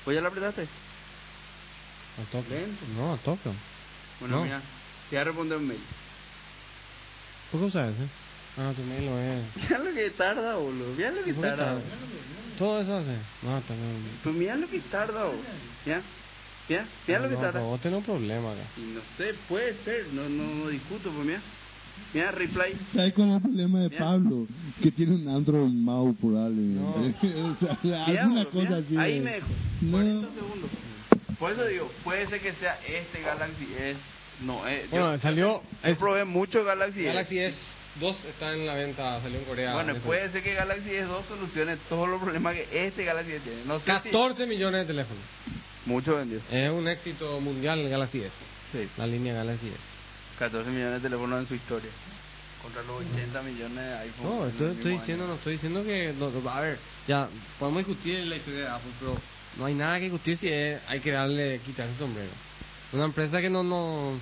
¿Vos 0.05 0.15
ya 0.15 0.21
le 0.21 0.27
apretaste? 0.27 0.63
a 0.63 2.31
toque. 2.31 2.49
Lento. 2.49 2.85
No, 2.97 3.13
a 3.13 3.17
toque. 3.17 3.49
Bueno, 4.19 4.37
No. 4.37 4.43
mira. 4.43 4.61
Te 5.11 5.17
voy 5.17 5.21
a 5.21 5.23
responder 5.25 5.57
un 5.57 5.67
mail. 5.67 5.79
¿Por 7.51 7.59
qué 7.59 7.65
usas 7.67 7.93
ese? 7.93 8.07
Ah, 8.57 8.71
tu 8.75 8.81
mail 8.83 9.05
lo 9.05 9.19
es. 9.19 9.43
Mira 9.57 9.77
lo 9.79 9.93
que 9.93 10.09
tarda, 10.11 10.55
boludo. 10.55 10.93
Mira 10.95 11.11
lo 11.11 11.23
que 11.23 11.33
¿Por 11.33 11.43
tarda. 11.43 11.65
tarda? 11.65 11.81
Todo 12.57 12.81
eso 12.81 12.95
hace. 12.95 13.17
No, 13.43 13.61
también. 13.61 14.19
Pues 14.23 14.35
mira 14.35 14.55
lo 14.55 14.67
que 14.69 14.79
tarda, 14.79 15.25
güey. 15.25 15.39
Mira. 15.85 16.01
Mira, 16.69 16.87
mira 17.07 17.19
lo 17.19 17.27
que 17.29 17.35
no, 17.35 17.41
tarda. 17.41 17.51
pero 17.53 17.65
vos 17.65 17.81
tenés 17.81 17.97
un 17.99 18.03
problema 18.05 18.53
acá. 18.53 18.61
Y 18.77 18.81
no 18.93 19.01
sé, 19.17 19.33
puede 19.49 19.73
ser. 19.83 20.07
No, 20.13 20.29
no, 20.29 20.55
no 20.55 20.69
discuto, 20.69 21.11
pues 21.11 21.25
mira. 21.25 21.41
Mira, 22.13 22.31
reply. 22.31 22.77
¿Sabes 22.95 23.13
cuál 23.13 23.29
es 23.29 23.35
el 23.35 23.41
problema 23.41 23.79
de 23.79 23.89
Mira. 23.89 24.05
Pablo? 24.05 24.47
Que 24.81 24.91
tiene 24.91 25.15
un 25.15 25.27
Android 25.27 25.71
Mau 25.73 26.13
probablemente. 26.15 27.15
o 27.43 27.55
sea, 27.59 27.77
Mira, 27.83 28.05
alguna 28.05 28.43
boludo, 28.45 28.51
cosa 28.51 28.63
mira. 28.63 28.77
así. 28.77 28.97
Ahí 28.97 29.13
de- 29.19 29.21
me 29.25 29.31
dejó. 29.31 29.47
No. 29.81 29.91
40 29.91 30.27
segundos. 30.33 30.71
Por 31.39 31.51
eso 31.51 31.65
digo, 31.65 31.91
puede 32.03 32.27
ser 32.27 32.41
que 32.41 32.53
sea 32.53 32.79
este 32.87 33.21
Galaxy 33.21 33.67
S 33.77 33.99
No, 34.41 34.67
eh, 34.67 34.87
Bueno, 34.89 35.13
yo, 35.15 35.19
salió. 35.21 35.61
yo 35.85 35.95
probé 35.97 36.25
mucho 36.25 36.63
Galaxy, 36.63 37.03
Galaxy 37.03 37.39
S. 37.39 37.57
S2 37.99 38.15
está 38.29 38.53
en 38.53 38.65
la 38.65 38.73
venta, 38.75 39.21
salió 39.21 39.37
en 39.39 39.45
Corea. 39.45 39.73
Bueno, 39.73 39.95
puede 39.97 40.31
ser 40.31 40.41
que 40.43 40.53
Galaxy 40.53 40.89
S2 40.91 41.23
solucione 41.27 41.77
todos 41.89 42.07
los 42.09 42.21
problemas 42.21 42.55
que 42.55 42.67
este 42.87 43.03
Galaxy 43.03 43.33
S 43.33 43.41
tiene. 43.43 43.65
No 43.65 43.79
sé 43.79 43.85
14 43.85 44.45
millones 44.47 44.81
de 44.81 44.93
teléfonos. 44.93 45.23
si 45.83 45.89
mucho 45.89 46.15
vendió. 46.15 46.39
Es 46.51 46.71
un 46.71 46.87
éxito 46.87 47.39
mundial 47.41 47.79
el 47.79 47.89
Galaxy 47.89 48.19
S. 48.21 48.31
Sí, 48.71 48.87
La 48.97 49.05
línea 49.05 49.33
Galaxy 49.33 49.67
S. 49.67 49.77
14 50.39 50.69
millones 50.69 51.01
de 51.03 51.09
teléfonos 51.09 51.41
en 51.41 51.47
su 51.47 51.55
historia. 51.55 51.89
Contra 52.61 52.81
los 52.83 53.01
80 53.01 53.41
millones 53.41 53.77
de 53.77 53.93
iPhone. 53.97 54.23
No, 54.25 54.47
estoy, 54.47 54.71
estoy 54.71 54.91
año. 54.91 54.99
diciendo, 55.01 55.27
no 55.27 55.33
estoy 55.35 55.53
diciendo 55.53 55.83
que. 55.83 56.13
no, 56.17 56.29
no, 56.29 56.49
a 56.49 56.61
ver, 56.61 56.79
ya, 57.07 57.27
podemos 57.59 57.85
discutir 57.85 58.19
la 58.27 58.35
historia 58.37 58.59
de 58.61 58.67
Apple, 58.69 58.91
pero 58.99 59.17
no 59.57 59.65
hay 59.65 59.73
nada 59.73 59.97
que 59.97 60.05
discutir 60.05 60.37
si 60.37 60.47
es- 60.47 60.79
hay 60.87 60.99
que 60.99 61.11
darle, 61.11 61.59
quitar 61.65 61.87
el 61.89 61.97
sombrero. 61.97 62.29
Una 62.93 63.05
empresa 63.05 63.39
que 63.41 63.49
no, 63.49 63.63
no. 63.63 64.19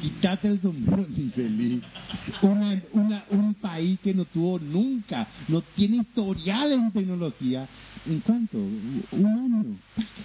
Quítate 0.00 0.48
el 0.48 0.62
sombrero, 0.62 1.04
infeliz. 1.16 1.82
Una, 2.42 2.80
una, 2.92 3.24
un 3.30 3.54
país 3.54 3.98
que 4.00 4.14
no 4.14 4.24
tuvo 4.24 4.58
nunca, 4.60 5.26
no 5.48 5.60
tiene 5.62 5.96
historial 5.98 6.72
en 6.72 6.92
tecnología. 6.92 7.66
¿En 8.06 8.20
cuánto? 8.20 8.56
Un 8.56 9.26
año. 9.26 9.76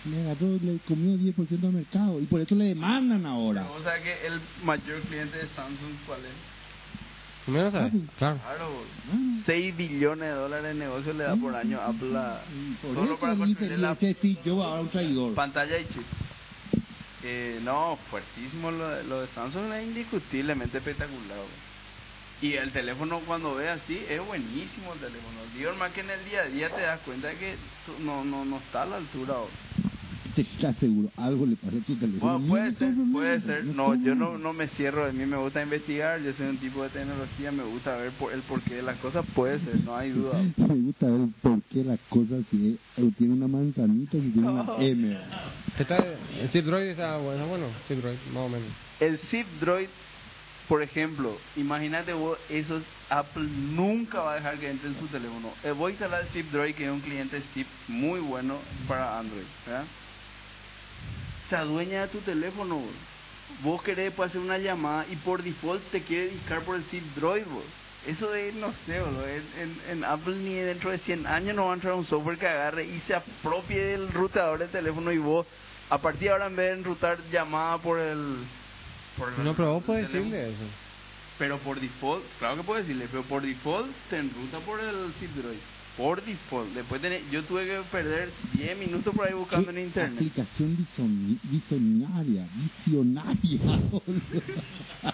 Le 0.05 0.21
agarró, 0.21 0.47
le 0.61 0.77
comió 0.87 1.17
10% 1.17 1.47
del 1.47 1.71
mercado 1.73 2.21
y 2.21 2.25
por 2.25 2.41
eso 2.41 2.53
le 2.55 2.65
demandan 2.65 3.25
ahora. 3.25 3.67
O 3.71 3.81
sea 3.81 4.01
que 4.01 4.27
el 4.27 4.39
mayor 4.63 5.01
cliente 5.01 5.37
de 5.39 5.47
Samsung, 5.55 5.93
¿cuál 6.05 6.19
es? 6.19 6.31
Primero 7.45 7.69
sabes, 7.71 7.91
claro. 8.17 8.39
Claro, 8.39 8.69
Ah. 9.11 9.41
6 9.45 9.77
billones 9.77 10.29
de 10.29 10.35
dólares 10.35 10.65
de 10.73 10.73
negocio 10.83 11.13
le 11.13 11.23
da 11.25 11.35
por 11.35 11.55
año 11.55 11.79
a 11.79 11.87
Apple 11.87 12.09
Por 12.81 12.93
solo 12.95 13.05
eso 13.05 13.19
para 13.19 13.35
construir 13.35 13.79
la 13.79 13.95
Jobs 13.95 14.47
ahora 14.65 14.81
un 14.81 14.89
traidor. 14.89 15.33
pantalla 15.33 15.79
y 15.79 15.85
chip. 15.85 16.03
Eh, 17.27 17.59
no, 17.63 17.97
fuertísimo 18.11 18.69
lo 18.69 18.87
de, 18.87 19.03
lo 19.03 19.21
de 19.21 19.27
Samsung 19.29 19.73
es 19.73 19.83
indiscutiblemente 19.83 20.77
espectacular. 20.77 21.39
Y 22.39 22.53
el 22.53 22.71
teléfono 22.71 23.19
cuando 23.25 23.55
ve 23.55 23.67
así 23.67 24.05
es 24.07 24.23
buenísimo 24.23 24.93
el 24.93 24.99
teléfono. 24.99 25.39
Digo, 25.55 25.73
más 25.73 25.91
que 25.91 26.01
en 26.01 26.11
el 26.11 26.23
día 26.25 26.41
a 26.41 26.45
día 26.45 26.69
te 26.69 26.81
das 26.81 26.99
cuenta 27.01 27.29
de 27.29 27.37
que 27.37 27.55
no, 28.01 28.23
no, 28.23 28.45
no 28.45 28.57
está 28.57 28.83
a 28.83 28.85
la 28.85 28.97
altura. 28.97 29.33
güey. 29.33 29.94
Te 30.35 30.41
estás 30.41 30.75
seguro, 30.79 31.09
algo 31.15 31.45
le 31.45 31.55
pasa 31.55 31.77
a 31.77 31.79
tu 31.79 31.95
teléfono. 31.95 32.39
Bueno, 32.39 32.47
puede 32.49 32.75
ser, 32.75 32.93
puede 33.13 33.39
ser. 33.39 33.65
no 33.67 33.95
yo 33.95 34.15
no, 34.15 34.37
no 34.37 34.51
me 34.51 34.67
cierro. 34.67 35.05
A 35.05 35.13
mí 35.13 35.25
me 35.25 35.37
gusta 35.37 35.63
investigar. 35.63 36.19
Yo 36.19 36.33
soy 36.33 36.47
un 36.47 36.57
tipo 36.57 36.83
de 36.83 36.89
tecnología. 36.89 37.53
Me 37.53 37.63
gusta 37.63 37.95
ver 37.95 38.11
por 38.11 38.33
el 38.33 38.41
porqué 38.41 38.75
de 38.75 38.81
las 38.81 38.97
cosas. 38.97 39.25
Puede 39.33 39.59
ser, 39.61 39.81
no 39.85 39.95
hay 39.95 40.09
duda. 40.11 40.41
Me 40.57 40.75
gusta 40.75 41.05
ver 41.05 41.29
por 41.41 41.61
qué 41.63 41.85
las 41.85 41.99
cosas 42.09 42.43
si 42.51 42.77
eh, 42.97 43.11
tiene 43.17 43.33
una 43.33 43.47
manzanita 43.47 44.11
si 44.11 44.29
tiene 44.31 44.49
una. 44.49 44.75
M. 44.77 45.17
Está, 45.79 46.05
el 46.05 46.49
Zip 46.49 46.65
Droid 46.65 46.87
está 46.87 47.17
bueno, 47.17 47.47
bueno, 47.47 47.67
Zip 47.87 47.99
Droid, 47.99 48.17
más 48.33 48.43
o 48.43 48.49
menos. 48.49 48.67
El 48.99 49.17
Zip 49.17 49.47
Droid, 49.61 49.87
por 50.67 50.81
ejemplo, 50.81 51.37
imagínate 51.55 52.11
vos, 52.11 52.37
eso 52.49 52.81
Apple 53.09 53.47
nunca 53.73 54.19
va 54.19 54.33
a 54.33 54.35
dejar 54.35 54.57
que 54.57 54.69
entre 54.69 54.89
en 54.89 54.99
su 54.99 55.07
teléfono. 55.07 55.49
Eh, 55.63 55.71
voy 55.71 55.91
a 55.91 55.91
instalar 55.91 56.21
el 56.23 56.27
Zip 56.27 56.51
Droid, 56.51 56.75
que 56.75 56.85
es 56.85 56.91
un 56.91 56.99
cliente 56.99 57.41
Zip 57.53 57.67
muy 57.87 58.19
bueno 58.19 58.57
para 58.85 59.17
Android. 59.19 59.45
¿verdad? 59.65 59.85
Se 61.49 61.55
adueña 61.55 62.01
de 62.01 62.07
tu 62.09 62.19
teléfono. 62.19 62.77
vos. 62.77 62.93
Vos 63.61 63.81
querés 63.83 64.11
pues, 64.13 64.29
hacer 64.29 64.41
una 64.41 64.57
llamada 64.57 65.05
y 65.09 65.15
por 65.17 65.41
default 65.43 65.83
te 65.91 66.01
quiere 66.01 66.29
discar 66.29 66.63
por 66.63 66.75
el 66.75 66.83
Zip 66.85 67.03
Droid. 67.15 67.45
vos. 67.45 67.63
Eso 68.05 68.33
es, 68.35 68.53
no 68.53 68.71
sé, 68.85 68.99
boludo, 69.01 69.27
en, 69.27 69.43
en- 69.57 69.81
en 69.89 70.03
Apple 70.03 70.35
ni 70.35 70.53
dentro 70.53 70.91
de 70.91 70.99
100 70.99 71.25
años 71.25 71.55
no 71.55 71.65
va 71.65 71.71
a 71.71 71.75
entrar 71.75 71.93
un 71.93 72.05
software 72.05 72.37
que 72.37 72.47
agarre 72.47 72.85
y 72.85 72.99
se 73.07 73.15
apropie 73.15 73.79
del 73.83 74.11
ruteador 74.13 74.59
del 74.59 74.69
teléfono 74.69 75.11
y 75.11 75.17
vos, 75.17 75.47
a 75.89 75.97
partir 75.97 76.23
de 76.27 76.29
ahora 76.31 76.45
en 76.47 76.55
vez 76.55 76.67
de 76.67 76.73
enrutar 76.79 77.17
llamada 77.31 77.79
por 77.79 77.97
el... 77.99 78.37
Por 79.17 79.29
el- 79.33 79.43
No, 79.43 79.55
pero 79.55 79.73
vos 79.73 79.85
teléfono, 79.85 80.13
decirle 80.19 80.49
eso. 80.49 80.63
Pero 81.39 81.57
por 81.59 81.79
default, 81.79 82.23
claro 82.37 82.57
que 82.57 82.63
puedes 82.63 82.85
decirle, 82.87 83.07
pero 83.09 83.23
por 83.23 83.41
default 83.41 83.89
te 84.09 84.17
enruta 84.19 84.59
por 84.59 84.79
el 84.79 85.11
Zip 85.19 85.31
Droid. 85.31 85.57
Por 85.97 86.21
default. 86.25 86.73
Después 86.73 87.01
tenés, 87.01 87.21
yo 87.31 87.43
tuve 87.45 87.65
que 87.65 87.79
perder 87.89 88.29
10 88.53 88.77
minutos 88.77 89.15
por 89.15 89.25
ahí 89.27 89.33
buscando 89.33 89.69
en 89.69 89.75
¿Qué 89.77 89.83
internet. 89.83 90.15
Aplicación 90.15 90.75
visionaria, 91.43 92.47
visionaria. 92.53 93.59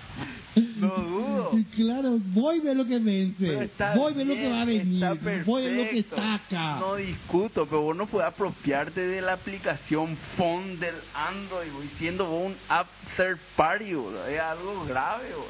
No 0.75 0.87
dudo. 0.97 1.51
Claro, 1.75 2.17
voy 2.33 2.59
a 2.59 2.63
ver 2.63 2.75
lo 2.75 2.85
que 2.85 2.99
vence, 2.99 3.63
está 3.63 3.95
voy 3.95 4.11
a 4.11 4.15
ver 4.17 4.27
lo 4.27 4.33
que 4.33 4.49
va 4.49 4.61
a 4.61 4.65
venir, 4.65 5.01
está 5.03 5.13
voy 5.45 5.63
a 5.63 5.65
ver 5.69 5.75
lo 5.77 5.83
que 5.83 6.03
perfecto. 6.03 6.15
saca. 6.17 6.79
No 6.79 6.95
discuto, 6.95 7.65
pero 7.67 7.81
vos 7.83 7.95
no 7.95 8.05
puedes 8.07 8.27
apropiarte 8.27 8.99
de 8.99 9.21
la 9.21 9.33
aplicación 9.33 10.17
phone 10.35 10.77
del 10.79 10.95
Android, 11.13 11.69
siendo 11.97 12.25
vos 12.25 12.47
un 12.47 12.55
app 12.67 12.87
third 13.15 13.37
party, 13.55 13.93
boludo. 13.93 14.27
es 14.27 14.39
algo 14.41 14.83
grave. 14.85 15.29
boludo. 15.29 15.47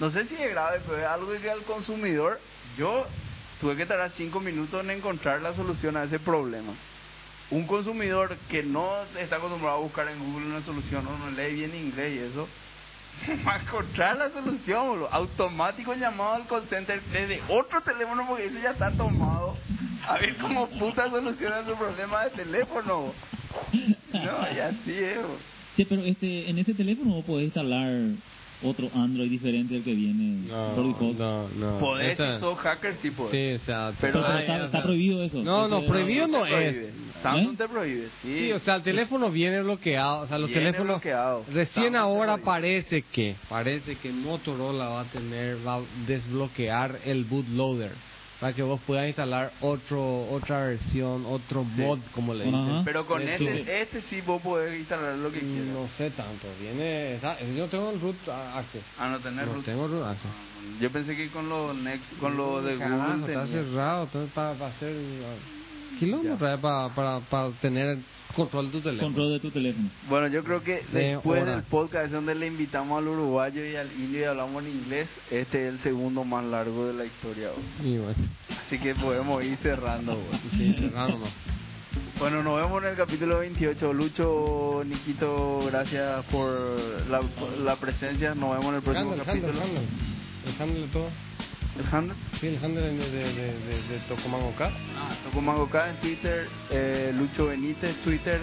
No 0.00 0.10
sé 0.10 0.24
si 0.26 0.34
es 0.34 0.50
grave, 0.50 0.80
pero 0.86 0.98
es 1.00 1.06
algo 1.06 1.30
que 1.40 1.50
al 1.50 1.62
consumidor, 1.64 2.40
yo 2.78 3.06
tuve 3.64 3.76
que 3.76 3.86
tardar 3.86 4.12
cinco 4.18 4.40
minutos 4.40 4.84
en 4.84 4.90
encontrar 4.90 5.40
la 5.40 5.54
solución 5.54 5.96
a 5.96 6.04
ese 6.04 6.18
problema. 6.18 6.74
Un 7.50 7.66
consumidor 7.66 8.36
que 8.50 8.62
no 8.62 8.90
está 9.18 9.36
acostumbrado 9.36 9.78
a 9.78 9.80
buscar 9.80 10.06
en 10.06 10.18
Google 10.18 10.48
una 10.48 10.62
solución 10.66 11.06
o 11.06 11.16
no 11.16 11.30
lee 11.30 11.54
bien 11.54 11.74
inglés 11.74 12.14
y 12.14 12.18
eso, 12.30 12.46
va 13.48 13.54
a 13.54 13.62
encontrar 13.62 14.18
la 14.18 14.30
solución, 14.32 14.86
boludo. 14.88 15.08
automático 15.10 15.94
llamado 15.94 16.34
al 16.34 16.46
call 16.46 16.68
center 16.68 17.00
desde 17.04 17.40
otro 17.48 17.80
teléfono 17.80 18.26
porque 18.28 18.44
ese 18.48 18.60
ya 18.60 18.72
está 18.72 18.90
tomado. 18.90 19.56
A 20.06 20.18
ver 20.18 20.36
cómo 20.36 20.68
puta 20.68 21.08
soluciona 21.08 21.64
su 21.64 21.74
problema 21.74 22.24
de 22.24 22.30
teléfono. 22.32 23.14
No, 24.12 24.54
y 24.54 24.58
así 24.60 24.92
es. 24.92 25.16
boludo. 25.22 25.38
Sí, 25.74 25.86
pero 25.86 26.02
este, 26.02 26.50
en 26.50 26.58
ese 26.58 26.74
teléfono 26.74 27.14
vos 27.14 27.24
podés 27.24 27.46
instalar 27.46 27.88
otro 28.64 28.90
Android 28.94 29.30
diferente 29.30 29.76
al 29.76 29.82
que 29.84 29.94
viene 29.94 30.48
por 30.74 30.86
default. 30.86 31.18
no, 31.18 31.48
no. 31.50 31.78
Podés, 31.78 32.12
Esta- 32.12 32.34
si 32.34 32.40
sos 32.40 32.58
hacker, 32.58 32.96
sí 33.02 33.10
podés. 33.10 33.30
Sí, 33.58 33.62
o 33.62 33.66
sea, 33.66 33.92
Pero 34.00 34.14
Pero 34.14 34.26
Ah, 34.26 34.40
está, 34.40 34.54
está 34.56 34.66
o 34.66 34.70
sea, 34.70 34.82
prohibido 34.82 35.22
eso. 35.22 35.42
No, 35.42 35.68
no, 35.68 35.82
prohibido 35.82 36.26
no 36.28 36.46
es. 36.46 36.92
Samsung 37.22 37.54
¿Eh? 37.54 37.56
te 37.56 37.68
prohíbe, 37.68 38.08
sí. 38.22 38.38
Sí, 38.38 38.52
o 38.52 38.58
sea, 38.58 38.76
el 38.76 38.82
teléfono 38.82 39.30
viene 39.30 39.62
bloqueado, 39.62 40.22
o 40.22 40.26
sea, 40.26 40.38
los 40.38 40.48
Viene 40.48 40.62
teléfonos 40.64 40.96
bloqueado. 40.96 41.44
recién 41.52 41.94
Samsung 41.94 41.96
ahora 41.96 42.36
parece 42.38 43.02
que 43.02 43.36
parece 43.48 43.96
que 43.96 44.10
Motorola 44.12 44.88
va 44.88 45.00
a 45.02 45.04
tener 45.04 45.56
va 45.66 45.76
a 45.76 45.80
desbloquear 46.06 46.98
el 47.04 47.24
bootloader 47.24 47.92
para 48.44 48.54
que 48.54 48.62
vos 48.62 48.78
puedas 48.86 49.06
instalar 49.06 49.52
otro 49.62 50.26
otra 50.30 50.66
versión, 50.66 51.24
otro 51.24 51.64
mod 51.64 51.98
como 52.14 52.34
le 52.34 52.44
dicen. 52.44 52.60
Ajá. 52.60 52.82
Pero 52.84 53.06
con 53.06 53.22
Esto- 53.26 53.42
este, 53.48 53.80
este 53.80 54.02
sí 54.02 54.20
vos 54.20 54.42
podés 54.42 54.78
instalar 54.80 55.16
lo 55.16 55.32
que 55.32 55.40
quieras. 55.40 55.64
No 55.68 55.88
sé 55.96 56.10
tanto, 56.10 56.46
viene, 56.60 57.14
está- 57.14 57.40
yo 57.40 57.66
tengo 57.68 57.90
el 57.92 57.98
root 58.02 58.28
access. 58.28 58.82
A 58.98 59.08
no 59.08 59.18
tener 59.20 59.46
No 59.46 59.54
root. 59.54 59.64
tengo 59.64 59.88
root 59.88 60.04
access. 60.04 60.30
Ah, 60.30 60.76
Yo 60.78 60.92
pensé 60.92 61.16
que 61.16 61.30
con 61.30 61.48
lo 61.48 61.72
Next, 61.72 62.04
con 62.20 62.36
lo 62.36 62.60
de 62.60 62.76
Carajo, 62.76 63.12
Google 63.16 63.32
está 63.32 63.46
tenía. 63.46 63.62
cerrado, 63.64 64.02
entonces 64.04 64.32
para, 64.34 64.52
para 64.58 64.70
hacer 64.72 64.94
kilómetros 65.98 66.38
para, 66.60 66.88
para, 66.94 67.20
para 67.20 67.50
tener 67.60 67.98
control 68.34 68.66
de 68.66 68.72
tu 68.72 68.80
teléfono. 68.80 69.06
Control 69.08 69.32
de 69.32 69.40
tu 69.40 69.50
teléfono. 69.50 69.88
Bueno, 70.08 70.26
yo 70.28 70.42
creo 70.42 70.62
que 70.62 70.82
De 70.92 71.10
después 71.14 71.42
hora. 71.42 71.52
del 71.56 71.62
podcast 71.64 72.10
donde 72.12 72.34
le 72.34 72.46
invitamos 72.48 72.98
al 72.98 73.08
uruguayo 73.08 73.64
y 73.64 73.76
al 73.76 73.92
indio 73.92 74.20
y 74.20 74.24
hablamos 74.24 74.64
en 74.64 74.70
inglés, 74.72 75.08
este 75.30 75.68
es 75.68 75.74
el 75.74 75.80
segundo 75.80 76.24
más 76.24 76.44
largo 76.44 76.86
de 76.86 76.94
la 76.94 77.04
historia. 77.04 77.50
Y 77.82 77.96
bueno, 77.98 78.14
Así 78.66 78.78
que 78.78 78.94
podemos 78.94 79.44
ir 79.44 79.56
cerrando. 79.58 80.18
sí, 80.56 80.74
cerrado 80.78 81.10
nomás. 81.10 81.32
Bueno, 82.18 82.42
nos 82.42 82.60
vemos 82.60 82.82
en 82.82 82.90
el 82.90 82.96
capítulo 82.96 83.38
28. 83.40 83.92
Lucho, 83.92 84.82
Niquito, 84.86 85.64
gracias 85.66 86.24
por 86.26 86.48
la, 87.10 87.20
la 87.64 87.76
presencia. 87.76 88.34
Nos 88.34 88.50
vemos 88.56 88.66
en 88.70 88.74
el 88.76 88.82
próximo 88.82 89.14
capítulo. 89.24 89.52
todo. 90.92 91.08
¿El 91.78 91.86
handle? 91.92 92.14
Sí, 92.40 92.46
el 92.48 92.64
handle 92.64 92.82
de, 92.82 93.10
de, 93.10 93.32
de, 93.32 93.82
de, 93.88 93.98
Tocomango 94.08 94.54
K. 94.56 94.70
Ah, 94.96 95.16
Tocomango 95.24 95.68
K 95.68 95.90
en 95.90 95.96
Twitter, 96.00 96.48
eh, 96.70 97.12
Lucho 97.16 97.46
Benítez, 97.46 97.96
Twitter, 98.04 98.40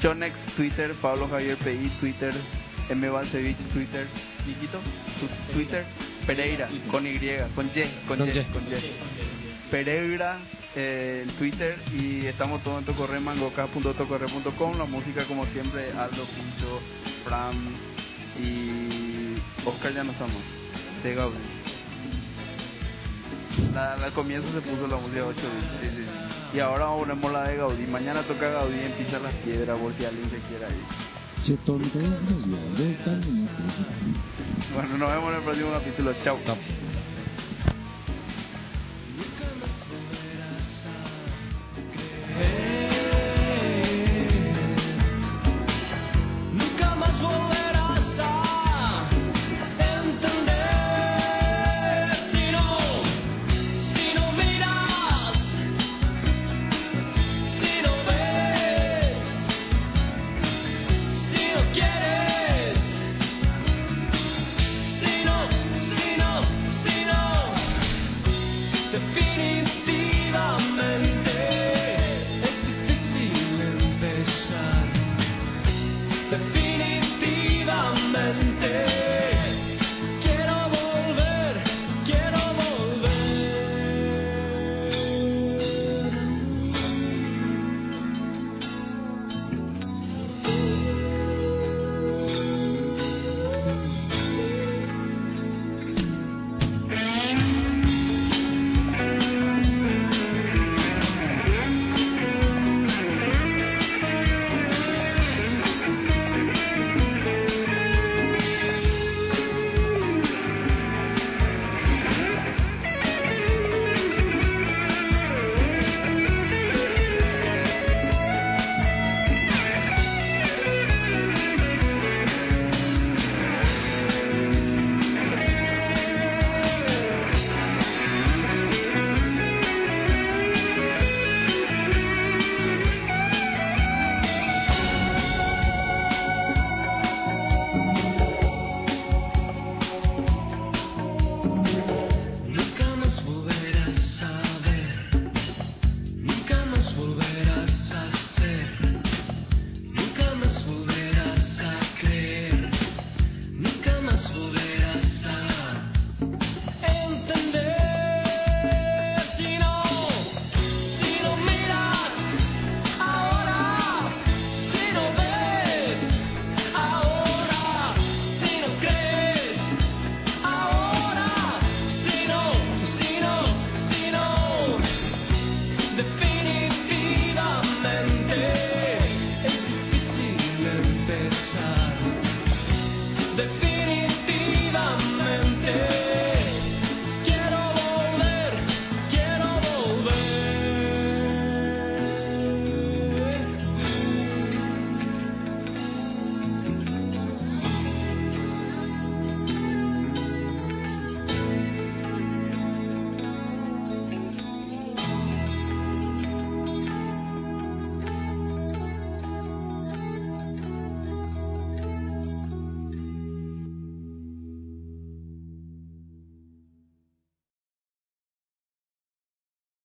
Chonex, 0.00 0.34
Twitter, 0.56 0.94
Pablo 1.00 1.28
Javier 1.28 1.56
PI, 1.58 1.90
Twitter, 2.00 2.34
M. 2.88 3.08
Balcevich, 3.08 3.56
Twitter, 3.72 4.06
Niquito, 4.46 4.78
tu- 5.20 5.52
Twitter, 5.52 5.84
Pereira, 6.26 6.68
con 6.90 7.06
Y, 7.06 7.18
con 7.54 7.66
Y, 7.66 7.82
con 8.08 8.18
Con 8.18 8.28
Y, 8.28 8.32
con 8.52 8.62
Y. 8.64 9.70
Pereira 9.70 10.38
eh, 10.74 11.24
en 11.28 11.34
Twitter 11.36 11.78
y 11.96 12.26
estamos 12.26 12.64
todos 12.64 12.80
en 12.80 12.84
Tocorre, 12.86 13.20
mangoca.tocorre.com, 13.20 14.76
la 14.76 14.84
música 14.86 15.24
como 15.26 15.46
siempre, 15.46 15.92
Aldo, 15.92 16.24
Pincho, 16.24 16.80
Fran 17.24 17.54
y 18.42 19.36
Oscar 19.64 19.92
ya 19.92 20.02
no 20.02 20.10
estamos, 20.12 20.42
de 21.04 21.14
Gaudí 21.14 21.36
la, 23.74 23.96
la 23.96 24.10
comienzo 24.10 24.48
se 24.52 24.60
puso 24.60 24.86
la 24.86 24.96
música 24.96 25.24
8 25.26 25.40
bits. 25.82 26.06
Y 26.52 26.60
ahora 26.60 26.86
ponemos 26.96 27.32
la 27.32 27.44
de 27.44 27.56
Gaudí. 27.56 27.86
Mañana 27.86 28.22
toca 28.22 28.48
Gaudí 28.50 28.76
y 28.76 28.84
empieza 28.84 29.18
las 29.18 29.34
Piedras 29.34 29.78
por 29.78 29.92
si 29.94 30.04
alguien 30.04 30.30
se 30.30 30.38
quiera 30.48 30.68
ir. 30.68 30.84
Bueno, 34.74 34.98
nos 34.98 35.10
vemos 35.10 35.30
en 35.30 35.36
el 35.38 35.44
próximo 35.44 35.70
capítulo. 35.72 36.14
Chao. 36.22 36.38
Chao. 36.44 36.56
Hey. 42.38 42.99